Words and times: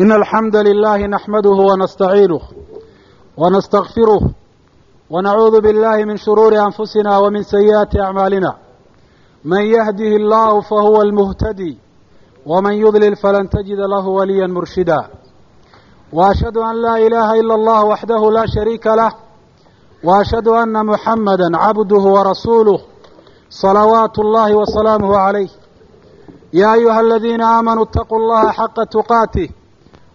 إن 0.00 0.12
الحمد 0.12 0.56
لله 0.56 1.06
نحمده 1.06 1.50
ونستعينه 1.70 2.40
ونستغفره 3.36 4.20
ونعوذ 5.10 5.60
بالله 5.60 6.04
من 6.04 6.16
شرور 6.16 6.52
أنفسنا 6.66 7.18
ومن 7.18 7.42
سيئات 7.42 7.96
أعمالنا 7.96 8.52
من 9.44 9.60
يهده 9.62 10.12
الله 10.20 10.60
فهو 10.60 11.02
المهتدي 11.02 11.78
ومن 12.46 12.72
يضلل 12.72 13.16
فلن 13.16 13.48
تجد 13.50 13.78
له 13.94 14.08
وليا 14.08 14.46
مرشدا 14.46 15.00
وأشهد 16.12 16.56
أن 16.56 16.82
لا 16.82 16.96
إله 17.06 17.40
إلا 17.40 17.54
الله 17.54 17.84
وحده 17.84 18.30
لا 18.30 18.44
شريك 18.46 18.86
له 18.86 19.12
وأشهد 20.04 20.48
أن 20.48 20.86
محمدا 20.86 21.48
عبده 21.56 22.02
ورسوله 22.16 22.78
صلوات 23.50 24.18
الله 24.18 24.54
وسلامه 24.56 25.16
عليه 25.16 25.48
يا 26.52 26.74
أيها 26.74 27.00
الذين 27.00 27.42
آمنوا 27.42 27.84
اتقوا 27.84 28.18
الله 28.18 28.50
حق 28.50 28.84
تقاته 28.84 29.48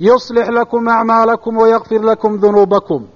يصلح 0.00 0.48
لكم 0.48 0.88
أعمالكم 0.88 1.56
ويغفر 1.56 1.98
لكم 2.02 2.36
ذنوبكم 2.36 3.06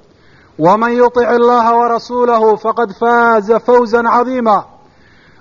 ومن 0.58 0.92
يطع 0.92 1.30
الله 1.30 1.76
ورسوله 1.76 2.56
فقد 2.56 2.92
فاز 2.92 3.52
فوزا 3.52 4.08
عظيما 4.08 4.64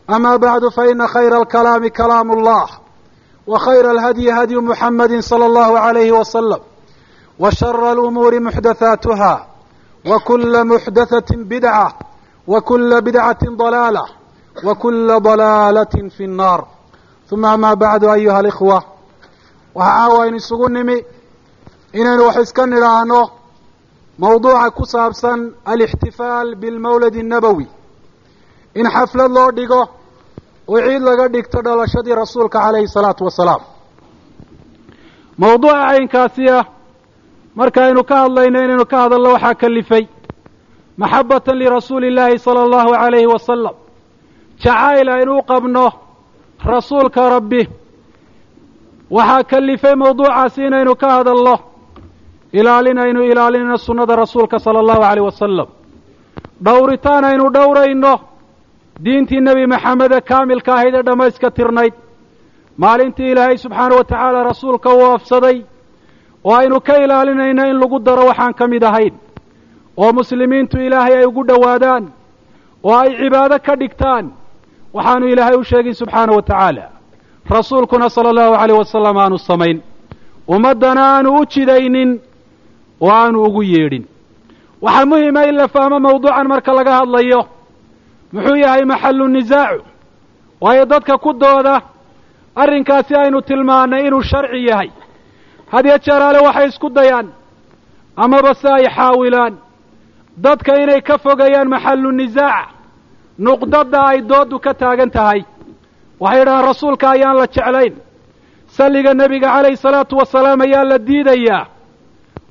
أما 0.09 0.35
بعد 0.35 0.67
فإن 0.67 1.07
خير 1.07 1.41
الكلام 1.41 1.87
كلام 1.87 2.31
الله 2.31 2.65
وخير 3.47 3.91
الهدي 3.91 4.31
هدي 4.31 4.55
محمد 4.55 5.19
صلى 5.19 5.45
الله 5.45 5.79
عليه 5.79 6.11
وسلم 6.11 6.59
وشر 7.39 7.91
الأمور 7.91 8.39
محدثاتها 8.39 9.47
وكل 10.07 10.63
محدثة 10.67 11.35
بدعة 11.35 11.93
وكل 12.47 13.01
بدعة 13.01 13.39
ضلالة 13.49 14.05
وكل 14.63 15.19
ضلaalة 15.19 16.09
في 16.17 16.23
الناar 16.25 16.63
ثuma 17.29 17.51
ama 17.51 17.75
bعdu 17.75 18.09
أyuha 18.11 18.39
الإkhوة 18.39 18.83
waxa 19.75 19.91
caawa 19.95 20.23
aynu 20.23 20.37
isugu 20.37 20.69
nimi 20.69 21.05
inaynu 21.92 22.22
wax 22.26 22.36
iska 22.42 22.66
nidhaahno 22.66 23.20
mawduuca 24.18 24.70
ku 24.70 24.84
saabsan 24.86 25.40
alixtifaal 25.64 26.54
bilmawlad 26.54 27.14
annabowi 27.22 27.66
in 28.74 28.86
xaflad 28.94 29.30
loo 29.36 29.50
dhigo 29.56 29.82
oo 30.68 30.80
ciid 30.86 31.02
laga 31.02 31.28
dhigto 31.28 31.58
dhalashadii 31.62 32.14
rasuulka 32.14 32.58
calayhi 32.60 32.88
salaatu 32.88 33.24
wasalaam. 33.24 33.62
Mawduuca 35.38 35.86
caynkaasi 35.88 36.48
ah 36.58 36.64
markaaynu 37.54 38.04
ka 38.04 38.16
hadlayno 38.22 38.58
inaynu 38.64 38.86
ka 38.86 38.96
hadalno 39.02 39.28
waxaa 39.32 39.54
kallifay 39.54 40.04
maxabatan 40.96 41.56
lirasuuli 41.58 42.06
illaahi 42.08 42.38
sala 42.38 42.60
allahu 42.66 42.90
calayhi 43.02 43.26
wasalam 43.34 43.74
jacayl 44.62 45.08
ah 45.08 45.14
aynu 45.18 45.32
u 45.38 45.42
qabno 45.50 45.86
rasuulka 46.64 47.28
rabbi. 47.34 47.62
Waxaa 49.10 49.44
kalifay 49.50 49.94
mawduucaasi 49.94 50.60
inaynu 50.66 50.94
ka 50.96 51.08
hadalno 51.16 51.71
ilaalinaynu 52.52 53.20
ilaalinayno 53.30 53.76
sunnada 53.78 54.16
rasuulka 54.16 54.58
sala 54.58 54.78
allahu 54.80 55.02
aleyh 55.10 55.24
wasalam 55.24 55.68
dhowritaan 56.64 57.24
aynu 57.24 57.50
dhowrayno. 57.56 58.14
Diintii 59.04 59.40
nebi 59.40 59.66
maxamede 59.66 60.20
kaamilka 60.30 60.70
ahayd 60.74 60.94
ee 60.94 61.02
dhammayska 61.08 61.50
tirnayd. 61.50 61.94
Maalintii 62.82 63.30
ilaahay 63.32 63.56
subxaana 63.64 63.94
wa 63.98 64.04
tacaala 64.04 64.44
rasuulka 64.50 64.88
uu 64.94 65.06
afsaday. 65.16 65.58
Oo 66.44 66.54
aynu 66.60 66.80
ka 66.86 66.94
ilaalinayno 67.04 67.62
in 67.70 67.76
lagu 67.82 67.98
daro 68.06 68.24
waxaan 68.30 68.54
ka 68.58 68.64
mid 68.72 68.82
ahayn. 68.82 69.14
Oo 69.96 70.12
muslimiintu 70.12 70.76
ilaahay 70.86 71.14
ay 71.18 71.24
ugu 71.30 71.42
dhowaadaan 71.48 72.04
oo 72.84 72.94
ay 73.02 73.10
cibaado 73.20 73.56
ka 73.66 73.74
dhigtaan. 73.80 74.24
Waxaanu 74.94 75.26
ilaahay 75.32 75.56
u 75.56 75.64
sheegin 75.64 75.94
subxaana 76.00 76.32
wa 76.36 76.42
tacaala 76.42 76.84
rasuulkuna 77.56 78.08
sala 78.10 78.28
allahu 78.30 78.54
aleyh 78.62 78.76
wasalam 78.82 79.16
aanu 79.16 79.38
samayn. 79.38 79.78
Ummaddana 80.54 81.02
aanu 81.16 81.28
u 81.40 81.46
jidaynin 81.52 82.10
oo 83.02 83.10
aanu 83.10 83.38
ugu 83.46 83.62
yeedhin. 83.72 84.04
Waxaa 84.84 85.06
muhima 85.10 85.42
in 85.48 85.54
la 85.60 85.66
fahmo 85.74 85.98
mawduucan 86.00 86.46
marka 86.52 86.72
laga 86.78 86.92
hadlayo. 86.98 87.40
Muxuu 88.32 88.56
yahay 88.64 88.84
maxallu 88.84 89.26
nisaacu 89.28 89.82
waayo 90.60 90.84
dadka 90.92 91.14
ku 91.24 91.32
dooda 91.32 91.74
arrinkaasi 92.62 93.14
aynu 93.22 93.40
tilmaannay 93.48 94.06
inuu 94.06 94.22
sharci 94.30 94.60
yahay. 94.70 94.90
Hadyo 95.72 95.98
jeeraale 96.04 96.38
waxay 96.46 96.68
isku 96.68 96.88
dayaan 96.90 97.28
amaba 98.24 98.54
se 98.54 98.68
ay 98.78 98.86
xaawilaan. 98.96 99.54
Dadka 100.44 100.72
inay 100.82 101.00
ka 101.08 101.18
fogeeyaan 101.24 101.68
maxallu 101.74 102.10
nisaac 102.12 102.68
nuqdadda 103.38 104.00
ay 104.10 104.18
dooddu 104.30 104.56
ka 104.64 104.72
taagan 104.80 105.10
tahay. 105.16 105.40
Waxay 106.20 106.38
yidhahaan 106.40 106.64
rasuulka 106.70 107.06
ayaan 107.14 107.36
la 107.40 107.46
jeclayn. 107.54 107.94
Salliga 108.76 109.12
nebiga 109.14 109.48
calayhi 109.54 109.76
salaatu 109.76 110.16
wasalaam 110.20 110.60
ayaa 110.66 110.84
la 110.90 110.98
diidayaa 110.98 111.66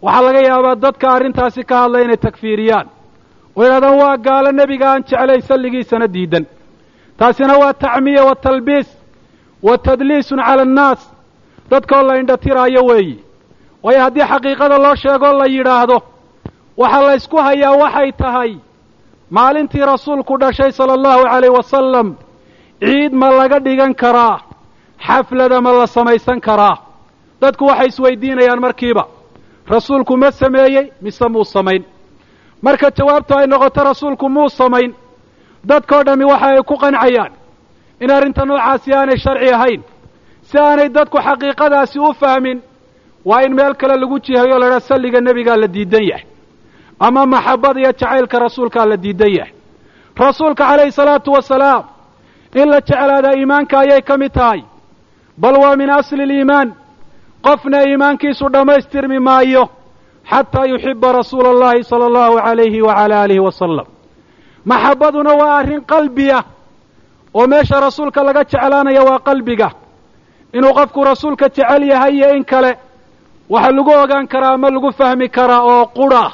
waxaa 0.02 0.22
laga 0.26 0.42
yaabaa 0.50 0.76
dadka 0.84 1.06
arrintaasi 1.16 1.64
ka 1.70 1.76
hadlay 1.82 2.04
inay 2.06 2.18
takfiiriyaan. 2.26 2.88
Oo 3.56 3.64
yidhahdaan 3.64 3.98
waa 4.02 4.18
gaalo 4.18 4.52
nebiga 4.52 4.88
aan 4.92 5.04
jeclayn 5.10 5.42
salligiisana 5.50 6.08
diidan. 6.14 6.46
Taasina 7.18 7.54
waa 7.62 7.74
tacmiya 7.74 8.24
wa 8.30 8.36
talbiis 8.36 8.88
wa 9.66 9.78
tadliisun 9.78 10.40
cala 10.48 10.62
annaas. 10.62 11.02
Dadkoo 11.72 12.02
la 12.08 12.14
indhatiraayo 12.22 12.82
weeyi. 12.90 13.16
Waayo 13.84 14.02
haddii 14.06 14.26
xaqiiqada 14.32 14.78
loo 14.84 14.96
sheegoo 14.96 15.34
la 15.40 15.46
yidhaahdo 15.56 15.98
waxaa 16.78 17.04
la 17.08 17.14
ysku 17.16 17.38
hayaa 17.38 17.76
waxay 17.82 18.12
tahay. 18.12 18.52
Maalintii 19.30 19.86
rasuulku 19.86 20.38
dhashay 20.42 20.72
sala 20.72 20.94
allahu 20.94 21.24
calayh 21.32 21.52
wasalam 21.58 22.08
ciid 22.82 23.14
ma 23.14 23.30
laga 23.40 23.60
dhigan 23.60 23.94
karaa 24.02 24.38
xaflada 25.08 25.62
ma 25.62 25.72
la 25.80 25.88
samaysan 25.88 26.40
karaa. 26.48 26.78
Dadku 27.42 27.66
waxay 27.66 27.88
isweydiinayaan 27.88 28.60
markiiba 28.66 29.04
rasuulku 29.70 30.18
ma 30.18 30.32
sameeyey 30.32 30.92
mise 31.02 31.28
muu 31.30 31.44
samayn? 31.46 31.84
Marka 32.62 32.92
jawaabtu 32.92 33.34
ay 33.38 33.48
noqoto 33.48 33.84
rasuulku 33.84 34.30
muu 34.30 34.50
samayn? 34.50 34.94
Dadkoo 35.66 36.04
dhammi 36.04 36.26
waxa 36.26 36.46
ay 36.48 36.62
ku 36.64 36.76
qancayaan. 36.78 37.32
In 38.00 38.12
arrinta 38.12 38.46
noocaasi 38.46 38.94
aanay 38.94 39.18
sharci 39.18 39.54
ahayn 39.54 39.82
si 40.42 40.58
aanay 40.58 40.90
dadku 40.90 41.18
xaqiiqadaasi 41.18 42.00
u 42.00 42.14
fahmin 42.14 42.60
waa 43.26 43.42
in 43.46 43.54
meel 43.54 43.74
kale 43.76 43.96
lagu 44.02 44.20
jihayo 44.20 44.60
la 44.60 44.66
idhaha 44.68 44.80
salliga 44.80 45.22
nebigaa 45.22 45.58
la 45.58 45.68
diidan 45.68 46.04
yahay. 46.04 46.26
Ama 47.00 47.26
maxabada 47.26 47.80
iyo 47.80 47.92
jacaylka 47.92 48.40
rasuulkaa 48.40 48.86
la 48.86 48.98
diidan 48.98 49.30
yahay. 49.38 49.54
Rasuulka 50.18 50.64
calayhi 50.68 50.92
salaatu 50.92 51.32
wasalaam 51.32 51.84
in 52.56 52.70
la 52.70 52.80
jeclaadaa 52.82 53.34
iimaanka 53.38 53.80
ayay 53.80 54.02
ka 54.02 54.18
mid 54.18 54.32
tahay. 54.34 54.64
Bal 55.38 55.56
waa 55.58 55.76
min 55.76 55.90
asli 55.90 56.26
liimaan 56.26 56.74
qofna 57.46 57.84
iimaankiisu 57.88 58.46
dhammaystirmi 58.54 59.20
maayo 59.20 59.64
xataa 60.32 60.66
yuxiba 60.72 61.12
rasuula 61.12 61.50
allahi 61.50 61.84
sala 61.84 62.06
allahu 62.10 62.36
calayhi 62.46 62.82
wacala 62.88 63.16
aalihi 63.22 63.40
wasalam 63.48 63.86
maxabbaduna 64.66 65.32
waa 65.42 65.58
arrin 65.60 65.82
qalbiya 65.92 66.40
oo 67.34 67.48
meesha 67.48 67.80
rasuulka 67.80 68.24
laga 68.24 68.44
jeclaanaya 68.44 69.04
waa 69.04 69.20
qalbiga. 69.20 69.70
Inuu 70.54 70.74
qofku 70.74 71.04
rasuulka 71.04 71.50
jecel 71.50 71.84
yahay 71.92 72.14
iyo 72.18 72.30
in 72.36 72.44
kale 72.46 72.72
waxaa 73.50 73.72
lagu 73.72 73.92
ogaan 74.04 74.28
karaa 74.28 74.54
ama 74.54 74.70
lagu 74.70 74.92
fahmi 74.92 75.30
karaa 75.30 75.62
oo 75.64 75.86
qura. 75.96 76.32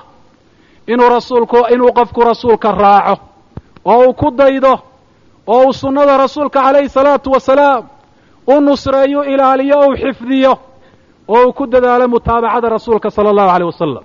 Inuu 0.87 1.09
rasuulku 1.09 1.57
inuu 1.73 1.91
qofku 1.93 2.21
rasuulka 2.21 2.71
raaco 2.71 3.15
oo 3.85 4.05
uu 4.07 4.13
ku 4.13 4.31
daydo 4.31 4.73
oo 5.47 5.65
uu 5.65 5.73
sunnada 5.73 6.17
rasuulka 6.17 6.61
calayhi 6.63 6.89
salaatu 6.89 7.31
wasalaam 7.31 7.83
u 8.47 8.59
nusreeyo 8.61 9.23
ilaaliyo 9.23 9.79
uu 9.87 9.95
xifdiyo 10.01 10.53
oo 11.27 11.45
uu 11.47 11.53
ku 11.53 11.63
dadaalo 11.67 12.07
mutaabacada 12.07 12.69
rasuulka 12.69 13.09
sala 13.11 13.29
allahu 13.29 13.49
aleyh 13.55 13.67
wasalam 13.71 14.03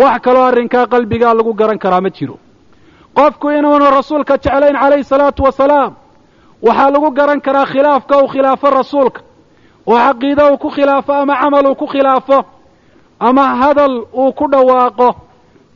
wax 0.00 0.20
kaloo 0.24 0.42
arrinkaa 0.50 0.86
qalbigaa 0.92 1.34
lagu 1.38 1.52
garan 1.54 1.78
karaa 1.78 2.00
ma 2.00 2.10
jiro. 2.10 2.36
Qofku 3.16 3.46
inuunu 3.50 3.86
rasuulka 3.98 4.34
jeclayn 4.44 4.76
calayhi 4.82 5.04
salaatu 5.04 5.42
wasalaam 5.48 5.92
waxaa 6.66 6.90
lagu 6.94 7.10
garan 7.18 7.40
karaa 7.46 7.66
khilaafka 7.72 8.14
uu 8.22 8.28
khilaafo 8.32 8.66
rasuulka 8.70 9.20
oo 9.86 9.96
caqiide 10.06 10.42
uu 10.52 10.58
ku 10.58 10.68
khilaafo 10.70 11.12
ama 11.22 11.34
camal 11.40 11.66
uu 11.66 11.74
ku 11.74 11.86
khilaafo 11.86 12.38
ama 13.28 13.44
hadal 13.60 13.94
uu 14.20 14.32
ku 14.38 14.44
dhawaaqo 14.52 15.08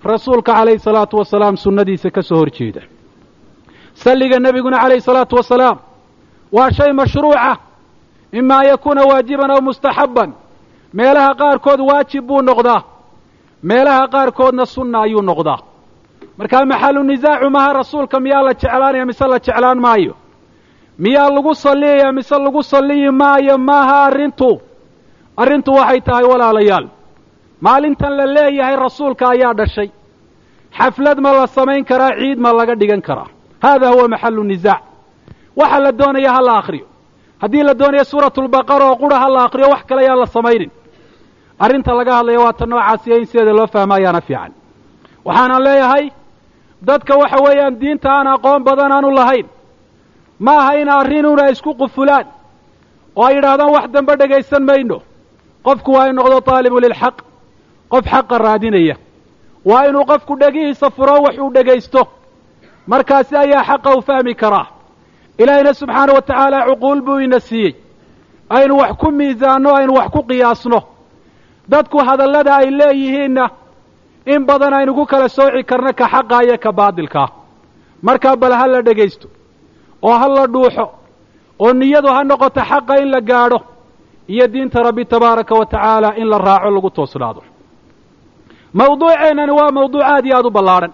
rasuulka 0.05 0.53
calayhi 0.59 0.79
salaatu 0.87 1.17
wasalaam 1.21 1.57
sunnadiisa 1.57 2.11
ka 2.11 2.23
soo 2.23 2.37
hor 2.41 2.51
jeeda 2.57 2.81
salliga 3.95 4.39
nebiguna 4.39 4.79
calayhi 4.83 5.01
salaatu 5.01 5.37
wasalaam 5.37 5.79
waa 6.53 6.71
shay 6.77 6.93
mashruuca 6.93 7.57
ima 8.33 8.57
an 8.61 8.67
yakuuna 8.67 9.03
waajiban 9.11 9.51
aw 9.51 9.61
mustaxabban 9.69 10.31
meelaha 10.93 11.35
qaarkood 11.41 11.81
waajib 11.89 12.25
buu 12.27 12.43
noqdaa. 12.43 12.83
Meelaha 13.63 14.09
qaarkoodna 14.15 14.67
sunna 14.67 14.99
ayuu 15.03 15.23
noqdaa. 15.23 15.59
Markaa 16.39 16.65
maxalu 16.65 17.03
nisaacu 17.03 17.51
maha 17.51 17.73
rasuulka 17.73 18.21
miyaa 18.21 18.43
la 18.43 18.53
jeclaanaya 18.55 19.07
mise 19.07 19.27
la 19.33 19.39
jeclaan 19.39 19.79
maayo? 19.81 20.15
Miyaa 20.99 21.31
lagu 21.35 21.55
salliyaya 21.55 22.13
mise 22.13 22.37
lagu 22.45 22.63
salliyi 22.63 23.11
maayo? 23.11 23.59
Maaha 23.59 23.97
arrintu. 24.09 24.61
Arrintu 25.37 25.71
waxay 25.73 26.01
tahay 26.01 26.25
walaalayaal. 26.25 26.87
Maalintan 27.61 28.13
la 28.17 28.27
leeyahay 28.27 28.77
rasuulka 28.77 29.25
ayaa 29.35 29.55
dhashay. 29.55 29.91
Xaflad 30.79 31.19
ma 31.21 31.33
la 31.33 31.47
samayn 31.47 31.85
karaa 31.85 32.13
ciid 32.21 32.39
ma 32.39 32.53
laga 32.53 32.75
dhigan 32.75 33.03
karaa. 33.03 33.29
Hada 33.63 33.89
huwa 33.93 34.09
maxalu 34.09 34.45
nisaac 34.45 34.83
waxa 35.57 35.79
la 35.85 35.93
doonaya 35.93 36.33
ha 36.33 36.41
la 36.43 36.55
akhriyo. 36.61 36.87
Haddii 37.43 37.63
la 37.63 37.75
doonayo 37.75 38.05
suuratulbaqara 38.05 38.85
oo 38.91 38.97
qura 38.97 39.17
ha 39.23 39.29
la 39.29 39.41
akhriyo 39.45 39.69
wax 39.69 39.83
kale 39.89 40.03
yaan 40.05 40.19
la 40.19 40.27
samaynin 40.27 40.71
arrinta 41.65 41.93
laga 41.99 42.13
hadlaya 42.19 42.41
waa 42.45 42.53
ta 42.53 42.67
noocaasiyo 42.67 43.17
in 43.19 43.25
sideeda 43.27 43.53
loo 43.53 43.67
fahma 43.67 43.95
ayaana 43.99 44.21
fiican. 44.21 44.53
Waxaanan 45.25 45.63
leeyahay 45.67 46.05
dadka 46.89 47.15
waxa 47.21 47.39
weeyaan 47.45 47.75
diinta 47.81 48.09
aan 48.17 48.27
aqoon 48.35 48.63
badan 48.65 48.93
aanu 48.93 49.11
lahayn. 49.19 49.47
Ma 50.45 50.53
aha 50.61 50.73
in 50.81 50.89
arrinuna 50.89 51.51
isku 51.51 51.75
qufulaan 51.81 52.27
oo 53.17 53.25
ay 53.27 53.35
yidhaahdaan 53.37 53.71
wax 53.75 53.87
dambe 53.95 54.13
dhegaysan 54.21 54.63
mayno. 54.65 54.99
Qofku 55.67 55.91
waa 55.93 56.07
in 56.09 56.17
noqdo 56.17 56.41
taalibu 56.41 56.81
lilxaq. 56.81 57.17
Qof 57.93 58.05
xaqa 58.13 58.39
raadinaya. 58.39 58.97
Waa 59.65 59.85
inuu 59.89 60.05
qofku 60.11 60.33
dhegihiisa 60.41 60.91
furo 60.91 61.17
wax 61.23 61.37
uu 61.39 61.51
dhegaysto. 61.55 62.03
Markaasi 62.87 63.37
ayaa 63.37 63.65
xaqa 63.69 63.91
u 63.99 64.03
fahmi 64.03 64.35
karaa. 64.35 64.67
Ilaahayna 65.39 65.75
subxaana 65.75 66.13
wa 66.13 66.23
tacaala 66.23 66.59
cuquul 66.69 67.01
buu 67.07 67.19
ina 67.21 67.41
siiyey 67.41 67.75
aynu 68.51 68.75
wax 68.79 68.93
ku 69.01 69.11
miisaanno 69.11 69.71
aynu 69.79 69.93
wax 69.99 70.09
ku 70.15 70.23
qiyaasno 70.29 70.81
dadku 71.73 71.99
hadallada 72.09 72.53
ay 72.61 72.69
leeyihiinna 72.79 73.45
in 74.35 74.43
badan 74.49 74.73
aynu 74.79 74.93
ku 74.99 75.05
kala 75.13 75.29
sooci 75.37 75.63
karno 75.71 75.93
ka 76.01 76.07
xaqa 76.13 76.37
iyo 76.45 76.57
ka 76.65 76.71
baadilkaa 76.79 77.29
markaa 78.07 78.37
bal 78.43 78.53
ha 78.61 78.67
la 78.73 78.81
dhegaysto 78.87 79.27
oo 80.07 80.15
ha 80.21 80.27
la 80.37 80.45
dhuuxo 80.55 80.85
oo 81.63 81.73
niyadu 81.81 82.09
ha 82.15 82.21
noqoto 82.31 82.61
xaqa 82.71 82.95
in 83.03 83.09
la 83.15 83.21
gaadho 83.31 83.59
iyo 84.33 84.45
diinta 84.53 84.79
rabbi 84.87 85.05
tabaaraka 85.13 85.55
wa 85.61 85.67
tacaala 85.73 86.09
in 86.21 86.27
la 86.33 86.39
raaco 86.39 86.71
lagu 86.75 86.91
toosnaado. 86.91 87.43
Mawduuceennani 88.75 89.53
waa 89.59 89.71
mawduuc 89.77 90.03
aad 90.13 90.25
iyo 90.27 90.37
aad 90.37 90.47
u 90.47 90.51
ballaadhan 90.51 90.93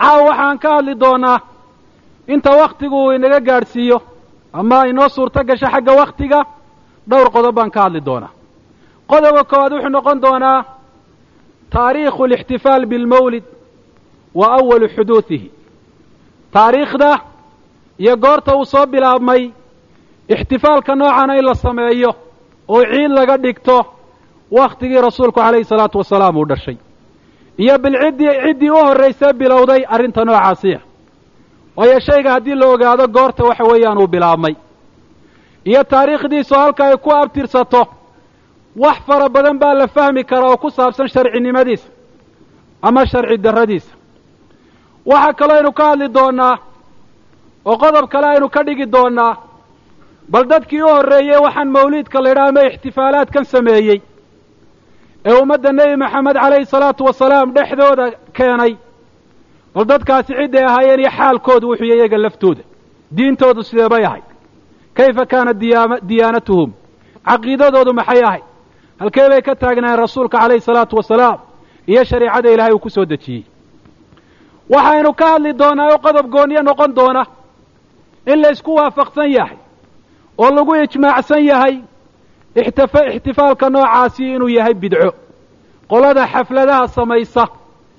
caawa 0.00 0.22
waxaan 0.28 0.58
ka 0.62 0.68
hadli 0.76 0.94
doonaa 1.00 1.38
inta 2.34 2.50
wakhtigu 2.60 2.96
uu 3.04 3.12
inaga 3.12 3.40
gaadhsiiyo 3.48 3.98
ama 4.52 4.78
inoo 4.90 5.08
suurto 5.08 5.40
gasho 5.48 5.66
xagga 5.74 5.92
wakhtiga 6.00 6.38
dhowr 7.10 7.28
qodob 7.34 7.54
baan 7.54 7.70
ka 7.70 7.80
hadli 7.84 8.00
doonaa 8.08 8.30
qodobka 9.10 9.44
koowaad 9.50 9.72
wuxuu 9.72 9.88
noqon 9.96 10.18
doonaa 10.24 10.64
taariikhu 11.74 12.22
alixtifaal 12.24 12.82
bilmawlid 12.90 13.44
wa 14.38 14.46
awalu 14.58 14.86
xuduudihi 14.96 15.48
taariikhda 16.54 17.10
iyo 18.02 18.14
goorta 18.24 18.50
uu 18.56 18.64
soo 18.72 18.86
bilaabmay 18.92 19.42
ixtifaalka 20.34 20.94
noocana 20.94 21.34
in 21.38 21.44
la 21.48 21.54
sameeyo 21.54 22.10
oo 22.68 22.82
ciid 22.92 23.10
laga 23.18 23.36
dhigto 23.44 23.76
wakhtigii 24.56 25.00
rasuulku 25.06 25.40
calayhi 25.40 25.64
salaatu 25.64 25.98
wasalaam 25.98 26.36
uu 26.36 26.46
dhashay. 26.50 26.76
Iyo 27.58 27.78
bilciddii 27.78 28.32
ciddii 28.44 28.70
u 28.70 28.74
horraysee 28.86 29.32
bilowday 29.32 29.82
arrinta 29.94 30.24
noocaasiya. 30.24 30.80
Waayo 31.76 32.00
shayga 32.00 32.30
haddii 32.32 32.54
la 32.54 32.66
ogaado 32.66 33.06
goorta 33.08 33.44
waxa 33.44 33.64
weeyaan 33.70 33.98
uu 33.98 34.06
bilaabmay. 34.06 34.54
Iyo 35.64 35.84
taariikhdiisu 35.84 36.54
halka 36.54 36.84
ay 36.84 36.96
ku 36.96 37.10
abtirsato 37.12 37.82
wax 38.76 38.98
fara 39.06 39.28
badan 39.28 39.58
baa 39.58 39.74
la 39.74 39.86
fahmi 39.88 40.24
karaa 40.24 40.50
oo 40.50 40.56
ku 40.56 40.70
saabsan 40.70 41.08
sharcinimadiisa 41.08 41.88
ama 42.82 43.06
sharci 43.06 43.36
darradiisa. 43.38 43.92
Waxaa 45.06 45.32
kaloo 45.32 45.56
aynu 45.56 45.72
ka 45.72 45.84
hadli 45.88 46.08
doonaa 46.14 46.58
oo 47.64 47.76
qodob 47.78 48.08
kale 48.12 48.26
aynu 48.26 48.48
ka 48.48 48.62
dhigi 48.64 48.86
doonaa 48.92 49.36
bal 50.28 50.44
dadkii 50.48 50.82
u 50.82 50.88
horreeyey 50.88 51.38
waxaan 51.46 51.68
mawliidka 51.70 52.20
la 52.22 52.28
yidhaha 52.28 52.48
ama 52.48 52.62
ixtifaalaadkan 52.68 53.44
sameeyey 53.44 54.00
ee 55.26 55.32
ummadda 55.42 55.72
nebi 55.72 55.96
maxamed 55.96 56.36
calayhi 56.36 56.66
salaatu 56.66 57.04
wasalaam 57.04 57.52
dhexdooda 57.54 58.06
keenay 58.36 58.76
bal 59.74 59.84
dadkaasi 59.84 60.32
cidday 60.38 60.64
ahaayeen 60.64 61.00
iyo 61.00 61.10
xaalkoodu 61.10 61.66
wuxuu 61.68 61.84
iyaga 61.86 62.18
laftooda. 62.18 62.62
Diintoodu 63.16 63.62
sidee 63.62 63.88
bay 63.88 64.04
ahayd? 64.04 64.22
Kayfa 64.94 65.26
kaanat 65.26 65.56
diyaanatuhum? 66.08 66.70
Caqiidadoodu 67.28 67.92
maxay 67.92 68.22
ahayd 68.24 68.44
halkee 69.00 69.28
bay 69.28 69.42
ka 69.42 69.54
taagnaayeen 69.54 70.00
rasuulka 70.00 70.38
calayhi 70.38 70.60
salaatu 70.60 70.96
wasalaam 70.96 71.38
iyo 71.86 72.04
shariicada 72.04 72.50
ilaahay 72.52 72.72
uu 72.74 72.78
ku 72.78 72.90
soo 72.90 73.04
dejiyey. 73.04 73.44
Waxaynu 74.70 75.12
ka 75.14 75.26
hadli 75.32 75.52
doonaa 75.58 75.88
oo 75.92 75.98
qodob 75.98 76.26
gooniyo 76.30 76.62
noqon 76.62 76.94
doona 76.94 77.24
in 78.26 78.40
la 78.42 78.50
isku 78.50 78.74
waafaqsan 78.74 79.30
yahay 79.32 79.56
oo 80.38 80.50
lagu 80.50 80.74
ijmaacsan 80.76 81.44
yahay 81.44 81.74
ixtifa 82.54 83.00
ixtifaalka 83.14 83.70
noocaasi 83.70 84.22
inuu 84.34 84.48
yahay 84.48 84.74
bidco. 84.74 85.10
Qolada 85.90 86.26
xafladaha 86.26 86.88
samaysa 86.88 87.48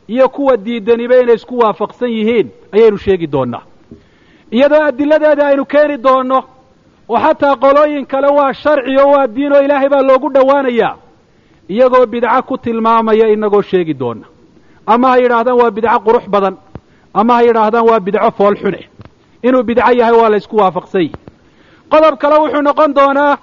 iyo 0.07 0.29
kuwa 0.29 0.57
diidaniba 0.57 1.15
inay 1.19 1.35
isku 1.35 1.57
waafaqsan 1.59 2.09
yihiin 2.09 2.47
ayaynu 2.71 2.97
sheegi 2.97 3.27
doonaa. 3.27 3.61
Iyadoo 4.51 4.83
adiladeeda 4.83 5.47
aynu 5.47 5.65
keeni 5.65 5.97
doonno 5.97 6.39
oo 7.11 7.19
xataa 7.23 7.55
qolooyin 7.63 8.05
kale 8.11 8.27
waa 8.37 8.53
sharci 8.61 8.93
oo 9.01 9.11
waa 9.13 9.27
diin 9.35 9.53
oo 9.55 9.61
ilaahay 9.65 9.89
baa 9.93 10.01
loogu 10.09 10.27
dhowaanayaa 10.35 10.93
iyagoo 11.73 12.05
bidco 12.11 12.41
ku 12.47 12.55
tilmaamaya 12.63 13.25
inagoo 13.35 13.61
sheegi 13.69 13.93
doona. 14.01 14.25
Ama 14.93 15.07
ha 15.11 15.17
yidhaahdaan 15.21 15.57
waa 15.61 15.71
bidco 15.75 15.99
qurux 16.05 16.25
badan. 16.33 16.55
Ama 17.19 17.33
ha 17.37 17.41
yidhaahdaan 17.47 17.85
waa 17.89 17.99
bidco 18.05 18.31
fool 18.37 18.55
xune. 18.61 18.81
Inuu 19.47 19.63
bidco 19.63 19.91
yahay 19.99 20.15
waa 20.19 20.29
la 20.29 20.37
ysku 20.41 20.55
waafaqsan 20.61 21.01
yihi 21.01 21.15
qodob 21.91 22.15
kale 22.21 22.35
wuxuu 22.41 22.61
noqon 22.67 22.91
doonaa 22.97 23.37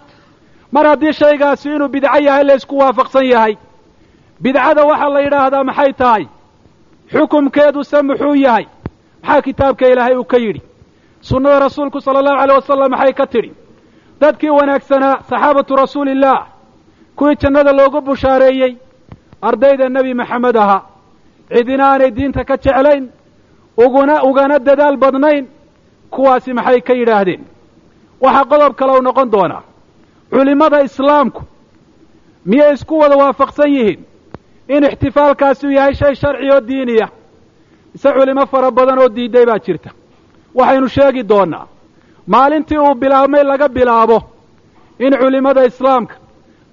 mar 0.74 0.86
haddii 0.90 1.12
shaygaasi 1.20 1.68
inuu 1.76 1.88
bidco 1.88 2.18
yahay 2.26 2.44
la 2.44 2.54
ysku 2.54 2.74
waafaqsan 2.78 3.24
yahay. 3.32 3.54
Bidcada 4.42 4.82
waxaa 4.90 5.08
la 5.14 5.20
yidhaahdaa 5.24 5.64
maxay 5.68 5.92
tahay? 6.00 6.24
Xukumkeeduse 7.12 8.02
muxuu 8.02 8.34
yahay? 8.34 8.66
Maxaa 9.22 9.42
kitaabka 9.42 9.84
ilaahay 9.88 10.16
uu 10.16 10.24
ka 10.24 10.36
yidhi 10.38 10.60
sunnada 11.30 11.58
rasuulku 11.66 12.00
sala 12.00 12.18
allahu 12.22 12.38
aleyh 12.42 12.56
wasalam 12.60 12.90
maxay 12.94 13.12
ka 13.18 13.26
tidhi 13.32 13.50
dadkii 14.20 14.50
wanaagsanaa 14.58 15.14
saxaabatu 15.30 15.72
rasuulillaah 15.82 16.40
kuwii 17.16 17.36
jannada 17.42 17.72
loogu 17.78 18.00
bushaareeyey 18.06 18.72
ardayda 19.48 19.88
nebi 19.88 20.14
maxamed 20.20 20.56
ahaa 20.56 20.82
cidina 21.54 21.84
aanay 21.92 22.10
diinta 22.16 22.44
ka 22.44 22.56
jeclayn 22.64 23.04
uguna 23.84 24.14
ugana 24.28 24.58
dadaal 24.58 24.96
badnayn 24.96 25.44
kuwaasi 26.10 26.52
maxay 26.52 26.80
ka 26.80 26.92
yidhaahdeen? 26.94 27.42
Waxaa 28.20 28.44
qodob 28.50 28.72
kale 28.78 28.92
u 28.98 29.02
noqon 29.02 29.30
doonaa. 29.30 29.62
Culimmada 30.30 30.82
islaamku 30.82 31.42
miyay 32.46 32.72
isku 32.74 32.98
wada 32.98 33.16
waafaqsan 33.16 33.70
yihiin 33.76 34.00
in 34.68 34.84
ixtifaalkaasi 34.84 35.66
uu 35.66 35.70
yahay 35.78 35.94
shay 35.94 36.14
sharci 36.14 36.50
oo 36.50 36.60
diiniya? 36.68 37.08
Mise 37.92 38.08
culimo 38.12 38.46
fara 38.46 38.70
badan 38.70 38.98
oo 38.98 39.08
diiday 39.08 39.46
baa 39.46 39.58
jirta 39.58 39.90
waxaynu 40.54 40.88
sheegi 40.88 41.22
doonaa 41.28 41.66
maalintii 42.26 42.78
uu 42.78 42.94
bilaabmay 42.94 43.44
laga 43.44 43.68
bilaabo 43.68 44.18
in 44.98 45.12
culimmada 45.20 45.64
islaamka 45.66 46.14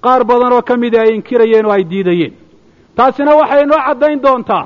qaar 0.04 0.24
badan 0.24 0.54
oo 0.54 0.62
ka 0.62 0.78
mida 0.78 1.02
ay 1.02 1.16
inkirayeen 1.16 1.66
oo 1.66 1.72
ay 1.72 1.84
diidayeen. 1.84 2.34
Taasina 2.96 3.36
waxay 3.36 3.66
noo 3.66 3.80
caddayn 3.88 4.22
doontaa 4.24 4.66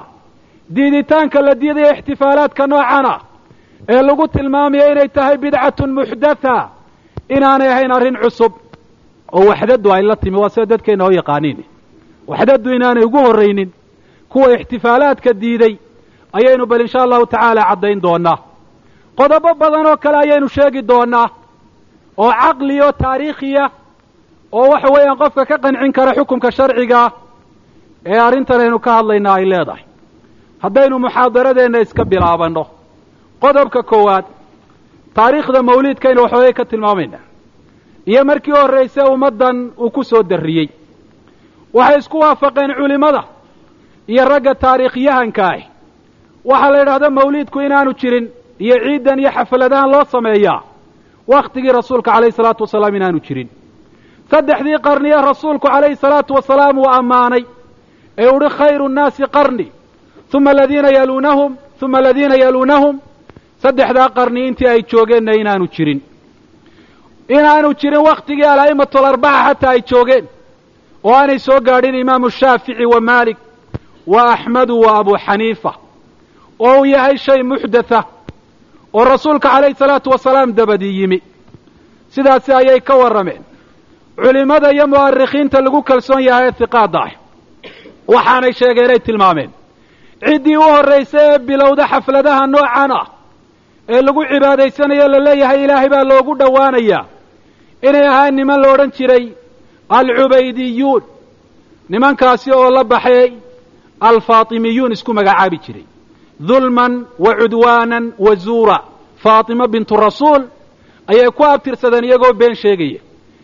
diiditaanka 0.75 1.41
la 1.41 1.53
diidaya 1.61 1.91
ixtifaalaadka 1.95 2.67
noocan 2.67 3.05
ah 3.13 3.19
ee 3.89 4.01
lagu 4.01 4.27
tilmaamaya 4.27 4.91
inay 4.91 5.07
tahay 5.09 5.37
bidcatun 5.37 5.91
muxdatha 5.97 6.69
inaanay 7.35 7.69
ahayn 7.73 7.91
arrin 7.91 8.17
cusub 8.23 8.53
oo 9.33 9.45
waxdaddu 9.49 9.91
ay 9.93 10.03
la 10.03 10.15
timi 10.15 10.37
waa 10.37 10.49
sida 10.49 10.65
dadkeenna 10.65 11.03
oo 11.05 11.11
yaqaaniin. 11.19 11.59
Waxdaddu 12.27 12.69
inaanay 12.77 13.03
ugu 13.03 13.17
horraynin 13.17 13.69
kuwa 14.29 14.53
ixtifaalaadka 14.55 15.33
diiday 15.41 15.73
ayaynu 16.33 16.65
bal 16.65 16.81
insha 16.81 16.99
allahu 17.03 17.25
tacaala 17.25 17.61
caddayn 17.69 18.01
doonaa 18.01 18.37
qodobo 19.19 19.51
badan 19.61 19.85
oo 19.91 19.97
kale 20.03 20.17
ayaynu 20.23 20.47
sheegi 20.55 20.81
doonaa 20.89 21.27
oo 22.23 22.31
caqli 22.41 22.75
oo 22.85 22.91
taariikhiya 23.01 23.65
oo 24.57 24.67
waxa 24.71 24.89
weeyaan 24.93 25.17
qofka 25.21 25.43
ka 25.49 25.57
qancin 25.63 25.91
kara 25.97 26.11
xukunka 26.17 26.49
sharcigaa 26.57 27.07
ee 28.11 28.19
arrintan 28.27 28.61
aynu 28.63 28.79
ka 28.85 28.91
hadlaynaa 28.97 29.33
ay 29.39 29.45
leedahay. 29.51 29.83
Haddaynu 30.63 30.95
muxaadaradeenna 30.99 31.79
iska 31.85 32.03
bilaabanno. 32.11 32.63
Qodobka 33.43 33.81
koowaad 33.91 34.25
taariikhda 35.17 35.61
mawliidkaynu 35.69 36.21
waxoogay 36.23 36.53
ka 36.53 36.65
tilmaamaynaa. 36.65 37.19
Iyo 38.11 38.21
markii 38.25 38.51
horrayse 38.53 39.01
ummaddan 39.03 39.57
uu 39.77 39.89
ku 39.91 40.03
soo 40.03 40.23
darriyey. 40.29 40.67
Waxay 41.73 41.97
isku 41.99 42.17
waafaqeen 42.19 42.71
culimmada 42.79 43.23
iyo 44.07 44.23
ragga 44.31 44.55
taariikhyahanka 44.55 45.43
ah. 45.47 45.61
Waxaa 46.45 46.71
la 46.71 46.77
yidhahda 46.79 47.09
mawliidku 47.09 47.59
inaanu 47.61 47.93
jirin 47.99 48.25
iyo 48.59 48.75
ciiddan 48.83 49.19
iyo 49.19 49.31
xafladahan 49.31 49.89
loo 49.91 50.03
sameeyaa. 50.13 50.61
Wakhtigii 51.27 51.71
rasuulka 51.79 52.11
calayhi 52.11 52.31
salaatu 52.37 52.63
wasalaam 52.63 52.95
inaanu 52.95 53.19
jirin. 53.25 53.49
Saddexdii 54.31 54.77
qarniye 54.87 55.17
rasuulku 55.29 55.67
calayhi 55.67 55.95
salaatu 55.95 56.33
wasalaam 56.37 56.77
uu 56.77 56.89
ammaanay. 56.97 57.43
Ee 58.17 58.27
uhi 58.35 58.49
khayru 58.57 58.87
nnaasi 58.89 59.23
qarni 59.35 59.67
uma 60.33 60.51
aladiina 60.51 60.89
yaluunahum 60.97 61.51
uma 61.81 61.97
aladiina 61.97 62.35
yaluunahum. 62.43 62.95
Saddexdaa 63.63 64.09
qarni 64.17 64.47
intii 64.47 64.67
ay 64.67 64.81
joogeenna 64.91 65.33
inaanu 65.41 65.65
jirin. 65.75 65.99
Inaanu 67.29 67.73
jirin 67.79 68.01
wakhtigii 68.07 68.43
ala'imatu 68.53 68.97
alarbaca 68.97 69.43
xataa 69.47 69.69
ay 69.75 69.81
joogeen. 69.89 70.25
Oo 71.03 71.13
aanay 71.15 71.39
soo 71.39 71.59
gaadhin 71.67 71.95
imaamu 71.95 72.29
shaafici 72.29 72.85
wa 72.85 73.01
maalik 73.01 73.37
wa 74.07 74.21
axmedu 74.33 74.79
wa 74.81 74.97
abu 74.99 75.13
xaniifa. 75.25 75.71
Oo 76.59 76.79
uu 76.79 76.85
yahay 76.85 77.17
shay 77.17 77.43
muxdatha 77.43 77.99
oo 78.93 79.03
rasuulka 79.05 79.49
calayhi 79.49 79.75
salaatu 79.75 80.09
wasalaam 80.09 80.53
dabadii 80.53 80.99
yimi. 81.01 81.19
Sidaasi 82.13 82.51
ayay 82.53 82.79
ka 82.81 82.95
warrameen. 82.95 83.43
Culimmada 84.15 84.71
iyo 84.73 84.87
mu'arikhiinta 84.87 85.61
lagu 85.61 85.79
kalsoon 85.83 86.21
yahay 86.23 86.47
ee 86.49 86.53
hiqaadda 86.59 86.99
ah. 87.05 87.11
Waxaanay 88.13 88.53
sheegeenay 88.59 88.99
tilmaameen. 88.99 89.51
Ciddii 90.25 90.57
u 90.57 90.61
horraysay 90.61 91.27
ee 91.35 91.39
bilowda 91.47 91.83
xafladaha 91.91 92.47
noocan 92.47 92.91
ah 93.01 93.05
ee 93.93 94.01
lagu 94.01 94.21
cibaadaysanayo 94.31 95.07
la 95.13 95.19
leeyahay 95.27 95.63
ilaahay 95.63 95.89
baa 95.93 96.03
loogu 96.11 96.33
dhowaanayaa 96.39 97.05
inay 97.87 98.07
ahaan 98.07 98.35
niman 98.35 98.59
la 98.61 98.67
odhan 98.73 98.91
jiray 98.97 99.25
alcubaydiyuun. 99.89 101.03
Nimankaasi 101.89 102.51
oo 102.51 102.69
la 102.77 102.83
baxay 102.83 103.31
alfaatimiyuun 104.09 104.91
isku 104.91 105.13
magacaabi 105.13 105.57
jiray 105.65 105.85
dulman 106.39 107.05
wa 107.19 107.35
cudwaanan 107.35 108.13
wa 108.19 108.35
zuura 108.35 108.79
faatima 109.23 109.67
bintu 109.67 109.95
rasuul 109.95 110.43
ayay 111.07 111.29
ku 111.31 111.43
abtirsadeen 111.45 112.03
iyagoo 112.03 112.33
been 112.33 112.55
sheegaya 112.55 112.99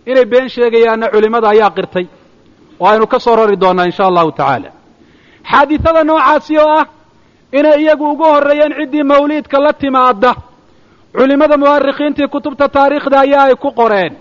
inay 0.06 0.26
been 0.26 0.50
sheegayaanna 0.50 1.08
culimmada 1.10 1.50
ayaa 1.50 1.70
qirtay 1.70 2.06
oo 2.80 2.88
aynu 2.88 3.08
ka 3.08 3.20
soo 3.20 3.36
rari 3.36 3.58
doonnaa 3.58 3.86
insha 3.86 4.06
allahu 4.08 4.32
tacaala 4.32 4.70
xaadisada 5.52 6.04
noocaasi 6.04 6.58
oo 6.58 6.70
ah 6.80 6.86
inay 7.52 7.82
iyagu 7.82 8.12
ugu 8.12 8.24
horreeyeen 8.24 8.74
ciddii 8.80 9.04
mawliidka 9.04 9.60
la 9.60 9.74
timaada 9.74 10.36
culimmada 11.18 11.58
mu'arikhiintii 11.58 12.28
kutubta 12.28 12.70
taariikhda 12.70 13.20
ayaa 13.20 13.44
ay 13.50 13.56
ku 13.56 13.72
qoreen 13.72 14.14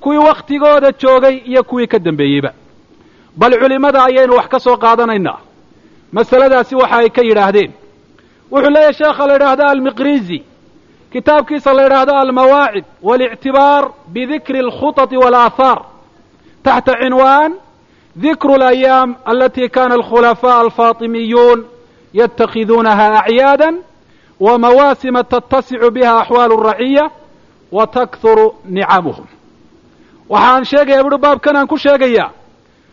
kuwii 0.00 0.18
wakhtigooda 0.18 0.92
joogay 1.00 1.36
iyo 1.50 1.62
kuwii 1.64 1.86
ka 1.86 1.98
dambeeyeyba 1.98 2.52
bal 3.36 3.52
culimmada 3.60 4.04
ayaynu 4.04 4.34
wax 4.36 4.48
ka 4.48 4.58
soo 4.60 4.76
qaadanaynaa 4.76 5.38
masaladaasi 6.12 6.74
waxa 6.76 6.96
ay 6.96 7.08
ka 7.10 7.22
yidhaahdeen 7.22 7.72
wuxuu 8.52 8.70
leeyahay 8.74 8.92
sheekha 8.98 9.26
la 9.26 9.32
yidhaahdo 9.34 9.64
almiqrizi. 9.72 10.38
Kitaabkiisa 11.12 11.70
la 11.74 11.82
yidhaahdo 11.82 12.12
almawaacid 12.22 12.84
walictibaar 13.02 13.84
bidikri 14.14 14.58
alkhutati 14.58 15.16
walaathaar 15.16 15.78
taxta 16.64 16.92
cinwaan 17.02 17.52
dikru 18.22 18.54
alayaam 18.54 19.10
alati 19.24 19.68
kana 19.68 19.94
alkhulafaa 19.94 20.58
alfaatimiyuun 20.60 21.60
yatakiduunaha 22.12 23.06
acyaada 23.24 23.72
wamawaasima 24.40 25.24
tattasicu 25.24 25.90
biha 25.90 26.20
axwaalu 26.20 26.56
raciya 26.56 27.10
wa 27.72 27.86
takhuru 27.86 28.54
nicamuhum. 28.64 29.26
Waxaan 30.28 30.64
sheegaya 30.64 31.02
buhi 31.04 31.18
baabkan 31.18 31.56
aan 31.56 31.66
ku 31.66 31.78
sheegayaa 31.78 32.30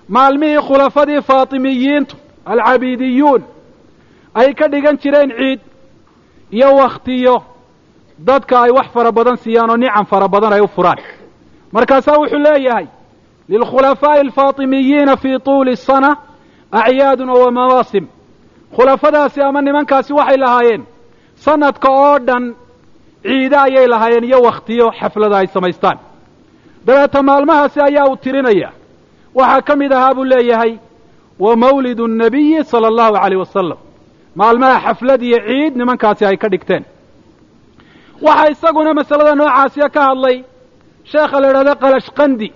maalmihii 0.09 0.61
khulafadii 0.67 1.21
faatimiyiintu 1.21 2.15
alcabiidiyuun 2.45 3.43
ay 4.41 4.49
ka 4.59 4.65
dhigan 4.71 4.97
jireen 5.01 5.29
ciid 5.39 5.59
iyo 6.57 6.69
wakhtiyo 6.81 7.35
dadka 8.27 8.55
ay 8.65 8.71
wax 8.77 8.87
fara 8.93 9.11
badan 9.17 9.37
siiyaan 9.43 9.69
oo 9.73 9.77
nicam 9.77 10.05
fara 10.11 10.27
badan 10.33 10.53
ay 10.53 10.61
u 10.61 10.67
furaan. 10.75 10.97
Markaasaa 11.75 12.17
wuxuu 12.21 12.39
leeyahay 12.45 12.85
lilkhulafaa'i 13.49 14.19
alfaatimiyiina 14.19 15.17
fii 15.17 15.39
tuuli 15.45 15.75
sana 15.75 16.09
acyaadun 16.71 17.29
wa 17.29 17.51
mawaasim. 17.51 18.05
Khulafadaasi 18.75 19.41
ama 19.41 19.61
nimankaasi 19.61 20.13
waxay 20.13 20.37
lahaayeen 20.37 20.83
sanadka 21.35 21.89
oo 21.91 22.19
dhan 22.27 22.55
ciide 23.23 23.57
ayay 23.57 23.87
lahaayeen 23.87 24.23
iyo 24.23 24.39
wakhtiyo 24.47 24.91
xaflada 24.99 25.37
ay 25.37 25.47
samaystaan. 25.47 25.97
Dabeeta 26.85 27.23
maalmahaasi 27.23 27.79
ayaa 27.81 28.05
uu 28.09 28.15
tirinaya. 28.23 28.69
Waxaa 29.35 29.61
ka 29.67 29.75
mid 29.75 29.91
ahaa 29.93 30.13
buu 30.13 30.23
leeyahay 30.23 30.73
wa 31.39 31.55
mawlidu 31.55 32.07
nnabiyi 32.07 32.63
sala 32.63 32.87
allahu 32.87 33.13
calayh 33.13 33.39
wasalam 33.39 33.77
maalmaha 34.35 34.79
xaflad 34.85 35.21
iyo 35.23 35.37
ciid 35.47 35.73
nimankaasi 35.77 36.25
ay 36.25 36.37
ka 36.37 36.47
dhigteen. 36.49 36.83
Waxaa 38.21 38.49
isaguna 38.51 38.93
masalada 38.93 39.35
noocaasiya 39.35 39.89
ka 39.89 40.01
hadlay. 40.09 40.37
Sheekha 41.11 41.39
la 41.41 41.47
yidhahdo 41.47 41.73
qalashqandi. 41.83 42.47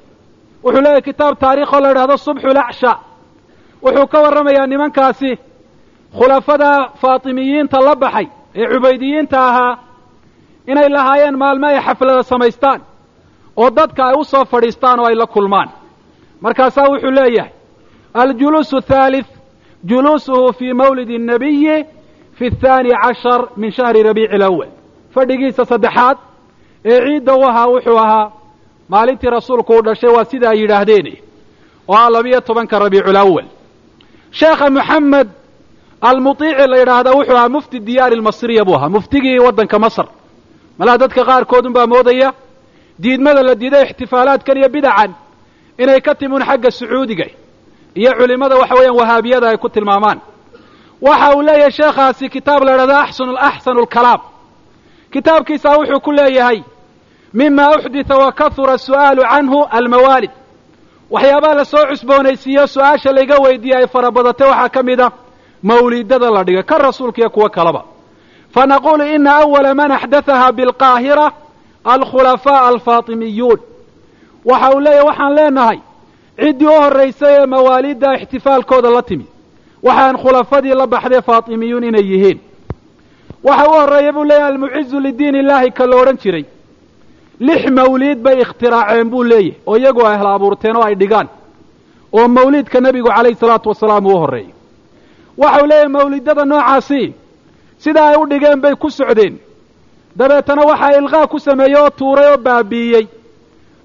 Wuxuu 0.64 0.82
leeyahay 0.82 1.02
kitaab 1.02 1.36
taariikh 1.40 1.74
oo 1.74 1.80
la 1.82 1.90
yidhahdo 1.90 2.18
subxulacsha 2.18 2.92
wuxuu 3.84 4.08
ka 4.12 4.18
warramayaa 4.24 4.68
nimankaasi 4.68 5.32
khulafada 6.18 6.72
faatimiyiinta 7.02 7.78
la 7.88 7.96
baxay 7.96 8.28
ee 8.56 8.66
cubaydiyiinta 8.74 9.38
ahaa 9.50 9.78
inay 10.72 10.90
lahaayeen 10.96 11.36
maalmo 11.38 11.68
ay 11.68 11.80
xaflada 11.88 12.24
samaystaan 12.24 12.82
oo 13.62 13.70
dadka 13.70 14.02
ay 14.10 14.16
u 14.20 14.24
soo 14.24 14.46
fadhiistaan 14.46 15.00
oo 15.00 15.06
ay 15.10 15.16
la 15.16 15.28
kulmaan. 15.28 15.70
Markaasaa 16.42 16.88
wuxuu 16.92 17.12
leeyahay 17.18 17.52
aljuluusu 18.14 18.82
thalith 18.82 19.30
juluusuhu 19.89 20.53
fii 20.59 20.73
mawlidi 20.73 21.15
الnabiyi 21.21 21.77
fi 22.39 22.45
الthaani 22.51 22.91
cashar 23.03 23.41
min 23.57 23.71
shahri 23.77 24.03
rabiici 24.03 24.35
اlawal 24.37 24.69
fadhigiisa 25.15 25.65
saddexaad 25.65 26.17
ee 26.85 26.99
ciidda 27.07 27.33
u 27.37 27.43
ahaa 27.51 27.67
wuxuu 27.75 27.99
ahaa 27.99 28.31
maalintii 28.89 29.31
rasuulku 29.31 29.73
uu 29.77 29.83
dhashay 29.87 30.11
waa 30.17 30.25
sida 30.25 30.51
ay 30.51 30.59
yidhaahdeen 30.63 31.07
oo 31.89 31.95
ah 31.97 32.11
labiyo 32.11 32.41
tobanka 32.41 32.79
rabiiculawal 32.79 33.47
sheekha 34.39 34.71
moxamed 34.77 35.29
almuطiici 36.01 36.67
la 36.73 36.77
yidhaahda 36.83 37.11
wuxuu 37.19 37.37
ahaa 37.37 37.49
mufti 37.57 37.77
diyaari 37.81 38.17
lmasriya 38.21 38.65
buu 38.65 38.75
ahaa 38.79 38.89
muftigii 38.97 39.39
waddanka 39.47 39.79
masr 39.85 40.07
malaha 40.79 40.99
dadka 41.03 41.23
qaarkoodun 41.29 41.73
baa 41.77 41.87
moodaya 41.87 42.29
diidmada 43.03 43.43
la 43.49 43.55
diiday 43.61 43.83
ixtifaalaadkan 43.87 44.57
iyo 44.61 44.69
bidacan 44.69 45.11
inay 45.83 46.01
ka 46.07 46.15
timun 46.15 46.43
xagga 46.49 46.71
sacuudiga 46.79 47.27
iyo 47.96 48.12
culimmada 48.20 48.56
waxa 48.56 48.76
weeyaan 48.76 48.96
wahaabiyada 49.00 49.48
ay 49.50 49.58
ku 49.58 49.70
tilmaamaan. 49.70 50.20
Waxa 51.02 51.36
uu 51.36 51.42
leeyahay 51.42 51.72
sheekhaasi 51.72 52.30
kitaab 52.30 52.64
la 52.64 52.72
yidhahdo 52.72 52.96
axsan 53.04 53.30
axsanu 53.50 53.82
lkalaam 53.82 54.22
kitaabkiisaa 55.14 55.78
wuxuu 55.78 56.00
ku 56.00 56.12
leeyahay 56.12 56.64
mima 57.34 57.66
uxdita 57.76 58.18
wa 58.18 58.32
kahura 58.32 58.78
su'aalu 58.78 59.22
canhu 59.32 59.60
almawaalid. 59.78 60.32
Waxyaabaha 61.12 61.54
la 61.60 61.66
soo 61.66 61.86
cusboonaysiiyo 61.90 62.68
su'aasha 62.68 63.12
layga 63.12 63.38
weydiiye 63.44 63.76
ay 63.78 63.88
fara 63.88 64.12
badatay 64.12 64.48
waxaa 64.50 64.70
ka 64.70 64.84
mid 64.84 65.00
a 65.02 65.12
mawlidada 65.64 66.30
la 66.32 66.44
dhigay 66.44 66.64
ka 66.64 66.78
rasuulka 66.78 67.22
iyo 67.22 67.30
kuwo 67.30 67.50
kaleba. 67.50 67.84
Fanaqulu 68.54 69.04
ina 69.16 69.36
awala 69.36 69.74
man 69.76 69.92
axdathaha 69.92 70.52
bilqaahira 70.52 71.32
alkhulafaaء 71.86 72.66
alfaatimiyuun 72.68 73.60
waxa 74.46 74.70
uu 74.76 74.80
leeyahy 74.80 75.06
waxaan 75.08 75.34
leenahay 75.36 75.80
ciddii 76.40 76.66
u 76.68 76.72
horraysay 76.82 77.36
ee 77.42 77.46
mawaalidda 77.46 78.14
ixtifaalkooda 78.18 78.90
la 78.92 79.02
timi. 79.02 79.26
Waxaan 79.84 80.18
khulafadii 80.18 80.74
la 80.76 80.88
baxday 80.88 81.22
faatimiyuun 81.22 81.84
inay 81.84 82.06
yihiin. 82.12 82.40
Waxa 83.44 83.68
u 83.70 83.74
horreeya 83.74 84.14
buu 84.14 84.24
leeyahy 84.24 84.48
almucizu 84.52 85.00
lidiin 85.00 85.36
illahi 85.36 85.72
ka 85.72 85.86
la 85.88 85.96
odhan 85.96 86.18
jiray. 86.18 86.46
Lix 87.40 87.72
mawliid 87.72 88.18
bay 88.24 88.42
ikhtiraaceen 88.42 89.10
buu 89.10 89.24
leeyahy 89.24 89.54
oo 89.66 89.78
iyagu 89.78 90.06
ay 90.08 90.18
hla 90.18 90.34
abuurteen 90.36 90.76
oo 90.78 90.84
ay 90.84 90.96
dhigaan 90.96 91.28
oo 92.14 92.28
mawliidka 92.28 92.80
nebigu 92.82 93.08
calayhi 93.10 93.36
salaatu 93.36 93.70
wasalaam 93.70 94.06
uu 94.06 94.18
horreeyey 94.18 94.54
waxau 95.38 95.66
leeyahay 95.68 95.88
mawlidada 95.90 96.46
noocaasi 96.46 97.14
sida 97.78 98.02
ay 98.10 98.16
u 98.18 98.26
dhigeen 98.28 98.62
bay 98.62 98.76
ku 98.76 98.90
socdeen. 98.90 99.38
Dabeetana 100.16 100.62
waxaa 100.62 100.98
ilqaa 101.00 101.28
ku 101.28 101.40
sameeyey 101.40 101.76
oo 101.76 101.90
tuuray 101.90 102.32
oo 102.32 102.38
baabi'iyey 102.38 103.08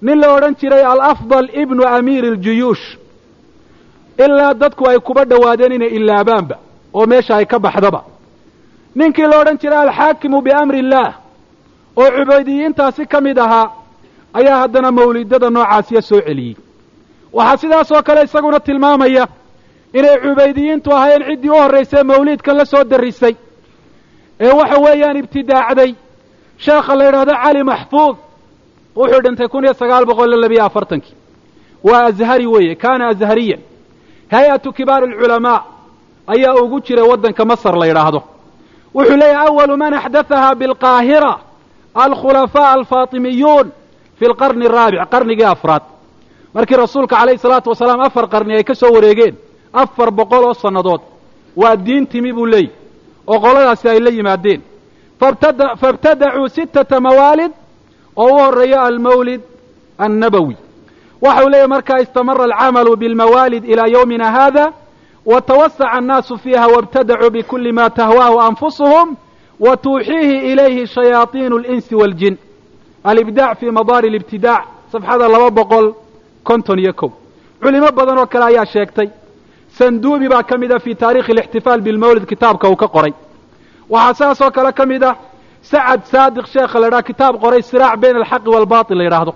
nin 0.02 0.18
la 0.20 0.28
odhan 0.34 0.54
jiray 0.60 0.82
alafdal 0.84 1.48
ibnu 1.62 1.82
amiiri 1.86 2.28
aljuyuush. 2.28 2.96
Ilaa 4.24 4.54
dadku 4.54 4.88
ay 4.90 4.98
kuba 4.98 5.24
dhowaadeen 5.24 5.72
inay 5.72 5.88
ilaabaanba 5.88 6.56
oo 6.94 7.06
meesha 7.06 7.36
ay 7.36 7.46
ka 7.46 7.58
baxdaba. 7.58 8.00
Ninkii 8.94 9.26
la 9.26 9.38
odhan 9.40 9.58
jiray 9.58 9.78
alxaakimu 9.88 10.40
biamri 10.42 10.78
illaah 10.78 11.12
oo 11.96 12.10
cubaydiyiintaasi 12.16 13.06
ka 13.06 13.20
mid 13.20 13.38
ahaa 13.38 13.70
ayaa 14.34 14.58
haddana 14.62 14.90
mawlidada 14.92 15.50
noocaasiya 15.50 16.02
soo 16.02 16.20
celiyey. 16.20 16.56
Waxaa 17.32 17.56
sidaas 17.56 17.90
oo 17.92 18.02
kale 18.02 18.22
isaguna 18.24 18.60
tilmaamaya 18.60 19.24
inay 19.98 20.16
cubaydiyiintu 20.24 20.90
ahaayeen 20.94 21.24
ciddii 21.30 21.50
u 21.50 21.54
horraysay 21.62 22.02
mawliidkan 22.04 22.56
la 22.56 22.64
soo 22.64 22.84
darrisay. 22.84 23.34
Ee 24.40 24.52
waxa 24.52 24.78
weeyaan 24.84 25.16
ibtidaacday 25.16 25.94
sheekha 26.64 26.94
la 26.96 27.04
yidhaahdo 27.04 27.32
cali 27.42 27.62
maxfuud 27.64 28.16
wuxuu 28.98 29.20
dhintay 29.24 29.48
kun 29.52 29.64
iyo 29.64 29.74
sagaal 29.80 30.04
boqol 30.10 30.28
iyo 30.32 30.40
labiyo 30.44 30.62
afartankii 30.68 31.14
waa 31.88 32.02
azhari 32.10 32.46
weeye 32.46 32.74
kaana 32.74 33.04
azhariyan. 33.12 33.60
Hay'atu 34.32 34.72
kibaar 34.76 35.02
alculamaa 35.04 35.60
ayaa 36.34 36.54
ugu 36.62 36.80
jiray 36.86 37.06
waddanka 37.10 37.44
masar 37.44 37.74
la 37.80 37.86
yidhaahdo. 37.86 38.20
Wuxuu 38.94 39.16
leeyahay 39.16 39.46
awalu 39.48 39.76
man 39.76 39.94
axdathaha 39.94 40.54
bilqaahira 40.60 41.32
alkhulafaaء 41.94 42.72
alfaatimiyuun 42.78 43.66
fi 44.18 44.24
lqarni 44.32 44.66
araabic 44.66 45.00
qarnigii 45.12 45.44
afraad. 45.54 45.82
Markii 46.54 46.76
rasuulka 46.76 47.16
calayhi 47.16 47.38
salaatu 47.38 47.70
wasalaam 47.70 48.00
afar 48.00 48.26
qarni 48.28 48.54
ay 48.56 48.64
ka 48.64 48.74
soo 48.74 48.92
wareegeen 48.96 49.34
afar 49.72 50.10
boqol 50.10 50.44
oo 50.44 50.54
sannadood 50.54 51.00
waa 51.56 51.76
diin 51.76 52.06
timi 52.06 52.32
buu 52.32 52.46
leeyahy 52.46 52.70
oo 53.26 53.38
qoladaasi 53.40 53.88
ay 53.88 54.00
la 54.00 54.10
yimaadeen. 54.10 54.60
Fabtada 55.20 55.76
faibtadacuu 55.76 56.48
sittata 56.48 57.00
mawaalid 57.00 57.52
oo 58.22 58.26
u 58.32 58.38
horreeya 58.38 58.80
almawlid 58.88 59.40
annabowi 60.04 60.56
waxa 61.24 61.44
uu 61.44 61.48
leeyahy 61.52 61.68
markaa 61.74 61.98
istamara 62.04 62.44
alcamalu 62.44 62.96
bilmawaalid 62.96 63.64
ilaa 63.72 63.86
yowmina 63.96 64.30
hada 64.38 64.72
wa 65.30 65.40
tawasaca 65.40 65.90
annaasu 65.98 66.38
fiiha 66.38 66.66
waibtadacuu 66.74 67.30
bikuli 67.30 67.72
ma 67.72 67.90
tahwaahu 67.90 68.40
anfusuhum 68.40 69.16
wa 69.60 69.76
tuuxiihi 69.76 70.36
ilayhi 70.52 70.86
shayaaiinu 70.86 71.56
alinsi 71.58 71.94
waaljin 71.94 72.36
alibdaac 73.04 73.58
fii 73.60 73.70
madaari 73.78 74.08
alibtidaac 74.08 74.64
safxada 74.92 75.28
laba 75.28 75.50
boqol 75.50 75.86
konton 76.48 76.78
iyo 76.78 76.92
kow. 76.92 77.10
Culimo 77.62 77.90
badan 77.98 78.18
oo 78.18 78.26
kale 78.26 78.44
ayaa 78.44 78.66
sheegtay 78.66 79.08
sanduubi 79.78 80.28
baa 80.28 80.42
ka 80.42 80.58
mid 80.58 80.72
a 80.72 80.78
fii 80.84 80.94
taarikhi 80.94 81.32
alixtifaal 81.32 81.80
bilmawlid 81.80 82.24
kitaabka 82.26 82.68
uu 82.70 82.76
ka 82.76 82.88
qoray. 82.88 83.12
Waxaa 83.90 84.14
sidaas 84.14 84.40
oo 84.40 84.50
kale 84.50 84.72
ka 84.72 84.86
mid 84.86 85.02
ah 85.04 85.14
sacad 85.62 86.00
saadiq 86.12 86.46
sheekha 86.46 86.78
la 86.80 86.86
idhaha 86.88 87.02
kitaab 87.02 87.34
qoray 87.42 87.62
siraac 87.62 87.96
bayna 88.00 88.18
alxaqi 88.22 88.48
waalbatil 88.54 88.96
la 88.98 89.04
yidhaahdo 89.04 89.32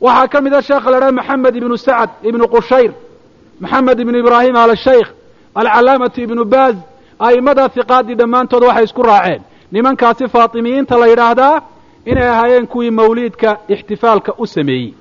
waxaa 0.00 0.28
ka 0.32 0.40
mid 0.40 0.54
ah 0.54 0.62
sheekha 0.62 0.90
la 0.90 0.96
idhaha 0.98 1.12
maxamed 1.12 1.54
ibnu 1.56 1.76
sacad 1.78 2.10
ibnu 2.28 2.44
qushayr 2.54 2.92
maxamed 3.60 3.98
ibnu 4.00 4.18
ibraahim 4.22 4.56
al 4.56 4.76
shaykh 4.76 5.08
alcalaamatu 5.54 6.18
ibnu 6.26 6.44
baaz 6.44 6.76
a'immada 7.26 7.68
hiqaadii 7.76 8.14
dhammaantood 8.20 8.62
waxay 8.68 8.84
isku 8.84 9.02
raaceen 9.02 9.42
nimankaasi 9.72 10.24
faatimiyiinta 10.34 10.94
la 11.02 11.06
yidhaahdaa 11.12 11.54
inay 12.10 12.28
ahaayeen 12.34 12.66
kuwii 12.72 12.90
mawliidka 12.90 13.50
ixtifaalka 13.74 14.32
u 14.38 14.46
sameeyey 14.46 14.94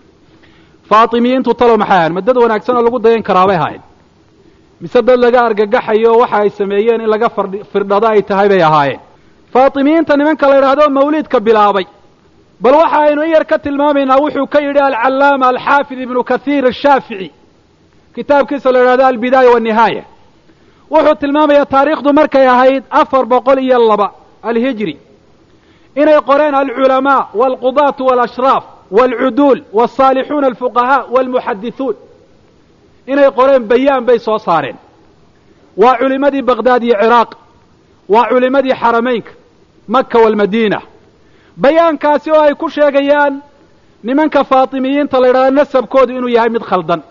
faatimiyiintu 0.89 1.53
talow 1.53 1.77
maxay 1.77 1.97
ahayen 1.97 2.13
ma 2.13 2.21
dad 2.21 2.37
wanaagsan 2.43 2.75
oo 2.77 2.83
lagu 2.87 2.99
dayan 2.99 3.23
karaabay 3.23 3.55
ahaayeen 3.57 3.81
mise 4.81 4.99
dad 5.07 5.19
laga 5.19 5.39
argagaxayo 5.47 6.11
waxa 6.21 6.37
ay 6.43 6.49
sameeyeen 6.49 7.01
in 7.01 7.09
laga 7.13 7.29
firdhado 7.71 8.07
ay 8.07 8.21
tahay 8.29 8.47
bay 8.49 8.61
ahaayeen 8.69 8.99
faatimiyiinta 9.53 10.17
nimanka 10.17 10.47
la 10.49 10.55
yidhaahdo 10.55 10.89
mawliidka 10.89 11.39
bilaabay. 11.39 11.85
Bal 12.59 12.73
waxa 12.75 12.97
aynu 12.99 13.23
in 13.23 13.31
yar 13.31 13.45
ka 13.45 13.57
tilmaamaynaa 13.59 14.17
wuxuu 14.23 14.47
ka 14.47 14.59
yidhi 14.61 14.79
alcallaama 14.79 15.47
alxaafid 15.47 15.99
ibnu 15.99 16.23
kathiir 16.23 16.65
ashaafici 16.67 17.31
kitaabkiisa 18.15 18.71
la 18.71 18.79
yidhahdo 18.79 19.05
albidaaya 19.05 19.49
waannihaaya 19.53 20.03
wuxuu 20.91 21.15
tilmaamayaa 21.15 21.65
taariikhdu 21.65 22.13
markay 22.13 22.47
ahayd 22.47 22.83
afar 22.89 23.25
boqol 23.25 23.59
iyo 23.59 23.79
laba 23.89 24.11
alhijri. 24.43 24.99
Inay 25.95 26.19
qoreen 26.21 26.55
alculamaa 26.55 27.27
waalqudaatu 27.39 28.05
waalashraaf 28.05 28.63
waalcuduul 28.91 29.59
waalsaalixuuna 29.73 30.47
alfuqahaa 30.47 31.05
waalmuxadithuun 31.13 31.95
inay 33.07 33.29
qoreen 33.31 33.63
bayaan 33.71 34.05
bay 34.05 34.19
soo 34.19 34.37
saareen. 34.37 34.77
Waa 35.77 35.95
culimadii 35.97 36.41
baqdaad 36.41 36.83
iyo 36.83 36.95
ciraaq. 37.01 37.29
Waa 38.09 38.25
culimadii 38.29 38.73
xarameynka 38.81 39.31
maka 39.95 40.17
waalmadiina 40.23 40.79
bayaankaasi 41.63 42.27
oo 42.31 42.41
ay 42.47 42.53
ku 42.61 42.67
sheegayaan 42.69 43.33
nimanka 44.07 44.43
faatimiyiinta 44.51 45.19
la 45.21 45.27
yidhahdo 45.27 45.51
nasabkoodu 45.59 46.11
inuu 46.17 46.29
yahay 46.35 46.49
mid 46.49 46.63
khaldan. 46.69 47.01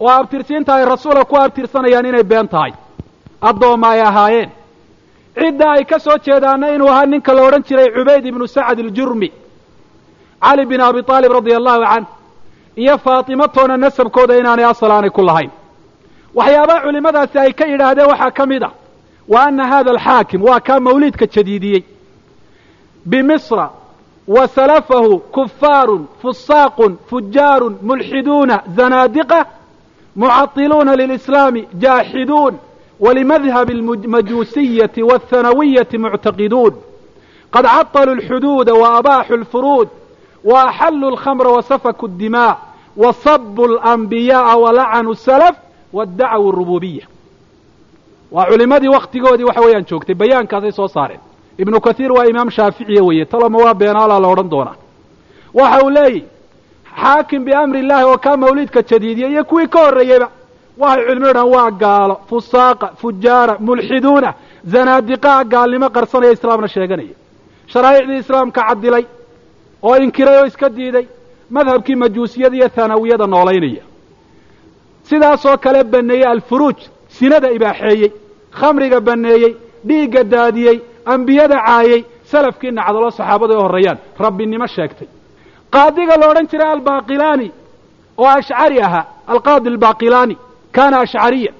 Oo 0.00 0.08
abtirsiinta 0.20 0.70
ay 0.74 0.84
rasuula 0.84 1.24
ku 1.24 1.34
abtirsanayaan 1.36 2.06
inay 2.06 2.22
been 2.22 2.48
tahay. 2.48 2.72
Addooma 3.48 3.88
ay 3.94 4.00
ahaayeen. 4.00 4.50
Cidda 5.38 5.66
ay 5.76 5.84
ka 5.84 5.98
soo 5.98 6.18
jeedaana 6.24 6.66
inuu 6.74 6.88
ahaa 6.88 7.06
ninka 7.06 7.32
la 7.34 7.42
odhan 7.46 7.62
jiray 7.68 7.88
cubayd 7.96 8.24
ibnu 8.26 8.46
sacad 8.54 8.78
aljurmi. 8.80 9.28
Cali 10.42 10.64
bin 10.70 10.80
abi 10.80 11.00
aalib 11.08 11.32
radia 11.32 11.56
allahu 11.56 11.82
canh 11.90 12.06
iyo 12.76 12.98
faatimatoona 12.98 13.76
nasabkooda 13.76 14.34
inaanay 14.40 14.64
asal 14.64 14.90
aanay 14.92 15.10
ku 15.10 15.22
lahayn. 15.22 15.50
Waxyaabaha 16.34 16.80
culimmadaasi 16.84 17.38
ay 17.38 17.52
ka 17.58 17.64
yidhaahdeen 17.66 18.08
waxaa 18.12 18.30
ka 18.38 18.46
mid 18.46 18.62
ah 18.62 18.72
wa 19.32 19.38
ana 19.46 19.66
hada 19.66 19.90
alxaakim 19.90 20.40
waa 20.48 20.60
kaa 20.60 20.80
mawliidka 20.80 21.26
jadiidiyey 21.34 21.82
bimisra 23.05 23.69
wa 24.27 24.47
salafahu 24.47 25.19
kufaarun 25.19 26.05
fusaaqun 26.21 26.97
fujaarun 27.09 27.77
mulxiduuna 27.81 28.63
zanaadiqa 28.75 29.45
mucadiluuna 30.15 30.95
lilislaami 30.95 31.67
jaaxiduun 31.79 32.57
walimadhabi 32.99 33.73
almajuusiyati 33.73 35.03
waalhanawiyati 35.03 35.97
muctaqiduun 35.97 36.73
qad 37.51 37.65
caطaluu 37.65 38.13
alxuduuda 38.13 38.73
waabaaxuu 38.73 39.35
alfuruud 39.35 39.87
waaxaluu 40.43 41.07
alkhamra 41.09 41.49
wasafaku 41.51 42.05
اddimaa 42.05 42.55
wasabu 42.97 43.65
alanbiyaءa 43.65 44.55
walacanuu 44.57 45.11
الsalaf 45.11 45.55
waاdacwu 45.93 46.49
اrububiya 46.49 47.05
waa 48.31 48.45
culimadii 48.45 48.87
waktigoodii 48.87 49.43
waxa 49.43 49.61
weeyaan 49.61 49.85
joogtay 49.89 50.15
bayaankaasay 50.15 50.71
soo 50.71 50.87
saareen 50.87 51.19
ibnu 51.58 51.80
kathiir 51.80 52.12
waa 52.12 52.26
imaam 52.32 52.50
shaaficiya 52.50 53.02
weeye 53.04 53.24
taloma 53.24 53.58
waa 53.64 53.74
beenaalaa 53.74 54.20
la 54.20 54.28
odhan 54.28 54.48
doonaa. 54.50 54.76
Waxa 55.54 55.84
uu 55.84 55.90
leeyihi 55.90 56.24
xaakim 57.02 57.44
biamri 57.44 57.78
illahi 57.80 58.04
oo 58.04 58.18
kaa 58.18 58.36
mawliidka 58.36 58.82
jadiidiya 58.90 59.28
iyo 59.28 59.44
kuwii 59.44 59.68
ka 59.68 59.78
horreeyeyba 59.84 60.28
waxay 60.78 61.04
culimadu 61.06 61.32
dhahan 61.34 61.50
waa 61.54 61.70
gaalo 61.70 62.14
fusaaqa 62.28 62.86
fujaara 63.00 63.54
mulxiduuna 63.66 64.30
zanaadiqaa 64.72 65.44
gaalnimo 65.52 65.88
qarsanaya 65.96 66.32
islaamna 66.36 66.68
sheeganaya 66.74 67.14
sharaa'icdii 67.72 68.18
islaamka 68.24 68.60
cadilay 68.68 69.04
oo 69.82 69.96
inkiray 70.04 70.36
oo 70.40 70.46
iska 70.46 70.68
diiday 70.76 71.06
madhabkii 71.50 71.94
majuusiyada 72.02 72.56
iyo 72.56 72.68
thanawiyada 72.68 73.26
noolaynaya. 73.26 73.82
Sidaasoo 75.08 75.56
kale 75.64 75.84
baneeyey 75.84 76.26
alfuruuj 76.26 76.76
sinada 77.08 77.48
ibaaxeeyey 77.56 78.10
khamriga 78.60 79.00
baneeyey 79.00 79.52
dhiigga 79.86 80.22
daadiyey 80.24 80.78
ambiyada 81.06 81.56
caayey 81.66 82.00
salafkii 82.30 82.70
nacdalo 82.78 83.10
saxaabada 83.10 83.54
ay 83.54 83.60
horreeyaan. 83.62 83.98
Rabbinimo 84.24 84.66
sheegtay. 84.66 85.08
Qaadiga 85.74 86.16
la 86.20 86.26
odhan 86.30 86.46
jiray 86.50 86.70
albaaqilaani 86.76 87.48
oo 88.18 88.26
ashcari 88.38 88.78
ahaa 88.86 89.04
alqaadi 89.32 89.68
albaaqilaani 89.74 90.36
kaana 90.76 90.96
ashcariya 91.04 91.52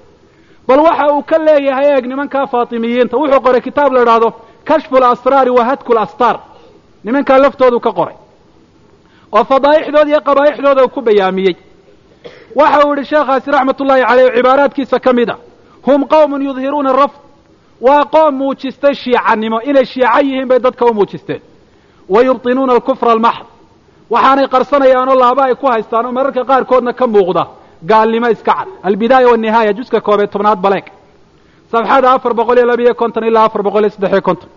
bal 0.68 0.80
waxa 0.86 1.06
uu 1.14 1.22
ka 1.30 1.38
leeyahay 1.46 1.86
eeg 1.94 2.04
nimankaa 2.06 2.46
faatimiyiinta 2.52 3.16
wuxuu 3.20 3.40
qoray 3.46 3.60
kitaab 3.60 3.92
la 3.92 4.00
idhaahdo 4.02 4.28
kashfu 4.68 4.94
lasraari 5.04 5.50
wa 5.50 5.64
hadku 5.68 5.92
lastaar 5.98 6.36
nimankaa 7.04 7.38
laftoodu 7.44 7.80
ka 7.80 7.92
qoray. 7.98 8.16
Oo 9.32 9.44
fadaa'ixdooda 9.50 10.08
iyo 10.12 10.20
qabaa'ixdooda 10.28 10.88
ku 10.94 11.00
bayaamiyey. 11.06 11.54
Waxa 12.58 12.78
uu 12.86 12.94
yihi 12.94 13.04
sheekhaasi 13.10 13.50
raxmat 13.50 13.80
ullahi 13.80 14.02
caleyh 14.08 14.30
cibaaraadkiisa 14.36 14.98
ka 15.04 15.12
mid 15.12 15.28
a 15.30 15.36
hum 15.86 16.00
qowmun 16.12 16.42
yudhiruuna 16.48 16.92
rafd 17.00 17.18
waa 17.80 18.04
qoom 18.04 18.34
muujistay 18.38 18.94
shiicanimo 18.94 19.60
inay 19.70 19.84
shiico 19.84 20.18
yihiin 20.26 20.48
bay 20.48 20.58
dadka 20.58 20.84
u 20.86 20.94
muujisteen. 20.94 21.40
Wa 22.08 22.22
yubtinuuna 22.22 22.72
alkufra 22.72 23.12
almaxd 23.12 23.46
waxaanay 24.10 24.46
qarsanayaanoo 24.48 25.14
laaba 25.22 25.42
ay 25.44 25.54
ku 25.54 25.66
haystaan 25.66 26.06
oo 26.06 26.12
mararka 26.12 26.44
qaarkoodna 26.44 26.92
ka 26.92 27.06
muuqda. 27.06 27.44
Gaalnimo 27.86 28.28
iska 28.30 28.52
cad. 28.54 28.68
Albidaaya 28.82 29.28
wanihaaya 29.28 29.72
juska 29.72 30.00
koobeed 30.00 30.30
tobnaad 30.30 30.58
baleeg. 30.60 30.84
Safxada 31.72 32.12
afar 32.12 32.32
boqol 32.34 32.56
iyo 32.58 32.66
labiyo 32.66 32.94
konton 32.94 33.24
ilaa 33.24 33.44
afar 33.44 33.62
boqol 33.62 33.82
iyo 33.84 33.90
saddexiyo 33.90 34.22
konton. 34.22 34.48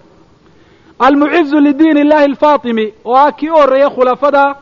Almucizu 1.00 1.60
lidiin 1.60 1.98
illahi 1.98 2.26
alfaatimi 2.26 2.94
oo 3.06 3.16
ah 3.16 3.32
kii 3.32 3.50
u 3.50 3.54
horreeyey 3.56 3.90
khulafada 3.90 4.56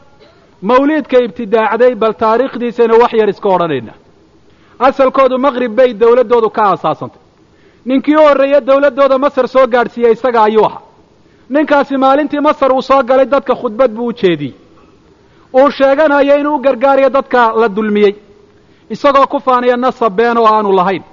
mawliidka 0.62 1.18
ibtidaacday 1.26 1.96
bal 1.96 2.14
taariikhdiisaynu 2.14 2.96
wax 3.02 3.14
yar 3.14 3.30
iska 3.30 3.50
odhanayna 3.50 3.94
asalkoodu 4.80 5.38
maqrib 5.38 5.72
bay 5.76 5.94
dawladdoodu 5.94 6.50
ka 6.50 6.62
aasaasantay 6.72 7.22
ninkii 7.86 8.16
u 8.16 8.20
horreeye 8.28 8.62
dawladdooda 8.62 9.18
masar 9.18 9.48
soo 9.48 9.68
gaadhsiiyey 9.68 10.12
isaga 10.14 10.44
ayuu 10.44 10.66
ahaa. 10.66 10.82
Ninkaasi 11.50 11.98
maalintii 11.98 12.40
masar 12.40 12.72
uu 12.72 12.82
soo 12.82 13.04
galay 13.04 13.26
dadka 13.26 13.56
khudbad 13.56 13.92
buu 13.92 14.08
u 14.08 14.14
jeediyey. 14.14 14.54
Uu 15.54 15.70
sheeganayo 15.72 16.38
inuu 16.40 16.56
u 16.56 16.60
gargaarayo 16.60 17.10
dadka 17.10 17.54
la 17.62 17.68
dulmiyey 17.70 18.16
isagoo 18.90 19.26
ku 19.28 19.40
faanaya 19.40 19.78
nasab 19.78 20.16
been 20.16 20.38
oo 20.38 20.46
aanu 20.48 20.72
lahayn. 20.72 21.04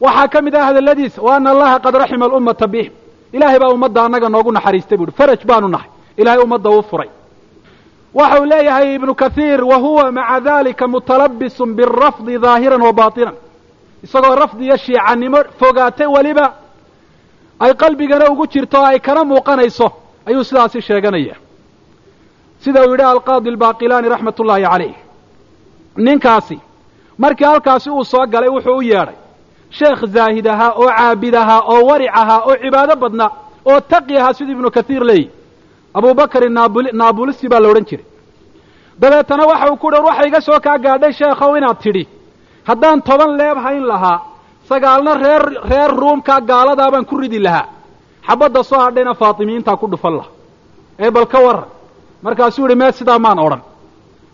Waxaa 0.00 0.28
ka 0.28 0.42
mid 0.42 0.54
ah 0.54 0.64
hadalladiisa 0.68 1.22
wa 1.22 1.36
ana 1.36 1.50
allaha 1.50 1.78
qad 1.80 1.94
raxima 1.94 2.24
alummata 2.26 2.66
bihim 2.66 2.92
ilaahay 3.32 3.58
baa 3.58 3.72
ummadda 3.74 4.02
annaga 4.04 4.28
noogu 4.28 4.52
naxariistay 4.52 4.98
buuhi 4.98 5.12
faraj 5.12 5.40
baanu 5.44 5.68
nahay. 5.68 5.88
Ilaahay 6.16 6.42
ummadda 6.44 6.70
uu 6.70 6.82
furay. 6.82 7.08
Waxa 8.14 8.40
uu 8.40 8.44
leeyahay 8.44 8.94
ibnu 8.94 9.14
kathiir 9.14 9.64
wa 9.64 9.76
huwa 9.76 10.12
maca 10.12 10.40
dalika 10.40 10.86
mutalabisun 10.88 11.74
birafdi 11.74 12.38
daahiran 12.38 12.82
wa 12.82 12.92
baatinan 12.92 13.34
isagoo 14.04 14.34
rafdi 14.42 14.64
iyo 14.64 14.76
shiicanimo 14.76 15.38
fogaatay 15.58 16.06
weliba 16.06 16.46
ay 17.60 17.72
qalbigana 17.74 18.30
ugu 18.30 18.46
jirto 18.46 18.78
oo 18.80 18.84
ay 18.86 18.98
kana 19.00 19.24
muuqanayso 19.24 19.86
ayuu 20.26 20.44
sidaasi 20.44 20.80
sheeganaya. 20.82 21.34
Sida 22.62 22.80
uu 22.86 22.90
yidhi 22.90 23.02
alqaadi 23.04 23.48
albaaqilaani 23.50 24.08
raxmat 24.08 24.40
ullaahi 24.40 24.64
calayh. 24.64 24.94
Ninkaasi 25.96 26.58
markii 27.18 27.44
halkaasi 27.44 27.90
uu 27.90 28.04
soo 28.04 28.26
galay 28.26 28.48
wuxuu 28.48 28.76
u 28.76 28.82
yeedhay 28.82 29.14
sheekh 29.70 30.04
zaahid 30.14 30.46
ahaa 30.46 30.70
oo 30.80 30.88
caabid 30.98 31.34
ahaa 31.34 31.60
oo 31.72 31.80
waric 31.88 32.10
ahaa 32.20 32.40
oo 32.48 32.56
cibaado 32.62 32.96
badnaa 32.96 33.30
oo 33.64 33.80
taqi 33.80 34.16
ahaa 34.18 34.32
siduu 34.34 34.52
ibnu 34.52 34.70
kathiir 34.70 35.02
leeyihi 35.04 35.30
abubakrin 35.94 36.52
naabul 36.52 36.86
naabulisi 36.92 37.48
baa 37.48 37.60
la 37.60 37.68
odhan 37.68 37.84
jiray. 37.90 38.04
Dabeetana 39.00 39.44
waxa 39.46 39.70
uu 39.72 39.76
ku 39.76 39.90
dhi 39.90 40.00
waxa 40.08 40.26
iga 40.28 40.40
soo 40.40 40.60
kaa 40.60 40.78
gaadhay 40.78 41.12
sheekhow 41.12 41.56
inaad 41.56 41.78
tidhi 41.84 42.04
haddaan 42.68 43.02
toban 43.02 43.30
leeb 43.38 43.58
hayn 43.64 43.84
lahaa 43.86 44.18
sagaalna 44.68 45.14
reer 45.24 45.42
reer 45.70 45.90
ruumka 46.00 46.40
gaaladaa 46.40 46.90
baan 46.92 47.04
ku 47.04 47.16
ridi 47.20 47.38
lahaa. 47.38 47.66
Xabadda 48.26 48.62
soo 48.64 48.78
hadhayna 48.84 49.14
faatimiyiintaa 49.14 49.76
ku 49.76 49.86
dhufan 49.90 50.14
laha 50.18 50.28
ee 50.98 51.10
bal 51.10 51.26
ka 51.26 51.38
warran. 51.46 51.68
Markaasuu 52.22 52.66
yihi 52.66 52.74
mee 52.78 52.92
sidaa 52.92 53.18
maan 53.18 53.38
odhan. 53.38 53.62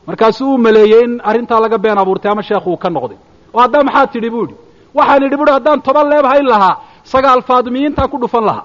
Markaasuu 0.06 0.54
u 0.54 0.58
maleeyey 0.58 1.04
in 1.04 1.20
arrintaa 1.24 1.60
laga 1.60 1.78
been 1.78 1.98
abuurtay 1.98 2.30
ama 2.32 2.42
sheekhu 2.42 2.70
uu 2.70 2.76
ka 2.76 2.88
noqday. 2.90 3.18
Oo 3.54 3.60
haddaa 3.60 3.82
maxaad 3.84 4.10
tidhi? 4.12 4.30
bu 4.30 4.40
idhi 4.44 4.54
waxaan 4.94 5.22
idhi 5.26 5.36
buhi 5.36 5.52
haddaan 5.52 5.82
toban 5.82 6.06
leeb 6.12 6.24
hayn 6.32 6.46
lahaa 6.52 6.76
sagaal 7.04 7.42
faatimiyiintaa 7.48 8.08
ku 8.08 8.16
dhufan 8.22 8.44
lahaa. 8.48 8.64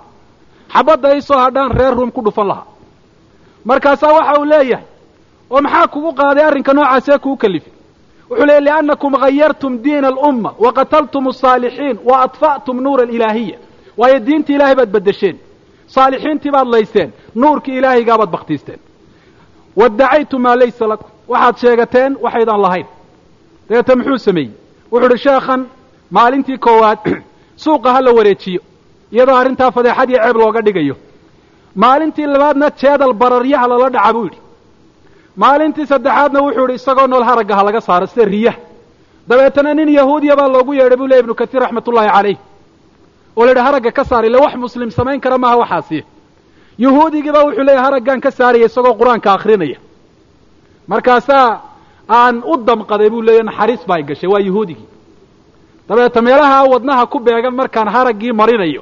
Xabadda 0.73 1.07
ay 1.09 1.21
soo 1.21 1.37
hadhaan 1.37 1.71
reer 1.79 1.93
ruum 1.97 2.11
ku 2.11 2.21
dhufan 2.21 2.47
lahaa. 2.47 2.65
Markaasaa 3.65 4.13
waxa 4.17 4.33
uu 4.39 4.45
leeyahay 4.45 4.85
oo 5.51 5.61
maxaa 5.61 5.87
kugu 5.87 6.11
qaaday 6.19 6.43
arrinka 6.49 6.73
noocaasee 6.73 7.17
kuu 7.17 7.35
kalifay 7.37 7.73
wuxuu 8.29 8.45
leeyay 8.45 8.63
liannakum 8.63 9.13
hayartum 9.13 9.77
diina 9.83 10.07
alumma 10.07 10.53
wa 10.59 10.73
qataltum 10.73 11.27
asaalixiin 11.27 11.99
wa 12.09 12.21
adfa'tum 12.25 12.81
nuura 12.81 13.03
alilaahiya 13.03 13.57
waayo 13.97 14.19
diintii 14.19 14.55
ilaahay 14.55 14.75
baad 14.75 14.91
beddesheen 14.95 15.37
saalixiintii 15.87 16.51
baad 16.51 16.67
laysteen 16.67 17.13
nuurkii 17.35 17.77
ilaahaygaa 17.77 18.17
baktiisteen 18.17 18.79
waddacaytum 19.77 20.41
maa 20.41 20.55
laysa 20.55 20.87
lakum. 20.87 21.09
Waxaad 21.27 21.57
sheegateen 21.63 22.17
waxaydaan 22.21 22.61
lahayn. 22.61 22.87
Dabeete 23.69 23.95
muxuu 23.95 24.17
sameeyey? 24.17 24.51
Wuxuu 24.91 25.09
uhi 25.09 25.17
sheekhan 25.27 25.67
maalintii 26.17 26.57
koowaad 26.57 26.99
suuqa 27.63 27.93
ha 27.93 28.01
la 28.01 28.11
wareejiyo 28.17 28.61
iyadoo 29.11 29.35
arrintaa 29.35 29.71
fadeexad 29.71 30.09
iyo 30.09 30.19
ceeb 30.23 30.37
looga 30.37 30.61
dhigayo. 30.61 30.95
Maalintii 31.75 32.27
labaadna 32.33 32.71
jeedal 32.81 33.13
bararyaha 33.13 33.67
lala 33.67 33.89
dhaca 33.89 34.13
buu 34.13 34.23
yidhi 34.23 34.39
maalintii 35.41 35.85
saddexaadna 35.91 36.39
wuxuu 36.45 36.65
idhi 36.65 36.75
isagoo 36.79 37.07
nool 37.07 37.23
haragga 37.29 37.55
ha 37.57 37.63
laga 37.67 37.81
saaro 37.87 38.05
sida 38.07 38.25
riyaha. 38.25 38.59
Dabeetana 39.29 39.73
nin 39.73 39.89
yahuudiya 39.99 40.35
baa 40.39 40.47
loogu 40.53 40.73
yeedhay 40.73 40.97
buu 40.97 41.07
ley 41.11 41.19
ibnu 41.19 41.33
kasiir 41.35 41.61
raxmat 41.63 41.87
ullaahi 41.87 42.09
calayh. 42.15 42.37
Oo 43.37 43.43
la 43.45 43.51
yidhi 43.51 43.61
haragga 43.67 43.91
ka 43.91 44.03
saar 44.09 44.25
ile 44.25 44.37
wax 44.37 44.53
muslim 44.55 44.89
samayn 44.91 45.19
kara 45.21 45.37
maaha 45.37 45.57
waxaasi. 45.61 45.99
Yahuudigiibaa 46.85 47.43
wuxuu 47.47 47.63
leeyahy 47.67 47.83
haraggaan 47.85 48.19
ka 48.21 48.31
saaraya 48.31 48.65
isagoo 48.65 48.93
qur'aanka 48.99 49.29
akrinaya 49.33 49.77
markaasaa 50.87 51.61
aan 52.09 52.41
u 52.45 52.57
damqaday 52.67 53.09
buu 53.09 53.21
leeya 53.21 53.43
naxariis 53.43 53.83
baa 53.87 53.95
ay 53.97 54.03
gashay 54.03 54.29
waa 54.29 54.39
yahuudigii. 54.39 54.87
Dabeeta 55.89 56.21
meelaha 56.21 56.63
wadnaha 56.73 57.05
ku 57.05 57.19
beegan 57.19 57.55
markaan 57.55 57.87
haraggii 57.87 58.31
marinayo 58.33 58.81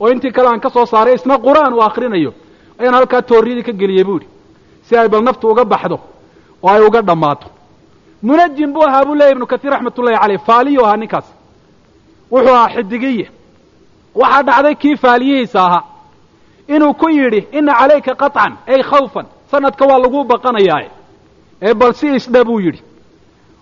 oo 0.00 0.08
intii 0.08 0.32
kale 0.32 0.48
aan 0.48 0.60
ka 0.60 0.70
soo 0.70 0.86
saaray 0.86 1.14
isna 1.14 1.38
qur'aan 1.38 1.72
uu 1.74 1.82
akrinayo 1.82 2.32
ayaan 2.80 2.94
halkaa 2.94 3.22
tooriyadii 3.22 3.62
ka 3.62 3.72
geliyey 3.72 4.04
bu 4.04 4.16
idhi 4.16 4.26
si 4.92 4.98
ay 4.98 5.08
bal 5.08 5.22
naftu 5.24 5.48
uga 5.50 5.64
baxdo 5.64 5.98
oo 6.62 6.68
ay 6.70 6.82
uga 6.86 7.00
dhammaato. 7.02 7.46
Munajim 8.22 8.72
buu 8.72 8.84
ahaa 8.86 9.04
buu 9.04 9.14
leeyay 9.14 9.32
ibnu 9.34 9.46
kasiir 9.46 9.72
raxmat 9.72 9.98
ullahi 9.98 10.16
caleyh 10.22 10.38
faaliyu 10.46 10.84
ahaa 10.84 10.96
ninkaas. 10.96 11.24
Wuxuu 12.30 12.54
ahaa 12.54 12.68
xidigiye 12.74 13.26
waxaa 14.14 14.42
dhacday 14.42 14.74
kii 14.74 14.96
faaliyihiisa 14.96 15.60
ahaa. 15.66 15.82
Inuu 16.68 16.94
ku 16.94 17.08
yidhi 17.08 17.40
ina 17.58 17.72
calayka 17.74 18.14
qaطcan 18.14 18.52
ay 18.66 18.82
khawfan 18.90 19.26
sanadka 19.50 19.84
waa 19.86 19.98
laguu 19.98 20.24
baqanayaaye. 20.24 20.90
Ee 21.62 21.74
bal 21.74 21.92
si 21.94 22.06
isdha 22.14 22.44
buu 22.44 22.60
yidhi. 22.60 22.80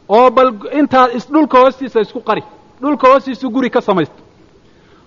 Oo 0.08 0.30
bal 0.30 0.48
intaa 0.80 1.06
dhulka 1.32 1.58
hoostiisa 1.62 2.00
isku 2.00 2.20
qari 2.20 2.42
dhulka 2.82 3.06
hoostiisu 3.08 3.50
guri 3.50 3.70
ka 3.70 3.80
samaysta 3.80 4.18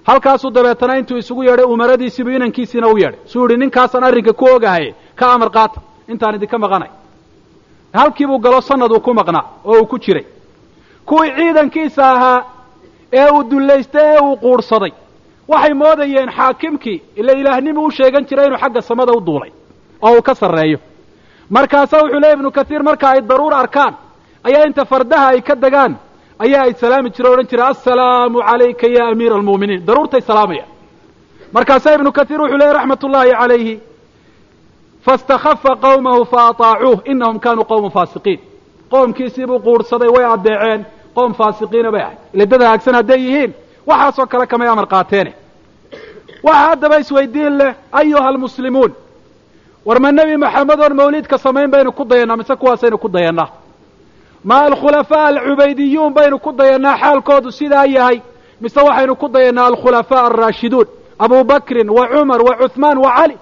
halkaasuu 0.08 0.52
dabeetana 0.52 0.98
intuu 1.00 1.18
isugu 1.18 1.44
yeedhay 1.44 1.66
umaradiisiibu 1.66 2.30
inankiisiina 2.30 2.88
u 2.88 2.98
yeedhay. 2.98 3.20
Suu 3.26 3.48
yihi 3.48 3.58
ninkaasaan 3.60 4.04
arrinka 4.04 4.34
ku 4.34 4.46
ogahaye 4.56 4.96
ka 5.16 5.34
amar 5.34 5.50
qaata 5.52 5.80
intaan 6.12 6.36
idinka 6.36 6.58
maqanay. 6.58 6.90
Halkiibuu 7.94 8.40
galo 8.40 8.62
sanad 8.62 8.92
uu 8.92 9.00
ku 9.00 9.14
maqnaa 9.14 9.46
oo 9.66 9.80
uu 9.80 9.86
ku 9.86 9.98
jiray. 10.00 10.26
Kuwii 11.06 11.32
ciidankiisa 11.38 12.04
ahaa 12.16 12.44
ee 13.14 13.30
uu 13.32 13.44
dullaystay 13.50 14.16
ee 14.16 14.20
uu 14.22 14.36
quudhsaday 14.38 14.92
waxay 15.48 15.74
moodayeen 15.74 16.30
xaakimkii 16.38 17.02
ila 17.16 17.32
ilaahnimu 17.34 17.82
u 17.86 17.92
sheegan 17.92 18.26
jiray 18.26 18.46
inuu 18.48 18.58
xagga 18.58 18.82
samada 18.82 19.12
u 19.14 19.22
duulay 19.26 19.52
oo 20.02 20.14
uu 20.16 20.22
ka 20.22 20.36
sarreeyo. 20.36 20.80
Markaasaa 21.50 22.02
wuxuu 22.02 22.20
leeyay 22.20 22.36
ibnu 22.38 22.52
kasiir 22.52 22.84
marka 22.84 23.10
ay 23.10 23.22
daruur 23.22 23.54
arkaan 23.54 23.94
ayaa 24.44 24.66
inta 24.68 24.86
fardaha 24.86 25.28
ay 25.28 25.42
ka 25.42 25.56
degaan 25.56 25.94
ayaa 26.40 26.64
ay 26.64 26.74
salaami 26.74 27.10
jire 27.10 27.30
o 27.30 27.34
odhan 27.34 27.48
jira 27.52 27.68
assalaamu 27.68 28.40
calayka 28.48 28.88
ya 28.88 29.04
amiira 29.12 29.36
almu'miniin. 29.36 29.86
Daruurtay 29.88 30.22
salaamayaan 30.22 30.70
markaasaa 31.54 31.94
ibnu 31.98 32.12
kasiir 32.12 32.40
wuxuu 32.42 32.58
leeyay 32.58 32.74
raxmat 32.74 33.04
ullaahi 33.04 33.32
calayhi 33.42 33.74
faاstakhafa 35.06 35.76
qawmahu 35.86 36.26
faataacuuh 36.34 37.00
inahum 37.12 37.40
kanuu 37.40 37.64
qowma 37.72 37.90
faasiqiin 37.90 38.40
qoomkiisiibuu 38.92 39.60
quudhsaday 39.68 40.08
way 40.16 40.26
addeeceen 40.34 40.82
qoom 41.16 41.32
faasiqiina 41.40 41.92
bay 41.92 42.02
ahayd 42.02 42.18
ile 42.34 42.46
dad 42.52 42.62
hagaagsan 42.62 42.96
hadday 43.00 43.20
yihiin 43.26 43.52
waxaasoo 43.90 44.26
kale 44.32 44.46
kamay 44.52 44.68
amar 44.68 44.88
qaateene 44.94 45.32
waxa 46.44 46.60
haddaba 46.70 46.98
isweydiin 47.04 47.58
leh 47.60 47.72
ayuha 47.92 48.28
almuslimuun 48.28 48.92
war 49.86 50.00
ma 50.00 50.12
nebi 50.12 50.38
maxamed 50.38 50.80
oon 50.80 50.94
mawlidka 50.96 51.38
samayn 51.38 51.72
baynu 51.72 51.92
ku 51.92 52.04
dayannaa 52.06 52.38
mise 52.38 52.56
kuwaasaynu 52.56 52.98
ku 52.98 53.10
dayannaa 53.10 53.50
ma 54.44 54.56
alkhulafaa 54.68 55.26
alcubaydiyuun 55.28 56.14
baynu 56.14 56.40
ku 56.40 56.52
dayannaa 56.52 56.98
xaalkoodu 56.98 57.52
sidaa 57.52 57.86
yahay 57.86 58.22
mise 58.62 58.80
waxaynu 58.88 59.16
ku 59.16 59.28
dayannaa 59.36 59.66
alkhulafaa 59.66 60.26
alraashiduun 60.28 60.88
abu 61.20 61.44
bakrin 61.44 61.90
wa 61.90 62.08
cumar 62.08 62.42
wa 62.42 62.56
cuhmaan 62.62 62.98
wa 62.98 63.12
cali 63.18 63.38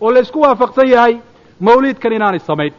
oo 0.00 0.10
laysku 0.14 0.40
waafaqsan 0.40 0.88
yahay 0.88 1.14
mawlidkan 1.60 2.12
inaanay 2.12 2.38
samayn. 2.38 2.72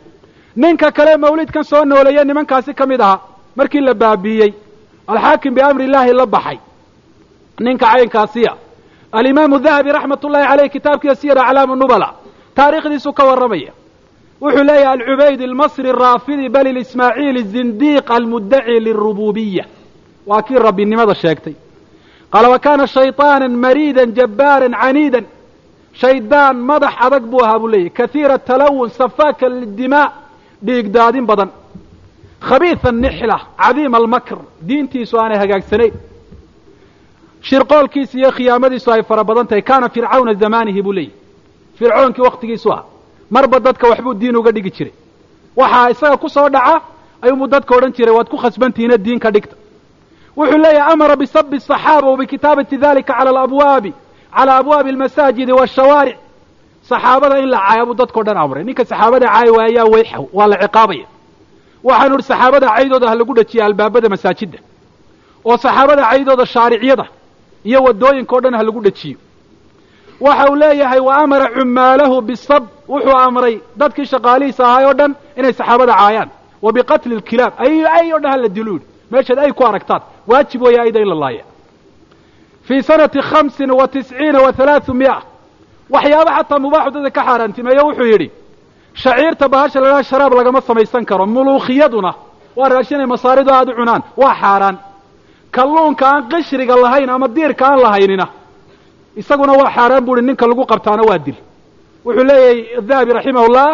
Ninka 0.56 0.91
kale 0.91 1.17
mawlidkan 1.17 1.63
soo 1.63 1.84
nooleeya 1.86 2.23
nimankaasi 2.23 2.73
ka 2.73 2.86
mid 2.86 3.01
ahaa 3.01 3.19
markii 3.56 3.82
la 3.82 3.93
baabiiyey 3.93 4.54
alxaakim 5.08 5.54
biamri 5.56 5.86
illaahi 5.86 6.13
la 6.13 6.25
baxay. 6.25 6.58
Ninka 7.60 7.86
caynkaasiya 7.86 8.54
alimaamu 9.12 9.60
dahabi 9.60 9.91
raxmat 9.91 10.23
ullahi 10.25 10.47
caleyh 10.47 10.69
kitaabkiisa 10.71 11.15
siyar 11.15 11.38
aclaamu 11.39 11.75
nubala 11.75 12.13
taariikhdiisu 12.56 13.13
ka 13.13 13.23
warramaya. 13.25 13.71
Wuxuu 14.41 14.63
leeyahay 14.63 14.93
alcubayd 14.99 15.41
almasri 15.41 15.89
araafidi 15.89 16.49
bal 16.49 16.67
ilismaaciili 16.67 17.43
zindiiq 17.43 18.12
almuddaci 18.12 18.80
lirububiya 18.86 19.65
waa 20.28 20.41
kii 20.41 20.56
rabbinimada 20.60 21.15
sheegtay. 21.15 21.54
Qaala 22.32 22.49
wa 22.49 22.60
kaana 22.60 22.88
shayطaana 22.88 23.47
mariidan 23.49 24.12
jabbaaran 24.17 24.73
caniidan 24.82 25.25
shaydaan 26.02 26.56
madax 26.70 26.94
adag 27.06 27.24
buu 27.32 27.42
ahaa 27.46 27.60
buu 27.60 27.68
leeyahy 27.74 27.90
kahiira 27.90 28.38
talawun 28.50 28.90
safaaka 28.90 29.50
lidimaa 29.50 30.08
dhiig 30.66 30.88
daadin 30.96 31.26
badan. 31.26 31.50
Khabiia 32.48 32.92
nixla 32.92 33.38
cadiima 33.62 33.98
almakr 33.98 34.38
diintiisu 34.68 35.16
aanay 35.20 35.38
hagaagsanayn. 35.44 35.94
Shirqoolkiisu 37.48 38.18
iyo 38.18 38.32
khiyaamadiisu 38.32 38.92
ay 38.92 39.04
fara 39.04 39.24
badan 39.24 39.48
tahay. 39.48 39.62
Kaana 39.62 39.90
fircawna 39.90 40.34
zamaanihi 40.34 40.82
buu 40.86 40.94
leeyahy 40.94 41.14
fircoonkii 41.80 42.22
waktigiisu 42.28 42.70
ah 42.74 42.84
marba 43.30 43.60
dadka 43.60 43.88
waxbuu 43.90 44.14
diin 44.14 44.36
uga 44.36 44.52
dhigi 44.52 44.72
jiray. 44.72 44.94
Waxaa 45.56 45.90
isaga 45.90 46.18
ku 46.18 46.30
soo 46.30 46.50
dhaca 46.50 46.82
ayuunbuu 47.22 47.48
dadka 47.48 47.76
odhan 47.78 47.92
jiray 47.98 48.14
waad 48.18 48.28
ku 48.30 48.38
khasbantihiina 48.38 48.98
diinka 48.98 49.32
dhigta. 49.32 49.56
Wuxuu 50.38 50.58
leeyahay 50.58 50.94
amara 50.94 51.16
bisabi 51.16 51.60
saxaaba 51.60 52.08
wa 52.12 52.18
bikitaabati 52.18 52.78
dalika 52.78 53.14
cala 53.14 53.30
alabwaabi 53.30 53.94
calى 54.38 54.52
abwaabi 54.60 54.89
almasaajidi 54.89 55.52
waashawaaric 55.60 56.17
saxaabada 56.89 57.39
in 57.43 57.50
la 57.54 57.60
caayo 57.67 57.86
buu 57.86 57.93
dadkao 58.02 58.24
dhan 58.28 58.38
amray 58.43 58.63
ninka 58.63 58.84
saxaabada 58.86 59.28
caayi 59.34 59.50
waayaa 59.58 59.86
wayxaw 59.93 60.24
waa 60.38 60.48
la 60.52 60.58
ciqaabaya 60.63 61.06
waxaanu 61.88 62.13
idhi 62.15 62.24
saxaabada 62.32 62.67
caydooda 62.76 63.08
ha 63.10 63.15
lagu 63.19 63.34
dhajiya 63.38 63.65
albaabada 63.65 64.08
masaajidda 64.13 64.60
oo 65.45 65.58
saxaabada 65.65 66.04
caydooda 66.12 66.45
shaaricyada 66.54 67.06
iyo 67.69 67.80
waddooyinka 67.88 68.34
o 68.36 68.39
dhan 68.43 68.54
ha 68.60 68.63
lagu 68.67 68.80
dhajiyo 68.88 69.17
waxa 70.26 70.43
uu 70.52 70.56
leeyahay 70.56 71.00
wa 71.08 71.13
amara 71.24 71.48
cumaalahu 71.56 72.21
bisab 72.30 72.63
wuxuu 72.91 73.17
amray 73.28 73.56
dadkii 73.80 74.06
shaqaalihiisa 74.13 74.63
ahaay 74.67 74.86
oo 74.89 74.93
dhan 75.00 75.12
inay 75.39 75.54
saxaabada 75.60 75.93
caayaan 76.02 76.30
wa 76.65 76.69
biqatli 76.76 77.15
lkilaab 77.19 77.54
ay 77.65 77.74
ay 77.98 78.08
o 78.13 78.19
dhan 78.24 78.32
hala 78.36 78.48
dilo 78.58 78.71
yidhi 78.76 78.86
meeshaad 79.12 79.39
ay 79.45 79.52
ku 79.58 79.63
aragtaan 79.69 80.02
waajib 80.30 80.62
weeye 80.65 80.80
ayda 80.86 81.00
in 81.04 81.10
la 81.13 81.15
laaya 81.24 81.43
fii 82.67 82.82
sanati 82.84 83.19
hamsin 83.30 83.71
wa 83.80 83.88
tisciina 83.88 84.39
wa 84.45 84.51
halaathu 84.58 84.93
mi'a 84.93 85.17
waxyaaba 85.93 86.32
xataa 86.38 86.60
mubaaxu 86.65 86.91
dadka 86.95 87.12
ka 87.17 87.21
xaaraantimeeyo 87.28 87.82
wuxuu 87.88 88.08
yidhi 88.13 88.28
shaciirta 89.04 89.45
bahasha 89.54 89.80
la 89.82 90.04
sharaab 90.04 90.34
lagama 90.39 90.62
samaysan 90.62 91.04
karo 91.10 91.25
muluukhiyaduna 91.25 92.12
waa 92.58 92.69
raashinay 92.69 93.06
masaaridu 93.13 93.51
aada 93.54 93.71
u 93.71 93.75
cunaan 93.75 94.01
waa 94.21 94.36
xaaraan. 94.41 94.78
Kalluunka 95.56 96.06
aan 96.12 96.23
qishriga 96.32 96.75
lahayn 96.84 97.10
ama 97.10 97.28
diirka 97.36 97.63
aan 97.69 97.80
lahaynina 97.86 98.25
isaguna 99.21 99.54
waa 99.60 99.71
xaaraan 99.75 100.04
bu 100.06 100.12
uhi 100.13 100.21
ninka 100.21 100.45
lagu 100.47 100.63
qabtaana 100.71 101.04
waa 101.10 101.17
dil. 101.25 101.36
Wuxuu 102.06 102.23
leeyahay 102.30 102.58
dahabi 102.88 103.12
raximahullah 103.17 103.67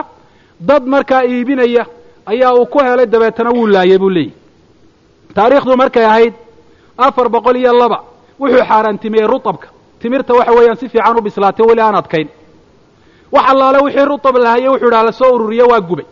dad 0.60 0.84
markaa 0.94 1.24
iibinaya 1.26 1.84
ayaa 2.26 2.54
uu 2.60 2.66
ku 2.66 2.80
helay 2.80 3.06
dabeetana 3.06 3.50
wuu 3.56 3.68
laayay 3.68 3.98
buu 3.98 4.10
leeyahy 4.10 4.34
taariikhdu 5.36 5.78
markay 5.78 6.06
ahayd 6.06 6.34
afar 6.98 7.30
boqol 7.30 7.56
iyo 7.62 7.74
laba 7.82 7.98
wuxuu 8.42 8.64
xaaraantimiyey 8.70 9.28
rutabka. 9.28 9.68
Timirta 10.02 10.34
waxa 10.34 10.52
weeyaan 10.58 10.78
si 10.82 10.90
fiican 10.90 11.18
u 11.18 11.22
bislaatay 11.22 11.66
weli 11.70 11.82
aan 11.82 11.96
adkayn. 11.96 12.28
Wax 13.32 13.46
allaale 13.52 13.80
wixii 13.86 14.06
rutab 14.06 14.36
lahaye 14.44 14.70
wuxuu 14.70 14.88
idhaha 14.88 15.04
la 15.04 15.12
soo 15.12 15.32
ururiye 15.36 15.64
waa 15.72 15.80
gubay. 15.90 16.06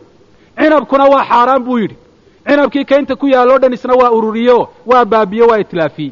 Cinabkuna 0.59 1.05
waa 1.13 1.23
xaaraan 1.29 1.63
buu 1.65 1.77
yidhi. 1.77 1.95
Cinabkii 2.47 2.85
kaynta 2.85 3.15
ku 3.15 3.27
yaalla 3.27 3.53
o 3.55 3.59
dhan 3.59 3.73
isna 3.73 3.93
waa 4.01 4.11
ururiyo 4.11 4.57
waa 4.85 5.05
baabiyo 5.05 5.47
waa 5.47 5.57
itlaafiyey 5.59 6.11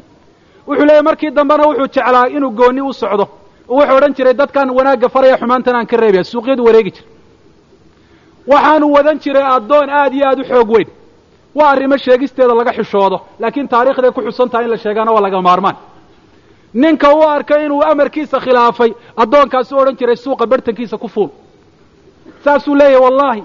wuxuu 0.66 0.84
leeyahy 0.86 1.02
markii 1.08 1.30
dambena 1.30 1.64
wuxuu 1.66 1.86
jeclaa 1.94 2.26
inuu 2.28 2.50
goonni 2.50 2.80
u 2.82 2.92
socdo. 2.92 3.24
Oo 3.68 3.76
wuxuu 3.78 3.96
odhan 3.96 4.14
jiray 4.14 4.34
dadkan 4.34 4.70
wanaagga 4.70 5.08
faraya 5.08 5.36
xumaantan 5.38 5.76
aan 5.76 5.86
ka 5.86 5.96
reebaya 5.96 6.24
suuqyadu 6.24 6.64
wareegi 6.64 6.90
jira 6.90 7.06
waxaanu 8.46 8.86
wadan 8.96 9.18
jiray 9.22 9.42
addoon 9.56 9.90
aad 9.90 10.12
iyo 10.14 10.26
aad 10.28 10.40
u 10.40 10.44
xoog 10.44 10.70
weyn. 10.70 10.88
Waa 11.54 11.70
arrimo 11.70 11.96
sheegisteeda 11.96 12.54
laga 12.54 12.72
xishoodo 12.72 13.18
laakiin 13.40 13.68
taarikhday 13.68 14.10
ku 14.12 14.20
xusan 14.22 14.48
tahay 14.50 14.64
in 14.64 14.70
la 14.70 14.76
sheegaana 14.76 15.12
waa 15.12 15.20
laga 15.20 15.40
maarmaan 15.42 15.76
ninka 16.74 17.14
u 17.14 17.22
arkay 17.22 17.64
inuu 17.66 17.82
amarkiisa 17.82 18.40
khilaafay 18.40 18.92
addoonkaasi 19.16 19.74
u 19.74 19.78
odhan 19.78 19.96
jiray 19.96 20.16
suuqa 20.16 20.46
bartankiisa 20.46 20.98
ku 20.98 21.08
fuul. 21.08 21.28
Saasuu 22.44 22.74
leeyahy 22.74 23.02
wallahi 23.04 23.42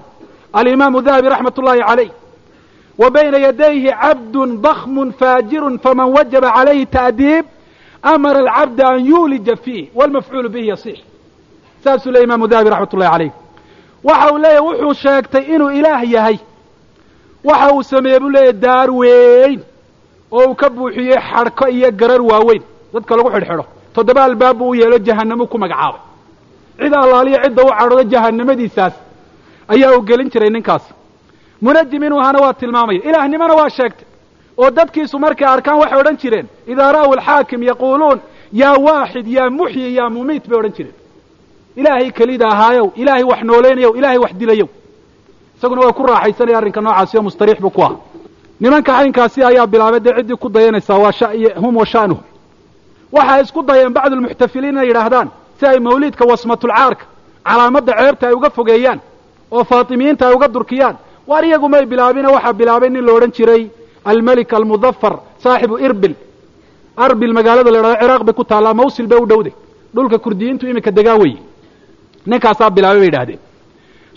alimaamu 0.52 1.00
dahabi 1.02 1.28
raxmat 1.28 1.58
ullahi 1.58 1.80
calayh 1.88 2.10
wa 2.98 3.10
bayna 3.10 3.38
yadayhi 3.38 3.90
cabdun 4.02 4.60
dakmun 4.62 5.12
faajirun 5.12 5.78
faman 5.78 6.08
wajaba 6.16 6.50
calayhi 6.56 6.86
ta'diib 6.86 7.44
amara 8.02 8.38
alcabda 8.40 8.88
an 8.88 9.06
yuulija 9.06 9.56
fiih 9.56 9.88
walmafcuulu 9.94 10.48
bihi 10.48 10.68
yasix 10.68 10.98
saasuu 11.84 12.10
leeyay 12.10 12.24
imaamu 12.26 12.46
dahabi 12.48 12.70
raxmat 12.70 12.94
ullahi 12.94 13.10
calayh. 13.12 13.32
Waxa 14.04 14.32
uu 14.32 14.38
leeyahy 14.38 14.60
wuxuu 14.66 14.94
sheegtay 14.94 15.42
inuu 15.54 15.70
ilaah 15.70 16.02
yahay. 16.12 16.38
Waxa 17.44 17.72
uu 17.74 17.82
sameeyey 17.82 18.20
buu 18.20 18.28
leeyahy 18.30 18.52
daar 18.52 18.90
weyn 18.90 19.60
oo 20.32 20.44
uu 20.48 20.54
ka 20.54 20.70
buuxiyey 20.70 21.18
xadhko 21.30 21.68
iyo 21.68 21.90
garar 21.92 22.22
waaweyn 22.22 22.62
dadka 22.94 23.16
lagu 23.16 23.30
xidhxidho. 23.34 23.64
Toddoba 23.94 24.24
albaab 24.24 24.56
buu 24.58 24.68
u 24.70 24.74
yeelo 24.74 24.98
jahanamuu 24.98 25.46
ku 25.46 25.58
magacaabay. 25.58 26.00
Cid 26.80 26.94
allaaliya 26.94 27.38
cidda 27.44 27.62
u 27.62 27.68
cadhoodo 27.78 28.04
jahanamadiisaas 28.12 28.94
ayaa 29.68 29.92
uu 29.96 30.02
gelin 30.08 30.28
jiray 30.32 30.50
ninkaas. 30.50 30.84
Munajim 31.62 32.02
inuu 32.02 32.20
ahaana 32.20 32.38
waa 32.44 32.52
tilmaamaya. 32.54 33.00
Ilaahnimona 33.08 33.54
waa 33.54 33.70
sheegtay. 33.70 34.06
Oo 34.58 34.70
dadkiisu 34.70 35.18
markay 35.18 35.48
arkaan 35.48 35.78
waxay 35.78 35.98
odhan 36.00 36.16
jireen 36.22 36.46
idaa 36.72 36.92
ra'w 36.92 37.10
alxaakim 37.16 37.62
yaquuluun 37.62 38.18
yaa 38.52 38.76
waaxid 38.86 39.26
yaa 39.36 39.50
muxyi 39.50 39.94
yaa 39.98 40.10
mumiit 40.10 40.44
bay 40.48 40.58
odhan 40.58 40.72
jireen. 40.76 40.94
Ilaahay 41.76 42.10
kelida 42.12 42.46
ahaayow 42.48 42.86
ilaahay 42.96 43.24
wax 43.30 43.40
noolaynayow 43.48 43.92
ilaahay 43.98 44.18
wax 44.18 44.32
dilayow. 44.40 44.68
Isaguna 45.58 45.80
waa 45.86 45.92
ku 45.92 46.02
raaxaysanaya 46.06 46.58
arrinka 46.58 46.80
noocaasi 46.80 47.16
oo 47.18 47.22
mustariix 47.22 47.58
buu 47.60 47.70
ku 47.70 47.82
aha 47.82 47.96
nimanka 48.60 48.92
xaynkaasi 48.98 49.42
ayaa 49.50 49.66
bilaabay 49.66 50.00
dee 50.00 50.14
ciddii 50.18 50.36
ku 50.36 50.48
dayanaysaa 50.48 50.98
waa 50.98 51.12
hum 51.62 51.76
wa 51.76 51.86
sha'nuhum 51.86 52.22
waxay 53.16 53.40
isku 53.44 53.60
dayeen 53.68 53.92
bacdu 53.96 54.14
lmuxtafiliin 54.18 54.72
inay 54.74 54.86
yidhaahdaan 54.90 55.28
si 55.58 55.64
ay 55.66 55.78
mawliidka 55.86 56.24
wasmatulcaarka 56.30 57.04
calaamadda 57.48 57.92
ceebta 58.00 58.24
ay 58.28 58.34
uga 58.38 58.50
fogeeyaan 58.56 59.00
oo 59.54 59.64
faatimiyiinta 59.70 60.22
ay 60.28 60.34
uga 60.34 60.48
durkiyaan. 60.54 60.96
Waar 61.30 61.44
iyagu 61.44 61.68
may 61.68 61.84
bilaabina 61.92 62.28
waxaa 62.36 62.52
bilaabay 62.60 62.90
nin 62.90 63.04
la 63.06 63.12
odhan 63.16 63.32
jiray 63.36 63.62
almelik 64.10 64.52
almudafar 64.52 65.14
saaxibu 65.42 65.76
irbil. 65.86 66.14
Arbil 67.04 67.32
magaalada 67.38 67.70
la 67.70 67.78
idhahdo 67.78 67.96
ciraaq 68.02 68.22
bay 68.26 68.34
ku 68.38 68.44
taallaa 68.50 68.74
mawsil 68.80 69.06
bay 69.10 69.18
u 69.24 69.26
dhowday 69.30 69.52
dhulka 69.94 70.18
kurdiyiintu 70.24 70.64
iminka 70.70 70.90
degaan 70.98 71.18
weeye. 71.22 71.38
Ninkaasaa 72.26 72.70
bilaabay 72.76 72.98
bay 73.00 73.06
yidhahdeen 73.10 73.40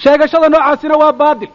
sheegashada 0.04 0.50
noocaasina 0.54 0.96
waa 1.02 1.12
baadil. 1.22 1.50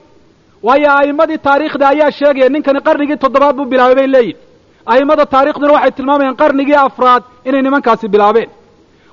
Waayo 0.66 0.88
a'immadii 0.98 1.38
taariikhda 1.46 1.84
ayaa 1.92 2.10
sheegaya 2.18 2.48
ninkani 2.54 2.80
qarnigii 2.86 3.16
toddobaad 3.24 3.54
buu 3.56 3.64
bilaabay 3.72 3.94
bay 4.00 4.06
leeyihiin 4.14 4.38
a'immada 4.86 5.26
taarikhduna 5.26 5.72
waxay 5.72 5.90
tilmaamayaan 5.96 6.36
qarnigii 6.42 6.74
afraad 6.86 7.22
inay 7.44 7.62
nimankaasi 7.62 8.08
bilaabeen. 8.08 8.50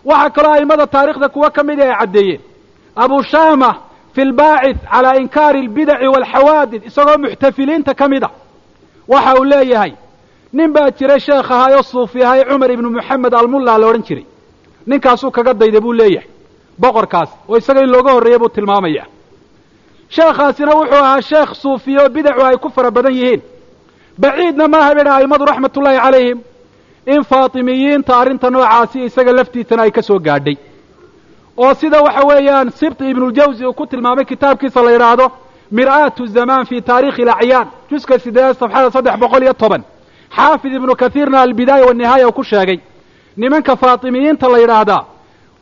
Waxaa 0.05 0.29
kaloo 0.35 0.51
a'immada 0.53 0.87
taarikhda 0.87 1.29
kuwa 1.29 1.49
ka 1.51 1.63
mid 1.63 1.79
ay 1.81 1.91
caddeeyeen. 1.99 2.41
Abu 2.95 3.23
shaama 3.23 3.69
fi 4.15 4.21
lbaacith 4.25 4.81
calaa 4.91 5.15
inkaari 5.21 5.59
albidaci 5.59 6.07
waalxawaadid 6.13 6.81
isagoo 6.89 7.17
muxtafiliinta 7.23 7.93
ka 7.93 8.07
mid 8.07 8.23
a 8.23 8.29
waxa 9.07 9.35
uu 9.39 9.43
leeyahay 9.43 9.93
nin 10.53 10.73
baa 10.73 10.89
jiray 10.97 11.19
sheekh 11.19 11.51
ahaayoo 11.51 11.83
suufi 11.83 12.23
ahay 12.23 12.43
cumar 12.49 12.71
ibnu 12.71 12.89
moxamed 12.89 13.33
almulla 13.33 13.77
la 13.77 13.87
odhan 13.87 14.03
jiray. 14.07 14.25
Ninkaasuu 14.87 15.31
kaga 15.31 15.53
dayday 15.53 15.79
buu 15.81 15.93
leeyahay. 15.93 16.27
Boqorkaas 16.81 17.29
oo 17.49 17.57
isaga 17.57 17.81
in 17.83 17.89
looga 17.91 18.11
horreeyey 18.15 18.39
buu 18.39 18.49
tilmaamaya 18.49 19.05
sheekhaasina 20.15 20.71
wuxuu 20.79 20.95
ahaa 21.03 21.21
sheekh 21.21 21.51
suufiya 21.61 22.01
oo 22.03 22.09
bidacu 22.09 22.41
ay 22.45 22.57
ku 22.57 22.69
fara 22.69 22.91
badan 22.91 23.13
yihiin 23.13 23.41
baciidna 24.21 24.67
maaha 24.73 24.91
bay 24.95 25.03
dhaha 25.05 25.17
a'immadu 25.19 25.45
raxmatullaahi 25.51 25.99
calayhim. 26.05 26.39
In 27.13 27.21
faatimiyiinta 27.29 28.11
arrinta 28.21 28.47
noocaasi 28.53 28.97
isaga 29.07 29.31
laftiisana 29.37 29.81
ay 29.85 29.91
ka 29.91 30.01
soo 30.01 30.19
gaadhay. 30.19 30.57
Oo 31.57 31.73
sida 31.73 32.01
waxa 32.01 32.23
weeyaan 32.29 32.69
sibti 32.79 33.03
ibnuljawsi 33.11 33.65
uu 33.65 33.73
ku 33.73 33.85
tilmaamay 33.87 34.25
kitaabkiisa 34.25 34.81
la 34.85 34.91
yidhaahdo 34.91 35.25
mir'aatu 35.71 36.27
zamaan 36.35 36.65
fi 36.65 36.81
taarikhi 36.81 37.21
alacyaan 37.23 37.67
juska 37.91 38.19
sideedaad 38.19 38.55
safxada 38.61 38.91
saddex 38.91 39.15
boqol 39.23 39.43
iyo 39.43 39.53
toban. 39.53 39.83
Xaafid 40.35 40.73
ibnu 40.73 40.95
kathiirna 40.95 41.41
albidaaya 41.41 41.85
wanihaaya 41.85 42.27
uu 42.27 42.31
ku 42.31 42.43
sheegay 42.43 42.79
nimanka 43.37 43.75
faatimiyiinta 43.75 44.45
la 44.53 44.57
yidhaahdaa 44.63 45.03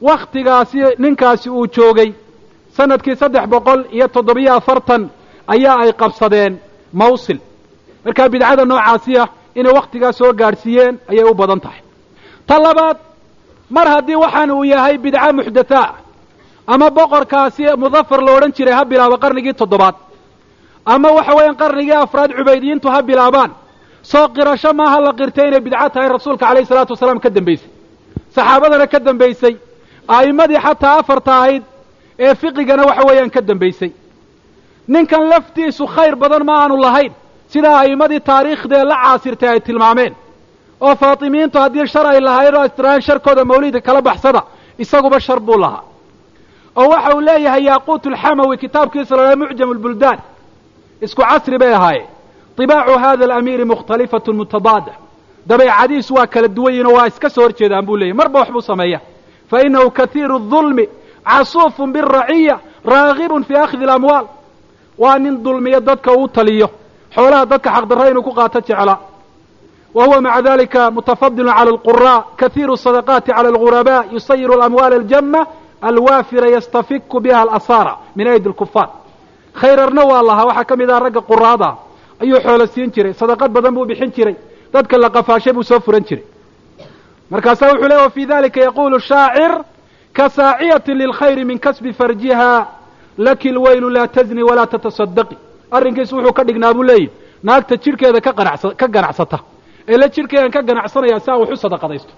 wakhtigaasi 0.02 0.78
ninkaasi 1.00 1.50
uu 1.50 1.68
joogay 1.76 2.10
sannadkii 2.78 3.16
saddex 3.16 3.46
boqol 3.54 3.80
iyo 3.92 4.08
toddobiyo 4.08 4.54
afartan 4.60 5.10
ayaa 5.48 5.78
ay 5.84 5.92
qabsadeen 6.02 6.54
mawsil 6.94 7.40
markaa 8.08 8.30
bidcada 8.34 8.64
noocaasiya 8.72 9.24
inay 9.60 9.74
wakhtigaas 9.78 10.16
soo 10.20 10.32
gaadhsiiyeen 10.42 10.96
ayay 11.12 11.24
u 11.32 11.34
badan 11.34 11.60
tahay. 11.60 11.82
Ta 12.48 12.56
labaad 12.66 12.98
mar 13.76 13.88
haddii 13.94 14.16
waxaan 14.24 14.52
uu 14.52 14.64
yahay 14.64 14.98
bidca 14.98 15.32
muxdathaa 15.40 15.90
ama 16.74 16.88
boqorkaasi 16.98 17.64
mudafar 17.84 18.22
la 18.26 18.32
odhan 18.38 18.52
jiray 18.58 18.74
ha 18.78 18.84
bilaabo 18.92 19.18
qarnigii 19.24 19.54
toddobaad 19.62 19.96
ama 20.94 21.10
waxa 21.18 21.34
weeyaan 21.38 21.56
qarnigii 21.62 21.98
afraad 22.06 22.32
cubaydiyiintu 22.38 22.88
ha 22.94 23.00
bilaabaan 23.10 23.52
soo 24.12 24.26
qirasho 24.36 24.72
maaha 24.80 24.98
la 25.06 25.12
qirtay 25.20 25.48
inay 25.50 25.60
bidco 25.68 25.90
tahay 25.94 26.10
rasuulka 26.16 26.46
calayhi 26.46 26.66
salaatu 26.72 26.92
wasalaam 26.96 27.20
ka 27.20 27.30
dambaysay. 27.30 27.70
Saxaabadana 28.36 28.88
ka 28.94 29.00
dambaysay 29.08 29.54
a'immadii 30.16 30.60
xataa 30.66 30.96
afarta 31.02 31.32
ahayd 31.40 31.64
ee 32.26 32.36
fiqigana 32.42 32.84
waxa 32.90 33.04
weeyaan 33.10 33.30
ka 33.36 33.42
dambaysay. 33.50 33.92
Ninkan 34.94 35.24
laftiisu 35.32 35.84
khayr 35.96 36.16
badan 36.22 36.44
ma 36.48 36.54
aanu 36.64 36.76
lahayn 36.86 37.12
sidaa 37.53 37.79
a'immadii 37.83 38.21
taariikhdee 38.21 38.85
la 38.85 38.97
caasirtay 39.05 39.49
ay 39.49 39.61
tilmaameen 39.61 40.15
oo 40.81 40.95
faatimiyiintu 40.97 41.59
haddii 41.59 41.87
shar 41.87 42.07
ay 42.07 42.21
lahayd 42.21 42.55
oo 42.55 42.65
istirahaan 42.65 43.03
sharkooda 43.03 43.45
mawlidka 43.45 43.81
kala 43.81 44.01
baxsada 44.03 44.43
isaguba 44.79 45.21
shar 45.21 45.41
buu 45.41 45.59
lahaa 45.59 45.83
oo 46.77 46.89
waxa 46.89 47.15
uu 47.17 47.21
leeyahay 47.21 47.65
yaaquut 47.65 48.07
alxamawi 48.07 48.57
kitaabkiisa 48.63 49.17
la 49.17 49.23
dhaha 49.23 49.37
mucjam 49.37 49.71
lbuldaan 49.77 50.19
isku 51.05 51.23
casri 51.23 51.59
bay 51.59 51.73
ahaayeen 51.75 52.07
طibaacu 52.57 52.99
hada 52.99 53.25
alamiiri 53.25 53.65
mukhtalifatun 53.65 54.37
mutadaada 54.37 54.93
dabeecadiisu 55.47 56.15
waa 56.15 56.27
kala 56.27 56.49
duwan 56.49 56.73
yihin 56.75 56.87
oo 56.87 56.95
waa 56.97 57.07
iska 57.07 57.29
soo 57.31 57.43
hor 57.43 57.53
jeedaan 57.59 57.87
buu 57.87 57.97
leeyahy 57.97 58.17
marba 58.21 58.39
wax 58.41 58.49
buu 58.55 58.61
sameeya 58.61 59.01
fainahu 59.51 59.91
katiiru 59.91 60.37
الظulmi 60.41 60.85
casuufun 61.29 61.93
bالraciya 61.93 62.57
raagibun 62.93 63.45
fi 63.49 63.55
akhdi 63.65 63.85
اlamwaal 63.85 64.27
waa 64.99 65.19
nin 65.19 65.35
dulmiyo 65.45 65.81
dadka 65.81 66.13
uu 66.13 66.29
taliyo 66.29 66.69
xoolaha 67.18 67.46
dadka 67.52 67.70
xaqdarra 67.76 68.10
inuu 68.12 68.24
ku 68.24 68.32
qaato 68.34 68.60
jecla. 68.68 68.96
Wa 69.96 70.06
huwa 70.06 70.22
maca 70.22 70.42
dalika 70.42 70.92
mutafadilun 70.92 71.54
cala 71.58 71.72
alquraa 71.72 72.24
kahiiru 72.40 72.76
sadaqaati 72.78 73.32
cala 73.32 73.50
algurabaa 73.50 74.04
yusayiru 74.14 74.54
alamwaala 74.54 74.96
aljama 74.96 75.42
alwaafira 75.82 76.48
yastafiku 76.50 77.20
biha 77.20 77.42
alasaara 77.42 77.94
min 78.16 78.28
aydi 78.28 78.48
alkufaar 78.50 78.90
khayrarna 79.62 80.04
waa 80.12 80.22
lahaa 80.30 80.46
waxaa 80.50 80.64
ka 80.70 80.76
mid 80.76 80.90
aha 80.90 81.00
ragga 81.00 81.22
quraada 81.22 81.70
ayuu 82.22 82.40
xoolo 82.46 82.66
siin 82.68 82.92
jiray 82.92 83.14
sadaqad 83.14 83.52
badan 83.52 83.74
buu 83.76 83.86
bixin 83.86 84.12
jiray 84.16 84.36
dadka 84.74 84.98
la 84.98 85.10
qafaashay 85.10 85.54
buu 85.54 85.64
soo 85.64 85.80
furan 85.80 86.04
jiray. 86.04 86.24
Markaasaa 87.32 87.70
wuxuu 87.72 87.88
leey 87.90 87.98
wa 88.04 88.10
fii 88.10 88.26
dalika 88.26 88.60
yaqulu 88.62 89.00
shaacir 89.00 89.52
ka 90.14 90.30
saaciyati 90.30 90.94
lilkhayri 90.94 91.46
min 91.46 91.60
kasbi 91.60 91.94
farjiha 91.94 92.68
laki 93.18 93.50
lwaylu 93.52 93.90
laa 93.90 94.08
tazni 94.08 94.44
walaa 94.44 94.68
tatasadaqi 94.68 95.38
arrinkiisu 95.72 96.16
wuxuu 96.16 96.34
ka 96.34 96.44
dhignaa 96.44 96.74
buu 96.74 96.84
leeyahy. 96.84 97.10
Naagta 97.44 97.76
jidhkeeda 97.78 98.22
ka 98.22 98.32
qanacsa 98.34 98.68
ka 98.80 98.88
ganacsata. 98.88 99.40
Ee 99.88 99.98
la 99.98 100.08
jidhkeedan 100.10 100.52
ka 100.52 100.62
ganacsanaya 100.62 101.20
si 101.20 101.32
aan 101.32 101.40
wax 101.40 101.50
u 101.52 101.56
sadaqadaysto. 101.56 102.14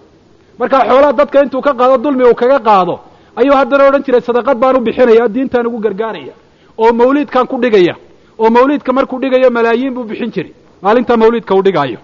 Markaa 0.60 0.84
xoolaha 0.90 1.14
dadka 1.14 1.44
intuu 1.44 1.62
ka 1.62 1.74
qaado 1.74 1.98
dulmi 2.04 2.24
uu 2.24 2.36
kaga 2.36 2.60
qaado 2.60 3.00
ayuu 3.36 3.56
haddana 3.56 3.84
odhan 3.88 4.04
jiray 4.04 4.22
sadaqad 4.22 4.58
baan 4.58 4.76
u 4.78 4.80
bixinaya 4.80 5.28
diintaan 5.28 5.68
ugu 5.68 5.80
gargaaraya. 5.80 6.34
Oo 6.78 6.94
mawliidkan 6.94 7.48
ku 7.48 7.58
dhigaya. 7.62 7.96
Oo 8.40 8.50
mawliidka 8.50 8.94
markuu 8.94 9.20
dhigayo 9.20 9.50
malaayiin 9.52 9.94
buu 9.94 10.04
bixin 10.04 10.32
jiray. 10.32 10.54
Maalinta 10.82 11.18
mawliidka 11.18 11.56
uu 11.56 11.62
dhigaayo. 11.64 12.00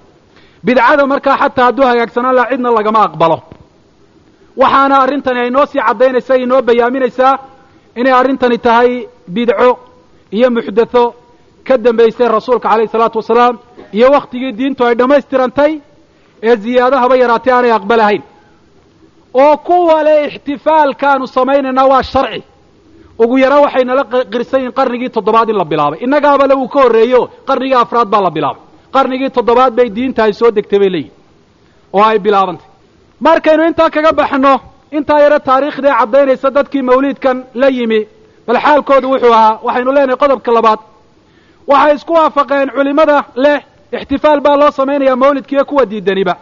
Bidcada 0.64 1.06
markaa 1.08 1.38
xataa 1.38 1.66
hadduu 1.66 1.86
hagaagsanaan 1.86 2.36
laha 2.36 2.50
cidna 2.52 2.70
lagama 2.72 3.00
aqbalo. 3.08 3.38
Waxaana 4.58 4.96
arrintani 5.04 5.40
ay 5.40 5.50
noo 5.50 5.66
sii 5.66 5.80
caddaynaysaa 5.88 6.36
inoo 6.44 6.62
bayaaminaysaa 6.62 7.34
inay 7.96 8.14
arrintani 8.14 8.58
tahay 8.58 9.08
bidco 9.28 9.70
iyo 10.32 10.50
muxdatho 10.52 11.04
ka 11.68 11.76
dambaysay 11.86 12.28
rasuulka 12.38 12.68
calayhi 12.70 12.92
salaatu 12.96 13.18
wasalaam 13.22 13.56
iyo 13.98 14.08
wakhtigii 14.16 14.52
diintu 14.60 14.82
ay 14.88 14.96
dhammaystirantay 15.00 15.72
ee 16.50 16.56
ziyaadahaba 16.64 17.16
yaraatay 17.24 17.54
aanay 17.54 17.72
aqbalahayn 17.80 18.24
oo 19.44 19.58
kuwa 19.68 20.04
le 20.08 20.16
ixtifaalkaanu 20.28 21.26
samaynaynaa 21.28 21.86
waa 21.92 22.04
sharci. 22.04 22.44
ugu 23.24 23.38
yara 23.44 23.58
waxay 23.66 23.84
nala 23.90 24.04
qirsan 24.34 24.60
yihiin 24.60 24.74
qarnigii 24.80 25.10
toddobaad 25.16 25.50
in 25.50 25.58
la 25.62 25.66
bilaabay. 25.72 26.00
innagaaba 26.06 26.48
le 26.50 26.54
uu 26.56 26.68
ka 26.74 26.80
horreeyo 26.84 27.22
qarnigii 27.48 27.76
afraad 27.84 28.08
baa 28.14 28.22
la 28.22 28.30
bilaabay. 28.38 28.62
qarnigii 28.96 29.30
toddobaad 29.38 29.74
bay 29.78 29.90
diinta 29.96 30.24
ay 30.24 30.34
soo 30.40 30.52
degtay 30.58 30.80
bay 30.80 30.90
leeyihiin 30.96 31.14
oo 31.94 32.04
ay 32.04 32.20
bilaabantay. 32.26 32.68
markaynu 33.28 33.64
intaa 33.70 33.90
kaga 33.96 34.12
baxno 34.20 34.54
intaa 34.98 35.20
yaro 35.24 35.40
taariikhdee 35.40 35.94
caddaynaysa 36.00 36.48
dadkii 36.58 36.82
mawliidkan 36.90 37.38
la 37.62 37.68
yimi 37.78 38.00
bal 38.48 38.58
xaalkoodu 38.66 39.08
wuxuu 39.12 39.34
ahaa 39.38 39.60
waxaynu 39.66 39.92
leenahay 39.96 40.18
qodobka 40.24 40.52
labaad 40.58 40.80
waxay 41.68 41.96
isku 41.96 42.14
waafaqeen 42.14 42.70
culimmada 42.70 43.24
leh. 43.36 43.60
Ixtifaal 43.92 44.40
baa 44.42 44.56
loo 44.58 44.72
samaynaya 44.72 45.16
mawlidkiiyo 45.16 45.66
kuwa 45.66 45.86
diidaniba. 45.86 46.36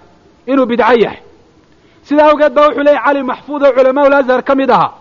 Inuu 0.48 0.66
bidco 0.66 0.94
yahay. 0.94 1.20
Sidaa 2.04 2.30
awgeed 2.32 2.54
baa 2.54 2.68
wuxuu 2.68 2.84
leeyahy 2.84 3.04
cali 3.06 3.24
maxfuud 3.24 3.64
oo 3.64 3.72
culamaa 3.72 4.04
ulazhar 4.06 4.44
ka 4.44 4.56
mid 4.56 4.70
ahaa 4.72 4.92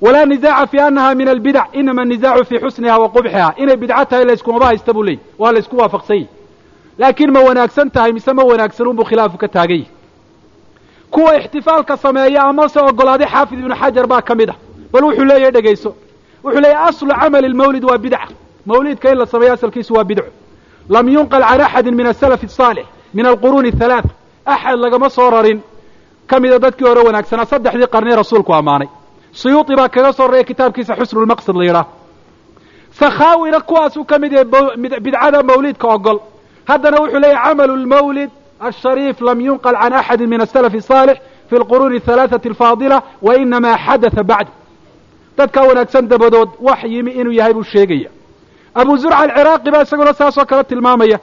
walaa 0.00 0.24
nizaaca 0.24 0.66
fi 0.66 0.78
annaha 0.80 1.14
min 1.14 1.28
albidac 1.28 1.68
inama 1.72 2.02
anizaacu 2.02 2.44
fii 2.44 2.58
xusniha 2.58 2.98
wa 2.98 3.08
qubxiha 3.08 3.54
inay 3.56 3.76
bidco 3.76 4.04
tahay 4.04 4.24
layskumaba 4.24 4.66
haysta 4.66 4.92
buu 4.92 5.02
leeyay 5.02 5.20
waa 5.38 5.52
la 5.52 5.58
ysku 5.58 5.76
waafaqsan 5.76 6.16
yahy 6.16 6.26
laakiin 6.98 7.30
ma 7.32 7.40
wanaagsan 7.40 7.90
tahay 7.90 8.12
mise 8.12 8.32
ma 8.32 8.42
wanaagsan 8.44 8.86
unbuu 8.86 9.04
khilaafu 9.04 9.38
ka 9.38 9.48
taagan 9.48 9.76
yahy 9.78 9.88
kuwa 11.10 11.36
ixtifaalka 11.38 11.96
sameeya 11.96 12.42
amase 12.42 12.80
ogolaaday 12.80 13.26
xaafid 13.26 13.58
ibnu 13.58 13.74
xajar 13.74 14.06
baa 14.06 14.22
ka 14.22 14.34
mid 14.34 14.50
ah. 14.50 14.56
Bal 14.92 15.04
wuxuu 15.04 15.24
leeyahy 15.24 15.50
dhegayso. 15.52 15.94
Wuxuu 16.44 16.60
leeyahy 16.60 16.88
aslu 16.88 17.14
camali 17.20 17.48
lmawlid 17.48 17.84
waa 17.84 17.98
bidca 17.98 18.28
mawlidka 18.66 19.10
in 19.12 19.18
la 19.18 19.26
sameeyo 19.26 19.52
asalkiisu 19.54 19.94
waa 19.94 20.04
bidco. 20.04 20.28
Lam 20.88 21.08
yunqal 21.08 21.42
can 21.42 21.60
axadin 21.60 21.94
min 21.94 22.06
asalafi 22.06 22.46
asaalix 22.46 22.86
min 23.14 23.26
alquruuni 23.26 23.68
athalaatha 23.68 24.10
axad 24.46 24.78
lagama 24.78 25.08
soo 25.10 25.30
rarin. 25.30 25.60
Ka 26.26 26.40
mida 26.40 26.58
dadkii 26.58 26.84
hore 26.88 27.00
wanaagsanaa 27.06 27.44
saddexdii 27.44 27.86
qarnii 27.94 28.16
rasuulku 28.16 28.52
ammaanay. 28.54 28.88
Suyuuti 29.32 29.76
baa 29.76 29.88
kaga 29.88 30.12
soo 30.12 30.26
raraya 30.26 30.44
kitaabkiisa 30.44 30.96
xusnulmaqsad 30.96 31.56
la 31.56 31.64
yidhaah. 31.64 31.86
Sakhaawina 33.00 33.60
kuwaasuu 33.60 34.04
ka 34.04 34.18
mid 34.18 34.32
yahay 34.32 35.00
bidcada 35.00 35.42
mawlidka 35.42 35.88
ogol 35.88 36.18
haddana 36.68 37.00
wuxuu 37.00 37.18
leeyahy 37.18 37.44
camalu 37.44 37.76
lmawlid 37.76 38.30
ashariif 38.60 39.20
lam 39.20 39.40
yunqal 39.40 39.74
can 39.82 39.92
axadi 39.92 40.26
min 40.26 40.40
asalafi 40.40 40.76
asaalix 40.78 41.18
fi 41.50 41.56
lquruuni 41.56 41.98
ahalaaثati 42.06 42.48
alfaadila 42.48 43.02
wa 43.22 43.36
inamaa 43.36 43.76
xadatha 43.86 44.22
bacd 44.22 44.48
dadkaa 45.38 45.62
wanaagsan 45.68 46.08
dabadood 46.08 46.48
wax 46.60 46.84
yimi 46.84 47.10
inuu 47.10 47.32
yahay 47.32 47.52
buu 47.52 47.62
sheegaya 47.62 48.10
abu 48.74 48.96
zurca 48.96 49.16
alciraaqi 49.18 49.70
baa 49.70 49.82
isaguna 49.82 50.12
saasoo 50.14 50.44
kale 50.44 50.64
tilmaamaya. 50.64 51.18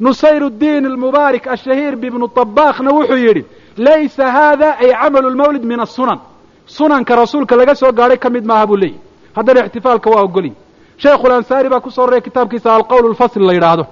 Nusayr 0.00 0.42
اdiin 0.44 0.86
almubaarik 0.86 1.46
ashahiir 1.46 1.96
bibnu 1.96 2.28
طabaakna 2.28 2.90
wuxuu 2.92 3.16
yidhi 3.26 3.44
laysa 3.76 4.30
hada 4.30 4.68
ay 4.82 4.92
camalu 5.00 5.30
lmawlid 5.30 5.64
min 5.64 5.80
asunan 5.80 6.20
sunanka 6.66 7.16
rasuulka 7.16 7.56
laga 7.56 7.74
soo 7.74 7.92
gaadhay 7.92 8.18
ka 8.18 8.30
mid 8.30 8.44
maaha 8.44 8.66
buu 8.66 8.76
leeyahy 8.76 9.00
haddana 9.36 9.60
ixtifaalka 9.66 10.10
waa 10.10 10.22
ogolyi 10.22 10.52
sheikhulansaari 10.96 11.68
baa 11.68 11.80
ku 11.80 11.90
soo 11.90 12.06
raraya 12.06 12.20
kitaabkiisa 12.20 12.74
alqowl 12.74 13.10
lfasl 13.10 13.42
la 13.48 13.52
yidhaahdo. 13.52 13.84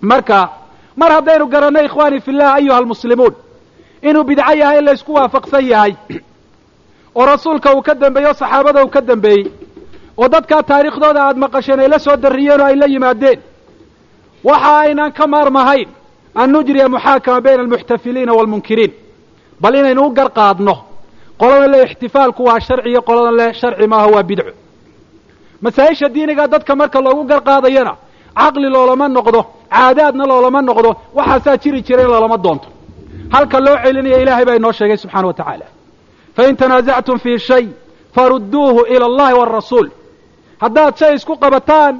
Marka 0.00 0.50
mar 0.96 1.10
haddaynu 1.12 1.46
garanay 1.46 1.84
ikhwani 1.84 2.20
fi 2.20 2.32
llah 2.32 2.54
ayuha 2.54 2.76
almuslimuun 2.78 3.34
inuu 4.02 4.24
bidco 4.24 4.52
yahay 4.52 4.78
in 4.78 4.84
laysku 4.84 5.12
waafaqsan 5.14 5.64
yahay. 5.66 5.94
Oo 7.16 7.26
rasuulka 7.26 7.74
uu 7.74 7.82
ka 7.82 7.94
dambeeyey 7.94 8.28
oo 8.28 8.34
saxaabada 8.34 8.84
uu 8.84 8.88
ka 8.88 9.00
dambeeyey 9.00 9.44
oo 10.20 10.28
dadkaa 10.34 10.62
taariikhdooda 10.70 11.20
aada 11.26 11.38
maqasheen 11.44 11.80
ay 11.80 11.88
la 11.88 11.98
soo 11.98 12.16
darriyeen 12.16 12.60
oo 12.60 12.66
ay 12.66 12.76
la 12.76 12.86
yimaadeen. 12.86 13.40
Waxa 14.44 14.78
aynaan 14.84 15.12
ka 15.12 15.26
maarmahayn 15.26 15.88
an 16.34 16.50
nujriya 16.52 16.88
muxaakama 16.88 17.40
bayna 17.44 17.62
almuxtafiliina 17.62 18.32
waalmunkiriin 18.38 18.92
bal 19.62 19.74
inaynu 19.74 20.02
u 20.06 20.10
gar 20.18 20.28
qaadno 20.38 20.74
qolada 21.40 21.66
le 21.72 21.78
ixtifaalku 21.86 22.42
waa 22.48 22.60
sharci 22.66 22.88
iyo 22.90 23.02
qolada 23.08 23.32
le 23.40 23.46
sharci 23.60 23.86
maaha 23.86 24.06
waa 24.14 24.22
bidco. 24.22 24.52
Masaa-isha 25.62 26.08
diiniga 26.14 26.46
dadka 26.52 26.72
marka 26.76 27.00
loogu 27.00 27.24
gar 27.30 27.40
qaadayana 27.48 27.92
caqli 28.38 28.68
loolama 28.74 29.06
noqdo 29.08 29.40
caadaadna 29.74 30.24
loolama 30.30 30.60
noqdo 30.68 30.90
waxaasaa 31.18 31.56
jiri 31.62 31.80
jira 31.86 32.02
loolama 32.12 32.36
doonto. 32.44 32.68
Halka 33.34 33.58
loo 33.66 33.76
celinaya 33.84 34.18
ilaahay 34.22 34.44
baa 34.48 34.54
inoo 34.60 34.72
sheegay 34.78 34.96
subxaana 35.02 35.26
wa 35.30 35.34
tacaala. 35.34 35.66
Fain 36.36 36.56
tanaasactum 36.56 37.18
fii 37.24 37.38
shay 37.38 37.64
farudduuhu 38.14 38.80
ila 38.94 39.04
allahi 39.10 39.34
waalrasuul 39.40 39.88
haddaad 40.62 40.94
shay 40.98 41.14
isku 41.18 41.34
qabataan 41.42 41.94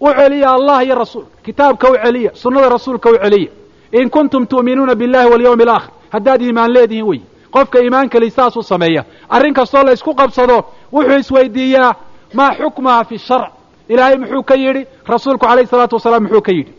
u 0.00 0.08
celiya 0.18 0.48
allah 0.56 0.78
iyo 0.84 0.94
rasuulka 0.94 1.30
kitaabka 1.46 1.86
u 1.90 1.94
celiya 2.04 2.30
sunnada 2.34 2.68
rasuulka 2.68 3.08
u 3.10 3.16
celiya. 3.24 3.50
In 3.92 4.10
kuntum 4.10 4.46
tu'minuuna 4.46 4.94
billahi 5.00 5.28
walyawmi 5.32 5.62
alaakhir 5.66 5.90
haddaad 6.14 6.40
iimaan 6.42 6.70
leedihiin 6.74 7.06
wey 7.10 7.20
qofka 7.54 7.78
iimaan 7.80 8.08
keli 8.12 8.30
saasuu 8.30 8.62
sameeya. 8.62 9.02
Arrin 9.28 9.54
kastoo 9.54 9.82
la 9.82 9.92
isku 9.92 10.14
qabsado 10.14 10.56
wuxuu 10.92 11.18
isweydiiyaa 11.22 11.94
maa 12.34 12.52
xukmaha 12.58 13.04
fi 13.04 13.18
sharc? 13.18 13.52
Ilaahay 13.88 14.16
muxuu 14.18 14.42
ka 14.42 14.54
yidhi 14.54 14.82
rasuulku 15.08 15.46
calayhi 15.46 15.66
salaatu 15.70 15.94
wasalaam 15.96 16.22
muxuu 16.22 16.40
ka 16.42 16.52
yidhi. 16.52 16.72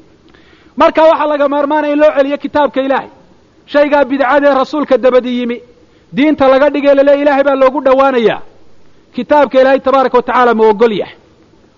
Marka 0.77 1.01
waxaa 1.03 1.27
laga 1.31 1.47
maarmaanaya 1.53 1.93
in 1.93 1.99
loo 1.99 2.11
celiyo 2.17 2.37
kitaabka 2.37 2.81
ilaahay. 2.81 3.09
Shaygaa 3.65 4.05
bidcadee 4.05 4.53
rasuulka 4.61 4.97
dabadi 4.97 5.31
yimi. 5.39 5.57
Diinta 6.15 6.47
laga 6.47 6.69
dhigay 6.69 6.95
lale 6.95 7.21
ilaahay 7.21 7.43
baa 7.43 7.55
loogu 7.55 7.81
dhowaanayaa. 7.85 8.41
Kitaabka 9.15 9.61
ilaahay 9.61 9.79
tabaaraka 9.79 10.17
wa 10.17 10.23
tacaala 10.23 10.53
ma 10.53 10.63
ogol 10.69 10.91
yahay 11.01 11.15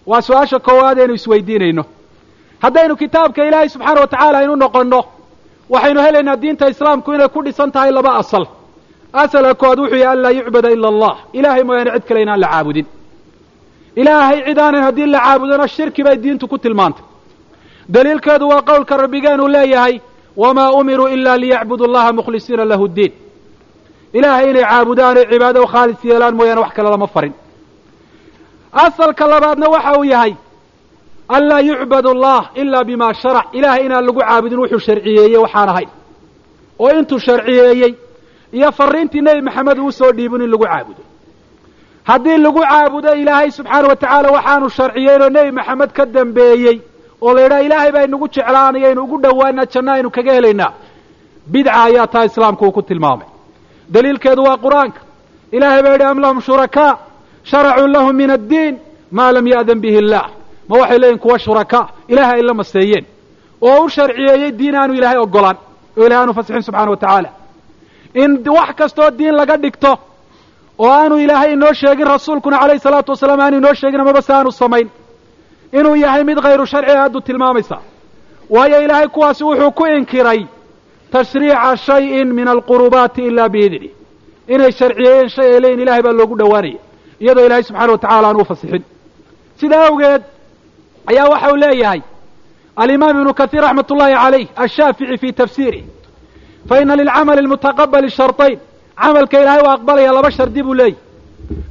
waa 0.09 0.21
su'aasha 0.21 0.59
koowaad 0.59 0.99
aynu 0.99 1.13
isweydiinayno. 1.13 1.83
Haddaynu 2.63 2.95
kitaabka 2.95 3.45
ilaahay 3.47 3.69
subxaana 3.69 4.01
wa 4.01 4.07
tacaala 4.07 4.37
aynu 4.39 4.55
noqonno 4.55 5.01
waxaynu 5.69 5.99
helaynaa 6.05 6.35
diinta 6.41 6.65
islaamku 6.73 7.13
inay 7.13 7.27
ku 7.27 7.39
dhisan 7.45 7.71
tahay 7.71 7.91
laba 7.91 8.11
asal. 8.21 8.45
Asalka 9.13 9.53
koowaad 9.61 9.79
wuxuu 9.79 9.97
yahay 10.03 10.13
an 10.17 10.21
laa 10.23 10.31
yucbada 10.39 10.69
ila 10.75 10.87
allah. 10.93 11.13
Ilaahay 11.33 11.63
mooyaane 11.63 11.91
cid 11.95 12.03
kale 12.07 12.21
inaan 12.21 12.39
la 12.43 12.47
caabudin. 12.53 12.85
Ilaahay 13.95 14.39
cid 14.47 14.57
aanan 14.59 14.83
haddii 14.87 15.05
la 15.05 15.19
caabudona 15.19 15.67
shirki 15.67 16.03
bay 16.03 16.15
diintu 16.23 16.47
ku 16.47 16.57
tilmaantay. 16.57 17.03
Daliilkeedu 17.89 18.45
waa 18.49 18.61
qowlka 18.61 18.97
rabbigeenu 18.97 19.47
leeyahay 19.47 19.99
wamaa 20.37 20.71
umiruu 20.79 21.07
ila 21.07 21.37
liyacbudu 21.37 21.83
allaha 21.85 22.13
mukhlisiina 22.13 22.65
lahu 22.65 22.87
ddiin 22.87 23.11
ilaahay 24.13 24.49
inay 24.49 24.63
caabudaan 24.63 25.17
oy 25.17 25.25
cibaado 25.31 25.61
khaalis 25.73 25.99
yeelaan 26.09 26.35
mooyaane 26.39 26.61
wax 26.63 26.71
kale 26.75 26.89
lama 26.89 27.07
farin 27.07 27.33
asalka 28.73 29.27
labaadna 29.27 29.67
waxa 29.69 29.97
uu 29.99 30.03
yahay 30.05 30.33
an 31.29 31.43
laa 31.49 31.59
yucbad 31.61 32.05
allah 32.07 32.49
ila 32.55 32.83
bima 32.83 33.13
sharac. 33.13 33.45
Ilaahay 33.53 33.85
inaan 33.85 34.05
lagu 34.05 34.19
caabudin 34.19 34.59
wuxuu 34.59 34.79
sharciyeeyey 34.79 35.37
waxaan 35.37 35.69
ahayn 35.69 35.89
oo 36.79 36.89
intuu 36.99 37.19
sharciyeeyey 37.19 37.93
iyo 38.53 38.71
fariintii 38.71 39.21
nebi 39.21 39.41
maxamed 39.41 39.77
uu 39.79 39.91
soo 39.91 40.11
dhiibin 40.11 40.41
in 40.41 40.49
lagu 40.51 40.63
caabudo. 40.65 41.03
Haddii 42.03 42.37
lagu 42.37 42.59
caabudo 42.61 43.13
ilaahay 43.21 43.51
subxaana 43.51 43.87
wa 43.87 43.95
tacaala 43.95 44.29
waxaanu 44.31 44.69
sharciyeyn 44.69 45.21
oo 45.21 45.29
nebi 45.29 45.51
maxamed 45.51 45.91
ka 45.97 46.05
dambeeyey 46.05 46.77
oo 47.21 47.33
la 47.33 47.41
yidhaha 47.41 47.61
ilaahay 47.67 47.91
baa 47.91 48.03
inagu 48.07 48.27
jeclaanaya 48.27 48.87
aynu 48.87 49.01
ugu 49.03 49.17
dhowaanaa 49.23 49.65
janno 49.73 49.91
aynu 49.91 50.09
kaga 50.15 50.33
helaynaa. 50.33 50.71
Bidca 51.51 51.73
ayaa 51.83 52.07
taa 52.07 52.25
islaamku 52.25 52.65
uu 52.65 52.71
ku 52.71 52.81
tilmaamay. 52.81 53.27
Daliilkeedu 53.93 54.43
waa 54.43 54.57
qur'aanka. 54.57 54.99
Ilaahay 55.51 55.81
baa 55.83 55.91
yidhi 55.93 56.03
am 56.11 56.19
lahum 56.19 56.41
shurakaa 56.41 56.91
sharacuu 57.43 57.87
lahum 57.87 58.15
min 58.15 58.29
addiin 58.37 58.75
maa 59.11 59.31
lam 59.35 59.47
ya'dan 59.53 59.79
bihi 59.83 59.97
illaah 60.03 60.27
ma 60.69 60.75
waxay 60.81 60.97
leeyihiin 60.99 61.19
kuwa 61.23 61.39
shurakaa 61.39 61.85
ilaahay 62.11 62.39
ay 62.39 62.41
la 62.49 62.53
maseeyeen 62.53 63.05
oo 63.61 63.83
u 63.85 63.89
sharciyeeyey 63.89 64.51
diin 64.59 64.75
aanu 64.75 64.93
ilaahay 64.93 65.17
ogolaan 65.25 65.57
oo 65.97 66.05
ilahay 66.05 66.21
aanu 66.23 66.33
fasixin 66.37 66.61
subxana 66.67 66.91
wa 66.91 66.97
tacaala. 66.97 67.29
In 68.23 68.31
wax 68.57 68.69
kastoo 68.79 69.09
diin 69.17 69.35
laga 69.39 69.57
dhigto 69.63 69.91
oo 70.79 70.89
aanu 70.91 71.15
ilaahay 71.23 71.53
inoo 71.53 71.73
sheegin 71.73 72.07
rasuulkuna 72.07 72.57
calayhi 72.59 72.79
salaatu 72.85 73.11
wasalaam 73.13 73.39
aanu 73.39 73.57
inoo 73.57 73.73
sheegin 73.73 73.99
amaba 74.01 74.21
se 74.21 74.33
aanu 74.33 74.51
samayn. 74.51 74.87
Inuu 75.77 75.95
yahay 75.95 76.23
mid 76.23 76.37
khayru 76.43 76.65
sharci 76.65 76.91
aaduu 76.97 77.21
tilmaamaysa. 77.21 77.77
Waayo 78.49 78.81
ilaahay 78.85 79.07
kuwaasi 79.07 79.43
wuxuu 79.43 79.71
ku 79.71 79.85
inkiray 79.87 80.41
tashriica 81.11 81.77
shayin 81.77 82.33
min 82.33 82.47
alqurubaati 82.47 83.21
ila 83.29 83.49
biidni 83.49 83.89
inay 84.47 84.71
sharciyeeyeen 84.71 85.29
shay 85.35 85.45
ay 85.53 85.59
leeyihiin 85.59 85.79
ilahay 85.83 86.01
baa 86.05 86.11
loogu 86.19 86.35
dhowaanaya 86.39 86.79
iyadoo 87.23 87.45
ilaahay 87.45 87.63
subxana 87.67 87.91
wa 87.93 87.97
tacala 88.03 88.27
aan 88.29 88.41
u 88.41 88.45
fasixin. 88.51 88.83
Sidaa 89.59 89.85
awgeed 89.89 90.21
ayaa 91.11 91.27
waxa 91.33 91.47
uu 91.51 91.55
leeyahay 91.63 92.01
alimaam 92.81 93.15
ibnu 93.19 93.33
kaiir 93.39 93.61
raxmat 93.65 93.91
ullahi 93.93 94.13
calayh 94.23 94.45
ashaafici 94.63 95.17
fi 95.21 95.29
tafsiirih 95.39 95.83
faina 96.69 96.93
lilcamali 96.99 97.39
almutaqabali 97.43 98.09
sharطayn 98.17 98.59
camalka 99.01 99.37
ilahay 99.43 99.61
waa 99.65 99.73
aqbalaya 99.77 100.11
laba 100.17 100.29
shardi 100.37 100.61
buu 100.65 100.73
leeyahy 100.73 100.97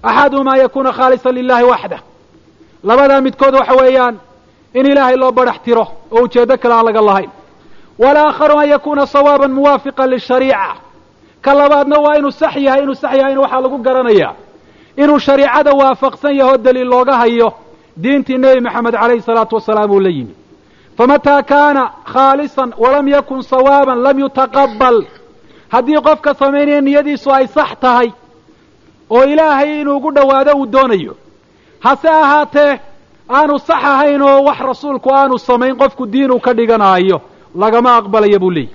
axaduhumaa 0.09 0.55
an 0.55 0.61
yakuna 0.65 0.91
khaalisa 0.99 1.29
lilahi 1.39 1.65
waxdah 1.73 2.01
labadaa 2.89 3.21
midkood 3.27 3.55
waxa 3.61 3.75
weeyaan 3.81 4.15
in 4.79 4.87
ilaahay 4.91 5.17
loo 5.23 5.33
barax 5.39 5.59
tiro 5.65 5.85
oo 6.15 6.23
ujeeddo 6.25 6.55
kale 6.63 6.75
aan 6.75 6.85
laga 6.89 7.01
lahayn. 7.09 7.31
Walaakharu 8.03 8.57
an 8.63 8.69
yakuna 8.75 9.03
sawaaban 9.15 9.53
muwaafiqan 9.59 10.09
lishariica. 10.15 10.75
Ka 11.45 11.51
labaadna 11.61 11.97
waa 12.05 12.15
inuu 12.19 12.31
sax 12.41 12.55
yahay 12.67 12.83
inuu 12.83 12.95
sax 13.03 13.13
yahayna 13.21 13.41
waxaa 13.45 13.61
lagu 13.65 13.79
garanayaa 13.87 14.33
inuu 15.03 15.19
shariicada 15.27 15.73
waafaqsan 15.81 16.35
yaho 16.41 16.57
daliil 16.65 16.89
looga 16.93 17.15
hayo 17.23 17.49
diintii 18.03 18.39
nebi 18.39 18.61
maxamed 18.67 18.95
calayhi 19.01 19.23
salaatu 19.29 19.55
wasalaam 19.59 19.91
uu 19.91 20.01
la 20.01 20.09
yimi 20.17 20.35
famataa 20.99 21.43
kaana 21.43 21.83
khaalisan 22.13 22.71
walam 22.83 23.07
yakun 23.15 23.43
sawaaban 23.43 23.99
lam 24.05 24.17
yutaqabal 24.23 24.99
haddii 25.73 26.01
qofka 26.07 26.31
samaynaya 26.41 26.81
niyadiisu 26.87 27.29
ay 27.39 27.47
sax 27.57 27.71
tahay 27.81 28.09
oo 29.11 29.25
ilaahay 29.33 29.81
inuu 29.81 29.97
ugu 29.97 30.11
dhowaado 30.17 30.53
uu 30.61 30.67
doonayo 30.67 31.15
hase 31.85 32.09
ahaatee 32.09 32.73
aanu 33.31 33.59
sax 33.59 33.83
ahayn 33.93 34.23
oo 34.23 34.43
wax 34.49 34.59
rasuulku 34.71 35.09
aanu 35.15 35.39
samayn 35.39 35.77
qofku 35.83 36.07
diin 36.13 36.31
uu 36.31 36.41
ka 36.41 36.53
dhiganaayo 36.59 37.21
lagama 37.63 37.91
aqbalaya 37.99 38.39
buu 38.43 38.51
leeyahy 38.51 38.75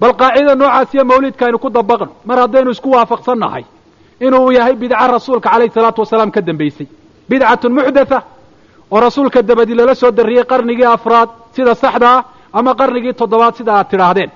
bal 0.00 0.12
qaacida 0.20 0.54
noocaasiyo 0.54 1.04
mawlidka 1.10 1.42
aynu 1.46 1.58
ku 1.58 1.68
dabaqno 1.70 2.08
mar 2.28 2.38
haddaynu 2.42 2.70
isku 2.70 2.88
waafaqsan 2.96 3.38
nahay 3.38 3.64
inuu 4.26 4.52
yahay 4.56 4.74
bidca 4.82 5.06
rasuulka 5.14 5.48
calayhi 5.50 5.72
salaatu 5.76 6.00
wasalaam 6.04 6.30
ka 6.34 6.40
dambaysay 6.48 6.86
bidcatun 7.28 7.72
muxdatha 7.78 8.18
oo 8.92 9.00
rasuulka 9.06 9.42
dabadi 9.42 9.74
lala 9.78 9.94
soo 9.94 10.10
darriyey 10.18 10.44
qarnigii 10.50 10.84
afraad 10.96 11.28
sida 11.56 11.74
saxda 11.82 12.08
ah 12.16 12.24
ama 12.58 12.72
qarnigii 12.80 13.14
toddobaad 13.20 13.54
sida 13.58 13.72
aad 13.78 13.88
tidhaahdeen. 13.90 14.30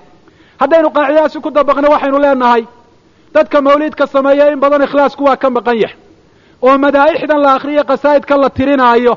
Haddaynu 0.61 0.89
qaacidadaasi 0.97 1.37
ku 1.45 1.49
dabaqno 1.57 1.87
waxaynu 1.93 2.17
leenahay 2.23 2.63
dadka 3.35 3.57
mawliidka 3.61 4.05
sameeya 4.07 4.45
in 4.53 4.59
badan 4.63 4.81
ikhlaasku 4.87 5.23
waa 5.27 5.37
ka 5.37 5.49
maqan 5.49 5.77
yahay. 5.83 5.97
Oo 6.61 6.77
madaa'ixdan 6.77 7.39
la 7.45 7.49
akhriyo 7.57 7.83
qasaa'idkan 7.91 8.39
la 8.43 8.49
tirinaayo 8.57 9.13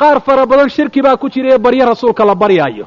qaar 0.00 0.20
fara 0.26 0.44
badan 0.50 0.68
shirki 0.76 1.00
baa 1.02 1.16
ku 1.16 1.26
jira 1.32 1.48
ee 1.54 1.58
baryo 1.58 1.84
rasuulka 1.92 2.24
la 2.24 2.34
baryaayo. 2.34 2.86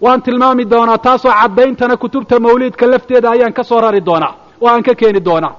Waan 0.00 0.20
tilmaami 0.22 0.64
doonaa 0.70 0.98
taasoo 0.98 1.32
caddayntana 1.40 1.96
kutubta 1.96 2.40
mawliidka 2.40 2.86
lafteeda 2.92 3.28
ayaan 3.34 3.52
ka 3.52 3.62
soo 3.64 3.80
rari 3.80 4.00
doonaa 4.08 4.32
oo 4.62 4.68
aan 4.68 4.82
ka 4.82 4.94
keeni 4.94 5.20
doonaa 5.28 5.52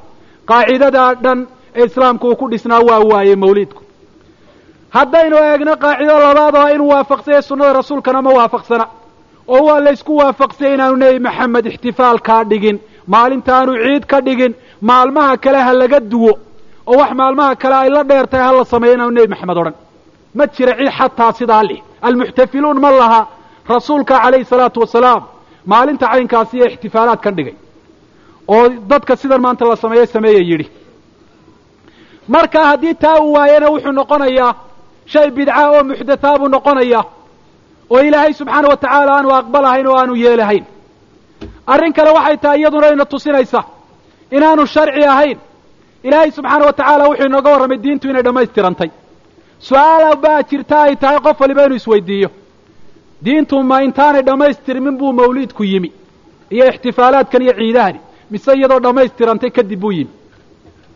qaacidadaa 0.52 1.12
dhan 1.24 1.40
ee 1.80 1.86
islaamku 1.90 2.26
uu 2.30 2.36
ku 2.42 2.46
dhisnaa 2.52 2.82
waa 2.90 3.00
waaye 3.12 3.36
mawliidku. 3.44 3.82
Haddaynu 4.96 5.36
eegno 5.50 5.74
qaacido 5.84 6.16
labaad 6.26 6.56
oo 6.62 6.68
inuu 6.76 6.90
waafaqsanya 6.94 7.42
sunnada 7.50 7.74
rasuulkana 7.80 8.20
ma 8.26 8.32
waafaqsana 8.40 8.86
oo 9.54 9.62
waa 9.68 9.80
laysku 9.86 10.12
waafaqsanya 10.22 10.74
inaanu 10.76 10.96
nebi 11.04 11.20
maxamed 11.28 11.66
ixtifaalkaa 11.72 12.42
dhigin 12.52 12.78
maalintaanu 13.14 13.72
ciid 13.84 14.04
ka 14.12 14.18
dhigin 14.28 14.54
maalmaha 14.90 15.34
kale 15.44 15.60
ha 15.68 15.72
laga 15.82 16.00
duwo 16.12 16.34
oo 16.92 16.98
wax 17.02 17.12
maalmaha 17.22 17.52
kale 17.62 17.76
ay 17.84 17.90
la 17.96 18.02
dheer 18.10 18.26
tahay 18.32 18.46
ha 18.48 18.52
la 18.58 18.66
sameeyo 18.74 18.94
inaanu 18.96 19.14
nebi 19.18 19.28
maxamed 19.34 19.58
odhan. 19.62 19.76
Ma 20.38 20.44
jira 20.56 20.74
cid 20.80 20.90
xataa 20.98 21.32
sidaa 21.40 21.64
leh. 21.70 21.80
Almuxtafiluun 22.08 22.78
ma 22.86 22.90
laha. 23.02 23.22
Rasuulka 23.74 24.14
calayhi 24.24 24.46
salaatu 24.54 24.78
wasalaam 24.84 25.22
maalinta 25.72 26.06
caynkaasi 26.14 26.54
iyo 26.58 26.66
ixtifaalaad 26.72 27.20
kan 27.26 27.34
dhigay 27.38 27.56
oo 28.56 28.66
dadka 28.92 29.14
sidan 29.22 29.42
maanta 29.46 29.64
la 29.70 29.76
sameeye 29.84 30.06
sameeya 30.14 30.40
yidhi. 30.50 30.68
Marka 32.28 32.60
haddii 32.70 32.94
taa 33.04 33.20
uu 33.22 33.34
waayana 33.34 33.68
wuxuu 33.74 33.92
noqonayaa 34.00 34.54
shay 35.12 35.28
bidca 35.36 35.64
oo 35.72 35.84
muxdathaa 35.90 36.38
buu 36.40 36.48
noqonayaa 36.56 37.04
oo 37.94 38.02
ilaahay 38.08 38.34
subxaana 38.40 38.68
wa 38.72 38.78
tacaala 38.82 39.12
aanu 39.18 39.30
aqbalahayn 39.40 39.88
oo 39.88 39.98
aanu 40.02 40.14
yeelahayn 40.24 40.66
arrin 41.74 41.94
kale 41.98 42.10
waxay 42.18 42.38
tahay 42.44 42.60
iyaduna 42.60 42.88
ina 42.96 43.06
tusinaysa 43.06 43.62
inaanu 44.36 44.64
sharci 44.74 45.04
ahayn. 45.14 45.38
Ilaahay 46.08 46.32
subxaana 46.38 46.66
wa 46.66 46.74
tacaala 46.74 47.04
wuxuu 47.10 47.26
inooga 47.30 47.50
warramay 47.54 47.78
diintu 47.84 48.06
inay 48.10 48.24
dhammaystirantay. 48.26 48.90
Su'aala 49.68 50.16
baa 50.24 50.42
jirta 50.50 50.78
ay 50.88 50.96
tahay 51.02 51.20
qof 51.26 51.38
waliba 51.42 51.66
inuu 51.66 51.76
isweydiiyo. 51.82 52.30
Diintu 53.26 53.56
ma 53.70 53.78
intaanay 53.84 54.22
dhammaystirmin 54.28 54.96
buu 55.00 55.12
mawliidku 55.20 55.64
yimi 55.72 55.90
iyo 56.54 56.66
ixtifaalaadkan 56.72 57.42
iyo 57.46 57.54
ciidahani 57.60 58.00
mise 58.32 58.52
iyadoo 58.58 58.80
dhammaystirantay 58.80 59.50
kadib 59.58 59.80
buu 59.80 59.92
yimi 59.92 60.12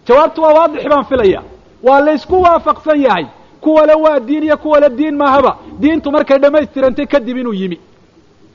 jawaabtu 0.07 0.41
waa 0.41 0.53
waadix 0.57 0.83
baan 0.91 1.05
filaya 1.05 1.41
waa 1.83 1.99
laysku 2.01 2.35
waafaqsan 2.41 2.99
yahay. 3.01 3.25
Kuwale 3.61 3.93
waa 3.93 4.19
diin 4.19 4.43
iyo 4.43 4.57
kuwale 4.57 4.89
diin 4.89 5.15
maahaba. 5.17 5.57
Diintu 5.79 6.11
markay 6.11 6.37
dhammaystirantay 6.39 7.05
kadib 7.05 7.37
inuu 7.37 7.53
yimi. 7.53 7.77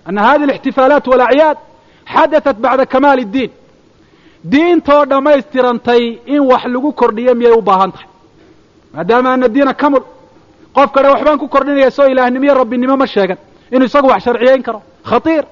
Ana 0.05 0.23
hadihi 0.23 0.51
alixtifaalaat 0.51 1.07
walacyaad 1.07 1.59
xadatat 2.15 2.57
bacda 2.65 2.87
kamaali 2.87 3.23
iddiin 3.23 3.51
diintoo 4.53 5.05
dhammaystirantay 5.11 6.03
in 6.27 6.41
wax 6.51 6.65
lagu 6.65 6.93
kordhiyo 6.93 7.35
miyay 7.35 7.53
u 7.53 7.63
baahan 7.63 7.93
tahay. 7.93 8.07
Maadaama 8.95 9.33
ana 9.33 9.49
diina 9.49 9.75
kamul 9.75 10.05
qof 10.77 10.93
kadhe 10.95 11.09
waxbaan 11.09 11.39
ku 11.39 11.49
kordhinaya 11.49 11.91
soo 11.91 12.07
ilaahnimiyo 12.13 12.55
rabbinimo 12.55 12.97
ma 12.97 13.07
sheegan. 13.07 13.39
Inuu 13.73 13.87
isagu 13.87 14.09
wax 14.09 14.23
sharciyayn 14.25 14.63
karo. 14.63 14.83
Khatiir 15.11 15.45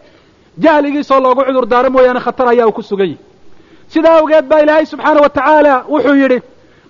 jahligiisoo 0.65 1.21
loogu 1.25 1.43
cudur 1.47 1.67
daaro 1.73 1.91
mooyaane 1.95 2.21
khatar 2.27 2.47
ayaa 2.53 2.67
uu 2.67 2.73
ku 2.79 2.83
sugan 2.83 3.07
yihi 3.11 3.19
sidaa 3.93 4.17
awgeed 4.21 4.45
baa 4.51 4.61
ilaahay 4.65 4.87
subxaana 4.93 5.21
wa 5.25 5.29
tacaala 5.37 5.75
wuxuu 5.93 6.15
yidhi 6.23 6.39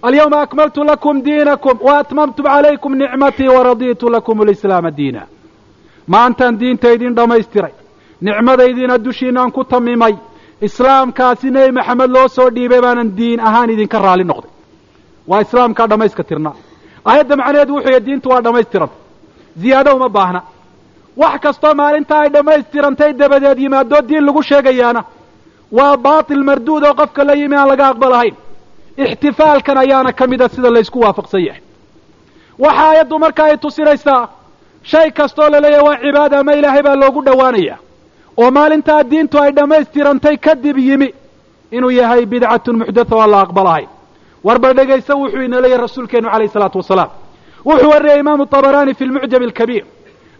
alyawma 0.03 0.39
akmaltu 0.45 0.81
lakum 0.91 1.17
diinakum 1.27 1.77
wa 1.87 1.99
atmamtu 1.99 2.43
calaykum 2.43 2.93
nicmatii 3.01 3.49
waraditu 3.57 4.07
lakum 4.15 4.41
alislaama 4.41 4.91
diina. 4.91 5.23
Maantaan 6.13 6.55
diinta 6.61 6.93
idin 6.95 7.15
dhammaystiray 7.19 7.73
nicmadaydiina 8.27 8.99
dushiinaan 9.05 9.51
ku 9.57 9.65
tamimay 9.65 10.15
islaamkaasi 10.67 11.51
nebi 11.51 11.73
maxamed 11.79 12.11
loo 12.15 12.29
soo 12.29 12.49
dhiibay 12.57 12.81
baanan 12.85 13.09
diin 13.19 13.41
ahaan 13.49 13.71
idinka 13.75 13.99
raali 14.05 14.25
noqday. 14.31 14.51
Waa 15.29 15.41
islaamkaa 15.45 15.87
dhammayska 15.91 16.23
tirnaa 16.29 16.55
aayadda 17.09 17.35
macnaheedu 17.41 17.73
wuxuu 17.75 17.91
yahy 17.95 18.05
diintu 18.07 18.27
waa 18.33 18.41
dhammaystiranta 18.47 18.97
ziyaado 19.61 19.91
uma 19.97 20.09
baahna 20.17 20.41
wax 21.21 21.41
kastoo 21.45 21.75
maalintaa 21.81 22.21
ay 22.25 22.29
dhammaystirantay 22.35 23.13
dabadeed 23.21 23.59
yimaadoo 23.65 24.03
diin 24.09 24.25
lagu 24.27 24.43
sheegayaana 24.43 25.03
waa 25.79 25.97
baatil 25.97 26.43
marduud 26.49 26.85
oo 26.89 26.95
qofka 27.01 27.23
la 27.29 27.35
yimi 27.41 27.57
aan 27.57 27.69
laga 27.73 27.87
aqbalahayn 27.93 28.35
ixtifaalkan 29.05 29.77
ayaana 29.85 30.13
ka 30.19 30.25
mida 30.27 30.49
sida 30.49 30.71
laysku 30.71 30.99
waafaqsan 31.05 31.41
yahay. 31.49 31.63
Waxa 32.59 32.83
aayaddu 32.89 33.19
marka 33.19 33.43
ay 33.45 33.57
tusinaysaa 33.65 34.29
shay 34.91 35.11
kastoo 35.11 35.49
la 35.53 35.61
leeyahay 35.61 35.85
waa 35.89 35.97
cibaada 36.05 36.37
ama 36.41 36.53
ilaahay 36.59 36.83
baa 36.87 36.95
loogu 37.03 37.21
dhowaanaya 37.27 37.77
oo 38.41 38.51
maalintaa 38.51 39.03
diintu 39.11 39.37
ay 39.43 39.51
dhammaystirantay 39.53 40.37
kadib 40.47 40.79
yimi 40.79 41.09
inuu 41.77 41.91
yahay 42.01 42.27
bidcatun 42.27 42.77
muxdatha 42.81 43.17
aan 43.23 43.31
la 43.31 43.41
aqbalahayn 43.47 43.89
warba 44.47 44.69
dhegaysa 44.79 45.13
wuxuu 45.21 45.43
ina 45.49 45.61
leeyahay 45.63 45.83
rasuulkeenu 45.87 46.29
calayhi 46.33 46.53
salaatu 46.57 46.79
wasalaam. 46.83 47.11
Wuxuu 47.69 47.91
wariyay 47.95 48.19
imaamu 48.21 48.45
طabaraani 48.47 48.95
fi 48.99 49.05
lmucjam 49.09 49.43
alkabiir 49.49 49.85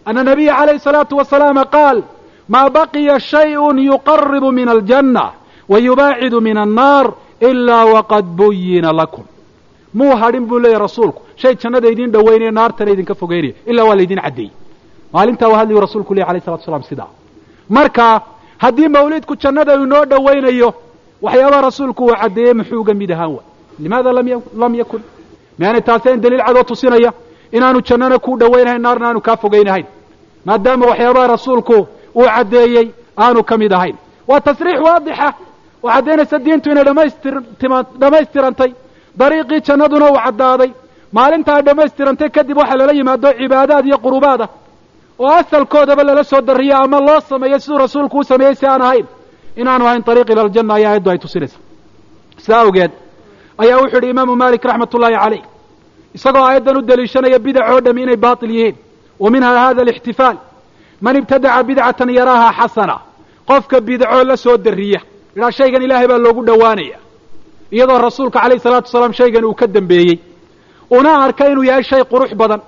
ana 0.05 0.23
nabiya 0.23 0.53
calayhi 0.59 0.79
salaatu 0.79 1.13
wasalaama 1.17 1.65
qaal 1.75 2.03
maa 2.53 2.69
baqiya 2.69 3.19
shayءun 3.19 3.77
yuqaribu 3.79 4.51
min 4.51 4.67
aljanna 4.69 5.25
wa 5.71 5.77
yubaacidu 5.79 6.41
min 6.41 6.57
annaar 6.57 7.13
ilaa 7.49 7.85
waqad 7.95 8.25
buyina 8.39 8.91
lakum 8.93 9.23
muu 9.93 10.13
hadhin 10.21 10.45
buu 10.49 10.59
leeyahy 10.59 10.79
rasuulku 10.87 11.21
shay 11.41 11.55
jannada 11.61 11.87
idin 11.93 12.11
dhowaynaya 12.11 12.51
naartana 12.51 12.91
idinka 12.91 13.15
fogeynaya 13.21 13.53
ilaa 13.71 13.85
waa 13.89 13.95
laydin 13.99 14.19
caddeeyey 14.25 14.51
maalintaa 15.13 15.49
waa 15.51 15.57
hadliyu 15.61 15.79
rasuulku 15.85 16.13
leh 16.13 16.25
alayh 16.29 16.41
salatu 16.45 16.61
wasalaam 16.63 16.83
sidaa 16.89 17.09
marka 17.69 18.05
haddii 18.63 18.87
mawlidku 18.97 19.33
jannada 19.43 19.73
inoo 19.83 20.05
dhowaynayo 20.11 20.69
waxyaabaha 21.21 21.61
rasuulku 21.69 22.01
uu 22.05 22.15
caddeeyey 22.21 22.53
muxuu 22.59 22.79
uga 22.81 22.93
mid 22.93 23.11
ahaan 23.11 23.31
waay 23.35 23.45
limaada 23.83 24.09
lam 24.61 24.73
yakun 24.81 25.01
miyaanay 25.59 25.81
taaseen 25.81 26.21
daliil 26.23 26.43
cadoo 26.47 26.63
tusinaya 26.63 27.11
inaanu 27.51 27.79
jannana 27.87 28.17
kuu 28.25 28.35
dhowaynahayn 28.41 28.81
naarna 28.85 29.05
aanu 29.09 29.21
kaa 29.27 29.37
fogaynahayn. 29.43 29.85
Maadaama 30.47 30.85
waxyaabaha 30.91 31.27
rasuulku 31.35 31.77
uu 32.19 32.25
caddeeyey 32.35 32.87
aanu 33.23 33.43
ka 33.49 33.55
mid 33.61 33.71
ahayn. 33.77 33.95
Waa 34.29 34.41
tasriix 34.47 34.79
waadixa. 34.87 35.29
Oo 35.83 35.89
caddaynaysa 35.93 36.37
diintu 36.45 36.67
inay 36.71 36.83
dhammaystirantay. 38.01 38.71
Dariiqii 39.19 39.61
jannaduna 39.67 40.05
uu 40.11 40.19
caddaaday. 40.25 40.71
Maalinta 41.15 41.51
ay 41.55 41.61
dhammaystirantay 41.67 42.29
kadib 42.35 42.57
waxaa 42.61 42.77
lala 42.79 42.93
yimaado 42.99 43.29
cibaadaad 43.39 43.85
iyo 43.89 43.97
qurubaad 44.05 44.41
ah 44.45 44.49
oo 45.19 45.27
asalkoodaba 45.41 46.03
lala 46.03 46.23
soo 46.23 46.41
darriyo 46.41 46.75
ama 46.83 46.99
loo 47.07 47.19
sameeyo 47.29 47.59
siduu 47.59 47.77
rasuulku 47.77 48.17
u 48.19 48.23
sameeyey 48.23 48.55
si 48.55 48.65
aan 48.67 48.81
ahayn. 48.81 49.05
Inaanu 49.61 49.83
ahayn 49.87 50.03
ariiq 50.11 50.29
ila 50.33 50.41
aljanna 50.45 50.73
ayaa 50.77 50.89
aayaddu 50.91 51.09
ay 51.11 51.17
tusinaysa 51.23 51.57
sidaa 52.43 52.61
awgeed 52.65 52.91
ayaa 53.63 53.77
wuxuu 53.81 53.95
yidhi 53.97 54.09
imaamu 54.13 54.33
malik 54.43 54.63
raxmat 54.69 54.93
ullaahi 54.95 55.15
calayh 55.23 55.43
isagoo 56.15 56.43
aayaddan 56.47 56.77
u 56.77 56.81
daliishanaya 56.81 57.39
bidac 57.45 57.65
oo 57.73 57.79
dhami 57.85 58.01
inay 58.03 58.15
baatil 58.25 58.51
yihiin. 58.55 58.75
Wa 59.19 59.29
minha 59.31 59.49
hada 59.65 59.81
alixtifaal. 59.81 60.37
Man 61.01 61.15
ibtadaca 61.19 61.63
bidcatan 61.67 62.09
yaraaha 62.19 62.51
xasana 62.59 62.95
qofka 63.49 63.77
bidco 63.87 64.23
la 64.29 64.35
soo 64.37 64.57
darriya 64.57 65.01
idhaa 65.35 65.51
shaygan 65.57 65.81
ilaahay 65.85 66.07
baa 66.11 66.17
loogu 66.25 66.41
dhowaanaya. 66.47 66.97
Iyadoo 67.71 67.97
rasuulka 68.07 68.39
calayhi 68.41 68.59
salaatu 68.65 68.87
wasalaam 68.87 69.13
shaygan 69.19 69.45
uu 69.45 69.53
ka 69.59 69.67
dambeeyey. 69.67 70.19
Una 70.89 71.11
arka 71.25 71.43
inuu 71.51 71.63
yahay 71.69 71.83
shay 71.83 72.01
qurux 72.11 72.31
badan 72.41 72.61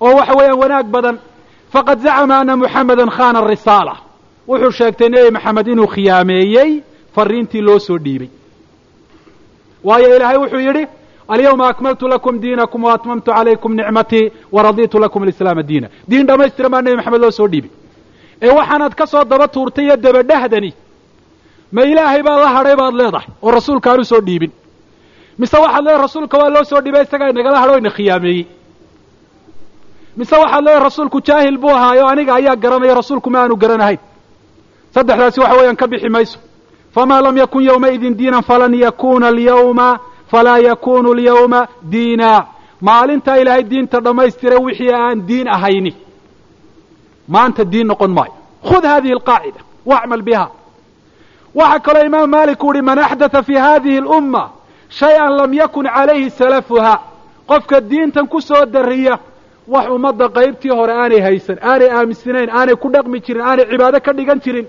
oo 0.00 0.14
waxa 0.18 0.34
weeyaan 0.38 0.58
wanaag 0.62 0.86
badan. 0.94 1.16
Faqad 1.72 1.98
zacama 2.04 2.34
ana 2.40 2.56
muxamedan 2.56 3.10
khana 3.16 3.40
risaala 3.50 3.94
wuxuu 4.48 4.70
sheegtay 4.78 5.08
nebi 5.08 5.30
maxamed 5.36 5.66
inuu 5.72 5.86
khiyaameeyey 5.94 6.70
fariintii 7.14 7.60
loo 7.66 7.78
soo 7.78 7.98
dhiibay. 8.04 8.30
Waayo 9.84 10.16
ilaahay 10.16 10.36
wuxuu 10.42 10.60
yidhi 10.66 10.84
alyawma 11.28 11.68
akmaltu 11.68 12.08
lakum 12.08 12.38
diinakum 12.42 12.84
wa 12.84 12.92
atmamtu 12.94 13.30
calaykum 13.32 13.72
nicmatii 13.74 14.32
waraditu 14.52 14.98
lakum 14.98 15.22
alislaama 15.22 15.62
diina 15.62 15.88
diin 16.08 16.26
dhammaystiran 16.26 16.70
baa 16.72 16.82
nebi 16.82 16.96
maxamed 16.96 17.20
loo 17.20 17.30
soo 17.30 17.48
dhiibay 17.52 17.70
ee 18.42 18.50
waxaanaad 18.58 18.94
ka 18.94 19.06
soo 19.06 19.24
daba 19.24 19.48
tuurtay 19.48 19.84
iyo 19.84 19.96
dabadhahdani 19.96 20.70
ma 21.72 21.82
ilaahay 21.90 22.22
baa 22.22 22.36
la 22.44 22.48
hadhay 22.56 22.76
baad 22.80 22.94
leedahay 23.00 23.26
oo 23.42 23.50
rasuulka 23.50 23.88
aanu 23.92 24.04
soo 24.04 24.20
dhiibin 24.20 24.50
mise 25.38 25.56
waxaad 25.64 25.84
leedahay 25.84 26.02
rasuulka 26.06 26.36
waa 26.38 26.48
loo 26.54 26.64
soo 26.64 26.80
dhiibay 26.84 27.02
isagaa 27.02 27.28
inagala 27.34 27.58
hadho 27.62 27.78
ina 27.78 27.90
khiyaameeyey 27.96 28.44
mise 30.16 30.36
waxaad 30.36 30.64
leedahay 30.64 30.84
rasuulku 30.84 31.18
jaahil 31.28 31.58
buu 31.58 31.70
ahaayo 31.70 32.06
aniga 32.12 32.34
ayaa 32.34 32.56
garanaya 32.56 32.94
rasuulku 33.00 33.28
ma 33.30 33.38
aanu 33.42 33.56
garanahayn 33.62 33.98
saddexdaasi 34.94 35.40
waxa 35.40 35.56
weeyaan 35.58 35.76
ka 35.76 35.86
bixi 35.92 36.08
mayso 36.16 36.38
famaa 36.94 37.20
lam 37.26 37.36
yakun 37.42 37.62
yowmaidin 37.68 38.14
diinan 38.18 38.42
falan 38.42 38.74
yakuna 38.74 39.26
alyawma 39.28 39.88
falaa 40.30 40.58
yakunu 40.58 41.12
alyawma 41.12 41.60
diina 41.82 42.46
maalintaa 42.80 43.36
ilaahay 43.42 43.62
diinta 43.62 44.00
dhammaystira 44.00 44.56
wixii 44.58 44.92
aan 44.92 45.26
diin 45.28 45.48
ahayni 45.48 45.92
maanta 47.28 47.64
diin 47.72 47.86
noqon 47.86 48.10
maayo 48.16 48.34
khud 48.68 48.84
hadihi 48.92 49.12
alqaacida 49.18 49.60
wacmal 49.90 50.22
biha 50.22 50.46
waxaa 51.54 51.78
kaloo 51.86 52.04
imaam 52.06 52.30
maalik 52.30 52.62
u 52.64 52.68
uhi 52.68 52.82
man 52.82 52.98
axdatha 52.98 53.42
fi 53.42 53.54
hadihi 53.54 53.98
alumma 53.98 54.42
shay-an 54.88 55.32
lam 55.38 55.52
yakun 55.54 55.86
calayhi 55.94 56.30
salafuha 56.30 56.94
qofka 57.50 57.80
diintan 57.80 58.26
ku 58.32 58.40
soo 58.40 58.64
dariya 58.66 59.18
wax 59.68 59.86
ummadda 59.96 60.26
qaybtii 60.28 60.70
hore 60.78 60.92
aanay 60.92 61.20
haysan 61.26 61.58
aanay 61.62 61.88
aaminsanayn 61.90 62.50
aanay 62.58 62.76
ku 62.82 62.88
dhaqmi 62.94 63.18
jirin 63.26 63.42
aanay 63.48 63.66
cibaado 63.70 63.98
ka 64.06 64.12
dhigan 64.12 64.40
jirin 64.44 64.66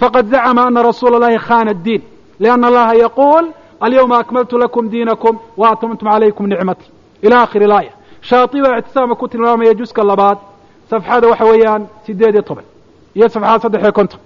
faqad 0.00 0.26
zacama 0.32 0.62
ana 0.66 0.82
rasuula 0.82 1.16
allahi 1.16 1.38
khana 1.38 1.70
addiin 1.70 2.02
lianna 2.40 2.66
allaha 2.70 2.94
yaquul 3.04 3.44
alyawma 3.84 4.16
akmaltu 4.22 4.54
lakum 4.62 4.84
diinakum 4.92 5.34
wa 5.60 5.66
atmamtum 5.72 6.08
calaykum 6.12 6.46
nicmati 6.52 6.86
ila 7.26 7.36
akhiri 7.44 7.66
laaya 7.72 7.92
shaati 8.28 8.58
baa 8.64 8.78
ictisaama 8.80 9.14
ku 9.20 9.26
tilmaamaya 9.32 9.74
juska 9.80 10.02
labaad 10.10 10.38
safxada 10.90 11.26
waxa 11.32 11.44
weeyaan 11.50 11.82
sideed 12.06 12.34
iyo 12.34 12.42
toban 12.48 12.64
iyo 13.16 13.26
safxada 13.34 13.60
saddex 13.64 13.82
iyo 13.82 13.92
konton 13.98 14.20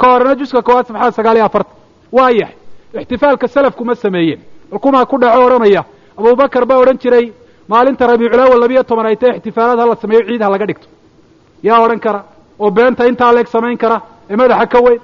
ka 0.00 0.06
horena 0.12 0.34
juska 0.40 0.62
koowaad 0.66 0.86
safxada 0.88 1.12
sagaal 1.18 1.36
iyo 1.38 1.44
afartan 1.48 1.74
waa 2.16 2.30
yahay 2.40 2.54
ixtifaalka 3.02 3.46
salafku 3.54 3.82
ma 3.88 3.94
sameeyeen 4.04 4.40
xukumaa 4.72 5.04
ku 5.10 5.16
dhaco 5.22 5.40
odhanaya 5.46 5.82
abubakar 6.18 6.64
baa 6.70 6.78
odhan 6.82 6.98
jiray 7.02 7.26
maalinta 7.68 8.06
rabiiculawal 8.10 8.60
labiyo 8.64 8.82
toban 8.90 9.06
ay 9.10 9.16
tahay 9.16 9.36
ixtifaalaad 9.38 9.78
hala 9.82 9.96
sameeyo 10.02 10.22
ciid 10.28 10.42
ha 10.44 10.48
laga 10.54 10.66
dhigto 10.70 10.86
yaa 11.68 11.80
odhan 11.84 12.00
kara 12.04 12.20
oo 12.62 12.70
beenta 12.76 13.02
intaa 13.10 13.32
leeg 13.36 13.46
samayn 13.54 13.78
kara 13.82 13.98
ee 14.30 14.36
madaxa 14.40 14.66
ka 14.72 14.78
weyn 14.86 15.00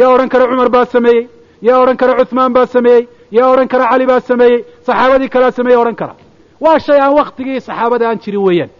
yaa 0.00 0.10
odhan 0.14 0.28
kara 0.32 0.44
cumar 0.50 0.68
baa 0.76 0.84
sameeyey 0.94 1.22
yaa 1.68 1.78
odhan 1.82 1.96
kara 2.00 2.12
cuhmaan 2.24 2.52
baa 2.56 2.66
sameeyey 2.76 3.02
yaa 3.36 3.48
odhan 3.52 3.68
kara 3.72 3.84
cali 3.90 4.06
baa 4.10 4.20
sameeyey 4.30 4.58
saxaabadii 4.86 5.28
kalea 5.34 5.50
sameeyey 5.58 5.80
odhan 5.82 5.94
kara. 6.00 6.14
Waa 6.64 6.78
shay 6.86 6.98
aan 7.00 7.14
waktigii 7.20 7.60
saxaabada 7.68 8.04
aan 8.08 8.18
jirin 8.24 8.42
weeyaan. 8.46 8.70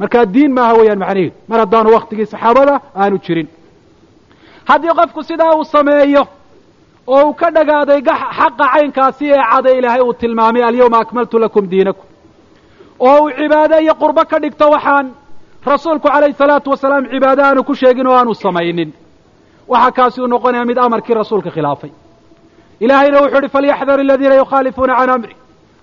Markaa 0.00 0.24
diin 0.34 0.52
maaha 0.56 0.74
weeyaan 0.78 0.98
macnaheedu 1.02 1.32
mar 1.50 1.58
haddaanu 1.62 1.88
waktigii 1.96 2.26
saxaabada 2.32 2.74
aanu 3.02 3.16
jirin. 3.26 3.48
Haddii 4.70 4.92
qofku 4.98 5.20
sidaa 5.28 5.52
uu 5.58 5.64
sameeyo 5.64 6.22
oo 7.06 7.22
uu 7.26 7.34
ka 7.40 7.46
dhagaaday 7.56 8.00
xaqa 8.38 8.64
caynkaasi 8.72 9.24
ee 9.34 9.42
cada 9.52 9.70
ilaahay 9.78 10.00
uu 10.06 10.14
tilmaamay 10.20 10.62
alyawma 10.68 10.98
akmaltu 11.04 11.38
lakum 11.44 11.64
diinakum. 11.72 12.06
Oo 13.06 13.18
uu 13.24 13.30
cibaado 13.38 13.76
iyo 13.84 13.94
qurbo 14.02 14.22
ka 14.30 14.36
dhigto 14.42 14.66
waxaan 14.74 15.06
rasuulku 15.72 16.08
calayhi 16.08 16.34
salaatu 16.42 16.68
wasalaam 16.70 17.04
cibaado 17.12 17.42
aanu 17.44 17.60
ku 17.68 17.74
sheegin 17.80 18.06
oo 18.06 18.16
aanu 18.18 18.34
samaynin. 18.34 18.90
Waxaa 19.72 19.92
kaasi 19.98 20.18
uu 20.20 20.26
noqonaya 20.34 20.64
mid 20.70 20.78
amarkii 20.78 21.14
rasuulka 21.20 21.50
khilaafay 21.56 21.90
ilaahayna 22.80 23.20
wuxuu 23.22 23.38
uhi 23.38 23.48
falyaxdar 23.48 24.00
aladiina 24.00 24.34
yukhaalifuuna 24.34 24.94
can 24.96 25.10
amri 25.10 25.36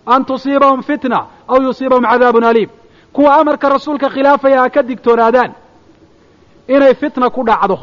an 0.06 0.26
tusiibahum 0.26 0.82
fitna 0.84 1.20
aw 1.48 1.58
yusiibahum 1.62 2.04
cadaabun 2.12 2.44
aliim 2.44 2.70
kuwa 3.14 3.36
amarka 3.40 3.70
rasuulka 3.70 4.10
khilaafaya 4.10 4.62
ha 4.62 4.70
ka 4.70 4.82
digtoonaadaan 4.84 5.52
inay 6.68 6.94
fitna 6.96 7.30
ku 7.30 7.44
dhacdo 7.44 7.80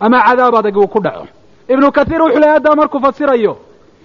ama 0.00 0.18
cadaab 0.26 0.54
adag 0.54 0.76
uu 0.76 0.88
ku 0.88 1.00
dhaco 1.00 1.26
ibnu 1.68 1.92
kathiir 1.92 2.22
wuxuu 2.22 2.38
leey 2.40 2.50
haddaa 2.52 2.74
markuu 2.76 3.00
fasirayo 3.00 3.56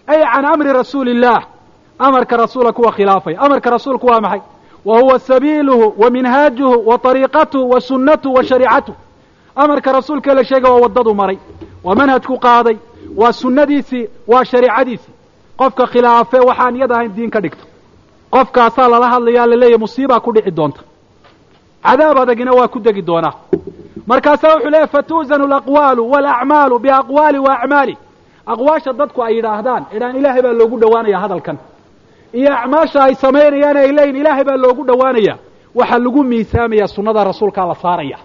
ay 0.08 0.22
can 0.34 0.46
amri 0.46 0.74
rasuuli 0.74 1.12
illaah 1.12 1.44
amarka 2.00 2.38
rasuula 2.38 2.72
kuwa 2.74 2.92
khilaafaya 2.92 3.40
amarka 3.40 3.70
rasuulku 3.70 4.06
waa 4.08 4.22
maxay 4.22 4.42
wa 4.86 5.00
huwa 5.02 5.20
sabiiluhu 5.20 5.94
wa 5.98 6.10
minhaajuhu 6.10 6.88
wa 6.90 6.98
طariiqatuhu 6.98 7.70
wa 7.70 7.82
sunnatuhu 7.82 8.36
wa 8.36 8.44
shariicatuh 8.44 8.94
amarka 9.56 9.92
rasuulka 9.92 10.34
la 10.34 10.44
sheegay 10.44 10.72
waa 10.72 10.80
waddadu 10.82 11.14
maray 11.16 11.38
waa 11.84 11.96
manhajku 11.96 12.38
qaaday 12.40 12.78
waa 13.20 13.32
sunnadiisii 13.34 14.08
waa 14.28 14.44
shariicadiisii 14.46 15.14
qofka 15.60 15.86
khilaafe 15.92 16.40
waxaan 16.50 16.76
iyada 16.76 16.96
ahayn 16.96 17.14
diin 17.16 17.30
ka 17.32 17.40
dhigto. 17.42 17.66
Qofkaasaa 18.34 18.88
lala 18.90 19.08
hadlayaa 19.14 19.48
laleeyahy 19.52 19.78
musiibaa 19.84 20.20
ku 20.20 20.32
dhici 20.34 20.52
doonta. 20.52 20.82
Cadaab 21.84 22.18
adagina 22.18 22.52
waa 22.52 22.68
ku 22.68 22.80
degi 22.80 23.02
doonaa. 23.02 23.34
Markaasaa 24.08 24.54
wuxuu 24.56 24.70
leeyahy 24.70 24.88
fatuuzanu 24.88 25.44
alaqwaalu 25.46 26.12
walacmaalu 26.12 26.80
biaqwaali 26.80 27.40
wa 27.40 27.52
acmaali 27.60 27.98
aqwaasha 28.46 28.94
dadku 28.94 29.24
ay 29.24 29.34
yidhaahdaan 29.36 29.84
idhaan 29.96 30.16
ilaahay 30.20 30.42
baa 30.42 30.54
loogu 30.60 30.78
dhowaanaya 30.82 31.20
hadalkan. 31.20 31.58
Iyo 32.34 32.50
acmaasha 32.58 33.04
ay 33.04 33.16
samaynayaan 33.16 33.78
ay 33.78 33.92
leeyihiin 33.98 34.16
ilaahay 34.22 34.44
baa 34.44 34.58
loogu 34.64 34.84
dhowaanaya. 34.90 35.36
Waxaa 35.76 36.00
lagu 36.00 36.24
miisaamaya 36.24 36.88
sunnada 36.88 37.24
rasuulkaa 37.24 37.66
la 37.68 37.76
saaraya. 37.76 38.18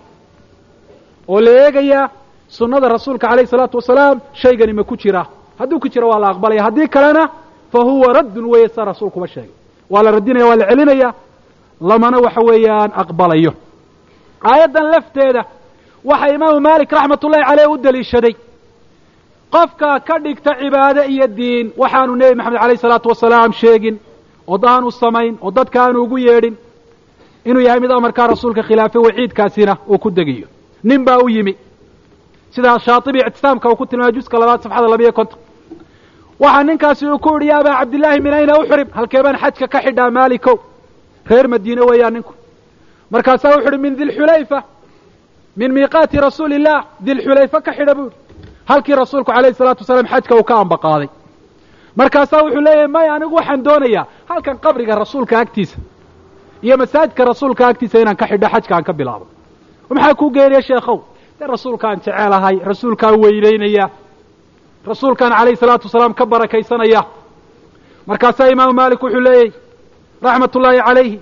Oo 1.29 1.41
la 1.41 1.51
eegayaa 1.51 2.09
sunnada 2.49 2.89
rasuulka 2.89 3.29
calayhi 3.29 3.47
salaatu 3.51 3.77
wasalaam 3.77 4.21
shaygani 4.33 4.73
ma 4.73 4.85
ku 4.85 4.97
jira. 4.97 5.27
Hadduu 5.59 5.81
ku 5.81 5.89
jira 5.89 6.07
waa 6.07 6.19
la 6.19 6.29
aqbalaya. 6.31 6.63
Haddii 6.65 6.89
kalena 6.89 7.29
fa 7.73 7.79
huwa 7.81 8.13
raddun 8.13 8.45
weeye 8.45 8.69
saa 8.69 8.85
rasuulkuba 8.85 9.27
sheegay. 9.27 9.51
Waa 9.91 10.03
la 10.03 10.11
radinaya 10.11 10.47
waa 10.47 10.57
la 10.57 10.67
celinaya. 10.69 11.15
Lamana 11.81 12.19
waxa 12.19 12.41
weeyaan 12.41 12.91
aqbalayo. 12.95 13.53
Aayaddan 14.45 14.85
lafteeda 14.93 15.45
waxa 16.05 16.35
imaamu 16.35 16.61
maalik 16.61 16.91
raxmatullahi 16.93 17.45
caleyh 17.49 17.71
u 17.71 17.77
daliishaday 17.79 18.35
qofka 19.51 20.01
ka 20.01 20.19
dhigta 20.19 20.51
cibaado 20.61 21.03
iyo 21.05 21.27
diin 21.27 21.73
waxaanu 21.77 22.17
nebi 22.17 22.35
maxamed 22.35 22.61
alayh 22.65 22.79
salaatu 22.79 23.09
wasalaam 23.09 23.53
sheegin 23.53 23.97
oo 24.49 24.59
aanu 24.67 24.91
samayn 24.91 25.39
oo 25.43 25.51
dadka 25.51 25.79
aanu 25.85 26.03
ugu 26.03 26.19
yeedhin 26.19 26.55
inuu 27.45 27.61
yahay 27.63 27.81
mid 27.81 27.91
amarkaa 27.91 28.27
rasuulka 28.27 28.63
khilaafay 28.63 29.03
waciidkaasina 29.03 29.77
uu 29.89 29.99
ku 29.99 30.11
degiyo. 30.11 30.47
Nin 30.85 31.05
baa 31.05 31.19
u 31.25 31.29
yimi 31.29 31.57
sidaa 32.57 32.79
shaatibi 32.87 33.19
ictisaamka 33.29 33.67
uu 33.71 33.77
ku 33.81 33.87
tilmaamay 33.87 34.13
juska 34.17 34.37
labaad 34.43 34.61
safxada 34.65 34.89
labiyo 34.95 35.13
konton. 35.19 35.39
Waxaa 36.43 36.63
ninkaasi 36.69 37.05
uu 37.07 37.19
ku 37.25 37.29
yidhi 37.35 37.49
ya 37.51 37.57
abaa 37.61 37.77
cabdillaahi 37.81 38.21
min 38.27 38.33
ayna 38.39 38.55
uxrim 38.61 38.89
halkee 38.99 39.23
baan 39.25 39.37
xajka 39.43 39.67
ka 39.73 39.79
xidhaa 39.85 40.11
maalikow 40.17 40.57
reer 41.31 41.47
madiine 41.53 41.83
weeyaan 41.89 42.13
ninku. 42.17 42.33
Markaasaa 43.13 43.51
wuxu 43.57 43.69
uhi 43.69 43.79
min 43.85 43.93
dilxulayfa 43.99 44.59
min 45.57 45.71
miiqaati 45.77 46.17
rasuuli 46.27 46.55
illah 46.59 46.79
dilxulayfa 47.07 47.59
ka 47.67 47.73
xidha 47.79 47.95
buu 47.99 48.05
yidhi. 48.09 48.17
Halkii 48.71 48.95
rasuulku 49.03 49.31
calayhi 49.33 49.55
salaatu 49.61 49.81
wasalaam 49.85 50.07
xajka 50.13 50.33
uu 50.39 50.45
ka 50.51 50.55
ambaqaaday. 50.65 51.09
Markaasaa 51.97 52.43
wuxuu 52.45 52.61
leeyahay 52.67 52.87
maya 52.97 53.11
anigu 53.17 53.35
waxaan 53.39 53.63
doonayaa 53.67 54.05
halkan 54.31 54.57
qabriga 54.65 54.95
rasuulka 55.03 55.35
agtiisa 55.43 55.77
iyo 56.63 56.77
masaajidka 56.83 57.23
rasuulka 57.31 57.63
agtiisa 57.71 57.97
inaan 58.03 58.17
ka 58.21 58.27
xidho 58.31 58.49
xajka 58.55 58.73
aan 58.77 58.85
ka 58.89 58.93
bilaabo. 58.93 59.27
Maxaa 59.91 60.15
kuu 60.21 60.31
geenaya 60.35 60.63
sheekhow 60.69 60.99
dee 61.39 61.47
rasuulkaan 61.47 61.97
jecelahay 62.05 62.57
rasuulkaan 62.71 63.15
weynaynaya 63.23 63.87
rasuulkaan 64.87 65.33
calayhi 65.39 65.57
salaatu 65.63 65.85
wasalaam 65.89 66.15
ka 66.15 66.25
barakaysanaya 66.27 67.03
markaasaa 68.07 68.49
imaamu 68.55 68.73
maalik 68.81 69.03
wuxuu 69.03 69.21
leeyahy 69.27 69.53
raxmat 70.23 70.57
ullaahi 70.57 70.81
calayhi 70.87 71.21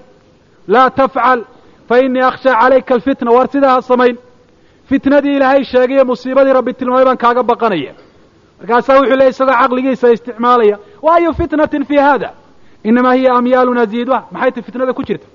laa 0.75 0.91
tafcal 0.91 1.41
fa 1.89 1.95
innii 2.05 2.23
akhshaa 2.31 2.55
calayka 2.63 2.95
alfitna. 2.95 3.31
Waar 3.37 3.49
sidaa 3.53 3.75
ha 3.75 3.83
samayn 3.83 4.17
fitnadii 4.89 5.37
ilaahay 5.37 5.65
sheegaye 5.65 6.05
musiibadii 6.05 6.53
rabbi 6.59 6.73
tilmaamay 6.75 7.05
baan 7.05 7.17
kaaga 7.25 7.43
baqanaya. 7.43 7.93
Markaasaa 8.59 8.97
wuxuu 9.01 9.17
leeyay 9.19 9.31
isagoo 9.35 9.57
caqligiisa 9.61 10.07
isticmaalaya 10.17 10.77
wa 11.03 11.11
ayu 11.17 11.33
fitnatin 11.35 11.85
fii 11.89 11.97
hada 12.09 12.31
inamaa 12.85 13.13
hiya 13.19 13.33
amyaalu 13.39 13.75
naziiduha 13.75 14.21
maxay 14.33 14.51
ta 14.53 14.63
fitnada 14.63 14.93
ku 14.93 15.03
jirta? 15.03 15.27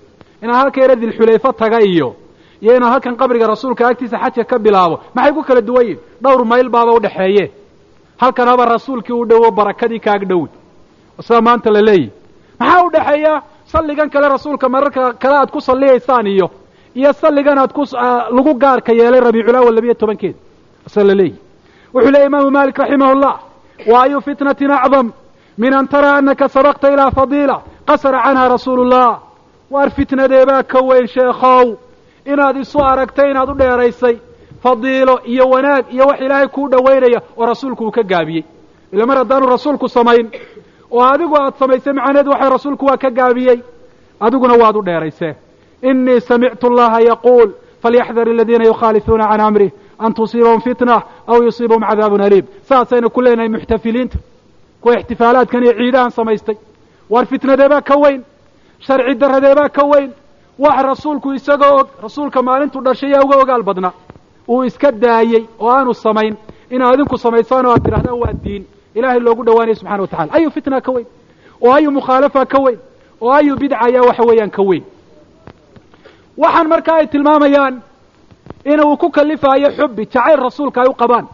Inaan 0.43 0.57
halka 0.61 0.81
yara 0.81 0.95
dilxulayfo 0.95 1.51
taga 1.53 1.79
iyo 1.81 2.15
iyo 2.61 2.75
inaan 2.77 2.91
halkan 2.91 3.15
qabriga 3.15 3.47
rasuulka 3.47 3.87
agtiisa 3.87 4.17
xajka 4.17 4.43
ka 4.43 4.57
bilaabo. 4.59 4.99
Maxay 5.15 5.33
ku 5.33 5.43
kala 5.43 5.61
duwan 5.61 5.83
yihiin 5.85 5.99
dhowr 6.23 6.45
mayl 6.45 6.69
baaba 6.69 6.91
udhexeeye 6.93 7.51
halkan 8.21 8.47
haba 8.47 8.65
rasuulkii 8.65 9.13
u 9.13 9.25
dhowo 9.25 9.51
barakadii 9.51 9.99
kaag 9.99 10.23
dhowi 10.29 10.49
sidaa 11.21 11.41
maanta 11.41 11.71
la 11.71 11.81
leeyihi 11.81 12.11
maxaa 12.59 12.83
u 12.85 12.89
dhexeeya? 12.91 13.41
Salligan 13.65 14.09
kale 14.09 14.29
rasuulka 14.29 14.69
mararka 14.69 15.13
kale 15.13 15.35
aad 15.37 15.51
ku 15.51 15.61
salliyaysaan 15.61 16.27
iyo 16.27 16.49
iyo 16.95 17.13
salligan 17.13 17.57
aad 17.57 17.71
ku 17.73 17.83
lagu 18.35 18.53
gaarka 18.57 18.91
yeelay 18.93 19.19
rabiiculawal 19.19 19.75
labiyo 19.75 19.93
tobankeeda 19.93 20.37
asa 20.87 21.03
la 21.03 21.13
leeyihi 21.13 21.37
wuxuu 21.93 22.11
leeyay 22.11 22.27
imaamu 22.27 22.51
malik 22.51 22.77
raximah 22.77 23.13
llah 23.15 23.35
wa 23.87 24.03
ayu 24.03 24.21
fitnatin 24.21 24.71
acdam 24.71 25.11
min 25.57 25.73
an 25.73 25.87
taraa 25.87 26.17
anaka 26.17 26.49
sabaqta 26.49 26.91
ilaa 26.93 27.11
fadiila 27.11 27.61
qasara 27.85 28.23
canha 28.23 28.47
rasuulu 28.49 28.83
llah 28.89 29.19
waar 29.71 29.89
fitnadeebaa 29.91 30.63
ka 30.63 30.79
weyn 30.81 31.07
sheekhow 31.07 31.77
inaad 32.33 32.57
isu 32.57 32.79
aragtay 32.91 33.31
inaad 33.31 33.49
u 33.49 33.53
dheeraysay 33.61 34.15
fadiilo 34.63 35.15
iyo 35.25 35.45
wanaag 35.49 35.85
iyo 35.93 36.05
wax 36.07 36.19
ilaahay 36.21 36.47
kuu 36.47 36.67
dhowaynaya 36.69 37.21
oo 37.37 37.45
rasuulku 37.45 37.83
uu 37.85 37.91
ka 37.91 38.03
gaabiyey. 38.03 38.43
Ila 38.93 39.05
mar 39.05 39.17
haddaanu 39.17 39.45
rasuulku 39.49 39.87
samayn 39.89 40.27
oo 40.91 41.03
adigu 41.13 41.35
aad 41.37 41.53
samaysay 41.59 41.93
macnaheedu 41.93 42.29
waxa 42.31 42.49
rasuulku 42.49 42.85
waa 42.85 42.97
ka 42.97 43.09
gaabiyey 43.09 43.59
adiguna 44.19 44.53
waad 44.61 44.75
u 44.75 44.81
dheeraysee 44.81 45.33
inii 45.81 46.21
samictu 46.21 46.67
allaha 46.67 46.99
yaquul 47.01 47.49
falyaxdar 47.83 48.27
aladiina 48.29 48.65
yukhaalifuuna 48.65 49.27
can 49.31 49.41
amrih 49.41 49.71
an 49.99 50.13
tusiibahum 50.13 50.61
fitna 50.61 51.01
aw 51.27 51.43
yusiibahum 51.43 51.83
cadaabun 51.89 52.21
aliim. 52.21 52.45
Saasaynu 52.69 53.09
ku 53.09 53.21
leenahay 53.21 53.49
muxtafiliinta 53.49 54.17
kuwa 54.81 54.93
ixtifaalaadkan 54.99 55.63
iyo 55.63 55.73
ciidahan 55.73 56.11
samaystay. 56.11 56.57
Waar 57.09 57.25
fitnadeebaa 57.25 57.81
ka 57.81 57.95
weyn 58.03 58.21
sharci 58.79 59.15
daradeebaa 59.21 59.69
ka 59.69 59.83
weyn 59.91 60.11
wax 60.63 60.77
rasuulku 60.91 61.29
isagoo 61.33 61.75
og 61.79 61.87
rasuulka 62.03 62.41
maalintuu 62.47 62.81
dhashay 62.85 63.09
yaa 63.13 63.23
uga 63.25 63.37
ogaal 63.43 63.63
badnaa. 63.63 63.93
Uu 64.49 64.63
iska 64.63 64.91
daayey 64.91 65.43
oo 65.59 65.69
aanu 65.69 65.93
samayn. 65.93 66.33
Inaad 66.69 66.93
idinku 66.95 67.17
samaysaan 67.17 67.65
oo 67.65 67.71
aad 67.73 67.83
tidhahdaan 67.85 68.19
waa 68.23 68.33
diin. 68.43 68.63
Ilaahay 68.95 69.19
loogu 69.19 69.43
dhowaanaya 69.45 69.75
subxana 69.75 70.01
wa 70.01 70.07
tacala 70.07 70.33
ayu 70.37 70.49
fitna 70.51 70.81
ka 70.81 70.91
weyn. 70.91 71.07
Oo 71.61 71.71
ayu 71.77 71.91
mukhaalafa 71.91 72.45
ka 72.45 72.59
weyn. 72.65 72.79
Oo 73.21 73.31
ayu 73.39 73.55
bidca 73.61 73.77
ayaa 73.87 74.01
waxa 74.09 74.23
weeyaan 74.29 74.49
ka 74.57 74.61
weyn. 74.69 74.83
Waxaan 76.37 76.67
markaa 76.69 76.95
ay 77.01 77.07
tilmaamayaan 77.07 77.75
inuu 78.65 78.97
ku 78.97 79.09
kalifaayo 79.09 79.69
xubbi 79.77 80.05
jacayl 80.05 80.39
rasuulka 80.39 80.81
ay 80.81 80.87
u 80.89 80.93
qabaan. 80.93 81.27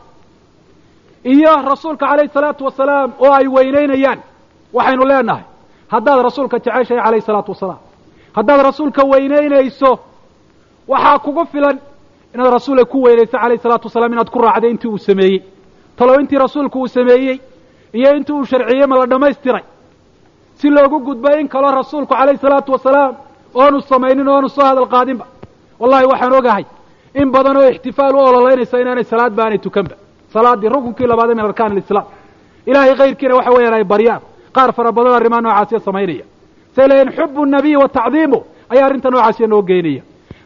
Iyo 1.23 1.53
rasuulka 1.71 2.05
calayhi 2.07 2.29
salaatu 2.33 2.65
wasalaam 2.65 3.11
oo 3.19 3.31
ay 3.33 3.47
weynaynayaan 3.47 4.19
waxaynu 4.73 5.03
leenahay 5.09 5.43
haddaad 5.93 6.19
rasuulka 6.27 6.57
jeceshahay 6.59 7.01
calayhi 7.03 7.21
salaatu 7.29 7.51
wasalaam 7.51 7.79
haddaad 8.35 8.61
rasuulka 8.69 9.01
weynaynayso 9.11 9.91
waxaa 10.87 11.19
kugu 11.25 11.45
filan 11.51 11.77
inaad 12.33 12.51
rasuulka 12.57 12.85
ku 12.85 12.97
weynayso 13.05 13.37
calayhi 13.37 13.61
salaatu 13.63 13.87
wasalaam 13.87 14.13
inaad 14.13 14.29
ku 14.29 14.39
raacday 14.41 14.69
intii 14.71 14.87
uu 14.89 14.97
sameeyey. 14.97 15.39
Talow 15.97 16.19
intii 16.21 16.37
rasuulku 16.45 16.79
uu 16.81 16.87
sameeyey 16.87 17.37
iyo 17.93 18.09
intii 18.17 18.33
uu 18.35 18.45
sharciyey 18.45 18.85
ma 18.87 18.95
la 18.99 19.05
dhammaystiray. 19.05 19.63
Si 20.55 20.69
loogu 20.69 20.99
gudbo 20.99 21.29
in 21.39 21.47
kaloo 21.47 21.71
rasuulku 21.71 22.13
calayhi 22.15 22.37
salaatu 22.39 22.71
wasalaam 22.71 23.15
oonu 23.53 23.81
samaynin 23.81 24.27
oonu 24.27 24.49
soo 24.49 24.65
hadal 24.65 24.87
qaadinba. 24.87 25.25
Wallahi 25.79 26.05
waxaan 26.05 26.33
ogahay 26.33 26.65
in 27.15 27.31
badan 27.31 27.57
oo 27.57 27.67
ixtifaal 27.69 28.15
u 28.15 28.19
ololaynaysa 28.19 28.79
inaanay 28.81 29.03
salaad 29.03 29.33
ba 29.35 29.43
aanay 29.43 29.57
tukanba 29.59 29.95
salaaddii 30.33 30.69
rukunkii 30.69 31.07
labaad 31.07 31.29
ee 31.31 31.35
min 31.35 31.45
arkaan 31.45 31.71
alislaam. 31.71 32.05
Ilaahay 32.67 32.95
kayrkiina 32.95 33.35
waxa 33.35 33.51
weeyaan 33.55 33.73
ay 33.79 33.83
baryaan. 33.83 34.21
Qaar 34.55 34.73
fara 34.73 34.91
badan 34.91 35.13
arrimaha 35.13 35.41
noocaasiya 35.41 35.79
samaynaya 35.79 36.25
leeyihiin 36.87 37.11
xubu 37.17 37.45
nabiyi 37.45 37.75
wa 37.75 37.87
tacdiimu. 37.89 38.39
Ayaa 38.69 38.85
arrinta 38.87 39.09
noocaasiya 39.11 39.47
noo 39.47 39.61
geynaya 39.61 40.01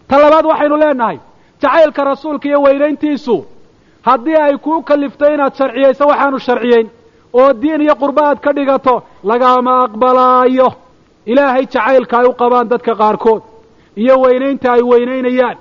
ta 0.08 0.16
labaad 0.22 0.46
waxaynu 0.46 0.76
leenahay 0.78 1.18
jacaylka 1.62 2.04
rasuulka 2.04 2.48
iyo 2.50 2.60
weynayntiisu 2.66 3.46
haddii 4.08 4.36
ay 4.46 4.58
kuu 4.58 4.82
kaliftay 4.90 5.34
inaad 5.34 5.54
sharciyayso 5.60 6.04
waxaanu 6.12 6.40
sharciyeyn. 6.40 6.88
Oo 7.34 7.54
diin 7.62 7.82
iyo 7.82 7.96
qurbo 7.96 8.22
aad 8.26 8.40
ka 8.40 8.52
dhigato 8.54 9.04
lagama 9.24 9.84
aqbalaayo. 9.86 10.70
Ilaahay 11.26 11.66
jacaylka 11.74 12.16
ay 12.20 12.26
u 12.26 12.34
qabaan 12.34 12.68
dadka 12.70 12.94
qaarkood 12.96 13.42
iyo 13.96 14.16
weynaynta 14.24 14.72
ay 14.74 14.82
weynaynayaan. 14.82 15.58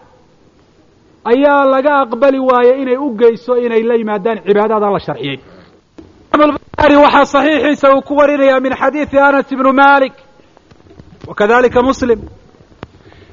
Ayaa 1.25 1.65
laga 1.65 1.93
aqbali 2.05 2.39
waaye 2.39 2.73
inay 2.83 2.97
u 2.97 3.09
geyso 3.21 3.57
inay 3.57 3.83
la 3.83 3.95
yimaadaan 3.95 4.39
cibaadad 4.47 4.83
aan 4.83 4.93
la 4.93 4.99
sharciyeyn. 5.07 5.41
Waxaa 7.05 7.25
saxiixiisa 7.25 7.95
uu 7.95 8.03
ku 8.03 8.17
warinaya 8.17 8.61
min 8.61 8.73
xadiidi 8.81 9.19
anas 9.19 9.53
ibnu 9.53 9.73
malik 9.73 10.13
wa 11.28 11.34
kadalika 11.40 11.82
muslim 11.90 12.20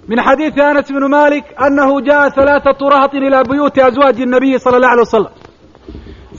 min 0.09 0.19
xadiidi 0.27 0.61
anas 0.63 0.91
ibnu 0.91 1.09
malik 1.09 1.45
anahu 1.67 1.95
jaءa 2.09 2.31
halaaثatu 2.37 2.85
rahtin 2.95 3.23
ilaa 3.29 3.45
buyuuti 3.49 3.81
azwaaji 3.89 4.23
الnabiyi 4.27 4.59
salى 4.65 4.77
اllah 4.79 4.93
alay 4.95 5.05
wasalam 5.07 5.33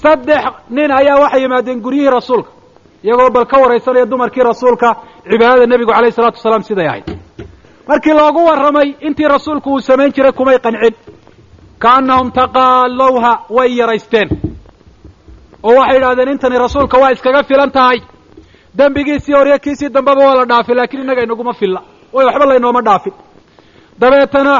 saddex 0.03 0.43
nin 0.69 0.91
ayaa 0.99 1.19
waxay 1.23 1.41
yimaadeen 1.43 1.79
guryihii 1.85 2.09
rasuulka 2.17 2.49
iyagoo 3.05 3.29
bal 3.35 3.45
ka 3.51 3.57
waraysanaya 3.63 4.05
dumarkii 4.11 4.43
rasuulka 4.51 4.89
cibaadada 5.29 5.65
nebigu 5.71 5.91
alayh 5.97 6.09
الsalatu 6.13 6.37
wasalaam 6.39 6.63
siday 6.69 6.87
ahayd 6.91 7.07
markii 7.89 8.13
loogu 8.19 8.41
warramay 8.49 8.89
intii 9.07 9.27
rasuulku 9.35 9.69
uu 9.73 9.81
samayn 9.89 10.11
jiray 10.15 10.31
kumay 10.39 10.57
qancin 10.65 10.95
kaanahum 11.83 12.27
taqaalowha 12.39 13.31
way 13.57 13.69
yaraysteen 13.79 14.29
oo 15.63 15.75
waxay 15.79 15.95
yidhahdeen 15.97 16.29
intani 16.33 16.57
rasuulka 16.65 16.97
waa 17.01 17.11
iskaga 17.15 17.43
filan 17.49 17.71
tahay 17.77 17.97
dembigiisii 18.78 19.32
horiyo 19.38 19.58
kiisii 19.58 19.88
dambeba 19.88 20.22
waa 20.26 20.34
la 20.34 20.44
dhaafay 20.44 20.74
laakiin 20.74 21.02
innaga 21.02 21.22
inaguma 21.22 21.52
filla. 21.52 21.80
Way 22.12 22.24
waxba 22.26 22.46
laynooma 22.46 22.82
dhaafin. 22.82 23.12
Dabeetana 24.00 24.54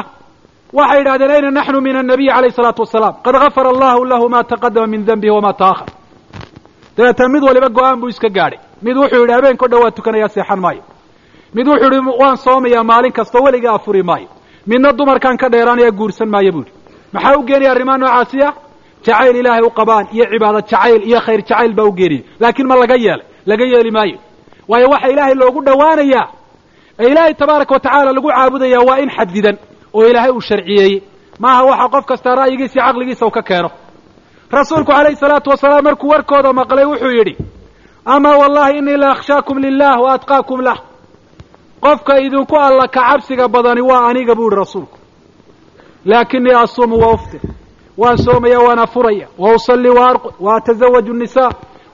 waxay 0.73 0.99
yidhahdeen 0.99 1.31
ayna 1.31 1.51
naxnu 1.51 1.81
min 1.81 1.95
annabiyi 1.95 2.29
calayh 2.35 2.51
isalaatu 2.53 2.81
wasalaam. 2.81 3.15
Qad 3.25 3.35
gafara 3.43 3.69
allahu 3.73 4.05
lahu 4.11 4.29
ma 4.29 4.43
taqadama 4.43 4.87
min 4.87 5.01
denbihi 5.07 5.31
wama 5.37 5.53
ta'ahar 5.53 5.87
dabeetana 6.97 7.29
mid 7.33 7.43
waliba 7.47 7.69
go'aan 7.77 7.99
buu 8.01 8.09
iska 8.09 8.29
gaadhay. 8.29 8.59
Mid 8.81 8.95
wuxuu 8.97 9.21
yidhi 9.21 9.33
habeenkao 9.37 9.67
dhan 9.71 9.81
waa 9.83 9.91
tukanayaa 9.97 10.29
seexan 10.35 10.59
maayo. 10.59 10.83
Mid 11.53 11.67
wuxuu 11.67 11.85
yidhi 11.93 11.99
waan 12.21 12.37
soomayaa 12.37 12.83
maalin 12.83 13.11
kasta 13.17 13.39
weliga 13.45 13.71
afuri 13.77 14.03
maayo. 14.03 14.27
Midna 14.67 14.91
dumarkaan 14.97 15.37
ka 15.37 15.47
dheeraanaya 15.49 15.91
guursan 15.91 16.29
maayo 16.29 16.51
buu 16.51 16.63
yidhi. 16.65 16.73
Maxaa 17.13 17.37
u 17.39 17.43
geenaya 17.47 17.71
arrimaha 17.71 17.97
noocaasiya? 17.97 18.49
Jacayl 19.05 19.35
ilaahay 19.41 19.61
u 19.61 19.69
qabaan 19.69 20.05
iyo 20.15 20.25
cibaado 20.31 20.59
jacayl 20.61 21.01
iyo 21.09 21.19
khayr 21.25 21.41
jacayl 21.47 21.73
baa 21.77 21.85
u 21.85 21.91
geenaya 21.99 22.23
laakiin 22.41 22.67
ma 22.67 22.75
laga 22.75 22.95
yeelay 23.05 23.25
laga 23.49 23.65
yeeli 23.71 23.91
maayo. 23.97 24.17
Waayo 24.69 24.87
waxa 24.93 25.07
ilaahay 25.13 25.33
loogu 25.41 25.59
dhowaanayaa 25.67 26.25
ee 26.99 27.07
ilaahay 27.11 27.33
tabaaraka 27.33 27.73
wa 27.75 27.79
tacaala 27.79 28.11
lagu 28.15 28.27
caabudaya 28.31 28.79
waa 28.87 28.99
in 29.03 29.09
xadidan 29.17 29.55
oo 29.97 30.03
ilaahay 30.09 30.31
uu 30.31 30.41
sharciyeeyey 30.49 30.95
maaha 31.43 31.61
waxa 31.69 31.87
qof 31.93 32.05
kastaa 32.11 32.35
ra'yigiisa 32.39 32.75
iyo 32.79 32.83
caqligiisa 32.87 33.23
uu 33.25 33.31
ka 33.37 33.41
keeno. 33.49 33.69
Rasuulku 34.51 34.91
calayhi 34.91 35.15
salaatu 35.23 35.49
wasalaam 35.53 35.83
markuu 35.87 36.07
warkooda 36.13 36.53
maqlay 36.59 36.85
wuxuu 36.91 37.11
yidhi 37.17 37.33
amaa 38.13 38.35
wallahi 38.41 38.73
inii 38.79 38.97
la 39.01 39.09
akhshaakum 39.15 39.57
lilah 39.65 39.95
wa 40.03 40.09
atqaakum 40.15 40.59
lah. 40.67 40.77
Qofka 41.83 42.13
idinku 42.25 42.55
alla 42.65 42.87
ka 42.95 43.01
cabsiga 43.09 43.45
badani 43.53 43.81
waa 43.89 44.07
aniga 44.09 44.33
buu 44.37 44.47
yihi 44.49 44.55
rasuulku. 44.61 44.97
Laakinii 46.05 46.51
asuumu 46.63 46.95
wa 46.99 47.09
uftir 47.13 47.41
waan 47.97 48.17
soomaya 48.17 48.59
waan 48.59 48.79
afuraya 48.79 49.27
wa 49.37 49.49
usalli 49.55 49.89
wa 49.89 50.03
arqud 50.09 50.33
wa 50.39 50.55
atazawaju 50.57 51.13
nisa 51.13 51.45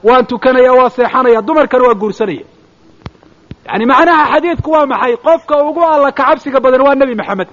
waan 0.06 0.24
tukanaya 0.30 0.72
waa 0.78 0.90
seexanaya 0.96 1.40
dumarkana 1.48 1.84
waa 1.88 1.94
guursanaya. 2.02 2.44
Yani 3.68 3.84
macnaha 3.92 4.24
xadiidku 4.32 4.70
waa 4.74 4.86
maxay? 4.92 5.14
Qofka 5.26 5.54
ugu 5.68 5.80
alla 5.94 6.10
ka 6.18 6.24
cabsiga 6.28 6.58
badan 6.64 6.82
waa 6.86 6.94
nebi 7.00 7.14
maxamed. 7.20 7.48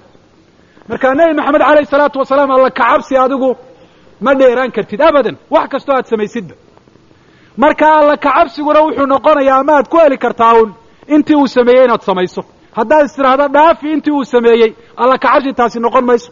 Markaa 0.88 1.14
nebi 1.18 1.34
maxamed 1.38 1.62
alayhi 1.70 1.86
salaatu 1.92 2.18
wasalaam 2.22 2.50
alla 2.56 2.70
ka 2.70 2.84
cabsi 2.90 3.14
adigu 3.24 3.50
ma 4.24 4.30
dheeraan 4.38 4.70
kartid 4.76 5.00
abadan. 5.08 5.36
Wax 5.54 5.66
kastoo 5.72 5.94
aad 5.96 6.06
samaysidba 6.12 6.54
marka 7.62 7.86
alla 8.00 8.16
ka 8.24 8.30
cabsiguna 8.36 8.80
wuxuu 8.86 9.06
noqonayaa 9.12 9.60
ama 9.62 9.72
aad 9.78 9.88
ku 9.92 9.96
heli 10.02 10.18
kartaa 10.24 10.52
un 10.62 10.70
intii 11.14 11.36
uu 11.36 11.46
sameeyey 11.56 11.84
inaad 11.86 12.02
samayso. 12.08 12.42
Haddaad 12.78 13.04
istiraahdo 13.08 13.48
dhaafi 13.56 13.86
intii 13.94 14.12
uu 14.18 14.24
sameeyey 14.24 14.70
alla 15.02 15.18
ka 15.22 15.28
cabsi 15.32 15.52
taasi 15.58 15.78
noqon 15.80 16.04
mayso. 16.10 16.30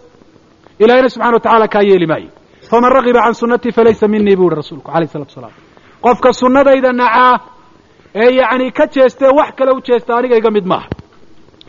Ilahina 0.83 1.09
subxana 1.09 1.33
wa 1.37 1.41
tacala 1.45 1.67
kaa 1.75 1.83
yeeli 1.89 2.07
maayo. 2.07 2.31
Faman 2.71 2.93
ragiba 2.97 3.21
can 3.25 3.35
sunnatii 3.41 3.73
falaysa 3.73 4.09
minii 4.09 4.37
buu 4.37 4.49
yihi 4.49 4.57
rasuulku 4.61 4.89
alayh 4.95 5.09
salatu 5.13 5.31
wasalaam 5.33 5.53
qofka 6.05 6.31
sunnadayda 6.41 6.91
nacaa 7.01 7.35
ee 8.23 8.31
yacni 8.41 8.69
ka 8.79 8.85
jeestee 8.95 9.29
wax 9.39 9.51
kale 9.59 9.71
u 9.73 9.81
jeesta 9.87 10.11
aniga 10.19 10.37
iga 10.41 10.51
mid 10.57 10.67
maaha. 10.73 10.89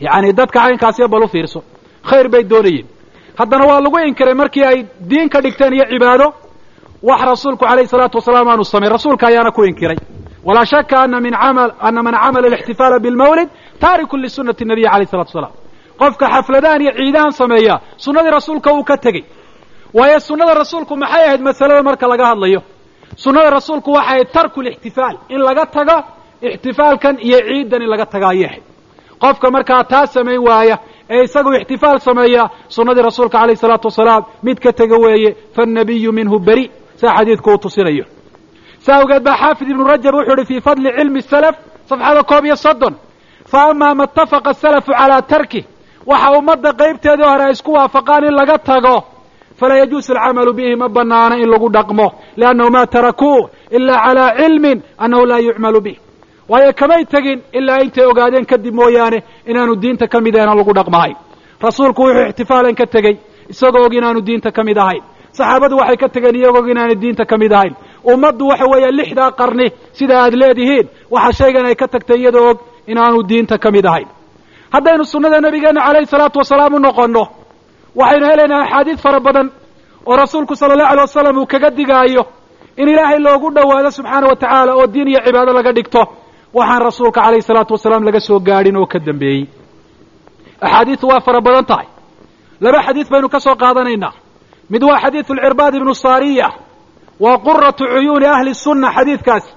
Yacni 0.06 0.32
dadka 0.38 0.58
caynkaasiyo 0.64 1.06
bal 1.12 1.22
u 1.22 1.28
fiirso. 1.28 1.60
Khayr 2.08 2.28
bay 2.32 2.42
doonayeen. 2.50 2.86
Haddana 3.38 3.64
waa 3.70 3.80
lagu 3.84 3.98
inkiray 4.08 4.34
markii 4.34 4.64
ay 4.70 4.78
diin 5.10 5.28
ka 5.32 5.38
dhigteen 5.44 5.72
iyo 5.76 5.84
cibaado 5.92 6.26
wax 7.08 7.20
rasuulku 7.30 7.64
alayhi 7.72 7.88
salaatu 7.88 8.16
wasalaam 8.18 8.48
aanu 8.48 8.64
samayn 8.64 8.92
rasuulka 8.96 9.24
ayaana 9.30 9.50
ku 9.56 9.62
inkiray. 9.64 9.96
Walaa 10.44 10.64
shaka 10.72 10.96
ana 11.04 11.20
min 11.20 11.34
amal 11.34 11.70
ana 11.80 12.00
man 12.02 12.14
camala 12.14 12.46
alixtifaala 12.50 12.98
bilmawlid 13.04 13.48
taariku 13.82 14.16
lisunati 14.16 14.64
nabiyi 14.64 14.86
alayh 14.94 15.06
salatu 15.12 15.30
wasalaam. 15.30 15.54
Qofka 16.00 16.26
xafladahan 16.34 16.80
iyo 16.82 16.92
ciidahan 16.98 17.30
sameeya 17.40 17.74
sunnadii 18.04 18.30
rasuulka 18.38 18.68
uu 18.74 18.84
ka 18.84 18.96
tegey. 19.04 19.24
Waayo 19.94 20.18
sunnada 20.20 20.54
rasuulku 20.62 20.96
maxay 21.02 21.24
ahayd 21.26 21.40
masalada 21.48 21.82
marka 21.88 22.06
laga 22.12 22.26
hadlayo 22.30 22.60
sunnada 23.16 23.50
rasuulku 23.50 23.90
waxay 23.92 24.24
tarku 24.34 24.62
lixtifaal 24.62 25.16
in 25.28 25.40
laga 25.40 25.66
tago 25.66 25.96
ixtifaalkan 26.42 27.18
iyo 27.26 27.38
ciidan 27.48 27.82
in 27.82 27.88
laga 27.90 28.06
taga 28.06 28.28
ayay 28.32 28.44
ahayd 28.46 28.62
qofka 29.22 29.50
markaa 29.50 29.84
taa 29.84 30.06
samayn 30.06 30.40
waaya 30.48 30.76
ee 31.10 31.22
isagu 31.24 31.50
ixtifaal 31.54 31.98
sameeya 32.00 32.50
sunnadii 32.68 33.02
rasuulka 33.02 33.40
alayh 33.40 33.56
salaatu 33.56 33.86
wasalaam 33.88 34.22
mid 34.42 34.58
ka 34.64 34.72
tega 34.72 34.96
weeye 35.04 35.36
faannabiyu 35.56 36.12
minhu 36.12 36.38
beri. 36.38 36.70
Saa 37.00 37.14
xadiidku 37.18 37.50
uu 37.50 37.58
tusinayo. 37.58 38.04
Saa 38.78 38.96
awgeed 39.00 39.22
baa 39.22 39.36
xaafid 39.42 39.68
ibnu 39.70 39.84
rajab 39.84 40.14
wuxuu 40.14 40.34
ihi 40.38 40.44
fii 40.50 40.60
fadli 40.60 40.90
cilmi 40.96 41.22
salaf 41.22 41.56
safxada 41.88 42.22
koob 42.22 42.44
iyo 42.44 42.56
soddon. 42.56 42.94
Fa 43.50 43.58
amaa 43.70 43.94
ma 43.94 44.04
itafaqa 44.04 44.50
asalafu 44.50 44.92
calaa 44.92 45.22
tarkih 45.22 45.64
waxa 46.06 46.28
ummadda 46.38 46.70
qaybteedii 46.80 47.24
hore 47.30 47.44
ay 47.44 47.52
isku 47.52 47.70
waafaqaan 47.72 48.24
in 48.24 48.34
laga 48.40 48.58
tago 48.58 48.96
falaa 49.62 49.78
yajuusu 49.82 50.12
alcamalu 50.12 50.52
bihi 50.58 50.76
ma 50.82 50.88
banaana 50.96 51.34
in 51.42 51.48
lagu 51.54 51.68
dhaqmo 51.76 52.06
liannahu 52.40 52.70
ma 52.76 52.82
tarakuu 52.94 53.38
ila 53.76 53.94
calaa 54.04 54.30
cilmin 54.40 54.78
annahu 55.04 55.24
laa 55.30 55.38
yucmalu 55.48 55.80
bih 55.86 55.96
waayo 56.50 56.72
kamay 56.80 57.02
tegin 57.12 57.38
ilaa 57.58 57.78
intay 57.84 58.04
ogaadeen 58.12 58.46
kadib 58.50 58.74
mooyaane 58.80 59.18
inaanu 59.50 59.72
diinta 59.82 60.06
ka 60.12 60.18
mid 60.24 60.34
ahayn 60.36 60.48
aan 60.50 60.58
lagu 60.60 60.72
dhaqmahayn 60.78 61.16
rasuulku 61.66 62.02
wuxuu 62.06 62.26
ixtifaalan 62.30 62.74
ka 62.80 62.86
tegey 62.94 63.14
isagoo 63.52 63.84
og 63.86 63.94
inaanu 63.98 64.20
diinta 64.28 64.50
ka 64.56 64.62
mid 64.68 64.78
ahayn 64.84 65.02
saxaabadu 65.38 65.74
waxay 65.80 65.96
ka 66.02 66.08
tegeen 66.14 66.36
iyagoo 66.40 66.58
og 66.62 66.68
inaanu 66.74 66.94
diinta 67.02 67.24
ka 67.30 67.36
mid 67.42 67.52
ahayn 67.58 67.74
ummaddu 68.12 68.44
waxa 68.50 68.66
weeye 68.72 68.90
lixdaa 68.98 69.30
qarni 69.40 69.66
sida 69.98 70.14
aad 70.22 70.34
leedihiin 70.42 70.86
waxa 71.14 71.32
shaygan 71.40 71.66
ay 71.70 71.74
ka 71.80 71.86
tagtay 71.94 72.18
iyadoo 72.22 72.48
og 72.50 72.58
inaanu 72.92 73.18
diinta 73.30 73.56
ka 73.64 73.68
mid 73.76 73.86
ahayn 73.90 74.08
haddaynu 74.74 75.04
sunnada 75.12 75.38
nabigeena 75.46 75.80
calayhi 75.86 76.06
salaatu 76.14 76.38
wasalaam 76.42 76.74
u 76.74 76.78
noqonno 76.86 77.24
waxaynu 78.00 78.26
helaynaa 78.30 78.62
axaadiid 78.64 78.98
fara 79.04 79.20
badan 79.26 79.46
oo 80.08 80.16
rasuulku 80.22 80.54
sala 80.60 80.72
allahu 80.74 80.92
alay 80.92 81.04
wasalam 81.06 81.36
uu 81.38 81.46
kaga 81.52 81.70
digaayo 81.78 82.22
in 82.80 82.88
ilaahay 82.92 83.18
loogu 83.26 83.48
dhowaado 83.56 83.90
subxaana 83.96 84.26
wa 84.30 84.36
tacaala 84.42 84.72
oo 84.78 84.86
diin 84.92 85.08
iyo 85.12 85.20
cibaado 85.26 85.52
laga 85.58 85.72
dhigto 85.76 86.02
waxaan 86.56 86.82
rasuulka 86.88 87.20
calayhi 87.24 87.42
salaatu 87.48 87.72
wasalaam 87.76 88.02
laga 88.08 88.20
soo 88.28 88.38
gaadhin 88.48 88.76
oo 88.80 88.86
ka 88.92 88.98
dambeeyey. 88.98 89.44
Axaadiidu 90.60 91.06
waa 91.08 91.20
fara 91.20 91.40
badan 91.46 91.64
tahay. 91.70 91.86
Laba 92.60 92.78
xadiid 92.86 93.08
baynu 93.12 93.28
ka 93.34 93.40
soo 93.40 93.54
qaadanaynaa. 93.62 94.12
Mid 94.72 94.82
waa 94.88 95.00
xadiidu 95.04 95.32
alcirbaad 95.34 95.74
ibnu 95.78 95.94
saariya 96.04 96.48
waa 97.20 97.38
quratu 97.46 97.84
cuyuuni 97.92 98.26
ahli 98.36 98.54
sunna 98.64 98.88
xadiidkaasi 98.96 99.50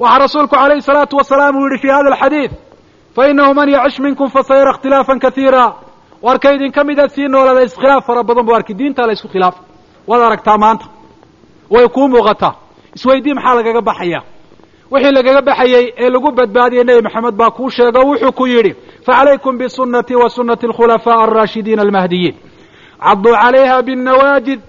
waxaa 0.00 0.18
rasuulku 0.24 0.54
calayhi 0.56 0.82
salaatu 0.88 1.14
wasalaam 1.20 1.54
uu 1.56 1.64
yidhi 1.66 1.78
fii 1.82 1.90
hada 1.96 2.08
alxadiid 2.12 2.50
fa 3.14 3.22
inahu 3.30 3.52
man 3.58 3.68
yacish 3.74 3.98
minkum 4.04 4.28
fasayara 4.34 4.70
ikhtilaafan 4.74 5.18
kaiira 5.24 5.64
warka 6.22 6.52
idinka 6.54 6.84
mida 6.84 7.08
sii 7.08 7.28
noolada 7.28 7.62
iskhilaaf 7.62 8.06
fara 8.06 8.22
badan 8.22 8.46
bu 8.46 8.54
arki 8.54 8.74
diintaa 8.78 9.06
la 9.06 9.12
isku 9.12 9.28
khilaafa 9.28 9.60
waad 10.08 10.22
aragtaa 10.22 10.58
maanta. 10.58 10.86
Way 11.70 11.88
kuu 11.88 12.08
muuqataa. 12.08 12.54
Isweydii 12.96 13.34
maxaa 13.34 13.54
lagaga 13.58 13.80
baxaya 13.88 14.20
wixii 14.92 15.12
lagaga 15.16 15.42
baxayey 15.48 15.84
ee 16.02 16.10
lagu 16.10 16.30
badbaadiyey 16.38 16.84
nebi 16.84 17.02
maxamed 17.06 17.34
baa 17.40 17.50
kuu 17.56 17.70
sheego 17.70 18.00
wuxuu 18.08 18.32
ku 18.32 18.46
yidhi 18.46 18.72
facalaykum 19.06 19.58
bisunatii 19.58 20.14
wa 20.22 20.28
sunati 20.30 20.66
alkhulafaa 20.66 21.18
alraashidiina 21.24 21.82
almahdiyiin. 21.82 22.34
Cadduu 23.04 23.32
calayha 23.42 23.82
binnawaajid. 23.82 24.60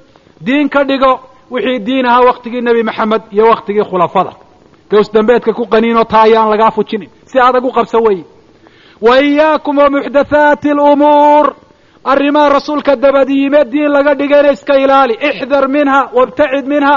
Diin 0.45 0.69
ka 0.69 0.83
dhigo 0.83 1.19
wixii 1.51 1.79
diin 1.79 2.05
ahaa 2.05 2.21
waktigii 2.29 2.61
nebi 2.61 2.83
maxamed 2.83 3.21
iyo 3.31 3.45
waktigii 3.49 3.83
khulafada. 3.89 4.31
Gaws 4.91 5.11
dambeedka 5.13 5.53
ku 5.53 5.65
qaniinoo 5.65 6.03
taa 6.03 6.21
ayaan 6.27 6.49
lagaa 6.49 6.71
fujinin. 6.71 7.09
Si 7.25 7.39
adag 7.39 7.65
u 7.65 7.71
qabsa 7.71 7.97
weeye 7.97 8.25
wa 9.01 9.19
iyaakum 9.21 9.77
wa 9.77 9.89
muxdathaati 9.89 10.69
alumuur 10.71 11.45
arrimaha 12.03 12.49
rasuulka 12.49 12.95
dabadiime 12.95 13.65
diin 13.71 13.89
laga 13.95 14.13
dhigayna 14.19 14.51
iska 14.51 14.75
ilaali 14.83 15.13
ixdar 15.29 15.67
minha 15.75 15.99
wabtacid 16.17 16.65
minha 16.73 16.95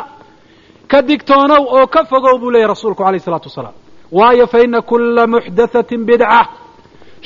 ka 0.91 0.99
digtoonow 1.09 1.63
oo 1.77 1.87
ka 1.95 2.01
fogow 2.11 2.39
buu 2.41 2.51
leeyahy 2.55 2.69
rasuulku 2.75 3.03
alayh 3.05 3.21
isalaatu 3.23 3.49
wasalaam 3.51 3.75
waayo 4.13 4.47
fa 4.53 4.59
ina 4.67 4.81
kula 4.83 5.27
muxdathatin 5.27 6.03
bidca 6.09 6.41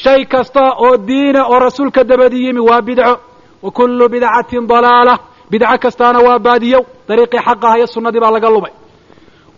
shay 0.02 0.24
kasta 0.32 0.62
oo 0.84 0.96
diina 1.08 1.40
oo 1.46 1.58
rasuulka 1.66 2.04
dabadi 2.04 2.38
yimi 2.46 2.60
waa 2.68 2.82
bidco 2.88 3.14
wa 3.62 3.70
kullu 3.70 4.04
bidcatin 4.08 4.66
dalaala 4.70 5.14
bidco 5.50 5.76
kastaana 5.84 6.18
waa 6.26 6.38
baadiyow 6.46 6.82
dariiqii 7.08 7.38
xaqaha 7.46 7.76
iyo 7.78 7.86
sunnadii 7.94 8.20
baa 8.24 8.30
laga 8.36 8.50
lumay 8.54 8.72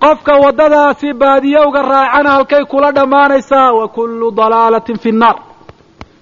qofka 0.03 0.33
waddadaasi 0.45 1.09
baadiyowga 1.21 1.83
raacana 1.83 2.31
halkay 2.37 2.65
kula 2.65 2.93
dhammaanaysaa 2.93 3.73
wa 3.79 3.89
kullu 3.89 4.31
dalaalatin 4.31 4.99
fi 5.03 5.13
nnaar. 5.13 5.37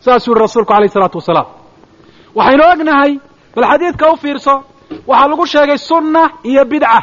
Saasuu 0.05 0.33
yihi 0.33 0.41
rasuulku 0.43 0.72
alayh 0.72 0.91
isalaatu 0.91 1.18
wasalaam. 1.20 1.47
Waxaynu 2.39 2.64
ognahay 2.72 3.12
bal 3.55 3.64
xadiidka 3.70 4.07
u 4.12 4.16
fiirso 4.22 4.55
waxaa 5.11 5.29
lagu 5.31 5.47
sheegay 5.53 5.79
sunna 5.89 6.22
iyo 6.51 6.64
bidca. 6.64 7.03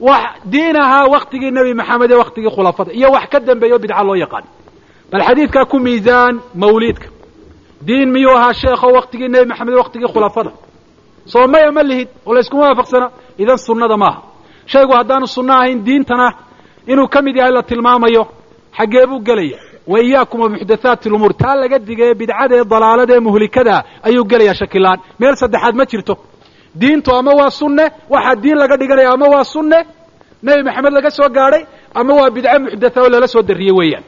Wax 0.00 0.24
diin 0.52 0.76
ahaa 0.84 1.06
waktigii 1.14 1.50
nebi 1.50 1.74
maxamed 1.74 2.10
iyo 2.10 2.18
waktigii 2.18 2.50
khulafada 2.54 2.92
iyo 2.92 3.08
wax 3.14 3.26
ka 3.32 3.38
dambeeyo 3.40 3.78
bidca 3.82 4.02
loo 4.08 4.14
yaqaan. 4.24 4.44
Bal 5.12 5.22
xadiidkaa 5.28 5.64
ku 5.64 5.76
miisaan 5.78 6.34
mawliidka. 6.54 7.08
Diin 7.86 8.08
miyuu 8.12 8.36
ahaa 8.38 8.52
sheekho 8.54 8.86
waktigii 8.98 9.28
nebi 9.28 9.46
maxamed 9.50 9.72
iyo 9.72 9.78
waktigii 9.82 10.08
khulafada? 10.12 10.50
Soo 11.32 11.46
maya 11.52 11.72
ma 11.72 11.82
lihid 11.82 12.08
oo 12.26 12.34
layskuma 12.34 12.62
waafaqsana 12.68 13.06
idan 13.38 13.58
sunnada 13.58 13.96
maaha 13.96 14.20
shaygu 14.72 14.92
haddaanu 14.98 15.26
sunno 15.34 15.52
ahayn 15.58 15.78
diintana 15.86 16.26
inuu 16.92 17.08
ka 17.14 17.18
mid 17.26 17.36
yahay 17.36 17.52
la 17.56 17.62
tilmaamayo 17.70 18.22
xaggee 18.78 19.06
buu 19.10 19.20
gelaya 19.28 19.58
wa 19.92 19.98
iyaakum 20.06 20.40
muxdathaati 20.52 21.06
lumuur 21.12 21.32
taa 21.42 21.54
laga 21.62 21.78
digaye 21.88 22.14
bidcada 22.20 22.54
ee 22.60 22.64
dalaalada 22.72 23.12
ee 23.16 23.82
ayuu 24.08 24.24
gelayaa 24.30 24.54
shakilaan. 24.60 24.98
Meel 25.20 25.36
saddexaad 25.42 25.74
ma 25.80 25.84
jirto. 25.90 26.14
Diintu 26.80 27.10
ama 27.18 27.30
waa 27.40 27.50
sunne 27.60 27.84
waxaa 28.14 28.34
diin 28.42 28.56
laga 28.62 28.76
dhiganaya 28.80 29.10
ama 29.16 29.26
waa 29.34 29.44
sunne 29.54 29.78
nebi 30.46 30.62
maxamed 30.66 30.92
laga 30.96 31.10
soo 31.18 31.28
gaadhay 31.36 31.62
ama 32.00 32.12
waa 32.18 32.30
bidco 32.36 32.58
muxdatha 32.64 32.98
oo 33.04 33.08
lala 33.14 33.28
soo 33.34 33.42
darriyey 33.48 33.72
weeyaan. 33.78 34.04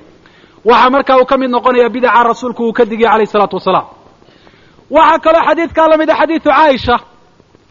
Waxaa 0.68 0.90
markaa 0.94 1.16
uu 1.20 1.24
ka 1.30 1.36
mid 1.40 1.50
noqonaya 1.54 1.88
bidaca 1.94 2.20
rasuulku 2.30 2.62
uu 2.68 2.72
ka 2.78 2.84
digaya 2.90 3.10
alayh 3.14 3.26
isalaatu 3.30 3.56
wasalaam. 3.58 3.86
Waxaa 4.96 5.18
kaloo 5.24 5.42
xadiidkaa 5.48 5.88
la 5.92 5.96
mid 6.00 6.10
a 6.10 6.14
xadiidu 6.20 6.44
caaisha 6.50 6.96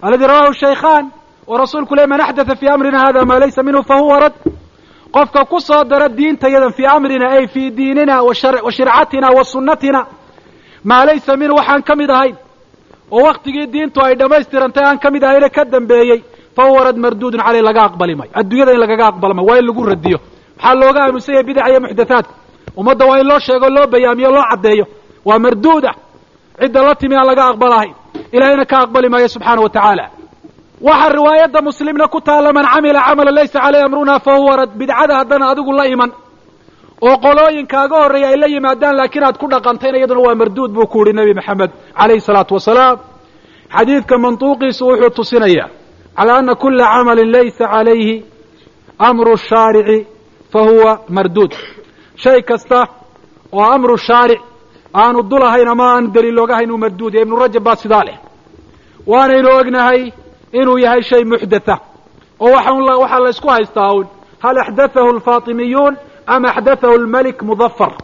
alladii 0.05 0.27
rawahu 0.31 0.53
shaykhaan 0.63 1.05
oo 1.47 1.57
rasuulku 1.57 1.93
le 1.95 2.03
man 2.11 2.21
axdatha 2.21 2.55
fii 2.59 2.69
amrina 2.75 2.99
hada 3.05 3.21
maa 3.29 3.39
laysa 3.41 3.61
minhu 3.67 3.81
fahuwa 3.89 4.19
rad 4.23 4.33
qofka 5.15 5.41
ku 5.51 5.57
soo 5.67 5.83
dara 5.83 6.07
diintayadan 6.17 6.71
fii 6.77 6.85
amrina 6.95 7.25
ay 7.35 7.47
fii 7.53 7.69
diinina 7.77 8.15
wa 8.23 8.33
shircatina 8.71 9.27
wa 9.37 9.43
sunnatina 9.43 10.01
maa 10.89 11.05
laysa 11.07 11.31
minhu 11.41 11.55
waxaan 11.59 11.81
ka 11.87 11.93
mid 11.95 12.09
ahayn 12.11 12.35
oo 13.11 13.21
waktigii 13.27 13.67
diintu 13.73 13.99
ay 14.05 14.13
dhammaystirantay 14.19 14.83
aan 14.85 14.99
ka 15.03 15.09
mid 15.11 15.23
ahayna 15.23 15.49
ka 15.49 15.63
dambeeyey 15.65 16.19
fahuwa 16.55 16.83
rad 16.87 16.97
marduudun 16.97 17.41
caleyh 17.45 17.61
laga 17.67 17.81
aqbali 17.87 18.15
mayo 18.19 18.31
adduunyada 18.39 18.71
in 18.75 18.79
lagaga 18.83 19.05
aqbala 19.11 19.33
mayo 19.37 19.47
waa 19.49 19.57
in 19.61 19.65
lagu 19.69 19.83
radiyo 19.91 20.17
maxaa 20.57 20.75
looga 20.81 20.99
aaminsan 21.05 21.33
yahay 21.35 21.45
bidaca 21.49 21.69
iyo 21.71 21.79
muxdathaadka 21.85 22.33
ummadda 22.79 23.05
waa 23.09 23.19
in 23.21 23.27
loo 23.29 23.39
sheego 23.45 23.67
loo 23.75 23.87
bayaamiyo 23.93 24.29
loo 24.35 24.43
caddeeyo 24.51 24.85
waa 25.27 25.39
marduuda 25.45 25.91
cidda 26.59 26.79
la 26.87 26.95
timi 26.99 27.15
aan 27.19 27.27
laga 27.29 27.43
aqbalahayn 27.51 27.93
ilahayna 28.35 28.65
ka 28.71 28.77
aqbali 28.83 29.07
maayo 29.13 29.27
subxaana 29.35 29.61
wa 29.65 29.69
tacaala 29.75 30.05
waxaa 30.81 31.09
riwaayadda 31.17 31.61
muslimna 31.61 32.07
ku 32.07 32.19
taalla 32.21 32.53
man 32.53 32.65
camila 32.73 33.01
camala 33.07 33.31
laysa 33.31 33.59
caleyh 33.63 33.83
amruna 33.85 34.19
fahuwa 34.19 34.55
rad 34.59 34.71
bidcada 34.79 35.13
haddana 35.19 35.45
adigu 35.51 35.71
la 35.79 35.85
iman 35.93 36.11
oo 37.01 37.15
qolooyinkaaga 37.25 37.95
horreeya 38.01 38.27
ay 38.31 38.37
la 38.41 38.47
yimaadaan 38.47 38.95
laakiin 38.99 39.23
aad 39.27 39.37
ku 39.41 39.47
dhaqantayna 39.53 39.97
iyaduna 39.97 40.21
waa 40.27 40.35
marduud 40.41 40.71
buu 40.75 40.85
ku 40.91 40.97
yihi 41.05 41.13
nebi 41.17 41.33
maxamed 41.39 41.71
calayhi 41.99 42.21
salaatu 42.27 42.53
wasalaam 42.57 42.97
xadiidka 43.75 44.15
mantuuqiisu 44.25 44.83
wuxuu 44.89 45.09
tusinayaa 45.17 45.69
calaa 46.17 46.37
ana 46.41 46.53
kula 46.61 46.85
camalin 46.93 47.29
laysa 47.35 47.65
calayhi 47.73 48.15
amru 48.99 49.37
shaarici 49.37 49.97
fa 50.51 50.59
huwa 50.67 50.91
marduud. 51.15 51.53
Shay 52.23 52.41
kasta 52.49 52.79
oo 53.53 53.63
amru 53.75 53.97
shaaric 53.97 54.41
aanu 55.01 55.19
dul 55.29 55.43
ahayn 55.49 55.67
ama 55.73 55.85
aanu 55.93 56.07
daliil 56.15 56.39
oga 56.43 56.55
hayn 56.59 56.71
uu 56.71 56.77
marduud 56.85 57.13
yahay. 57.13 57.25
Ibnu 57.25 57.35
rajab 57.43 57.63
baa 57.67 57.75
sidaa 57.83 58.03
leh 58.07 58.17
waanaynu 59.11 59.49
ognahay 59.59 60.01
inuu 60.53 60.77
yahay 60.77 61.01
shay 61.01 61.23
muxdatha 61.23 61.79
oo 62.39 62.51
waxa 62.51 62.97
waxaa 63.01 63.19
la 63.19 63.29
ysku 63.29 63.47
haystaa 63.49 63.91
un. 63.93 64.07
Hal 64.39 64.57
axdathahu 64.57 65.09
alfaatimiyuun 65.09 65.97
am 66.27 66.45
axdathahu 66.45 66.93
almalik 66.93 67.41
mudafar 67.41 67.97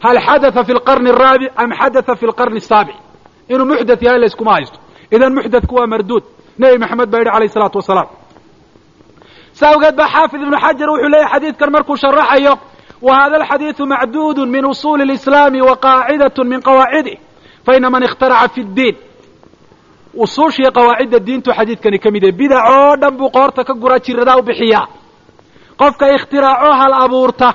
hal 0.00 0.18
xadatha 0.26 0.64
fi 0.64 0.72
lqarni 0.72 1.10
araabic 1.10 1.52
am 1.56 1.70
xadatha 1.72 2.16
fi 2.16 2.26
lqarni 2.26 2.58
asaabic 2.58 2.96
inuu 3.48 3.66
muxdath 3.66 4.02
yahay 4.02 4.18
la 4.18 4.28
haysto. 4.54 4.78
Idan 5.10 5.34
muxdathku 5.34 5.74
waa 5.74 5.86
marduud. 5.86 6.24
Nebi 6.58 6.78
maxamed 6.78 7.08
baa 7.10 7.18
yidhi 7.18 7.30
alayh 7.36 7.48
isalaatu 7.50 7.78
wasalaam. 7.78 8.08
Sa 9.52 9.70
awgeed 9.72 9.96
baa 9.96 10.08
xaafid 10.08 10.40
ibnu 10.42 10.56
xajar 10.56 10.88
wuxuu 10.90 11.08
leeyahy 11.08 11.30
xadiidkan 11.32 11.70
markuu 11.72 11.96
sharaxayo 11.96 12.54
wa 13.02 13.14
hada 13.16 13.36
alxadiidu 13.36 13.86
macduudu 13.86 14.46
min 14.46 14.64
usuuli 14.66 15.02
اlislaami 15.02 15.60
wa 15.62 15.76
qaacidat 15.76 16.38
min 16.44 16.60
qawaacidih 16.60 17.18
faina 17.66 17.90
man 17.90 18.02
ikhtaraca 18.02 18.48
fi 18.54 18.64
ddiin 18.64 18.96
usuushiiyo 20.22 20.70
qawaacidda 20.76 21.18
diintu 21.26 21.50
xadiidkani 21.58 21.98
ka 22.04 22.08
mid 22.14 22.22
yahay 22.22 22.36
bidac 22.38 22.64
oo 22.74 22.96
dhan 23.00 23.14
buu 23.18 23.30
qoorta 23.36 23.64
ka 23.68 23.74
guraa 23.82 23.98
jiradaa 24.06 24.36
u 24.38 24.42
bixiyaa 24.48 24.86
qofka 25.80 26.04
ikhtiraacoo 26.16 26.72
hal 26.80 26.92
abuurta 27.04 27.48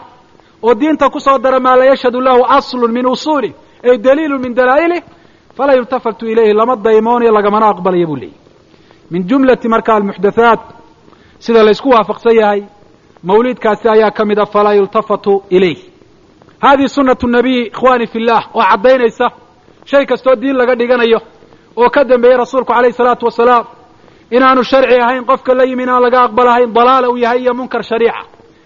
oo 0.63 0.73
diinta 0.79 1.09
ku 1.09 1.19
soo 1.19 1.37
dara 1.43 1.59
maa 1.59 1.75
la 1.79 1.85
yashhadu 1.91 2.19
lahu 2.21 2.41
aslun 2.57 2.91
min 2.91 3.05
usuulih 3.07 3.53
ay 3.83 3.97
daliilu 3.97 4.39
min 4.39 4.53
dalaa'ilih 4.55 5.01
falaa 5.57 5.75
yultafatu 5.79 6.23
ilayhi 6.31 6.53
lama 6.59 6.75
daymoonayo 6.85 7.31
lagamana 7.37 7.65
aqbalaya 7.73 8.05
buu 8.09 8.15
leeyahy 8.15 8.37
min 9.11 9.21
jumlati 9.29 9.67
marka 9.73 9.91
almuxdathaat 9.95 10.59
sida 11.43 11.63
la 11.63 11.71
ysku 11.75 11.89
waafaqsan 11.95 12.35
yahay 12.41 12.61
mawliidkaasi 13.23 13.85
ayaa 13.95 14.11
ka 14.17 14.23
mid 14.25 14.39
a 14.39 14.45
falaa 14.45 14.73
yultafatu 14.79 15.33
ilayh 15.49 15.77
hadihi 16.65 16.89
sunatu 16.95 17.25
nabiy 17.27 17.59
ikhwani 17.71 18.07
fi 18.07 18.19
llah 18.27 18.43
oo 18.57 18.63
caddaynaysa 18.71 19.27
shay 19.89 20.05
kastoo 20.05 20.35
diin 20.41 20.55
laga 20.59 20.75
dhiganayo 20.79 21.19
oo 21.77 21.89
ka 21.89 22.03
dambeeyey 22.03 22.37
rasuulku 22.37 22.71
alayh 22.73 22.93
salaatu 22.93 23.25
wasalaam 23.25 23.65
inaanu 24.31 24.63
sharci 24.63 24.95
ahayn 25.01 25.25
qofka 25.25 25.53
la 25.53 25.63
yimi 25.65 25.83
inaan 25.83 26.01
laga 26.03 26.19
aqbalahayn 26.27 26.73
dalaala 26.73 27.09
uu 27.09 27.17
yahay 27.17 27.41
iyo 27.41 27.53
munkar 27.53 27.83
shariica. 27.83 28.21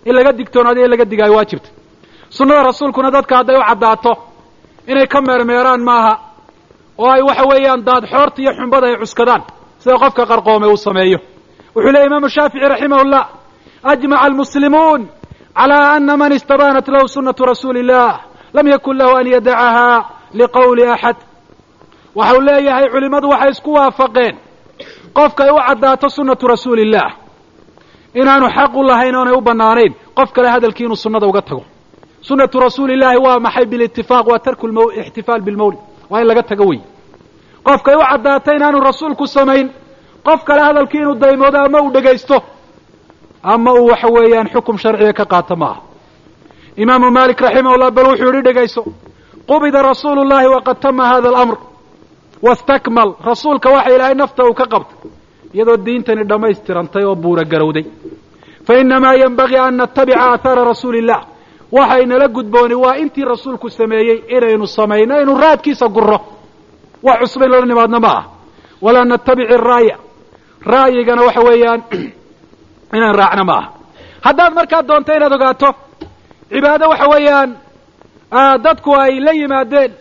In 0.06 0.14
laga 0.16 0.32
digtoonaado 0.34 0.80
in 0.86 0.90
laga 0.92 1.06
digaayo 1.06 1.34
waajibta 1.38 1.70
sunnada 2.30 2.64
rasuulkuna 2.70 3.12
dadka 3.12 3.34
hadday 3.40 3.56
u 3.58 3.64
caddaato 3.70 4.14
inay 4.88 5.08
ka 5.08 5.22
meermeeraan 5.22 5.82
maaha 5.90 6.14
oo 6.98 7.10
ay 7.16 7.22
waxa 7.22 7.44
weeyaan 7.52 7.82
daad 7.88 8.04
xoorta 8.12 8.42
iyo 8.42 8.52
xumbada 8.58 8.88
ay 8.88 8.98
cuskadaan 9.02 9.42
sida 9.82 9.98
qofka 10.04 10.24
qarqoome 10.32 10.68
uu 10.68 10.78
sameeyo. 10.78 11.20
Wuxuu 11.76 11.92
leeyay 11.94 12.08
imaamu 12.10 12.30
shaafici 12.30 12.66
raximah 12.74 13.04
llah 13.12 13.26
ajmaca 13.92 14.22
almuslimuun 14.26 15.02
calى 15.58 15.78
ana 15.96 16.18
man 16.18 16.32
istabaanat 16.34 16.88
lahu 16.94 17.08
sunatu 17.08 17.46
rasuuli 17.46 17.80
illah 17.80 18.12
lam 18.54 18.68
yakun 18.74 18.98
lahu 18.98 19.16
an 19.20 19.28
yadacaha 19.28 20.06
liqowli 20.40 20.84
axad 20.96 21.16
waxau 22.16 22.42
leeyahay 22.48 22.88
culimmadu 22.94 23.28
waxay 23.34 23.50
isku 23.52 23.70
waafaqeen. 23.78 24.36
Qofkay 25.18 25.50
u 25.52 25.58
caddaato 25.68 26.10
sunnatu 26.10 26.48
rasuuli 26.48 26.82
illah 26.82 27.10
inaanu 28.22 28.48
xaq 28.58 28.74
u 28.76 28.84
lahayn 28.90 29.16
oonay 29.16 29.34
u 29.34 29.42
bannaanayn 29.42 29.94
qof 30.18 30.30
kale 30.36 30.48
hadalkii 30.50 30.86
inuu 30.86 30.96
sunnada 30.96 31.28
uga 31.28 31.42
tago. 31.42 31.64
Sunnatu 32.22 32.60
rasuuli 32.60 32.94
illahi 32.94 33.18
waa 33.26 33.40
maxay 33.40 33.66
bilitifaaq 33.66 34.26
waa 34.32 34.40
tarku 34.40 34.66
ixtifaal 35.02 35.42
bilmawlid 35.42 35.80
waa 36.10 36.22
in 36.22 36.28
laga 36.28 36.44
tago 36.44 36.66
wey 36.70 36.80
qofkay 37.68 37.96
u 37.96 38.04
caddaato 38.12 38.52
inaanu 38.58 38.80
rasuulku 38.90 39.28
samayn 39.28 39.68
qof 40.28 40.44
kale 40.48 40.62
hadalkii 40.68 40.98
inuu 41.02 41.16
daymoodo 41.16 41.58
ama 41.66 41.82
uu 41.82 41.92
dhegaysto 41.96 42.38
ama 43.44 43.74
uu 43.74 43.88
waxa 43.92 44.08
weeyaan 44.16 44.48
xukum 44.54 44.78
sharciga 44.78 45.14
ka 45.14 45.26
qaato 45.26 45.56
maaha. 45.56 45.82
Imaamu 46.78 47.12
malik 47.12 47.40
raximah 47.42 47.78
llah 47.78 47.92
bal 47.92 48.06
wuxuu 48.12 48.32
yihi 48.34 48.42
dhegayso 48.48 48.82
qubida 49.50 49.82
rasuulu 49.82 50.24
llahi 50.32 50.48
waqad 50.56 50.80
tama 50.80 51.04
hada 51.12 51.30
alamr 51.30 51.58
wastakmal 52.46 53.10
rasuulka 53.30 53.70
waxa 53.76 53.92
ilaahay 53.96 54.16
nafta 54.22 54.44
uu 54.50 54.54
ka 54.60 54.66
qabtay 54.74 54.98
iyadoo 55.56 55.78
diintani 55.86 56.24
dhammaystirantay 56.30 57.04
oo 57.10 57.16
buura 57.16 57.44
garowday 57.52 57.86
fa 58.68 58.74
inamaa 58.82 59.14
yenbagii 59.22 59.58
an 59.68 59.76
natabica 59.82 60.20
aathaara 60.32 60.64
rasuuli 60.72 60.98
illah 61.02 61.22
waxaynala 61.72 62.28
gudbooni 62.36 62.76
waa 62.84 62.96
intii 63.04 63.26
rasuulku 63.34 63.70
sameeyey 63.70 64.18
inaynu 64.36 64.68
samayno 64.68 65.22
inu 65.22 65.34
raadkiisa 65.44 65.88
guro 65.96 66.18
wax 67.04 67.20
cusub 67.20 67.42
in 67.44 67.50
lala 67.52 67.66
nimaadno 67.66 68.00
ma 68.06 68.12
ah 68.20 68.24
walaa 68.82 69.06
natabici 69.12 69.58
raaya 69.68 69.96
ra'yigana 70.74 71.22
waxa 71.28 71.42
weeyaan 71.48 71.82
inaan 72.98 73.16
raacno 73.22 73.44
ma 73.50 73.54
aha 73.60 73.70
haddaad 74.26 74.54
markaa 74.60 74.82
doonto 74.90 75.12
inaad 75.18 75.34
ogaato 75.38 75.70
cibaado 76.52 76.86
waxa 76.92 77.08
weeyaan 77.14 77.50
dadku 78.66 78.92
ay 79.04 79.20
la 79.26 79.32
yimaadeen 79.40 79.92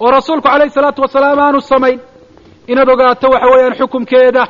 oo 0.00 0.10
rasuulku 0.10 0.48
calayhi 0.48 0.70
salaatu 0.76 1.02
wasalaam 1.02 1.38
aanu 1.38 1.60
samayn. 1.60 1.98
Inaad 2.70 2.88
ogaato 2.94 3.26
waxa 3.34 3.46
weeyaan 3.52 3.74
xukumkeeda 3.78 4.42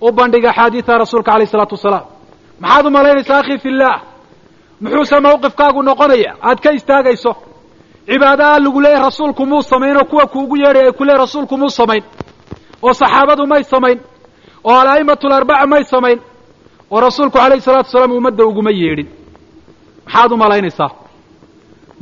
u 0.00 0.12
bandhiga 0.18 0.50
axaadiida 0.50 0.98
rasuulka 1.02 1.30
alayh 1.34 1.48
isalaatu 1.48 1.74
wasalaam. 1.78 2.04
Maxaad 2.60 2.86
u 2.86 2.90
malaynaysaa 2.96 3.38
akhi 3.42 3.58
fillaah 3.64 3.98
muxuuse 4.82 5.16
mawqifkaagu 5.26 5.80
noqonaya? 5.88 6.32
Aad 6.48 6.58
ka 6.64 6.70
istaagayso. 6.78 7.32
Cibaadaha 8.08 8.58
lagu 8.64 8.80
leeyahy 8.84 9.02
rasuulku 9.08 9.42
muu 9.46 9.62
samayn 9.62 9.96
oo 9.96 10.04
kuwa 10.10 10.26
kuugu 10.32 10.56
yeedhay 10.62 10.86
ay 10.86 10.92
ku 10.92 11.04
leeyahy 11.04 11.20
rasuulku 11.24 11.54
muu 11.60 11.70
samayn. 11.70 12.02
Oo 12.82 12.92
saxaabadu 13.00 13.46
may 13.46 13.64
samayn. 13.64 13.98
Oo 14.64 14.74
ala'imatu 14.82 15.28
larbaca 15.28 15.66
may 15.66 15.84
samayn. 15.84 16.18
Oo 16.90 17.00
rasuulku 17.00 17.38
calayhi 17.38 17.60
salatu 17.66 17.86
wasalaam 17.88 18.12
ummadda 18.18 18.44
uguma 18.50 18.70
yeedhin. 18.70 19.08
Maxaad 20.06 20.32
u 20.32 20.36
malaynaysaa 20.36 20.90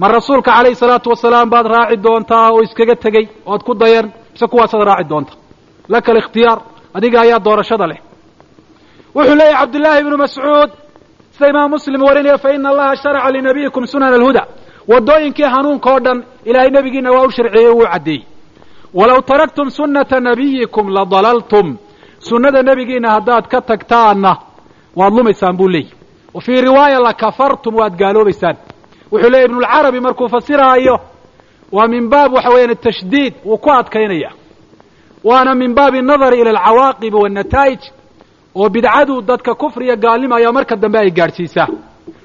ma 0.01 0.07
rasuulka 0.17 0.51
calayhi 0.57 0.77
salaatu 0.83 1.09
wasalaam 1.13 1.49
baad 1.53 1.67
raaci 1.75 1.97
doontaa 2.05 2.47
oo 2.55 2.61
iskaga 2.67 2.95
tegey 3.05 3.27
oad 3.51 3.63
ku 3.69 3.73
dayan 3.83 4.07
mise 4.33 4.47
kuwaasaad 4.53 4.83
raaci 4.91 5.05
doonta? 5.11 5.33
Laka 5.93 6.09
alikhtiyaar 6.13 6.59
adiga 6.97 7.19
ayaa 7.25 7.39
doorashada 7.47 7.87
leh. 7.91 7.99
Wuxuu 9.15 9.35
leeyahy 9.41 9.57
cabdullaahi 9.61 10.01
ibnu 10.05 10.17
mascuud 10.25 10.71
sida 11.35 11.47
imaam 11.53 11.71
muslim 11.77 12.01
warinaya 12.09 12.39
fa 12.43 12.49
ina 12.57 12.69
allaha 12.73 12.97
sharaca 13.03 13.31
linabiyikum 13.35 13.83
sunana 13.93 14.17
alhuda. 14.19 14.43
Waddooyinkii 14.91 15.49
hanuunka 15.55 15.89
oo 15.95 16.01
dhan 16.05 16.19
ilaahay 16.49 16.71
nebigiina 16.77 17.11
waa 17.15 17.27
u 17.27 17.31
sharceeyey 17.37 17.69
o 17.69 17.75
wuu 17.79 17.87
caddeeyey. 17.93 18.23
Walow 18.99 19.21
taraktum 19.31 19.69
sunnata 19.71 20.17
nabiyikum 20.29 20.87
ladalaltum 20.97 21.67
sunnada 22.29 22.63
nebigiina 22.69 23.09
haddaad 23.17 23.45
ka 23.53 23.59
tagtaanna 23.71 24.33
waad 24.99 25.13
lumaysaan 25.19 25.57
buu 25.57 25.69
leeyahy 25.69 25.95
wa 26.35 26.41
fii 26.41 26.61
riwaaya 26.61 26.99
lakafartum 27.07 27.75
waad 27.81 27.95
gaaloobaysaan 28.01 28.57
wuxuu 29.13 29.31
leeyay 29.33 29.45
ibnulcarabi 29.49 30.01
markuu 30.01 30.29
fasiraayo 30.35 30.97
waa 31.73 31.89
min 31.89 32.09
baab 32.13 32.33
waxa 32.37 32.51
weeyaan 32.55 32.71
atashdiid 32.77 33.35
wuu 33.45 33.59
ku 33.59 33.71
adkaynaya. 33.71 34.31
Waana 35.25 35.55
min 35.55 35.75
baabi 35.75 35.99
annadari 35.99 36.41
ila 36.41 36.51
alcawaaqibi 36.51 37.17
waannataa'ij 37.23 37.81
oo 38.55 38.69
bidcadu 38.75 39.15
dadka 39.23 39.55
kufriya 39.55 39.97
gaalnimo 39.97 40.35
ayaa 40.35 40.53
marka 40.53 40.77
dambe 40.83 40.99
ay 40.99 41.11
gaadhsiisaa 41.19 41.69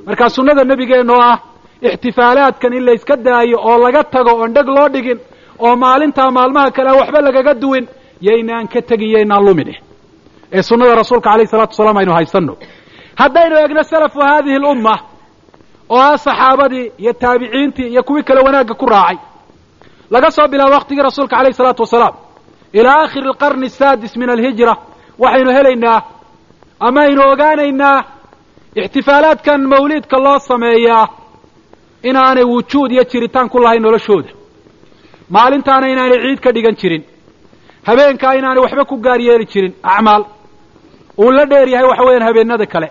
markaa 0.08 0.30
sunnada 0.36 0.64
nebigeenoo 0.64 1.20
ah 1.32 1.38
ixtifaalaadkan 1.82 2.74
in 2.78 2.84
layska 2.88 3.16
daayo 3.26 3.58
oo 3.70 3.78
laga 3.84 4.04
tago 4.04 4.32
oon 4.40 4.54
dheg 4.56 4.68
loo 4.76 4.88
dhigin 4.94 5.20
oo 5.66 5.76
maalintaa 5.84 6.32
maalmaha 6.38 6.72
kale 6.76 6.92
waxba 7.00 7.20
lagaga 7.28 7.54
duwin 7.62 7.86
yaynaan 8.28 8.68
ka 8.74 8.82
tegin 8.90 9.10
yaynaan 9.16 9.44
lumin 9.46 9.70
ee 10.56 10.62
sunnada 10.62 10.96
rasuulka 11.02 11.30
alayh 11.34 11.48
salatu 11.54 11.72
wasalaam 11.74 11.98
aynu 11.98 12.14
haysanno. 12.18 12.54
Haddaynu 13.22 13.56
eegno 13.62 13.84
salafu 13.84 14.20
hadihi 14.30 14.56
alumma 14.56 14.96
oo 15.90 16.00
ah 16.00 16.18
saxaabadii 16.18 16.92
iyo 16.98 17.14
taabiciintii 17.14 17.88
iyo 17.94 18.04
kuwii 18.04 18.24
kale 18.24 18.42
wanaagga 18.42 18.74
ku 18.74 18.86
raacay. 18.86 19.18
Laga 20.12 20.32
soo 20.32 20.48
bilaabo 20.48 20.74
waqtigii 20.74 21.02
rasuulka 21.04 21.38
alayh 21.38 21.54
salaatu 21.54 21.82
wasalaam. 21.84 22.16
Ilaa 22.74 22.98
aakhiri 23.02 23.28
alqarni 23.28 23.66
asaadis 23.66 24.16
min 24.18 24.30
alhijra 24.30 24.74
waxaynu 25.20 25.52
helaynaa 25.58 26.02
ama 26.80 27.02
aynu 27.02 27.22
ogaanaynaa 27.32 28.04
ixtifaalaadkan 28.76 29.62
mawliidka 29.72 30.18
loo 30.26 30.40
sameeyaa 30.40 31.08
inaanay 32.04 32.44
wujuud 32.44 32.92
iyo 32.92 33.04
jiritaan 33.12 33.50
ku 33.50 33.60
lahayn 33.60 33.82
noloshooda. 33.82 34.30
Maalintaana 35.30 35.88
inaanay 35.90 36.20
ciid 36.24 36.40
ka 36.40 36.52
dhigan 36.52 36.76
jirin. 36.82 37.04
Habeenkaa 37.88 38.34
inaanay 38.36 38.64
waxba 38.64 38.86
ku 38.86 38.96
gaar 38.98 39.20
yeeli 39.22 39.46
jirin. 39.46 39.74
Acmaal. 39.84 40.24
Uu 41.18 41.32
la 41.32 41.46
dheer 41.46 41.68
yahay 41.70 41.88
waxa 41.88 42.04
weeyaan 42.04 42.28
habeenada 42.28 42.66
kale. 42.66 42.90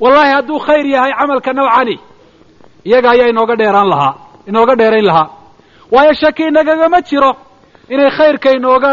Wallahi 0.00 0.32
hadduu 0.36 0.58
khayr 0.58 0.86
yahay 0.86 1.12
camalka 1.18 1.52
nawcani 1.52 1.96
iyaga 2.84 3.10
ayaa 3.10 3.28
inooga 3.32 3.54
dheeraan 3.60 3.88
lahaa 3.92 4.14
inooga 4.48 4.74
dheerayn 4.80 5.04
lahaa 5.10 5.28
waayo 5.92 6.12
shaki 6.22 6.42
inagagama 6.50 7.00
jiro 7.08 7.30
inay 7.88 8.10
khayrka 8.18 8.50
inooga 8.58 8.92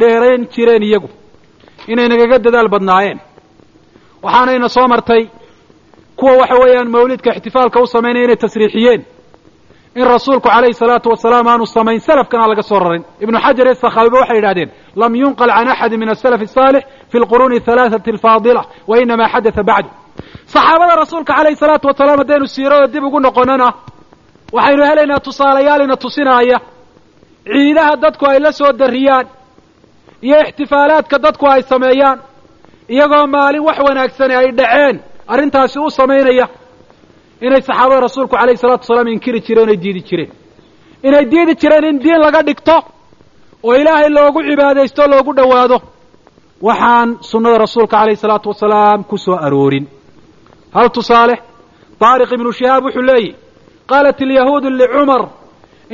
dheerayn 0.00 0.46
jireen 0.54 0.82
iyagu 0.82 1.08
inay 1.92 2.08
nagaga 2.08 2.38
dadaal 2.44 2.68
badnaayeen 2.74 3.18
waxaanayna 4.22 4.68
soo 4.68 4.86
martay 4.88 5.22
kuwa 6.16 6.32
waxa 6.40 6.54
weeyaan 6.62 6.88
mawlidka 6.94 7.30
ixtifaalka 7.36 7.80
u 7.80 7.86
samaynaya 7.86 8.24
inay 8.24 8.36
tasriixiyeen. 8.36 9.02
In 9.96 10.04
rasuulku 10.06 10.48
calayhi 10.48 10.74
salaatu 10.74 11.08
wasalaam 11.10 11.46
aanu 11.48 11.66
samayn 11.66 12.00
salafkana 12.00 12.46
laga 12.50 12.62
soo 12.62 12.78
rarin. 12.78 13.04
Ibnu 13.24 13.38
xajar 13.44 13.66
ee 13.66 13.74
sakhaabiba 13.74 14.18
waxay 14.22 14.36
yidhahdeen 14.38 14.70
lam 14.96 15.12
yunqal 15.22 15.50
can 15.56 15.68
axadi 15.72 15.96
min 15.96 16.08
asalaf 16.14 16.40
asaalix 16.46 16.82
fi 17.10 17.16
lquruuni 17.22 17.58
halaathati 17.66 18.10
alfaadila 18.14 18.62
wa 18.90 18.94
inama 19.02 19.24
xadatha 19.32 19.62
bacdu 19.70 19.88
saxaabada 20.52 20.94
rasuulka 21.02 21.32
calayhi 21.38 21.56
salaatu 21.62 21.86
wasalaam 21.90 22.18
haddaynu 22.22 22.46
siirada 22.54 22.86
dib 22.94 23.04
ugu 23.08 23.18
noqonana 23.26 23.68
waxaynu 24.56 24.82
helaynaa 24.90 25.20
tusaalayaal 25.26 25.82
ina 25.86 25.96
tusinaaya 26.04 26.58
ciidaha 27.52 27.92
dadku 28.02 28.24
ay 28.30 28.38
la 28.44 28.52
soo 28.58 28.72
darriyaan 28.80 29.26
iyo 30.26 30.36
ixtifaalaadka 30.44 31.16
dadku 31.24 31.44
ay 31.54 31.62
sameeyaan 31.72 32.18
iyagoo 32.94 33.26
maalin 33.34 33.62
wax 33.68 33.78
wanaagsani 33.86 34.34
ay 34.40 34.48
dhaceen 34.58 34.96
arrintaasi 35.32 35.78
u 35.78 35.90
samaynaya 35.98 36.46
inay 37.46 37.62
saxaabada 37.68 38.00
rasuulku 38.06 38.34
calayhi 38.36 38.58
salatu 38.64 38.82
wasalaam 38.84 39.08
inkiri 39.14 39.40
jireen 39.46 39.68
inay 39.68 39.78
diidi 39.84 40.02
jireen. 40.08 40.30
Inay 41.08 41.24
diidi 41.32 41.54
jireen 41.60 41.84
in 41.90 41.96
diin 42.04 42.20
laga 42.24 42.40
dhigto 42.48 42.76
oo 43.66 43.74
ilaahay 43.80 44.08
loogu 44.16 44.40
cibaadaysto 44.48 45.02
loogu 45.12 45.32
dhowaado. 45.38 45.78
Waxaan 46.66 47.08
sunnada 47.30 47.58
rasuulka 47.64 47.96
calayhi 47.96 48.16
salaatu 48.24 48.48
wasalaam 48.52 49.00
ku 49.10 49.16
soo 49.24 49.36
aroorin 49.46 49.84
hal 50.74 50.88
tusaale 50.96 51.34
taariq 52.00 52.30
ibnu 52.36 52.50
shihaab 52.58 52.82
wuxuu 52.84 53.02
leeyihi 53.08 53.32
qaalat 53.90 54.18
alyahuudu 54.26 54.68
licumar 54.80 55.22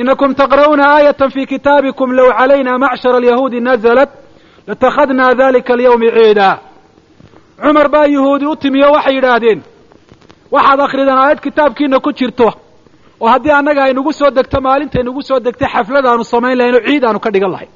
inakum 0.00 0.30
taqra'uuna 0.40 0.84
aayatan 0.96 1.30
fi 1.34 1.42
kitaabikum 1.52 2.08
low 2.18 2.28
calayna 2.38 2.78
macshara 2.84 3.16
alyahuudi 3.20 3.60
nazalat 3.68 4.10
latakhadna 4.68 5.34
dalika 5.40 5.72
alyawmi 5.76 6.08
ciida 6.16 6.48
cumar 7.64 7.88
baa 7.94 8.06
yahuudi 8.16 8.46
u 8.46 8.56
timiyo 8.62 8.88
waxay 8.96 9.14
yidhaahdeen 9.16 9.60
waxaad 10.54 10.80
akridaan 10.86 11.18
aayad 11.24 11.40
kitaabkiina 11.46 11.98
ku 12.04 12.10
jirto 12.18 12.48
oo 13.20 13.28
haddii 13.32 13.50
annaga 13.58 13.82
aynugu 13.84 14.12
soo 14.12 14.30
degto 14.30 14.60
maalintay 14.66 15.02
nagu 15.02 15.22
soo 15.28 15.40
degtay 15.46 15.68
xaflad 15.74 16.06
aanu 16.06 16.24
samayn 16.24 16.58
lahayn 16.58 16.74
oo 16.78 16.84
ciid 16.88 17.04
aanu 17.04 17.20
ka 17.24 17.30
dhigan 17.34 17.50
lahayn 17.54 17.70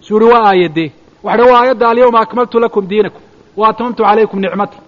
suu 0.00 0.16
uhi 0.16 0.24
waa 0.32 0.44
aayadee 0.50 0.88
waxa 1.26 1.44
waa 1.50 1.60
aayadda 1.60 1.86
alyawma 1.92 2.18
akmaltu 2.24 2.56
lakum 2.64 2.84
diinakum 2.90 3.22
wa 3.56 3.64
atmamtu 3.70 4.02
calaykum 4.08 4.38
nicmati 4.44 4.78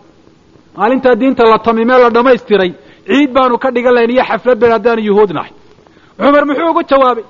maalintaa 0.77 1.15
diinta 1.21 1.43
la 1.51 1.57
tamimee 1.67 1.99
la 2.03 2.09
dhammaystiray 2.15 2.71
ciid 3.07 3.29
baanu 3.35 3.55
ka 3.63 3.69
dhigan 3.75 3.93
lahayn 3.95 4.11
iyo 4.15 4.23
xaflad 4.29 4.57
ben 4.61 4.71
haddaanu 4.75 5.01
yuhuud 5.09 5.31
nahay 5.37 5.51
cumar 6.17 6.43
muxuu 6.49 6.69
ugu 6.71 6.81
jawaabay 6.91 7.25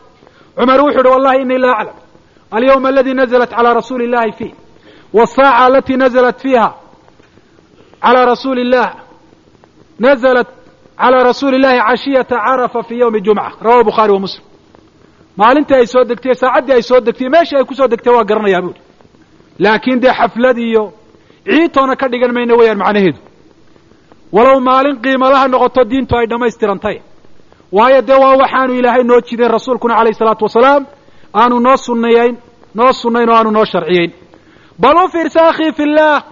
cumar 0.58 0.80
wuxuu 0.86 1.00
uhi 1.04 1.10
wallahi 1.16 1.38
inii 1.44 1.58
la 1.64 1.72
aclam 1.82 1.96
alyawma 2.56 2.88
aladi 2.92 3.14
nazalat 3.20 3.50
calaa 3.56 3.74
rasuuli 3.80 4.06
illahi 4.10 4.32
fiih 4.40 4.54
والsاacة 5.14 5.66
alati 5.66 5.94
naزlat 5.98 6.38
fiiha 6.44 6.68
عalى 8.04 8.22
rasuuli 8.32 8.62
الlah 8.62 8.88
naزlat 10.06 10.48
عalى 11.04 11.18
rasuuli 11.30 11.56
الlahi 11.60 11.80
cashiyaةa 11.88 12.38
carafa 12.46 12.80
fi 12.88 12.96
ywmi 13.04 13.20
jumcة 13.26 13.52
rawahu 13.66 13.84
bukhaari 13.90 14.12
wa 14.14 14.20
muslim 14.26 14.44
maalintii 15.40 15.76
ay 15.82 15.88
soo 15.94 16.04
degtay 16.10 16.36
saacaddii 16.42 16.74
ay 16.78 16.82
soo 16.90 17.00
degtay 17.08 17.30
meeshii 17.36 17.58
ay 17.60 17.64
kusoo 17.70 17.88
degtay 17.94 18.14
waa 18.16 18.24
garanayaa 18.30 18.62
buuhi 18.66 18.80
laakiin 19.64 20.00
dee 20.04 20.14
xaflad 20.20 20.58
iyo 20.58 20.84
ciidtoona 21.46 21.96
ka 22.02 22.06
dhigan 22.12 22.32
mayno 22.38 22.54
weeyaan 22.60 22.78
macnaheedu 22.84 23.20
walow 24.33 24.59
maalin 24.69 24.97
qiimadaha 25.05 25.47
noqoto 25.53 25.81
diintu 25.91 26.17
ay 26.17 26.27
dhammaystirantay. 26.31 26.97
Waayo 27.77 28.01
dee 28.09 28.19
waa 28.25 28.37
waxaanu 28.43 28.73
ilaahay 28.79 29.03
noo 29.05 29.21
jidayn 29.29 29.51
rasuulkuna 29.57 29.95
calayhi 29.99 30.15
salaatu 30.21 30.45
wasalaam 30.49 30.83
aanu 31.41 31.57
noo 31.67 31.77
sunnayayn 31.87 32.35
noo 32.75 32.93
sunnayn 32.93 33.29
oo 33.31 33.37
aanu 33.37 33.51
noo 33.51 33.65
sharciyeyn. 33.73 34.11
Bal 34.83 34.97
u 35.05 35.09
fiirsa 35.13 35.41
akhii 35.51 35.73
fi 35.77 35.83
illaah 35.89 36.23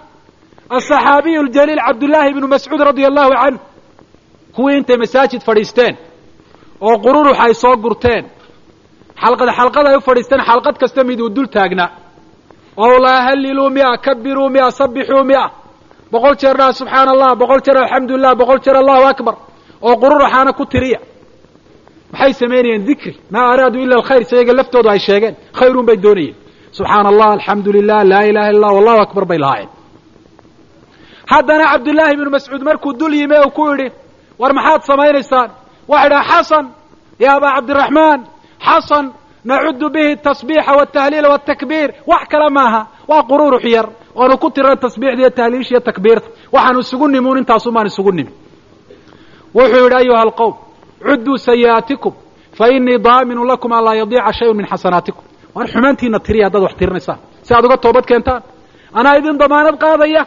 alsaxaabiyu 0.75 1.41
ljaliil 1.43 1.81
cabdullaahi 1.87 2.29
ibnu 2.33 2.47
mascuud 2.47 2.81
radia 2.87 3.07
allahu 3.11 3.31
canh 3.41 3.57
kuwii 4.55 4.77
intay 4.77 4.97
masaajid 4.97 5.41
fadhiisteen 5.47 5.95
oo 6.81 6.95
qururux 7.05 7.37
ay 7.45 7.53
soo 7.53 7.75
gurteen. 7.83 8.23
Xalqad 9.23 9.49
xalqad 9.57 9.85
ay 9.87 9.95
u 9.97 10.01
fadhiisteen 10.01 10.41
xalqad 10.49 10.75
kasta 10.81 11.03
miduu 11.03 11.29
dul 11.35 11.47
taagna. 11.55 11.85
Oo 12.77 12.97
laa 13.05 13.21
halliluu 13.27 13.69
mia 13.69 13.97
kabbiruu 14.05 14.49
mia 14.49 14.71
sabixuu 14.71 15.23
mia 15.23 15.43
boqol 16.13 16.35
jeer 16.41 16.55
dhaha 16.59 16.73
subxaana 16.79 17.11
allah 17.15 17.29
boqol 17.41 17.61
jeer 17.65 17.77
alxamdu 17.83 18.13
lilah 18.17 18.33
boqol 18.41 18.59
jeer 18.65 18.75
allahu 18.83 19.03
akbar. 19.13 19.35
Oo 19.85 19.93
qururuxaana 20.01 20.51
ku 20.59 20.63
tiriya. 20.73 20.99
Maxay 22.11 22.33
samaynayeen 22.41 22.83
dikri 22.89 23.13
maa 23.33 23.45
araaduu 23.53 23.81
ila 23.85 23.95
alkhayr. 23.99 24.21
Isayaga 24.25 24.53
laftoodu 24.59 24.89
ay 24.93 24.99
sheegeen. 25.07 25.35
Khayruun 25.59 25.85
bay 25.89 25.97
doonayeen. 26.05 26.35
Subxaana 26.77 27.07
allah 27.13 27.27
alxamdu 27.37 27.69
lilah 27.77 27.99
laa 28.11 28.23
ilaha 28.31 28.47
illa 28.53 28.67
allah 28.67 28.79
allahu 28.81 28.99
akbar 29.07 29.23
bay 29.31 29.39
lahaayeen. 29.43 29.71
Haddana 31.33 31.65
cabdullaahi 31.71 32.13
ibnu 32.17 32.29
mascuud 32.35 32.61
markuu 32.69 32.93
dul 32.99 33.13
yimi 33.21 33.37
u 33.47 33.49
ku 33.57 33.63
yidhi 33.69 33.87
war 34.41 34.51
maxaad 34.57 34.81
samaynaysaan? 34.89 35.49
Waxa 35.91 36.05
idhaha 36.07 36.23
xasan 36.31 36.65
ya 37.23 37.29
abaa 37.37 37.51
cabdiraxmaan. 37.57 38.19
Xasan 38.67 39.05
nacudu 39.49 39.87
bihi 39.95 40.11
tasbiixa 40.27 40.71
waltahliila 40.79 41.27
waltakbiir 41.33 41.89
wax 42.11 42.23
kale 42.31 42.49
maaha 42.57 42.81
waa 43.11 43.23
qururux 43.29 43.63
yar 43.75 43.87
oanu 44.19 44.35
ku 44.43 44.47
tiran 44.55 44.77
tasbiixda 44.83 45.21
iyo 45.23 45.29
tahliisha 45.37 45.71
iyo 45.73 45.79
takbiirta. 45.89 46.27
Waxaanu 46.53 46.79
isugu 46.85 47.05
nimuun 47.13 47.37
intaasumaan 47.41 47.87
isugu 47.91 48.11
nimi. 48.17 48.31
Wuxuu 49.55 49.83
yidhi 49.85 49.95
ayuha 50.01 50.21
alqowm 50.25 50.53
cudduu 51.05 51.37
sayi'aatikum 51.47 52.13
fa 52.57 52.65
inii 52.75 52.97
daaminu 53.05 53.41
lakum 53.51 53.71
an 53.77 53.83
laa 53.85 53.95
yadiica 54.01 54.31
shayun 54.37 54.55
min 54.59 54.65
xasanaatikum. 54.71 55.23
Waar 55.55 55.67
xumaantiina 55.73 56.19
tiriya 56.25 56.45
haddaad 56.47 56.63
wax 56.67 56.73
tirinaysaan 56.79 57.19
si 57.45 57.51
aad 57.55 57.65
uga 57.67 57.77
toobad 57.83 58.05
keentaan 58.09 58.41
anaa 58.99 59.15
idin 59.19 59.37
damaanad 59.41 59.75
qaadaya? 59.83 60.23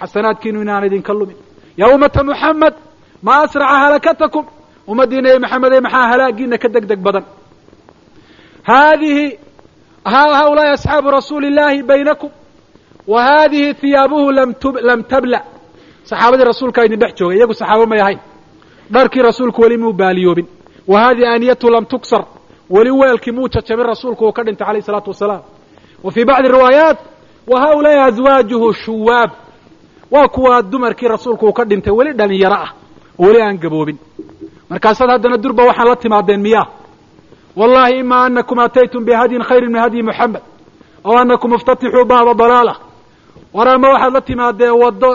Xasanaadkiinu 0.00 0.58
inaan 0.64 0.84
idinka 0.88 1.12
lumin. 1.18 1.36
Yaa 1.80 1.88
ummata 1.94 2.20
muxamed 2.28 2.74
ma 3.26 3.32
asraca 3.44 3.76
halakatakum. 3.84 4.44
Ummaddii 4.90 5.20
nebi 5.24 5.38
maxamedee 5.44 5.80
maxaa 5.86 6.06
halaagiina 6.12 6.56
ka 6.62 6.68
deg 6.74 6.84
deg 6.90 7.00
badan? 7.06 7.24
Haadihi 8.68 9.26
haulaai 10.10 10.70
asxaabu 10.70 11.10
rasuuli 11.10 11.46
illaahi 11.48 11.82
baynakum 11.82 12.30
wa 13.06 13.22
haadihi 13.22 13.72
hiyaabuhu 13.82 14.32
lam 14.88 15.02
tabla. 15.02 15.40
Saxaabadii 16.04 16.44
rasuulkaa 16.44 16.84
idin 16.84 16.98
dhex 17.00 17.14
joogay 17.18 17.36
iyagu 17.38 17.54
saxaabo 17.54 17.86
may 17.86 18.00
ahayn. 18.00 18.18
Dharkii 18.92 19.22
rasuulku 19.22 19.62
weli 19.62 19.76
muu 19.78 19.92
baaliyoobin. 19.92 20.46
Wa 20.88 21.00
haadihi 21.00 21.26
aaniyatu 21.26 21.70
lam 21.70 21.84
tuksar. 21.86 22.24
Weli 22.70 22.90
weelkii 22.90 23.32
muu 23.32 23.48
jajabin 23.48 23.86
rasuulku 23.86 24.24
uu 24.26 24.32
ka 24.32 24.42
dhintay 24.44 24.66
alayh 24.68 24.82
isalaatu 24.82 25.10
wasalaam. 25.10 25.42
Wa 26.04 26.10
fii 26.12 26.24
bacdi 26.24 26.48
riwaayaat 26.48 26.98
wa 27.46 27.60
haulaai 27.60 27.98
azwaajuhu 28.08 28.72
shuwaab. 28.72 29.30
Waa 30.10 30.28
kuwaa 30.28 30.62
dumarkii 30.62 31.08
rasuulku 31.08 31.46
uu 31.46 31.52
ka 31.52 31.64
dhintay 31.64 31.92
weli 31.92 32.12
dhalinyaro 32.12 32.54
ah 32.54 32.70
oo 33.18 33.26
weli 33.26 33.42
aan 33.42 33.58
gaboobin. 33.58 33.98
Markaasaad 34.70 35.10
haddana 35.10 35.36
durba 35.36 35.64
waxaan 35.64 35.88
la 35.88 35.96
timaadeen 35.96 36.40
miyaa 36.40 36.66
wallahi 37.58 37.94
ima 38.02 38.16
anakum 38.26 38.58
ataytum 38.66 39.02
bihadyin 39.08 39.42
khayrin 39.48 39.70
min 39.74 39.80
hadyi 39.84 40.02
muxamed 40.08 40.42
aw 41.08 41.14
anakum 41.22 41.50
iftatixuu 41.58 42.04
baaba 42.10 42.32
dalaala. 42.40 42.74
War 43.56 43.68
ama 43.74 43.88
waxaad 43.94 44.12
la 44.16 44.20
timaadeen 44.28 44.74
waddo 44.82 45.10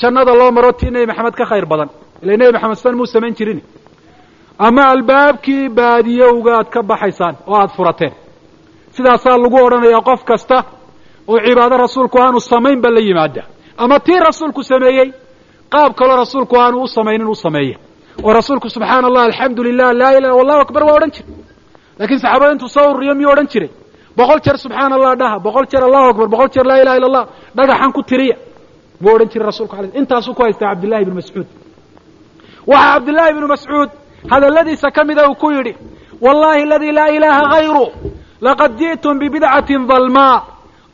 jannada 0.00 0.32
loo 0.40 0.50
maro 0.56 0.70
tii 0.78 0.90
nebi 0.94 1.06
maxamed 1.10 1.34
ka 1.40 1.44
khayr 1.50 1.66
badan? 1.72 1.88
Ila 2.22 2.32
nebi 2.40 2.52
maxamed 2.56 2.76
san 2.82 2.94
muu 2.98 3.06
samayn 3.14 3.34
jirin. 3.38 3.60
Ama 4.66 4.82
albaabkii 4.94 5.68
baadiyowga 5.78 6.52
aad 6.58 6.68
ka 6.74 6.80
baxaysaan 6.90 7.34
oo 7.50 7.54
aada 7.60 7.72
furateen? 7.76 8.12
Sidaasaa 8.96 9.36
lagu 9.42 9.56
odhanayaa 9.66 10.02
qof 10.08 10.20
kasta 10.30 10.58
oo 11.30 11.38
cibaado 11.46 11.76
rasuulku 11.84 12.16
aanu 12.24 12.40
samayn 12.52 12.78
ba 12.84 12.90
la 12.94 13.00
yimaada 13.08 13.42
ama 13.82 13.96
tii 14.06 14.20
rasuulku 14.28 14.62
sameeyey 14.70 15.08
qaab 15.72 15.92
kaloo 15.98 16.16
rasuulku 16.22 16.54
aanu 16.62 16.76
u 16.82 16.86
samaynin 16.96 17.28
u 17.28 17.34
sameeye 17.44 17.74
oo 18.24 18.32
rasuulku 18.38 18.68
subxaana 18.74 19.06
allah 19.08 19.22
alxamdu 19.28 19.60
lilah 19.66 19.88
laa 20.00 20.12
ilaha 20.18 20.34
wallahu 20.38 20.60
akbar 20.64 20.82
waa 20.88 20.94
odhan 20.98 21.10
jira 21.14 21.26
lakiin 22.00 22.18
saxaabada 22.22 22.52
intuu 22.54 22.68
soo 22.76 22.86
ururiyo 22.92 23.14
miyuu 23.18 23.32
odhan 23.34 23.48
jiray? 23.52 23.70
Boqol 24.18 24.38
jeer 24.44 24.56
subxaana 24.64 24.94
allah 24.98 25.12
dhaha. 25.20 25.36
Boqol 25.46 25.66
jeer 25.70 25.82
allahu 25.88 26.06
akbar. 26.12 26.26
Boqol 26.34 26.48
jeer 26.54 26.66
laa 26.70 26.78
ilaha 26.82 26.96
illa 26.98 27.08
allah 27.10 27.24
dhagaxan 27.58 27.90
ku 27.96 28.02
tiriya. 28.10 28.36
Muu 29.02 29.12
odhan 29.16 29.28
jiray 29.32 29.46
rasulku 29.50 29.74
ala 29.78 29.88
intaasuu 30.00 30.34
ku 30.36 30.42
haystaa 30.44 30.68
cabdillahi 30.72 31.02
ibnu 31.04 31.14
mascuud. 31.20 31.46
Waxaa 32.70 32.92
cabdillahi 32.94 33.30
ibnu 33.34 33.46
mascuud 33.54 33.90
hadalladiisa 34.32 34.88
ka 34.96 35.02
mida 35.08 35.22
uu 35.30 35.34
ku 35.42 35.48
yidhi 35.56 35.72
wallahi 36.24 36.60
aladii 36.66 36.92
laa 36.98 37.08
ilaha 37.16 37.42
hayru 37.54 37.86
laqad 38.46 38.70
ji'tum 38.80 39.14
bibidcatin 39.22 39.82
dalmaa 39.90 40.36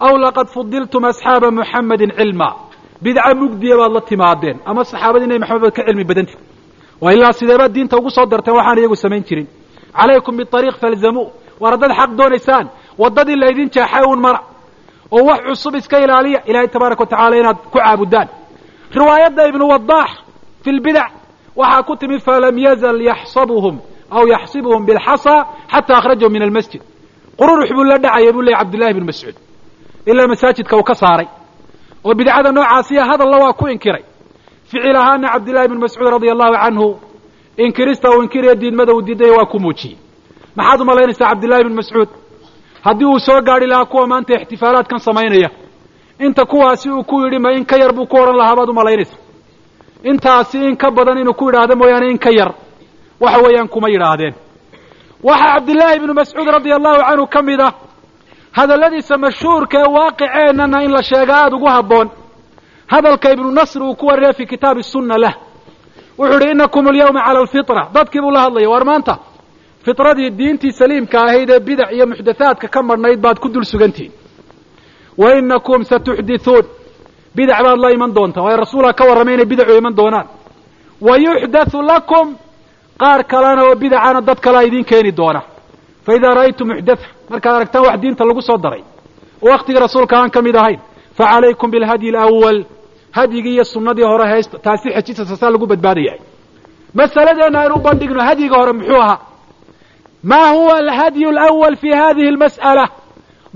aw 0.07 0.13
laqad 0.25 0.47
fudiltum 0.55 1.03
asxaaba 1.11 1.49
muxamedin 1.59 2.11
cilma. 2.19 2.49
Bidca 3.05 3.31
mugdiya 3.41 3.77
baad 3.81 3.93
la 3.97 4.01
timaadeen 4.11 4.57
ama 4.71 4.83
saxaabadii 4.91 5.27
nebi 5.31 5.41
maxamed 5.43 5.63
baad 5.65 5.75
ka 5.79 5.83
cilmi 5.89 6.05
badanti. 6.11 6.35
Waa 7.03 7.13
ilaa 7.17 7.33
sideebaad 7.39 7.73
diinta 7.77 7.95
ugu 8.01 8.11
soo 8.17 8.27
darteen 8.33 8.55
waxaan 8.59 8.79
iyagu 8.81 8.97
samayn 9.05 9.23
jirin 9.29 9.47
calaykum 9.97 10.35
biariiq 10.37 10.77
falzamuu 10.83 11.27
war 11.61 11.71
haddaad 11.75 11.93
xaq 12.01 12.11
doonaysaan 12.19 12.67
waddadii 13.03 13.37
laydin 13.43 13.69
jeexay 13.75 14.05
uun 14.09 14.21
mara 14.21 14.41
oo 15.17 15.23
wax 15.29 15.41
cusub 15.49 15.75
iska 15.75 15.97
ilaaliya 16.05 16.41
ilaahay 16.51 16.69
tabaaraka 16.69 17.03
watacala 17.05 17.37
inaad 17.41 17.57
ku 17.73 17.79
caabudaan 17.79 18.29
riwaayadda 18.99 19.43
ibnu 19.51 19.65
wadaax 19.73 20.11
fi 20.65 20.71
lbidac 20.79 21.11
waxaa 21.57 21.83
ku 21.89 21.97
timi 21.97 22.19
falam 22.27 22.59
yazal 22.67 23.01
yaxsabuhum 23.11 23.77
aw 24.17 24.25
yaxsibuhum 24.35 24.83
bilxasa 24.89 25.35
xata 25.73 25.93
akhrajahum 25.99 26.33
min 26.33 26.43
almasjid 26.43 26.83
qururux 27.39 27.71
buu 27.77 27.85
la 27.91 27.99
dhacaya 27.99 28.33
buu 28.33 28.43
leeyay 28.47 28.59
cabdillahi 28.61 28.91
ibnu 28.95 29.05
mascuud 29.11 29.37
ilaa 30.11 30.27
masaajidka 30.33 30.77
uu 30.77 30.83
ka 30.91 30.95
saaray 30.95 31.29
oo 32.05 32.15
bidcada 32.19 32.53
noocaasiya 32.53 33.03
hadalla 33.11 33.37
waa 33.45 33.53
ku 33.53 33.65
inkiray 33.69 34.05
ficil 34.71 34.97
ahaana 34.97 35.29
cabdillahi 35.35 35.67
ibnu 35.69 35.81
mascuud 35.85 36.09
radia 36.15 36.33
allahu 36.35 36.55
canhu 36.65 36.87
inkirista 37.65 38.11
uu 38.11 38.23
inkiraya 38.23 38.55
diidmada 38.61 38.93
uu 38.95 39.03
diidaya 39.07 39.33
waa 39.39 39.47
ku 39.53 39.59
muujiyey 39.65 39.97
maxaad 40.57 40.81
umalaynaysaa 40.85 41.29
cabdillahi 41.31 41.61
ibnu 41.65 41.75
mascuud 41.81 42.09
haddii 42.87 43.05
uu 43.13 43.19
soo 43.27 43.41
gaadhi 43.49 43.67
lahaa 43.67 43.85
kuwa 43.93 44.07
maanta 44.07 44.35
ixtifaalaadkan 44.35 44.99
samaynaya 44.99 45.51
inta 46.27 46.45
kuwaasi 46.51 46.91
uu 46.91 47.05
ku 47.05 47.17
yidhi 47.25 47.39
ma 47.39 47.53
in 47.53 47.65
ka 47.65 47.77
yar 47.83 47.93
buu 47.97 48.07
ku 48.07 48.17
odhan 48.23 48.37
lahaa 48.41 48.57
baad 48.59 48.69
umalaynaysa 48.75 49.17
intaasi 50.11 50.59
in 50.69 50.77
ka 50.77 50.91
badan 50.91 51.19
inuu 51.19 51.35
ku 51.35 51.45
yidhaahdo 51.49 51.75
mooyaane 51.81 52.11
in 52.11 52.19
ka 52.19 52.31
yar 52.39 52.51
waxa 53.21 53.39
weeyaan 53.45 53.69
kuma 53.69 53.89
yidhaahdeen 53.95 54.35
waxaa 55.29 55.55
cabdillaahi 55.55 55.97
ibnu 56.01 56.13
mascuud 56.15 56.47
radia 56.55 56.77
allahu 56.79 57.01
canhu 57.09 57.27
ka 57.35 57.41
mid 57.43 57.61
ah 57.61 57.73
hadalladiisa 58.59 59.15
mashhuurka 59.25 59.77
ee 59.85 59.91
waaqiceennana 59.97 60.79
in 60.85 60.93
la 60.97 61.03
sheega 61.03 61.35
aada 61.43 61.57
ugu 61.57 61.67
habboon 61.75 62.09
hadalka 62.93 63.33
ibnu 63.35 63.51
nasr 63.59 63.83
uu 63.83 63.95
ku 64.01 64.07
wariyay 64.07 64.33
fi 64.39 64.47
kitaabi 64.47 64.83
sunna 64.83 65.19
lah 65.19 65.35
wuxuu 66.19 66.37
idhi 66.37 66.51
inakum 66.51 66.87
alyawma 66.89 67.21
cala 67.27 67.41
alfitra. 67.41 67.83
Dadkii 67.95 68.21
buu 68.21 68.31
la 68.31 68.41
hadlaya 68.41 68.69
war 68.71 68.85
maanta 68.85 69.19
fitradii 69.85 70.31
diintii 70.31 70.73
saliimka 70.73 71.19
ahayd 71.25 71.51
ee 71.51 71.61
bidac 71.61 71.93
iyo 71.93 72.07
muxdathaadka 72.07 72.69
ka 72.69 72.83
marhnayd 72.83 73.21
baad 73.21 73.39
ku 73.39 73.49
dul 73.49 73.65
sugantihiin 73.65 74.13
wa 75.19 75.35
inakum 75.39 75.85
satuxdithuun. 75.85 76.67
Bidac 77.37 77.63
baad 77.63 77.79
la 77.79 77.91
iman 77.97 78.15
doontaa 78.15 78.43
waayo 78.43 78.57
rasuulaa 78.65 78.93
ka 78.93 79.05
warramay 79.05 79.35
inay 79.35 79.47
bidacu 79.47 79.73
iman 79.81 79.95
doonaan. 79.97 80.27
Wa 81.01 81.15
yuxdathu 81.17 81.83
lakum 81.83 82.37
qaar 82.99 83.25
kalena 83.25 83.63
oo 83.65 83.75
bidacana 83.75 84.21
dad 84.21 84.41
kalea 84.41 84.63
idiin 84.63 84.85
keeni 84.85 85.13
doona. 85.17 85.43
Fa 86.05 86.15
idaa 86.17 86.35
ra'aytum 86.35 86.69
muxdatha 86.69 87.07
markaad 87.31 87.55
aragtaan 87.57 87.85
wax 87.87 88.01
diinta 88.01 88.25
lagu 88.25 88.41
soo 88.43 88.59
daray 88.59 88.83
oo 89.43 89.81
rasuulka 89.81 90.17
aan 90.19 90.31
ka 90.31 90.43
mid 90.43 90.57
ahayn 90.57 90.81
fa 91.17 91.25
calaykum 91.25 91.71
bilhadyi 91.71 92.09
alawal 92.17 92.65
hadyigii 93.17 93.55
iyo 93.55 93.65
sunnadii 93.65 94.03
hore 94.11 94.25
haysta 94.33 94.59
taasi 94.59 94.89
xejisa 94.97 95.25
saasaa 95.31 95.51
lagu 95.55 95.67
badbaadayahay 95.73 96.21
masaladeenna 96.99 97.59
aynu 97.63 97.75
u 97.75 97.79
bandhigno 97.87 98.23
hadyiga 98.29 98.57
hore 98.61 98.73
muxuu 98.79 99.01
ahaa 99.05 99.19
ma 100.31 100.41
huwa 100.51 100.75
alhadyu 100.83 101.29
alawal 101.29 101.77
fi 101.77 101.89
hadihi 102.01 102.29
almas'ala? 102.29 102.85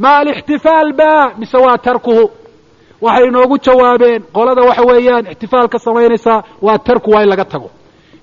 Ma 0.02 0.10
alixtifaal 0.20 0.92
ba? 0.92 1.10
Mise 1.38 1.56
waa 1.64 1.78
tarkuhu? 1.86 2.24
Waxay 3.04 3.26
inoogu 3.28 3.56
jawaabeen 3.66 4.22
qolada 4.36 4.62
waxa 4.68 4.82
weeyaan 4.90 5.24
ixtifaalka 5.32 5.78
samaynaysaa 5.78 6.42
waa 6.66 6.78
tarku 6.86 7.10
waa 7.14 7.22
in 7.22 7.28
laga 7.32 7.44
tago. 7.52 7.68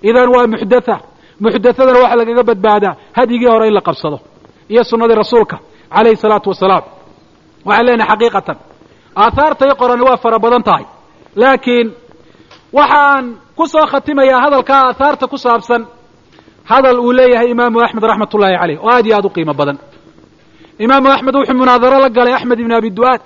Idan 0.09 0.29
waa 0.35 0.47
muxdatha 0.53 0.95
muxdathadana 1.43 1.99
waxa 2.03 2.15
lagaga 2.19 2.43
badbaadaa 2.49 2.93
hadyigii 3.17 3.47
hore 3.53 3.67
in 3.67 3.73
la 3.73 3.81
qabsado 3.87 4.17
iyo 4.71 4.83
sunnadii 4.89 5.15
rasuulka 5.21 5.57
calayhi 5.93 6.15
salaatu 6.23 6.47
wasalaam. 6.53 6.83
Waxaan 7.65 7.85
leenahay 7.87 8.09
xaqiiqatan 8.17 8.57
aahaartay 9.23 9.71
qorani 9.81 10.03
waa 10.07 10.17
fara 10.23 10.37
badan 10.43 10.63
tahay 10.67 10.85
laakiin 11.35 11.87
waxaan 12.73 13.25
ku 13.57 13.67
soo 13.67 13.85
khatimayaa 13.91 14.41
hadalkaa 14.45 14.81
aahaarta 14.89 15.27
ku 15.27 15.37
saabsan 15.37 15.85
hadal 16.69 16.99
uu 16.99 17.11
leeyahay 17.17 17.49
imaamu 17.51 17.79
axmed 17.85 18.03
raxmat 18.03 18.33
ullaahi 18.35 18.57
caleyh 18.61 18.77
oo 18.83 18.89
aad 18.95 19.05
iyo 19.05 19.15
aad 19.17 19.25
u 19.25 19.29
qiimo 19.29 19.53
badan. 19.53 19.77
Imaamu 20.79 21.07
axmed 21.15 21.35
wuxuu 21.35 21.57
munaadaro 21.59 21.99
la 21.99 22.09
galay 22.09 22.33
axmed 22.33 22.59
ibn 22.59 22.71
abi 22.77 22.89
du'aad 22.97 23.21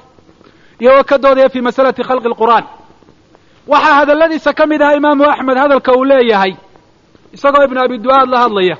iyagoo 0.81 1.03
ka 1.09 1.17
doodaya 1.23 1.49
fi 1.53 1.59
masalati 1.61 2.01
khalqi 2.07 2.27
lqur'aan 2.33 2.65
waxaa 3.67 3.95
hadalladiisa 3.99 4.51
ka 4.53 4.65
mid 4.71 4.81
ahaa 4.81 4.95
imaamu 4.99 5.23
axmed 5.33 5.57
hadalka 5.57 5.91
uu 5.97 6.03
leeyahay 6.09 6.53
isagoo 7.35 7.63
ibnu 7.67 7.79
abi 7.85 7.97
du'aad 8.05 8.27
la 8.33 8.39
hadlaya 8.43 8.75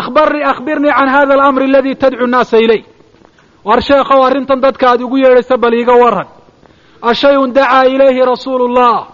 akhbarnii 0.00 0.44
akhbirnii 0.52 0.92
can 0.98 1.08
hada 1.14 1.34
alamri 1.34 1.64
aladi 1.70 1.92
tadcu 2.02 2.26
nnaasa 2.26 2.58
ilay 2.64 2.82
war 3.64 3.80
sheekhow 3.88 4.20
arrintan 4.28 4.60
dadka 4.64 4.84
aad 4.92 5.00
ugu 5.06 5.16
yeedhaysa 5.22 5.56
bal 5.62 5.74
iiga 5.80 5.92
waran 6.02 6.28
ashayun 7.02 7.52
dacaa 7.52 7.84
ilayhi 7.86 8.20
rasuulu 8.24 8.68
llah 8.68 9.06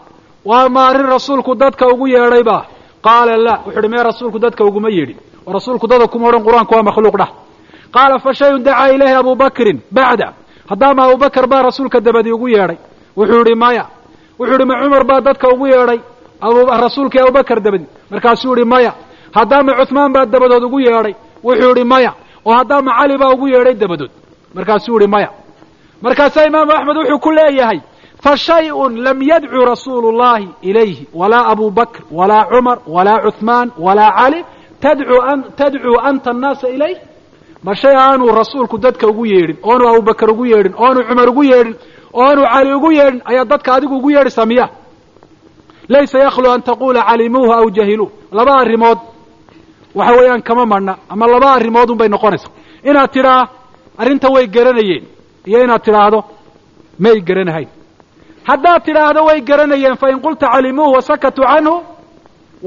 waa 0.44 0.68
ma 0.68 0.88
arrin 0.88 1.06
rasuulku 1.06 1.54
dadka 1.54 1.86
ugu 1.88 2.06
yeedhayba. 2.08 2.66
Qaala 3.02 3.36
la 3.36 3.54
wuxu 3.66 3.78
uhi 3.78 3.88
mee 3.88 4.02
rasuulku 4.02 4.38
dadka 4.38 4.64
uguma 4.64 4.88
yeedhin 4.90 5.16
oo 5.46 5.52
rasuulku 5.52 5.86
dada 5.86 6.06
kuma 6.06 6.28
odhan 6.28 6.42
qur'aanku 6.46 6.74
waa 6.74 6.82
makhluuq 6.82 7.16
dhah. 7.18 7.30
Qaala 7.94 8.18
fa 8.18 8.30
shayun 8.34 8.62
dacaa 8.62 8.88
ilayhi 8.94 9.14
abu 9.14 9.34
bakrin 9.34 9.80
bacda. 9.90 10.32
Haddaama 10.70 11.02
abubakar 11.06 11.46
baa 11.46 11.62
rasuulka 11.62 12.00
dabadii 12.00 12.32
ugu 12.32 12.48
yeedhay. 12.48 12.78
Wuxuu 13.16 13.40
idhi 13.42 13.54
maya. 13.54 13.84
Wuxuu 14.38 14.54
idhi 14.54 14.64
ma 14.64 14.74
cumar 14.82 15.04
baa 15.04 15.20
dadka 15.20 15.48
ugu 15.54 15.66
yeedhay? 15.66 16.00
Rasuulkii 16.86 17.20
abubakar 17.20 17.60
dabadii 17.60 17.86
markaasuu 18.10 18.52
idhi 18.56 18.64
maya. 18.64 18.92
Haddaama 19.34 19.72
cuhmaan 19.84 20.12
baa 20.12 20.26
dabadood 20.26 20.62
ugu 20.64 20.78
yeedhay. 20.80 21.14
Wuxuu 21.44 21.70
idhi 21.74 21.84
maya. 21.84 22.12
Oo 22.46 22.52
haddaama 22.54 22.90
cali 22.98 23.18
baa 23.18 23.30
ugu 23.34 23.46
yeedhay 23.48 23.74
dabadood. 23.74 24.10
Markaasuu 24.54 24.96
idhi 24.98 25.06
maya 25.06 25.28
markaasaa 26.02 26.44
imaamu 26.46 26.72
axmed 26.72 26.96
wuxuu 26.96 27.18
ku 27.18 27.30
leeyahay 27.30 27.80
fa 28.24 28.36
shayun 28.36 28.92
lam 29.04 29.22
yadcu 29.22 29.64
rasuulu 29.72 30.12
llahi 30.20 30.48
ilayhi 30.62 31.06
walaa 31.14 31.46
abu 31.52 31.70
bakr 31.70 32.02
walaa 32.18 32.44
cumar 32.50 32.78
walaa 32.86 33.18
cuhmaan 33.26 33.68
walaa 33.78 34.10
cali 34.18 34.40
tadcuu 35.56 35.98
anta 36.08 36.30
annaasa 36.30 36.68
ilayh 36.68 36.96
ma 37.64 37.74
shay 37.74 37.94
aanuu 37.96 38.32
rasuulku 38.40 38.78
dadka 38.78 39.06
ugu 39.06 39.26
yeedhin 39.26 39.56
oonu 39.62 39.88
abubakar 39.88 40.30
ugu 40.30 40.44
yeedhin 40.46 40.74
oonu 40.84 41.00
cumar 41.08 41.28
ugu 41.28 41.44
yeedhin 41.44 41.74
oonu 42.12 42.42
cali 42.52 42.74
ugu 42.74 42.90
yeedhin 42.92 43.22
ayaa 43.24 43.44
dadka 43.44 43.74
adigu 43.74 43.96
ugu 43.96 44.10
yeedhaysaa 44.10 44.46
miya 44.46 44.66
laysa 45.88 46.18
yakhlu 46.18 46.50
an 46.54 46.62
taqula 46.62 47.02
calimuuhu 47.08 47.52
aw 47.52 47.66
jahiluuh. 47.76 48.10
Laba 48.32 48.52
arrimood 48.62 48.98
waxa 49.94 50.12
weeyaan 50.18 50.42
kama 50.42 50.66
madhna 50.66 50.96
ama 51.08 51.26
laba 51.26 51.48
arrimood 51.56 51.90
un 51.90 51.96
bay 52.00 52.08
noqonaysa 52.08 52.48
inaad 52.88 53.10
tidhaa 53.14 53.42
arrinta 53.98 54.28
way 54.34 54.46
garanayeen 54.46 55.04
iyo 55.48 55.58
inaad 55.64 55.82
tidhaahdo 55.86 56.20
may 57.04 57.16
garanahayn 57.28 57.68
haddaad 58.48 58.80
tidhaahdo 58.86 59.20
way 59.28 59.40
garanayeen 59.48 59.96
fain 60.02 60.18
qulta 60.24 60.46
calimuuhu 60.54 60.92
wasakatuu 60.96 61.44
canhu 61.52 61.74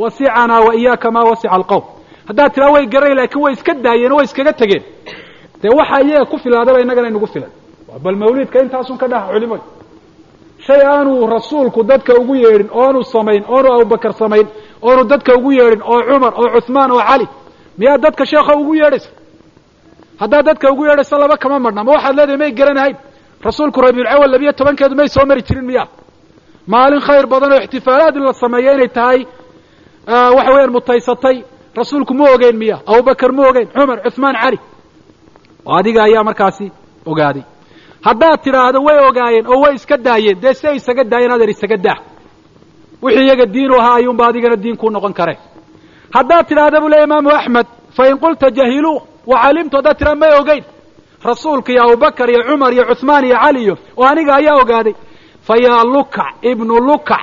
wasicanaa 0.01 0.59
wa 0.67 0.75
iyaaka 0.79 1.11
maa 1.15 1.23
wasica 1.31 1.51
alqowm 1.57 1.83
haddaad 2.27 2.51
tidhahdo 2.53 2.73
way 2.75 2.85
garanayen 2.93 3.17
laakiin 3.19 3.43
way 3.45 3.53
iska 3.53 3.73
daayeen 3.85 4.11
o 4.11 4.15
way 4.19 4.25
iskaga 4.29 4.53
tegeen. 4.61 4.83
Dee 5.61 5.69
waxa 5.79 5.97
iyaga 6.07 6.25
ku 6.31 6.37
filaadaba 6.43 6.79
innagana 6.83 7.07
inugu 7.11 7.27
filan. 7.33 7.49
Bal 8.03 8.15
mawliidka 8.21 8.57
intaasun 8.63 8.97
ka 9.01 9.07
dhaha 9.11 9.27
culimadu 9.33 9.63
shay 10.65 10.81
aanuu 10.91 11.27
rasuulku 11.35 11.83
dadka 11.83 12.13
ugu 12.21 12.35
yeedhin 12.35 12.69
oonu 12.81 13.03
samayn 13.03 13.43
oonu 13.53 13.67
abubakar 13.75 14.13
samayn 14.21 14.47
oonu 14.87 15.03
dadka 15.11 15.31
ugu 15.37 15.51
yeedhin 15.59 15.81
oo 15.91 15.99
cumar 16.09 16.33
oo 16.41 16.47
cuhmaan 16.65 16.91
oo 16.91 17.01
cali 17.09 17.27
miyaad 17.79 18.01
dadka 18.05 18.23
sheekha 18.31 18.53
ugu 18.61 18.73
yeedhaysa 18.81 19.09
haddaad 20.21 20.45
dadka 20.49 20.67
ugu 20.73 20.83
yeedhaysa 20.87 21.17
laba 21.23 21.37
kama 21.43 21.57
madhna 21.65 21.81
ma 21.87 21.91
waxaad 21.95 22.15
leedahay 22.17 22.37
may 22.43 22.51
garanahayn 22.59 22.97
rasuulku 23.47 23.79
rabiulcawal 23.85 24.29
labiyo 24.33 24.51
tobankeedu 24.59 24.95
may 24.99 25.07
soo 25.15 25.25
mari 25.29 25.41
jirin 25.47 25.65
miya. 25.69 25.83
Maalin 26.73 27.01
khayr 27.07 27.25
badan 27.33 27.51
oo 27.53 27.59
ixtifaalaad 27.65 28.15
la 28.27 28.33
sameeyo 28.43 28.71
inay 28.77 28.87
tahay 28.97 29.19
waxa 30.37 30.51
weeyaan 30.53 30.71
mutaysatay. 30.77 31.37
Rasuulku 31.79 32.13
ma 32.19 32.25
ogeyn 32.35 32.57
miya. 32.61 32.77
Abubakar 32.89 33.31
ma 33.37 33.43
ogeyn. 33.49 33.67
Cumar 33.75 33.97
cuhmaan 34.05 34.35
cali 34.41 34.57
oo 35.67 35.73
adiga 35.79 36.01
ayaa 36.07 36.23
markaasi 36.29 36.65
ogaaday. 37.11 37.43
Haddaad 38.07 38.39
tidhaahdo 38.43 38.79
way 38.87 38.97
ogaayeen 39.09 39.45
oo 39.47 39.59
way 39.63 39.73
iska 39.79 39.97
daayeen. 39.97 40.37
Dee 40.43 40.53
si 40.53 40.67
ay 40.67 40.75
isaga 40.79 41.03
daayeen 41.11 41.31
adeer 41.35 41.49
isaga 41.55 41.77
daa. 41.85 41.97
Wixii 43.03 43.25
iyaga 43.27 43.45
diinu 43.53 43.75
ahaa 43.81 43.95
ayuunba 43.99 44.23
adigana 44.29 44.55
diin 44.63 44.77
kuu 44.81 44.89
noqon 44.95 45.13
kareen 45.19 45.37
haddaad 46.15 46.45
tidhaahda 46.49 46.77
buu 46.81 46.89
leey 46.93 47.03
imaamu 47.07 47.29
axmed 47.39 47.67
fain 47.97 48.15
qulta 48.23 48.47
jahiluu 48.57 48.97
wa 49.30 49.36
calimtu 49.42 49.74
haddaad 49.76 49.96
tidhahda 49.98 50.16
may 50.22 50.32
ogeyn 50.40 50.64
rasuulka 51.28 51.72
iyo 51.72 51.82
abubakar 51.86 52.28
iyo 52.30 52.42
cumar 52.48 52.72
iyo 52.76 52.84
cuhmaan 52.94 53.24
iyo 53.28 53.36
cali 53.42 53.60
iyo 53.64 53.74
oo 53.98 54.04
aniga 54.12 54.32
ayaa 54.40 54.56
ogaaday 54.62 54.94
fa 55.46 55.54
yaa 55.64 55.84
lukac 55.92 56.26
ibnu 56.50 56.74
lukac 56.88 57.20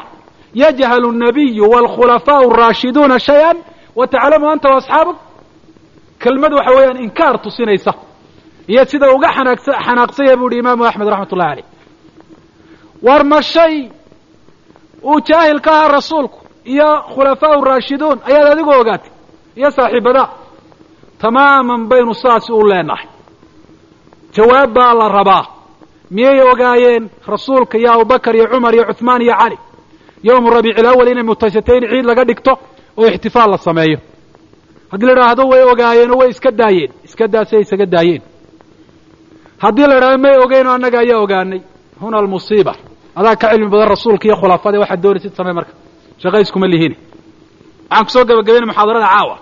yajhalu 0.61 1.07
الnabiyu 1.13 1.63
wاlkhulafaau 1.73 2.43
الraashiduuna 2.51 3.17
shayئa 3.27 3.51
wa 3.99 4.05
taclamu 4.13 4.45
anta 4.53 4.67
waasxaabuk 4.73 5.17
kelmad 6.23 6.53
waxa 6.57 6.71
weeyaan 6.77 6.97
inkaar 7.05 7.35
tusinaysa 7.45 7.91
iyo 8.71 8.83
sida 8.91 9.07
uga 9.15 9.29
xanaaqsa 9.37 9.71
xanaaqsanya 9.87 10.35
bu 10.39 10.45
uhi 10.47 10.57
imaamu 10.63 10.83
axmed 10.89 11.07
raxmat 11.11 11.31
ullahi 11.33 11.51
aleyh 11.53 11.65
war 13.07 13.23
ma 13.31 13.39
shay 13.53 13.73
uu 15.09 15.19
jaahil 15.27 15.59
ka 15.65 15.71
ahaa 15.77 15.87
rasuulku 15.97 16.37
iyo 16.73 16.89
khulafaau 17.13 17.61
raashiduun 17.69 18.17
ayaad 18.29 18.47
adigu 18.53 18.71
ogaatay 18.81 19.11
iyo 19.59 19.69
saaxiibadaa 19.77 20.27
tamaaman 21.22 21.82
baynu 21.90 22.14
saas 22.22 22.46
u 22.50 22.60
leenahay. 22.70 23.06
Jawaab 24.36 24.70
baa 24.76 24.94
la 25.00 25.06
rabaa. 25.18 25.44
Miyay 26.14 26.40
ogaayeen 26.52 27.04
rasuulka 27.32 27.76
iyo 27.78 27.90
abubakar 27.94 28.34
iyo 28.36 28.46
cumar 28.52 28.74
iyo 28.74 28.84
cuhmaan 28.90 29.22
iyo 29.22 29.34
cali 29.40 29.56
yowmu 30.26 30.48
rabiici 30.54 30.80
alawal 30.80 31.08
inay 31.12 31.22
mutaysatay 31.30 31.76
in 31.78 31.84
ciid 31.90 32.04
laga 32.10 32.24
dhigto 32.28 32.52
oo 32.98 33.06
ixtifaal 33.06 33.50
la 33.50 33.58
sameeyo. 33.58 33.98
Haddii 34.92 35.06
la 35.06 35.12
idhaahdo 35.16 35.42
way 35.52 35.62
ogaayeen 35.72 36.10
oo 36.12 36.18
way 36.20 36.28
iska 36.34 36.50
daayeen. 36.60 36.90
Iska 37.06 37.24
daasay 37.32 37.60
isaga 37.64 37.86
daayeen. 37.94 38.22
Haddii 39.62 39.86
la 39.90 39.96
idhahdo 39.98 40.18
may 40.24 40.36
ogeyn 40.44 40.66
oo 40.66 40.74
annaga 40.76 40.98
ayaa 41.04 41.20
ogaanay. 41.24 41.60
Huna 42.00 42.16
almusiiba. 42.18 42.74
Adaa 43.18 43.36
ka 43.40 43.46
cilmi 43.50 43.68
badan 43.72 43.88
rasuulka 43.94 44.24
iyo 44.28 44.36
khulafada 44.40 44.78
waxaad 44.82 45.00
doonaysid 45.02 45.34
samey 45.38 45.52
marka. 45.58 45.72
Shaqayskuma 46.22 46.66
lihiin. 46.72 46.94
Waxaan 47.90 48.04
ku 48.06 48.10
soo 48.14 48.24
gabagabayna 48.28 48.66
muxaadarada 48.70 49.06
caawa 49.14 49.36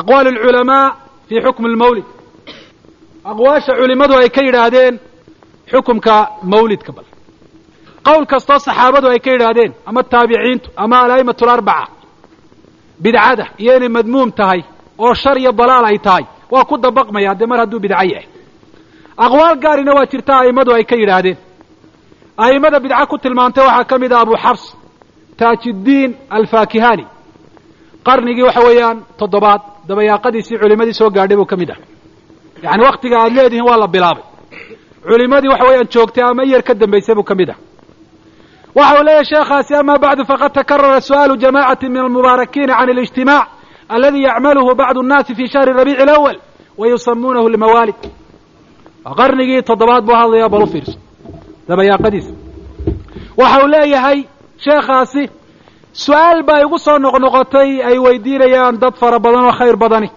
aqwaal 0.00 0.26
alculamaa 0.32 0.86
fii 1.28 1.40
xukmi 1.46 1.68
lmawlid 1.74 2.04
aqwaasha 3.30 3.72
culimadu 3.80 4.14
ay 4.20 4.28
ka 4.36 4.40
yidhaahdeen 4.46 4.94
xukumka 5.72 6.14
mawlidka 6.52 6.92
bal. 6.96 7.04
Qowl 8.06 8.24
kastoo 8.32 8.58
saxaabadu 8.66 9.06
ay 9.12 9.18
ka 9.24 9.30
yidhaahdeen 9.34 9.72
ama 9.88 10.00
taabiciintu 10.12 10.68
ama 10.82 10.96
alaa'imatu 11.04 11.44
alarbaca 11.44 11.86
bidcada 13.02 13.44
iyo 13.62 13.72
inay 13.76 13.88
madmuum 13.96 14.30
tahay 14.38 14.60
oo 14.98 15.14
shar 15.22 15.36
iyo 15.38 15.52
dalaal 15.52 15.84
ay 15.90 15.98
tahay 16.06 16.24
waa 16.52 16.64
ku 16.64 16.74
dabaqmaya 16.84 17.34
dee 17.38 17.46
mar 17.50 17.58
hadduu 17.62 17.80
bidco 17.84 18.04
yahay. 18.12 18.26
Aqwaal 19.24 19.56
gaarina 19.64 19.92
waa 19.96 20.06
jirta 20.12 20.32
a'immadu 20.40 20.70
ay 20.76 20.84
ka 20.90 20.96
yidhaahdeen. 20.96 21.36
A'immada 22.44 22.78
bidco 22.84 23.06
ku 23.10 23.16
tilmaantay 23.18 23.64
waxaa 23.66 23.84
ka 23.90 23.96
mid 24.02 24.12
ah 24.12 24.20
abu 24.24 24.34
xabs 24.44 24.64
taajiddiin 25.38 26.10
alfaakihani 26.36 27.04
qarnigii 28.06 28.42
waxa 28.48 28.60
weeyaan 28.66 28.98
toddobaad 29.18 29.60
dabayaaqadiisii 29.89 30.57
culimadii 30.61 30.93
soo 30.99 31.09
gaadhay 31.15 31.37
buu 31.39 31.45
ka 31.51 31.55
mid 31.61 31.69
ah 31.71 31.77
yacani 32.63 32.83
waktiga 32.89 33.15
aad 33.23 33.33
leedihiin 33.37 33.65
waa 33.69 33.77
la 33.83 33.87
bilaabay 33.95 34.23
culimadii 35.09 35.47
waxa 35.53 35.65
weeyaan 35.69 35.87
joogtay 35.93 36.23
ama 36.29 36.43
iyar 36.49 36.63
ka 36.67 36.73
dambaysay 36.81 37.15
buu 37.17 37.23
ka 37.29 37.35
mid 37.39 37.49
ah 37.49 37.57
waxa 38.77 38.93
uu 38.99 39.03
leeyahy 39.07 39.25
sheekhaasi 39.31 39.73
ama 39.81 39.93
bacdu 40.03 40.23
faqad 40.31 40.51
takarara 40.53 41.01
su'aalu 41.07 41.35
jamacati 41.43 41.85
min 41.89 42.01
almubaarakiina 42.05 42.73
can 42.79 42.89
اlijtimaac 42.93 43.47
aladi 43.95 44.19
yacmaluhu 44.27 44.71
bacdu 44.81 44.99
الnaasi 45.03 45.31
fi 45.37 45.43
shahri 45.53 45.71
rabiici 45.79 46.01
اlawal 46.05 46.37
wa 46.79 46.85
yusamuunahu 46.91 47.47
lmawaalid 47.53 47.95
qarnigii 49.19 49.61
toddobaad 49.69 50.03
buu 50.07 50.15
hadlayaa 50.21 50.49
bal 50.53 50.63
u 50.63 50.67
fiirso 50.73 50.97
dabayaaqadiisa 51.69 52.31
waxa 53.39 53.57
uu 53.63 53.67
leeyahay 53.73 54.19
sheekhaasi 54.65 55.23
su'aal 55.92 56.42
baa 56.42 56.60
igu 56.64 56.78
soo 56.78 56.98
noqnoqotay 56.98 57.82
ay 57.88 57.98
weydiinayaan 57.98 58.78
dad 58.80 58.94
fara 58.96 59.18
badan 59.18 59.44
oo 59.44 59.52
khayr 59.52 59.76
badani. 59.76 60.10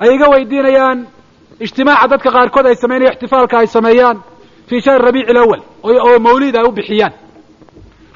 Ay 0.00 0.14
iga 0.14 0.26
weydiinayaan 0.30 0.98
ijtimaaca 1.60 2.08
dadka 2.08 2.30
qaarkood 2.30 2.66
ay 2.66 2.76
sameynaya 2.76 3.12
ixtifaalka 3.12 3.58
ay 3.58 3.66
sameeyaan 3.66 4.18
fii 4.68 4.80
shahri 4.80 5.04
rabiici 5.06 5.30
alawal 5.30 5.60
oo 5.82 6.18
mawlid 6.18 6.56
ay 6.56 6.64
u 6.68 6.72
bixiyaan. 6.72 7.12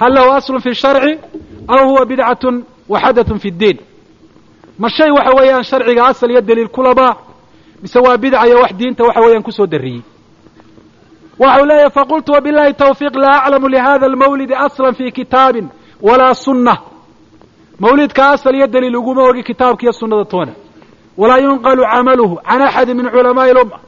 Hal 0.00 0.12
lahu 0.14 0.30
aslun 0.38 0.60
fi 0.60 0.74
sharci 0.74 1.18
aw 1.68 1.84
huwa 1.88 2.04
bidcatun 2.06 2.64
wa 2.88 3.00
xadathun 3.00 3.38
fi 3.38 3.50
ddiin 3.50 3.78
ma 4.78 4.88
shay 4.88 5.10
waxa 5.10 5.32
weeyaan 5.38 5.64
sharciga 5.64 6.06
asal 6.06 6.30
iyo 6.30 6.40
daliil 6.40 6.68
kulaba 6.68 7.16
mise 7.82 7.98
waa 7.98 8.16
bidca 8.16 8.46
iyo 8.46 8.58
wax 8.60 8.72
diinta 8.78 9.04
waxa 9.04 9.20
weeyaan 9.20 9.42
ku 9.42 9.52
soo 9.52 9.66
dariyey 9.66 10.02
waxa 11.38 11.60
uu 11.62 11.66
leeyahy 11.66 11.90
faqultu 11.90 12.32
wabilahi 12.32 12.72
tawfiiq 12.74 13.14
laa 13.16 13.42
aclamu 13.44 13.68
lihada 13.68 14.06
almawlidi 14.06 14.54
aslan 14.54 14.94
fi 14.94 15.12
kitaabin 15.12 15.68
walaa 16.02 16.34
sunna 16.34 16.76
mawlidka 17.80 18.28
asal 18.30 18.54
iyo 18.54 18.66
daliil 18.66 18.96
uguma 18.96 19.22
ogi 19.22 19.42
kitaabka 19.42 19.82
iyo 19.82 19.92
sunnada 19.92 20.24
toona 20.24 20.52
walaa 21.16 21.38
yunqalu 21.38 21.82
camaluhu 21.92 22.36
can 22.48 22.62
axadi 22.62 22.94
min 22.94 23.10
culamaai 23.10 23.52
lumma 23.54 23.78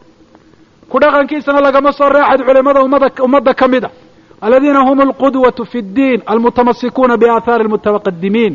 ku 0.90 0.98
dhaqankiisana 1.02 1.60
lagama 1.60 1.92
soo 1.92 2.08
reexad 2.08 2.40
culimada 2.46 2.80
ummada 2.82 3.08
ummadda 3.24 3.54
ka 3.54 3.68
mid 3.68 3.84
a 3.84 3.90
aladiina 4.40 4.80
hum 4.86 5.00
alqudwatu 5.00 5.64
fi 5.64 5.78
ddiin 5.82 6.20
almutamasikuuna 6.26 7.16
biaahaari 7.16 7.62
almutaqadimiin 7.64 8.54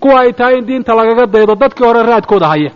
kuwa 0.00 0.20
ay 0.20 0.32
tahay 0.32 0.54
in 0.58 0.66
diinta 0.66 0.94
lagaga 0.94 1.26
daydo 1.26 1.54
dadkii 1.54 1.84
hore 1.86 2.02
raadkooda 2.02 2.46
haya 2.48 2.70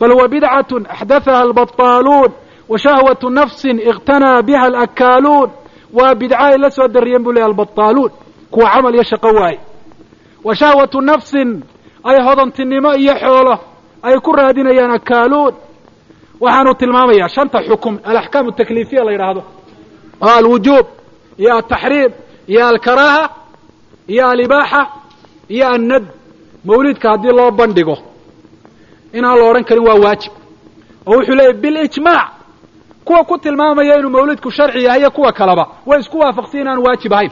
bal 0.00 0.12
huwa 0.12 0.28
bidcatun 0.28 0.86
axdathaha 0.94 1.40
albataaluun 1.42 2.30
wa 2.68 2.78
shahwatu 2.78 3.30
nafsin 3.30 3.78
iqtanaa 3.90 4.42
biha 4.42 4.62
alakaaluun 4.70 5.50
waa 5.98 6.14
bidca 6.14 6.38
ay 6.38 6.58
la 6.58 6.70
soo 6.70 6.88
dariyeen 6.88 7.22
buu 7.24 7.32
leehay 7.32 7.48
albataaluun 7.50 8.10
kuwa 8.50 8.70
camal 8.70 8.94
iyo 8.94 9.02
shaqo 9.02 9.28
waaye 9.28 9.60
wa 10.44 10.56
shahwatu 10.56 11.00
nafsin 11.00 11.62
ay 12.04 12.22
hodantinimo 12.22 12.94
iyo 12.94 13.14
xoolo 13.14 13.58
ay 14.02 14.18
ku 14.20 14.32
raadinayaan 14.32 14.90
akaaluun. 14.90 15.54
Waxaanu 16.40 16.74
tilmaamayaa 16.74 17.28
shanta 17.28 17.58
xukum 17.68 17.98
alaxkaam 18.04 18.48
atakliifiya 18.48 19.04
la 19.04 19.12
yidhaahdo. 19.12 19.42
Oo 20.22 20.28
alwujuub 20.38 20.86
iyo 21.38 21.54
altaxriim 21.56 22.12
iyo 22.46 22.66
alkaraaha 22.68 23.24
iyo 24.08 24.28
alibaaxa 24.28 24.86
iyo 25.48 25.66
annad 25.68 26.04
mawlidka 26.64 27.10
haddii 27.10 27.32
loo 27.32 27.50
bandhigo 27.50 27.96
inaan 29.12 29.38
la 29.38 29.44
odhan 29.50 29.64
karin 29.64 29.86
waa 29.88 29.94
waajib. 30.04 30.32
Oo 31.06 31.14
wuxuu 31.16 31.34
leeyahy 31.34 31.58
bilijmaac 31.62 32.28
kuwa 33.04 33.24
ku 33.24 33.38
tilmaamaya 33.38 33.98
inuu 33.98 34.10
mawlidku 34.10 34.50
sharci 34.50 34.84
yahay 34.84 35.00
iyo 35.00 35.10
kuwa 35.10 35.32
kaleba. 35.32 35.66
Way 35.86 36.00
isku 36.00 36.18
waafaqsan 36.18 36.60
inaan 36.60 36.78
waajib 36.78 37.12
ahayn 37.12 37.30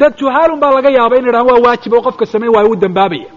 dad 0.00 0.12
juhaalun 0.20 0.58
baa 0.62 0.72
laga 0.76 0.90
yaaba 0.98 1.14
in 1.18 1.22
la 1.24 1.28
yidhahan 1.28 1.46
waa 1.50 1.60
waajib 1.66 1.92
oo 1.96 2.02
qofka 2.06 2.24
samayn 2.32 2.52
waayo 2.54 2.70
u 2.70 2.76
dambaabaya. 2.82 3.28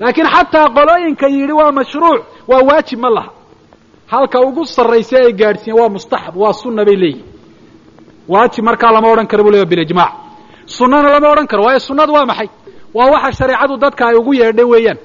Laakiin 0.00 0.26
xataa 0.34 0.68
qolooyinka 0.76 1.26
yidhi 1.34 1.52
waa 1.60 1.72
mashruuc 1.78 2.20
waa 2.50 2.62
waajib 2.68 2.98
ma 3.04 3.10
laha. 3.16 3.30
Halka 4.12 4.38
ugu 4.46 4.62
sarraysa 4.74 5.16
ay 5.26 5.32
gaadhsiiyeen 5.40 5.78
waa 5.80 5.88
mustaxab 5.94 6.34
waa 6.42 6.52
sunna 6.60 6.82
bay 6.88 6.96
leeyihiin 7.02 7.24
waajib 8.32 8.64
markaa 8.68 8.92
lama 8.94 9.08
odhan 9.12 9.26
karo 9.30 9.42
buu 9.44 9.50
leeya 9.54 9.66
bilijmaac 9.72 10.12
sunnana 10.76 11.08
lama 11.14 11.28
odhan 11.32 11.46
karo 11.50 11.62
waayo 11.66 11.80
sunnadu 11.88 12.12
waa 12.16 12.26
maxay? 12.30 12.48
Waa 12.94 13.10
waxa 13.14 13.32
shareecadu 13.38 13.74
dadka 13.82 14.02
ay 14.08 14.14
ugu 14.20 14.32
yeedhay 14.40 14.64
weeyaan. 14.72 14.98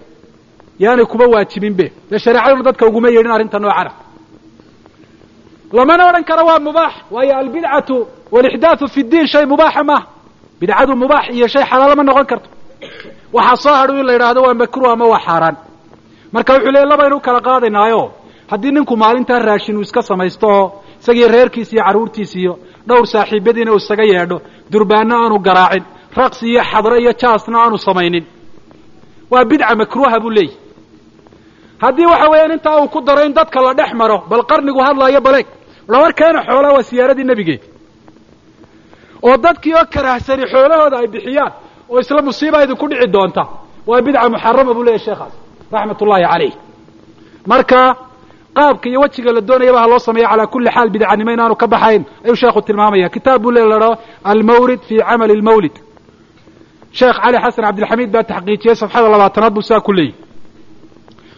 Yaanay 0.79 1.05
kuba 1.11 1.25
waajibinbe 1.33 1.85
dee 2.09 2.19
shareecaduna 2.25 2.63
dadka 2.67 2.83
uguma 2.89 3.09
yeedhin 3.09 3.31
arrinta 3.35 3.59
noocana. 3.59 3.91
Lamana 5.73 6.03
odhan 6.09 6.23
karo 6.29 6.43
waa 6.49 6.59
mubaax 6.59 6.93
waayo 7.11 7.33
albidcatu 7.41 7.95
walixdaathu 8.31 8.85
fi 8.93 9.01
ddiin 9.03 9.27
shay 9.31 9.45
mubaaxa 9.45 9.83
maaha 9.89 10.05
bidcadu 10.59 10.93
mubaax 11.01 11.25
iyo 11.37 11.47
shay 11.53 11.63
xalaalo 11.69 11.95
ma 11.99 12.03
noqon 12.09 12.25
karto. 12.31 12.49
Waxaa 13.35 13.55
soo 13.63 13.73
hadhu 13.79 13.93
in 13.99 14.05
la 14.07 14.13
yidhaahdo 14.15 14.41
waa 14.45 14.53
makruh 14.61 14.89
ama 14.93 15.05
waa 15.13 15.19
xaaraan. 15.27 15.55
Marka 16.33 16.51
wuxuu 16.53 16.71
leey 16.75 16.85
labaynu 16.91 17.17
kala 17.25 17.39
qaadaynaayo 17.47 18.03
haddii 18.51 18.71
ninku 18.75 18.93
maalintaa 19.03 19.39
raashin 19.47 19.75
uu 19.77 19.81
iska 19.87 20.01
samaysto 20.09 20.47
oo 20.57 20.65
isagii 21.01 21.27
reerkiisi 21.33 21.73
iyo 21.75 21.83
carruurtiisi 21.85 22.37
iyo 22.43 22.53
dhowr 22.87 23.05
saaxiibadiina 23.13 23.71
uu 23.71 23.77
isaga 23.83 24.03
yeedho 24.11 24.37
durbaanno 24.71 25.15
aanu 25.23 25.37
garaacin 25.47 25.83
raqsi 26.19 26.45
iyo 26.51 26.61
xadro 26.71 26.95
iyo 27.03 27.11
jaasna 27.21 27.57
aanu 27.63 27.77
samaynin. 27.87 28.25
Waa 29.31 29.45
bidca 29.49 29.75
makruuha 29.81 30.19
buu 30.23 30.29
leeyahy 30.37 30.55
haddii 31.83 32.05
waxa 32.11 32.27
weeyaan 32.31 32.51
intaa 32.57 32.77
uu 32.81 32.87
ku 32.93 32.99
daro 33.07 33.21
in 33.27 33.33
dadka 33.37 33.59
la 33.65 33.73
dhex 33.79 33.91
maro 34.01 34.17
bal 34.29 34.43
qarnigu 34.49 34.79
hadlaayo 34.87 35.21
baleeg. 35.27 35.47
Dhawarkeena 35.91 36.39
xoolaa 36.47 36.73
waa 36.75 36.83
siyaaradii 36.89 37.23
nebigeed 37.29 37.61
oo 39.25 39.35
dadkii 39.43 39.73
oo 39.79 39.85
karahsani 39.93 40.43
xoolahooda 40.51 40.97
ay 41.01 41.07
bixiyaan 41.13 41.51
oo 41.91 41.99
isla 41.99 42.21
musiiba 42.27 42.63
idinku 42.63 42.85
dhici 42.89 43.07
doonta. 43.15 43.43
Waa 43.87 44.01
bidca 44.05 44.29
muxarama 44.33 44.73
buu 44.75 44.83
leeyahy 44.87 45.03
sheekhaas 45.05 45.33
raxmat 45.73 46.01
ullaahi 46.01 46.23
calayh. 46.31 46.53
Marka 47.51 47.79
qaabka 48.57 48.85
iyo 48.89 48.99
wejiga 49.03 49.31
la 49.35 49.41
doonayaba 49.41 49.79
ha 49.83 49.87
loo 49.91 49.99
sameeya 50.07 50.27
calaa 50.31 50.47
kulli 50.53 50.69
xaal 50.75 50.89
bidcanimo 50.93 51.31
inaanu 51.35 51.55
ka 51.61 51.67
baxayn 51.73 52.03
ayuu 52.25 52.35
sheekhu 52.41 52.61
tilmaamaya 52.67 53.09
kitaab 53.15 53.41
buu 53.43 53.51
le 53.55 53.61
lahao 53.71 53.93
almawrid 54.31 54.79
fi 54.87 54.95
camali 55.07 55.35
lmawlid. 55.41 55.75
Sheekh 56.97 57.17
cali 57.23 57.37
xasan 57.43 57.63
cabdilxamiid 57.67 58.09
baa 58.15 58.23
taxqiijiyey 58.31 58.75
safxada 58.81 59.07
labaatanaad 59.13 59.53
buu 59.55 59.61
saa 59.69 59.79
ku 59.87 59.91
leeyahy 59.93 60.15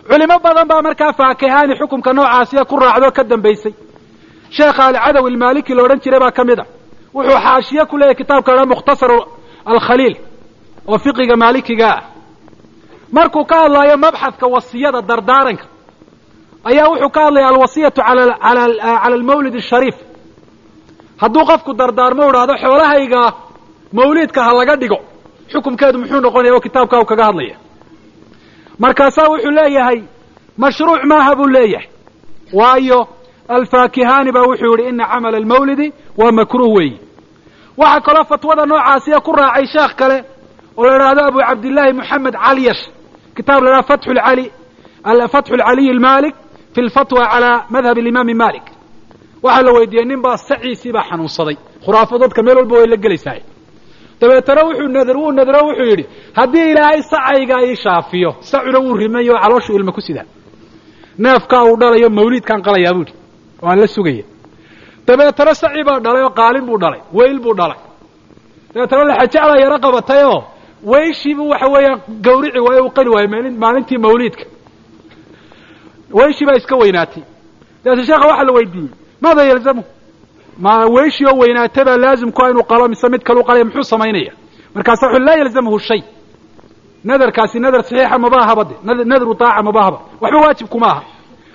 culimo 0.10 0.36
badan 0.46 0.68
baa 0.72 0.82
markaa 0.88 1.14
faakihaani 1.20 1.74
xukumka 1.80 2.12
noocaasiya 2.18 2.64
ku 2.70 2.76
raacdoo 2.84 3.12
ka 3.18 3.24
dambaysay 3.32 3.74
sheekha 4.58 4.84
alcadawi 4.90 5.28
almaaliki 5.32 5.74
la 5.78 5.82
odhan 5.86 6.00
jiray 6.04 6.20
baa 6.24 6.32
ka 6.38 6.44
mid 6.50 6.60
a 6.60 6.66
wuxuu 7.14 7.40
xaashiye 7.46 7.86
ku 7.86 7.98
leeyahy 7.98 8.16
kitaabka 8.16 8.56
la 8.56 8.66
mukhtasar 8.66 9.12
alkhaliil 9.66 10.16
oo 10.88 10.98
fiqiga 10.98 11.36
maalikiga 11.36 11.90
ah. 11.90 12.04
Markuu 13.12 13.46
ka 13.46 13.56
hadlaayo 13.64 13.98
mabxadka 13.98 14.48
wasiyada 14.48 15.02
dardaaranka 15.02 15.66
ayaa 16.64 16.88
wuxuu 16.90 17.10
ka 17.10 17.26
hadlaya 17.26 17.48
alwasiyatu 17.48 18.02
ala 18.02 18.38
ala 18.42 18.68
cala 18.68 19.16
almawlid 19.16 19.56
ashariif 19.56 19.96
hadduu 21.18 21.46
qofku 21.46 21.74
dardaarmo 21.74 22.30
idhaahdo 22.30 22.54
xoolahayga 22.64 23.22
mawliidka 23.94 24.44
ha 24.44 24.54
laga 24.54 24.76
dhigo 24.76 25.00
xukumkeedu 25.52 25.98
muxuu 26.00 26.22
noqonaya 26.22 26.54
oo 26.54 26.60
kitaabkaa 26.60 27.00
u 27.00 27.06
kaga 27.06 27.26
hadlaya. 27.26 27.56
Markaasaa 28.80 29.28
wuxuu 29.30 29.52
leeyahay 29.52 30.04
mashruuc 30.58 31.04
maaha 31.04 31.36
buu 31.36 31.48
leeyahay. 31.48 31.88
Waayo 32.54 33.08
alfaakihani 33.58 34.32
baa 34.32 34.48
wuxuu 34.50 34.78
yihi 34.78 34.90
ina 34.90 35.06
camala 35.12 35.38
almawlidi 35.38 35.94
waa 36.18 36.32
makruh 36.32 36.74
weeyi 36.78 37.00
waxaa 37.78 38.02
kaloo 38.02 38.24
fatwada 38.24 38.66
noocaasiya 38.66 39.20
ku 39.26 39.32
raacay 39.32 39.66
sheekh 39.74 39.94
kale 40.00 40.18
oo 40.78 40.86
la 40.86 40.96
idhaahdo 40.96 41.22
abu 41.30 41.40
cabdillahi 41.40 41.94
moxamed 41.94 42.36
calyash 42.46 42.84
kitaab 43.36 43.64
la 43.64 43.70
idhahdo 43.70 43.88
fatxu 43.88 44.14
lcali 44.14 44.46
fatxu 45.34 45.54
fi 46.74 46.82
lfatwa 46.82 47.28
calaa 47.28 47.66
madhab 47.70 47.98
alimaami 47.98 48.34
malik. 48.34 48.64
Waxaa 49.44 49.64
la 49.64 49.72
weydiiyey 49.72 50.06
nin 50.06 50.22
baa 50.22 50.38
saciisii 50.38 50.92
baa 50.92 51.04
xanuunsaday 51.10 51.58
khuraafo 51.86 52.18
dadka 52.20 52.44
meel 52.44 52.58
walba 52.58 52.76
way 52.76 52.88
la 52.88 52.98
gelaysahay. 52.98 53.42
Dabeetana 54.22 54.64
wuxuu 54.64 54.88
nadr 54.88 55.18
wuu 55.18 55.32
nadro 55.32 55.60
wuxuu 55.68 55.84
yidhi 55.84 56.06
haddii 56.34 56.72
ilaahay 56.72 57.02
sacayga 57.02 57.56
ii 57.66 57.76
shaafiyo 57.76 58.36
sacuna 58.40 58.80
wuu 58.80 58.96
rimayo 58.98 59.34
oo 59.34 59.40
calooshu 59.40 59.74
ilma 59.74 59.92
ku 59.92 60.02
sidaa 60.02 60.28
neefkaa 61.18 61.64
uu 61.64 61.78
dhalayo 61.78 62.10
mawliidkaan 62.10 62.62
qalayaa 62.62 62.94
buu 62.94 63.00
yidhi 63.00 63.14
waan 63.62 63.80
la 63.82 63.88
sugaya. 63.88 64.24
Dabeetana 65.08 65.54
saci 65.56 65.84
baa 65.88 66.00
dhalay 66.00 66.24
oo 66.24 66.30
qaalin 66.40 66.66
buu 66.68 66.78
dhalay 66.84 67.02
weyl 67.14 67.40
buu 67.44 67.54
dhalay. 67.60 67.78
Dabeetana 68.74 69.04
laxajacdaa 69.10 69.58
yaro 69.64 69.78
qabatay 69.86 70.24
oo 70.32 70.40
weyshiibuu 70.92 71.50
waxa 71.54 71.68
weeyaan 71.74 72.00
gawrici 72.26 72.60
waayo 72.66 72.86
u 72.86 72.90
qali 72.98 73.10
waayo 73.14 73.28
maalin 73.34 73.56
maalintii 73.64 73.98
mawliidka. 73.98 74.46
Weyshii 76.18 76.46
baa 76.48 76.56
iska 76.62 76.76
weynaatay. 76.76 77.24
Dabeete 77.84 78.06
sheekha 78.08 78.28
waxaa 78.28 78.44
la 78.48 78.52
weydiiyey 78.58 78.90
maada 79.22 79.44
yalzamu? 79.44 79.84
Ma 80.58 80.86
weyshii 80.96 81.26
oo 81.26 81.38
weynaatay 81.42 81.84
baa 81.86 81.98
laazimku 81.98 82.42
inuu 82.52 82.64
qalo 82.64 82.88
mise 82.88 83.10
mid 83.10 83.22
kalu 83.24 83.44
qalaya 83.44 83.66
muxuu 83.66 83.84
samaynaya? 83.84 84.32
Markaasa 84.76 85.08
wuxu 85.08 85.20
laa 85.20 85.36
yalzamhu 85.42 85.80
shay. 85.80 86.02
Nadarkaasi 87.04 87.60
nadar 87.60 87.84
saxiixa 87.84 88.18
mabahaba 88.18 88.64
de 88.70 88.76
nadru 89.12 89.36
taaca 89.36 89.64
mabahaba 89.64 90.00
waxba 90.22 90.40
waajibkuma 90.44 90.88
aha 90.88 91.02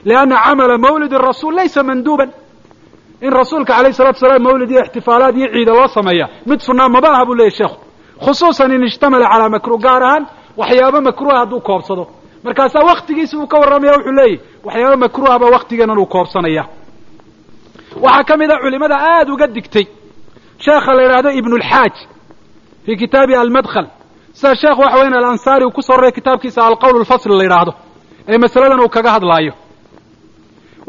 lianna 0.08 0.36
camala 0.44 0.78
mawlid 0.78 1.12
rasuul 1.28 1.54
laysa 1.58 1.82
manduuban 1.88 2.30
in 3.26 3.30
rasuulka 3.38 3.72
alayh 3.78 3.92
salatu 3.98 4.18
salaam 4.24 4.42
mawlid 4.46 4.70
iyo 4.70 4.80
ixtifaalaad 4.86 5.36
iyo 5.38 5.48
ciida 5.54 5.72
loo 5.78 5.88
sameeya 5.96 6.26
mid 6.46 6.60
sunaa 6.66 6.88
maba 6.94 7.08
aha 7.14 7.24
buu 7.28 7.34
leeyahy 7.34 7.56
sheekhu 7.58 7.76
khusuusan 8.24 8.72
in 8.76 8.82
ishtamala 8.90 9.26
calaa 9.32 9.48
makruh 9.54 9.78
gaar 9.86 10.02
ahaan 10.02 10.24
waxyaabo 10.60 11.00
makruha 11.08 11.36
hadduu 11.40 11.60
koobsado 11.68 12.04
markaasaa 12.44 12.84
waktigiisi 12.90 13.36
uu 13.36 13.46
ka 13.52 13.56
warramaya 13.62 13.92
wuxuu 13.96 14.12
leeyahy 14.18 14.40
waxyaaba 14.66 14.96
makruha 15.04 15.34
baa 15.42 15.50
waktigeenan 15.56 15.98
uu 15.98 16.06
koobsanaya 16.14 16.64
waxaa 18.04 18.24
ka 18.28 18.34
mid 18.40 18.50
a 18.50 18.56
culimada 18.62 18.96
aada 19.10 19.32
uga 19.34 19.46
digtay 19.56 19.86
sheekha 20.64 20.90
la 20.96 21.02
yidhaahdo 21.02 21.30
ibnu 21.40 21.56
lxaaj 21.62 21.94
fii 22.84 22.96
kitaabi 23.02 23.34
almadkhal 23.42 23.86
sida 24.38 24.54
sheekh 24.62 24.78
waxa 24.82 24.96
weyan 24.98 25.14
alansaari 25.20 25.64
uu 25.64 25.70
ku 25.76 25.82
soo 25.82 25.96
roray 25.96 26.12
kitaabkiisa 26.18 26.60
alqowl 26.68 27.00
lfasl 27.04 27.30
la 27.38 27.44
yidhaahdo 27.46 27.72
ee 28.28 28.38
masaladan 28.44 28.80
uu 28.80 28.88
kaga 28.96 29.10
hadlaayo 29.16 29.52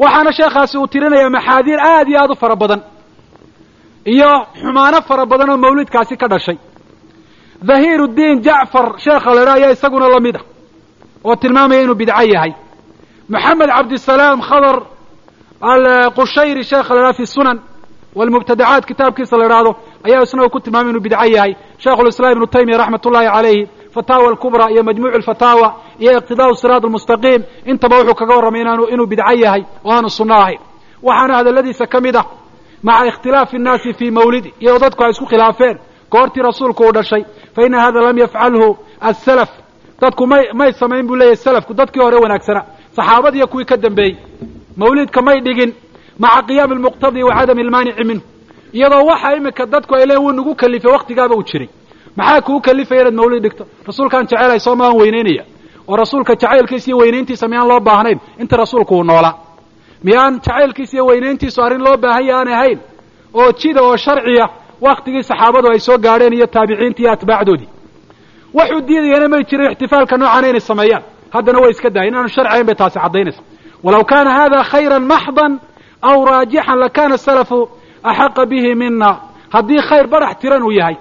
waxaana 0.02 0.32
sheekhaasi 0.38 0.74
uu 0.78 0.86
tirinayaa 0.92 1.30
maxaadiir 1.36 1.80
aad 1.90 2.08
iyo 2.10 2.18
aad 2.22 2.30
u 2.30 2.36
fara 2.42 2.56
badan. 2.62 2.80
Iyo 4.12 4.30
xumaano 4.60 4.98
fara 5.08 5.24
badan 5.30 5.50
oo 5.52 5.56
mawlidkaasi 5.64 6.14
ka 6.20 6.26
dhashay. 6.32 6.58
Dhahiir 7.68 8.00
uddiin 8.06 8.38
jacfar 8.46 8.86
sheekha 9.04 9.30
la 9.34 9.40
idhaha 9.42 9.56
ayaa 9.58 9.70
isaguna 9.76 10.08
la 10.14 10.20
mid 10.26 10.36
a 10.36 10.40
oo 11.26 11.34
tilmaamaya 11.42 11.82
inuu 11.84 11.94
bidco 12.00 12.22
yahay. 12.34 12.52
Moxamed 13.32 13.70
cabdisalaam 13.76 14.40
khadar 14.48 14.76
alqushayri 15.70 16.62
sheekha 16.70 16.92
la 16.94 17.00
idhaha 17.00 17.14
fi 17.18 17.24
sunan 17.34 17.58
walmubtadacaat 18.18 18.84
kitaabkiisa 18.90 19.34
la 19.40 19.44
idhaahdo 19.48 19.70
ayaa 20.06 20.22
isna 20.26 20.48
ku 20.54 20.58
tilmaamay 20.64 20.90
inuu 20.92 21.00
bidco 21.06 21.24
yahay. 21.36 21.52
Sheikhulislaam 21.82 22.32
ibnu 22.36 22.46
taymiya 22.54 22.78
raxmat 22.82 23.02
ullahi 23.08 23.26
calayhi 23.36 23.62
fataawa 23.96 24.26
alkubra 24.32 24.64
iyo 24.72 24.82
majmuucu 24.88 25.16
alfataawa 25.20 25.68
iyo 26.02 26.10
iqtidaau 26.18 26.54
siraat 26.60 26.84
almustaqiim. 26.84 27.42
Intaba 27.70 27.96
wuxuu 27.98 28.14
kaga 28.20 28.34
warramay 28.36 28.60
inaanu 28.64 28.84
inuu 28.92 29.06
bidco 29.12 29.32
yahay 29.44 29.62
oo 29.84 29.92
aanu 29.96 30.10
sunno 30.16 30.34
ahayn. 30.42 30.58
Waxaana 31.06 31.34
hadalladiisa 31.38 31.86
ka 31.92 31.98
mid 32.04 32.16
ah 32.16 32.26
maca 32.86 33.06
ikhtilaafi 33.10 33.54
innaasi 33.56 33.90
fii 33.98 34.10
mawlidi 34.18 34.50
iyadoo 34.62 34.78
dadku 34.84 35.00
ay 35.04 35.10
isku 35.14 35.26
khilaafeen. 35.30 35.76
Goortii 36.12 36.42
rasuulku 36.48 36.82
uu 36.86 36.92
dhashay 36.96 37.22
fa 37.54 37.60
ina 37.66 37.78
hada 37.84 38.00
lam 38.06 38.18
yafcalhu 38.22 38.76
asalaf 39.00 39.50
dadku 40.00 40.22
may 40.26 40.44
may 40.60 40.70
samayn 40.80 41.06
buu 41.08 41.16
leeyahy 41.20 41.36
salafku 41.46 41.72
dadkii 41.80 42.00
hore 42.04 42.16
wanaagsana. 42.24 42.60
Saxaabadiiyo 42.96 43.46
kuwii 43.52 43.64
ka 43.70 43.76
dambeeyey 43.76 44.14
mawlidka 44.80 45.20
may 45.22 45.38
dhigin 45.46 45.72
maca 46.22 46.42
qiyaami 46.48 46.72
almuqtadi 46.76 47.22
wa 47.28 47.34
cadami 47.38 47.62
almaanici 47.62 48.04
minhu. 48.10 48.22
Iyadoo 48.72 49.04
waxa 49.10 49.36
imika 49.36 49.66
dadku 49.66 49.92
ay 49.96 50.04
leeyiin 50.06 50.24
wuu 50.24 50.32
nagu 50.32 50.54
kalifay 50.54 50.92
waktigaaba 50.92 51.34
uu 51.34 51.42
jiray 51.50 51.68
maxaa 52.16 52.40
kuu 52.46 52.60
kalifaya 52.60 53.00
inaad 53.00 53.14
mawlid 53.20 53.42
dhigto? 53.42 53.64
Rasuulkaan 53.88 54.24
jecelahay 54.26 54.60
soo 54.60 54.74
maan 54.76 54.94
weynaynaya 55.00 55.44
oo 55.88 55.96
rasuulka 55.96 56.32
jacaylkiisa 56.42 56.88
iyo 56.90 56.96
weynayntiisa 57.00 57.48
miyaan 57.48 57.68
loo 57.68 57.80
baahnayn? 57.80 58.20
Inta 58.42 58.56
rasuulku 58.56 58.94
uu 58.96 59.02
noolaa 59.04 59.34
miyaan 60.04 60.34
jacaylkiisa 60.46 60.96
iyo 60.96 61.04
weynayntiisu 61.06 61.62
arrin 61.62 61.82
loo 61.84 61.96
baahanya 61.96 62.34
aan 62.38 62.48
ahayn? 62.48 62.78
Oo 63.34 63.52
jida 63.60 63.82
oo 63.82 63.96
sharciya 63.96 64.46
waktigii 64.80 65.22
saxaabadu 65.22 65.68
ay 65.72 65.78
soo 65.86 65.98
gaadheen 65.98 66.32
iyo 66.32 66.46
taabiciintii 66.46 67.02
iyo 67.04 67.12
atbaacdoodii. 67.12 67.68
Waxuu 68.54 68.80
diidayana 68.88 69.28
may 69.28 69.44
jirin 69.44 69.70
ixtifaalka 69.72 70.16
noocaana 70.16 70.48
inay 70.48 70.60
sameeyaan. 70.60 71.02
Haddana 71.34 71.58
way 71.62 71.70
iska 71.70 71.90
dahay 71.94 72.08
inaanu 72.08 72.28
sharci 72.28 72.50
ahayn 72.52 72.66
bay 72.68 72.74
taasi 72.80 72.98
caddaynaysa. 73.04 73.42
Walaw 73.84 74.02
kaana 74.10 74.30
hada 74.38 74.60
khayran 74.70 75.04
maxdan 75.12 75.52
aw 76.08 76.18
raajixan 76.30 76.78
lakana 76.84 77.16
salafu 77.26 77.58
axaqa 78.10 78.42
bihi 78.50 78.74
mina 78.74 79.10
haddii 79.54 79.80
khayr 79.88 80.06
barax 80.12 80.34
tiran 80.40 80.62
uu 80.62 80.72
yahay 80.80 80.96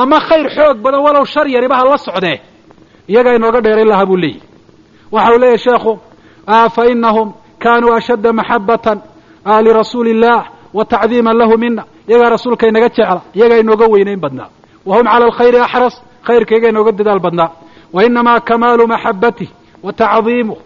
ama 0.00 0.18
khayr 0.28 0.46
xoog 0.56 0.76
badan 0.84 1.00
walow 1.06 1.24
shar 1.32 1.46
yariba 1.54 1.76
ha 1.78 1.84
la 1.90 1.98
socdee 2.06 2.38
iyagaa 3.10 3.34
inooga 3.38 3.60
dheerayn 3.64 3.88
lahaa 3.92 4.06
buu 4.10 4.16
leeyahy 4.16 4.42
waxa 5.12 5.32
uu 5.34 5.38
leeyahy 5.42 5.58
sheekhu 5.66 5.92
fa 6.74 6.82
inahum 6.92 7.28
kanuu 7.62 7.92
ashadda 7.98 8.30
maxabatan 8.38 8.98
lirasuuli 9.64 10.10
illah 10.14 10.40
wa 10.76 10.84
tacdiiman 10.84 11.36
lahu 11.40 11.54
mina 11.58 11.82
iyagaa 12.08 12.30
rasuulka 12.34 12.64
inaga 12.70 12.88
jecla 12.88 13.20
iyagaa 13.36 13.58
inooga 13.64 13.86
weynayn 13.92 14.20
badnaa 14.24 14.48
wa 14.86 14.96
hum 14.96 15.06
cala 15.06 15.24
alkhayri 15.26 15.58
axras 15.66 15.94
khayrkayga 16.26 16.68
inooga 16.72 16.92
dadaal 16.98 17.20
badnaa 17.26 17.50
wa 17.92 18.00
inamaa 18.04 18.40
kamaalu 18.48 18.84
maxabatih 18.92 19.48
wa 19.82 19.92
tacdiimuh 19.92 20.56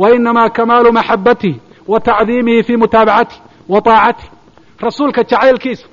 wa 0.00 0.06
inamaa 0.16 0.48
kamaalu 0.56 0.92
maxabatihi 0.98 1.60
wa 1.88 2.00
tacdiimihi 2.00 2.62
fii 2.66 2.76
mutaabacatih 2.76 3.38
wa 3.68 3.80
taacatih 3.80 4.28
rasuulka 4.80 5.20
jacaylkiisa 5.30 5.86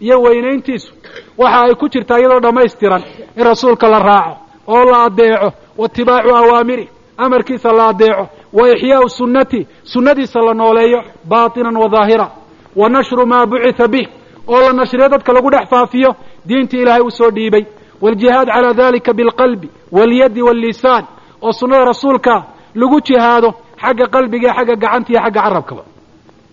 iyo 0.00 0.16
weynayntiisu 0.22 0.90
waxa 1.38 1.60
ay 1.64 1.74
ku 1.74 1.88
jirtaa 1.88 2.18
iyadoo 2.18 2.40
dhammaystiran 2.40 3.02
in 3.36 3.44
rasuulka 3.44 3.88
la 3.88 3.98
raaco 3.98 4.36
oo 4.66 4.84
la 4.90 5.04
adeeco 5.04 5.52
waitibaacu 5.78 6.30
awaamiri 6.36 6.88
amarkiisa 7.16 7.72
la 7.72 7.88
adeeco 7.88 8.28
wa 8.52 8.68
ixyaau 8.72 9.08
sunnati 9.08 9.66
sunnadiisa 9.82 10.40
la 10.40 10.54
nooleeyo 10.54 11.00
baatinan 11.24 11.76
wa 11.76 11.88
daahira 11.88 12.30
wa 12.76 12.88
nashru 12.88 13.26
maa 13.26 13.46
bucitha 13.46 13.88
bih 13.88 14.06
oo 14.48 14.60
la 14.60 14.72
nashriyo 14.72 15.08
dadka 15.08 15.32
lagu 15.32 15.50
dhex 15.50 15.68
faafiyo 15.68 16.14
diintii 16.46 16.80
ilaahay 16.82 17.02
u 17.02 17.10
soo 17.10 17.30
dhiibay. 17.30 17.64
Waaljihaad 18.00 18.48
calaa 18.48 18.72
dalika 18.74 19.12
bilqalbi 19.12 19.70
walyadi 19.92 20.42
wallisaan 20.42 21.04
oo 21.42 21.52
sunnada 21.52 21.84
rasuulka 21.84 22.44
lagu 22.74 23.00
jihaado 23.00 23.54
xagga 23.82 24.06
qalbiga 24.06 24.54
xagga 24.54 24.76
gacanta 24.76 25.12
iyo 25.12 25.20
xagga 25.24 25.40
carabkaba 25.42 25.82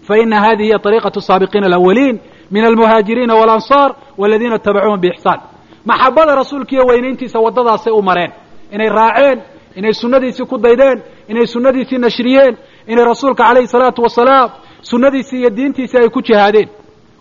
fa 0.08 0.18
ina 0.18 0.40
hadihi 0.42 0.68
hiya 0.70 0.80
ariiqatu 0.86 1.22
saabiqiina 1.22 1.68
alawaliin 1.68 2.20
min 2.52 2.64
almuhaajiriina 2.66 3.36
waاlansaar 3.36 3.96
waladiina 4.18 4.56
itabacuuhum 4.56 5.00
biixsaan 5.02 5.40
maxabada 5.86 6.36
rasuulka 6.36 6.72
iyo 6.76 6.84
weynayntiisa 6.90 7.40
waddadaasay 7.46 7.94
u 7.94 8.02
mareen 8.02 8.32
inay 8.72 8.90
raaceen 8.90 9.40
inay 9.76 9.94
sunnadiisii 9.94 10.46
ku 10.46 10.58
daydeen 10.58 11.02
inay 11.28 11.46
sunnadiisii 11.48 11.98
nashriyeen 11.98 12.58
inay 12.88 13.06
rasuulka 13.06 13.44
calayhi 13.44 13.68
salaatu 13.68 14.02
wasalaam 14.04 14.50
sunnadiisii 14.82 15.40
iyo 15.40 15.50
diintiisii 15.50 15.98
ay 15.98 16.10
ku 16.10 16.22
jihaadeen 16.22 16.70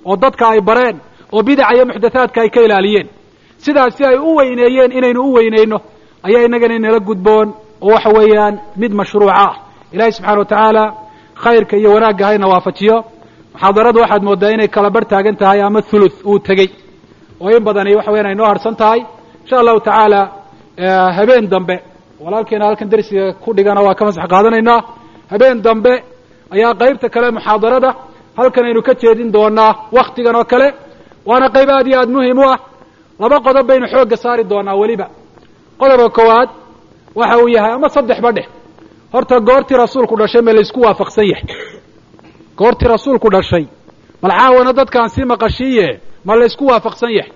oo 0.05 0.17
dadka 0.17 0.49
ay 0.49 0.61
bareen 0.61 0.97
oo 1.33 1.43
bidaca 1.43 1.75
iyo 1.77 1.85
muxdathaadka 1.87 2.41
ay 2.41 2.49
ka 2.51 2.61
ilaaliyeen 2.61 3.09
sidaasi 3.65 4.05
ay 4.05 4.17
u 4.19 4.37
weyneeyeen 4.37 4.93
inaynu 4.93 5.21
u 5.23 5.33
weyneyno 5.35 5.79
ayaa 6.23 6.43
innagana 6.47 6.75
inala 6.75 6.99
gudboon 7.01 7.49
oo 7.81 7.91
waxa 7.95 8.11
weeyaan 8.11 8.55
mid 8.77 8.93
mashruuca 8.93 9.35
ah 9.47 9.55
ilahay 9.93 10.13
subxana 10.13 10.39
wa 10.39 10.45
tacaala 10.45 10.85
khayrka 11.43 11.77
iyo 11.77 11.91
wanaagga 11.95 12.27
hayna 12.27 12.47
waafajiyo 12.49 13.05
muxaadaradu 13.55 13.99
waxaad 14.05 14.23
mooddaa 14.29 14.51
inay 14.55 14.69
kala 14.75 14.91
bar 14.95 15.05
taagan 15.13 15.37
tahay 15.41 15.61
ama 15.69 15.81
thuluth 15.91 16.19
uu 16.31 16.39
tegey. 16.49 16.69
Oo 17.41 17.49
in 17.57 17.65
badani 17.67 17.93
waxa 17.99 18.11
weyan 18.15 18.27
ay 18.31 18.35
noo 18.39 18.47
harsan 18.51 18.75
tahay. 18.81 19.01
Insha 19.43 19.57
allahu 19.63 19.81
tacaala 19.87 20.21
habeen 21.19 21.45
dambe 21.53 21.77
walaalkeena 22.25 22.65
halkan 22.69 22.89
dersiga 22.93 23.25
ku 23.43 23.49
dhigana 23.57 23.81
waa 23.87 23.95
ka 23.99 24.03
masax 24.07 24.25
qaadanaynaa. 24.33 24.81
Habeen 25.33 25.59
dambe 25.67 25.93
ayaa 26.55 26.73
qaybta 26.81 27.07
kale 27.15 27.29
muxaadarada. 27.37 27.91
Halkan 28.39 28.65
aynu 28.69 28.83
ka 28.89 28.93
jeedin 29.01 29.31
doonaa 29.37 29.73
waktigan 29.99 30.37
oo 30.41 30.45
kale. 30.53 30.69
Waana 31.29 31.47
qayb 31.55 31.69
aad 31.77 31.87
iyo 31.91 31.99
aad 32.03 32.11
muhiim 32.15 32.39
u 32.39 32.45
ah. 32.55 32.59
Laba 33.21 33.37
qodob 33.47 33.67
baynu 33.71 33.87
xoogga 33.93 34.17
saari 34.23 34.45
doonaa 34.53 34.77
weliba. 34.81 35.07
Qodobka 35.81 36.09
koowaad 36.19 36.49
waxa 37.19 37.37
uu 37.43 37.49
yahay 37.57 37.73
ama 37.77 37.89
saddex 37.95 38.19
ba 38.25 38.31
dheh. 38.37 38.47
Horta 39.13 39.37
goortii 39.49 39.77
rasuulku 39.83 40.15
dhashay 40.21 40.43
ma 40.47 40.53
laysku 40.57 40.79
waafaqsan 40.87 41.27
yahay 41.33 41.45
goortii 42.61 42.89
rasuulku 42.95 43.29
dhashay. 43.35 43.65
Mal 44.23 44.33
caawana 44.39 44.73
dadkaan 44.79 45.09
sii 45.15 45.25
maqashiiye 45.33 45.89
ma 46.27 46.33
laysku 46.41 46.65
waafaqsan 46.71 47.11
yahay. 47.19 47.33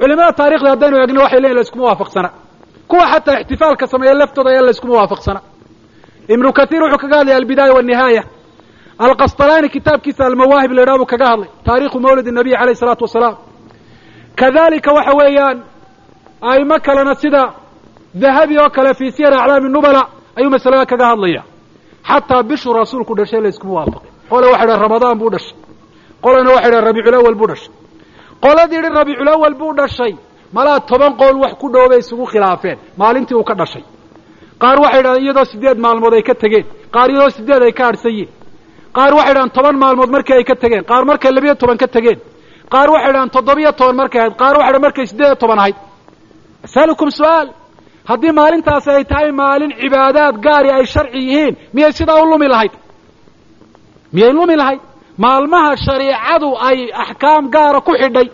Culimada 0.00 0.32
taarikhda 0.38 0.68
haddaynu 0.72 0.96
egno 1.04 1.20
waxay 1.24 1.40
leeyihiin 1.42 1.56
layskuma 1.60 1.84
waafaqsana. 1.90 2.30
Kuwa 2.90 3.04
xataa 3.12 3.40
ixtifaalka 3.40 3.86
sameeya 3.92 4.14
laftooda 4.20 4.50
ayaa 4.52 4.62
layskuma 4.68 4.94
waafaqsana. 5.00 5.40
Ibnu 6.34 6.48
katiir 6.58 6.82
wuxuu 6.82 6.98
kaga 7.02 7.16
hadlaya 7.18 7.36
albidaaya 7.40 7.72
wanihaaya 7.78 8.22
alqastalaani 9.04 9.68
kitaabkiisa 9.74 10.22
almawaahib 10.26 10.72
la 10.76 10.82
ydhaha 10.82 11.06
kaga 11.12 11.26
hadlay 11.30 11.48
taarikhu 11.66 11.98
mawlid 12.04 12.26
nabiy 12.38 12.54
alayh 12.62 12.72
isalaatu 12.76 13.04
wasalaam. 13.06 13.36
Kadalika 14.40 14.90
waxa 14.96 15.12
weeyaan 15.20 15.58
aimo 16.50 16.76
kalena 16.86 17.14
sida 17.22 17.42
dahabi 18.22 18.58
oo 18.58 18.70
kale 18.76 18.94
fii 18.98 19.10
siyar 19.16 19.32
aclaami 19.34 19.68
nubala 19.74 20.02
ayuu 20.36 20.50
masalada 20.50 20.86
kaga 20.92 21.06
hadlaya 21.12 21.42
xataa 22.08 22.42
bishuu 22.48 22.72
rasuulku 22.80 23.12
dhashay 23.18 23.40
layskuma 23.44 23.72
waafaqin 23.78 24.11
qole 24.32 24.46
waxay 24.52 24.66
dhahen 24.68 24.82
ramadaan 24.86 25.16
buu 25.20 25.30
dhashay. 25.34 25.54
Qolena 26.24 26.50
waxay 26.56 26.70
dhahen 26.72 26.84
rabiiculawal 26.88 27.34
buu 27.40 27.48
dhashay. 27.50 27.70
Qoladii 28.44 28.78
idhi 28.80 28.90
rabiiculawal 29.00 29.54
buu 29.60 29.72
dhashay. 29.80 30.12
Malaa 30.56 30.80
toban 30.90 31.12
qowl 31.20 31.36
wax 31.44 31.52
ku 31.60 31.66
dhow 31.74 31.86
bay 31.90 31.98
isugu 32.04 32.24
khilaafeen. 32.32 32.78
Maalintii 33.00 33.36
uu 33.40 33.44
ka 33.50 33.54
dhashay. 33.60 33.84
Qaar 34.62 34.76
waxay 34.84 35.02
dhahdeen 35.04 35.24
iyadoo 35.26 35.44
sideed 35.52 35.78
maalmood 35.84 36.14
ay 36.18 36.22
ka 36.28 36.34
tegeen. 36.42 36.66
Qaar 36.94 37.08
iyadoo 37.12 37.30
sideed 37.36 37.62
ay 37.68 37.72
ka 37.78 37.84
harhsan 37.88 38.12
yihiin 38.18 38.30
qaar 38.96 39.12
waxay 39.18 39.34
dhahaan 39.36 39.50
toban 39.56 39.76
maalmood 39.82 40.10
markii 40.16 40.34
ay 40.40 40.44
ka 40.50 40.54
tegeen. 40.62 40.84
Qaar 40.90 41.02
markay 41.10 41.30
labiyo 41.36 41.54
toban 41.62 41.78
ka 41.82 41.86
tegeen. 41.96 42.18
Qaar 42.72 42.88
waxay 42.94 43.12
dhahaan 43.14 43.30
toddobiyo 43.36 43.70
toban 43.80 43.96
markay 44.00 44.20
ahayd. 44.22 44.34
Qaar 44.40 44.54
waxay 44.58 44.72
dhahan 44.72 44.82
markay 44.86 45.06
siddeed 45.10 45.28
iyo 45.30 45.36
toban 45.42 45.58
ahayd. 45.62 45.76
Asalukum 46.66 47.08
su'aal. 47.18 47.48
Haddii 48.10 48.32
maalintaasi 48.40 48.90
ay 48.98 49.04
tahay 49.10 49.30
maalin 49.40 49.72
cibaadaad 49.80 50.34
gaari 50.46 50.70
ay 50.78 50.84
sharci 50.94 51.18
yihiin 51.28 51.54
miyay 51.74 51.92
sidaa 51.98 52.18
u 52.22 52.26
lumi 52.30 52.48
lahayd 52.54 52.72
miyay 54.14 54.32
lumi 54.36 54.56
lahayd? 54.60 54.80
Maalmaha 55.24 55.70
shariicadu 55.86 56.48
ay 56.68 56.78
axkaam 57.04 57.44
gaara 57.54 57.80
ku 57.86 57.92
xidhay. 58.00 58.28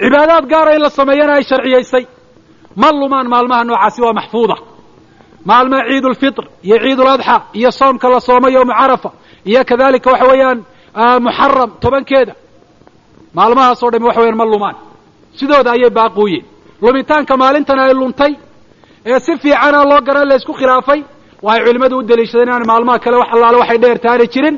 Cibaadaad 0.00 0.44
gaara 0.52 0.74
in 0.76 0.82
la 0.82 0.90
sameeyana 0.98 1.32
ay 1.38 1.42
sharciyaysay 1.50 2.04
ma 2.80 2.88
lumaan 2.92 3.26
maalmaha 3.34 3.62
noocaasi 3.68 4.00
waa 4.04 4.12
maxfuuda. 4.18 4.56
Maalmaha 5.50 5.82
ciid 5.90 6.04
ulfitr 6.10 6.44
iyo 6.66 6.76
ciid 6.84 6.98
uladxa 7.04 7.36
iyo 7.58 7.70
soomka 7.78 8.06
la 8.12 8.20
soomay 8.20 8.52
yowmu 8.56 8.72
carafa 8.80 9.10
iyo 9.50 9.60
kadalika 9.70 10.08
waxa 10.12 10.26
weeyaan 10.30 10.58
muxaram 11.24 11.70
tobankeeda. 11.82 12.34
Maalmahaas 13.36 13.82
o 13.82 13.90
dhami 13.92 14.06
waxa 14.08 14.20
weyaan 14.22 14.36
ma 14.40 14.44
lumaan. 14.52 14.76
Sidooda 15.38 15.70
ayay 15.76 15.90
baaquuyeen 15.98 16.44
lumitaanka 16.82 17.34
maalintan 17.42 17.78
ay 17.84 17.94
luntay. 18.00 18.32
Ee 19.06 19.18
si 19.24 19.32
fiicana 19.42 19.84
loo 19.90 20.00
garan 20.06 20.26
la 20.30 20.34
isku 20.40 20.52
khilaafay 20.60 21.00
waxay 21.46 21.62
culimmadu 21.66 21.94
u 21.98 22.02
daliishadeen 22.10 22.48
inaan 22.48 22.64
maalmaha 22.70 22.98
kale 23.04 23.16
wax 23.22 23.28
allaale 23.34 23.56
waxay 23.62 23.78
dheerta 23.84 24.06
aanay 24.12 24.28
jirin? 24.34 24.56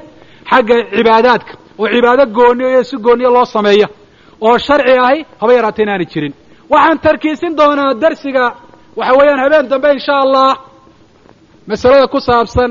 Xagga 0.50 0.76
cibaadaadka. 0.96 1.52
Oo 1.80 1.86
cibaado 1.94 2.24
gooniyo 2.38 2.68
iyo 2.72 2.82
si 2.90 2.96
gooniyo 3.06 3.30
loo 3.36 3.44
sameeya 3.54 3.88
oo 4.46 4.56
sharci 4.66 4.94
ahi 5.06 5.18
haba 5.40 5.52
yaraatee 5.58 5.82
inaanay 5.86 6.08
jirin. 6.12 6.32
Waxaan 6.72 6.98
tarkiisin 7.04 7.52
doonaa 7.60 7.90
darsiga 8.02 8.44
waxa 8.98 9.12
weeyaan 9.18 9.40
habeen 9.44 9.66
dambe 9.72 9.88
insha 9.98 10.14
allah 10.24 10.48
masalada 11.70 12.06
ku 12.14 12.18
saabsan 12.28 12.70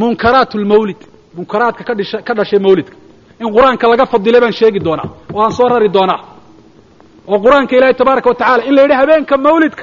munkaraat 0.00 0.50
lmawlid 0.62 1.00
munkaraadka 1.36 1.82
ka 1.88 1.94
dhisha 1.98 2.18
ka 2.26 2.32
dhashay 2.38 2.60
mawlidka. 2.66 2.94
In 3.42 3.48
qur'aanka 3.56 3.84
laga 3.92 4.04
fadilay 4.12 4.40
baan 4.44 4.54
sheegi 4.60 4.80
doonaa 4.86 5.08
oo 5.34 5.40
aan 5.44 5.52
soo 5.58 5.68
rari 5.72 5.88
doonaa. 5.96 6.20
Oo 7.30 7.38
qur'aanka 7.44 7.72
ilaahi 7.78 7.94
tabaaraka 8.00 8.28
watacala 8.32 8.62
in 8.68 8.74
la 8.76 8.80
yidhi 8.84 8.96
habeenka 9.00 9.34
mawlidka 9.46 9.82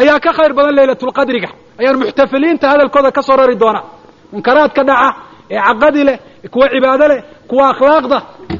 ayaa 0.00 0.18
ka 0.24 0.30
khayr 0.36 0.52
badan 0.58 0.74
laylatulqadriga 0.78 1.48
ayaan 1.80 1.96
muxtafiliinta 2.02 2.66
hadalkooda 2.72 3.10
ka 3.16 3.22
soo 3.28 3.36
rari 3.40 3.56
doonaa. 3.62 3.84
Munkaraadka 4.32 4.82
dhaca 4.88 5.08
ee 5.54 5.60
caqadi 5.66 6.02
leh 6.08 6.16
kuwa 6.52 6.66
cibaado 6.72 7.04
leh 7.12 7.20
kuwa 7.50 7.64
akhlaaqda 7.72 8.18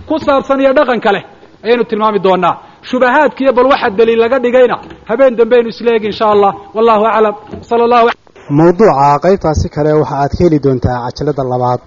ku 0.08 0.14
saabsan 0.26 0.60
iyo 0.62 0.72
dhaqanka 0.78 1.10
leh. 1.16 1.24
Ayaynu 1.64 1.84
tilmaami 1.90 2.20
doonaa. 2.26 2.54
Shubahaadkiiyo 2.88 3.52
bal 3.56 3.66
waxa 3.72 3.88
daliil 3.98 4.20
laga 4.24 4.38
dhigayna 4.44 4.76
habeen 5.10 5.32
dambeaynu 5.38 5.68
isla 5.74 5.90
eegi 5.94 6.06
insha 6.12 6.26
allah. 6.34 6.52
Wallahu 6.76 7.04
aclam. 7.10 7.34
Sala 7.68 7.84
allahu 7.88 8.08
mawduuca 8.58 9.20
qaybtaasi 9.24 9.68
kale 9.74 9.92
waxa 10.00 10.14
aad 10.22 10.32
ka 10.38 10.44
heli 10.44 10.58
doontaa 10.64 10.98
cajalada 11.06 11.42
labaad 11.52 11.80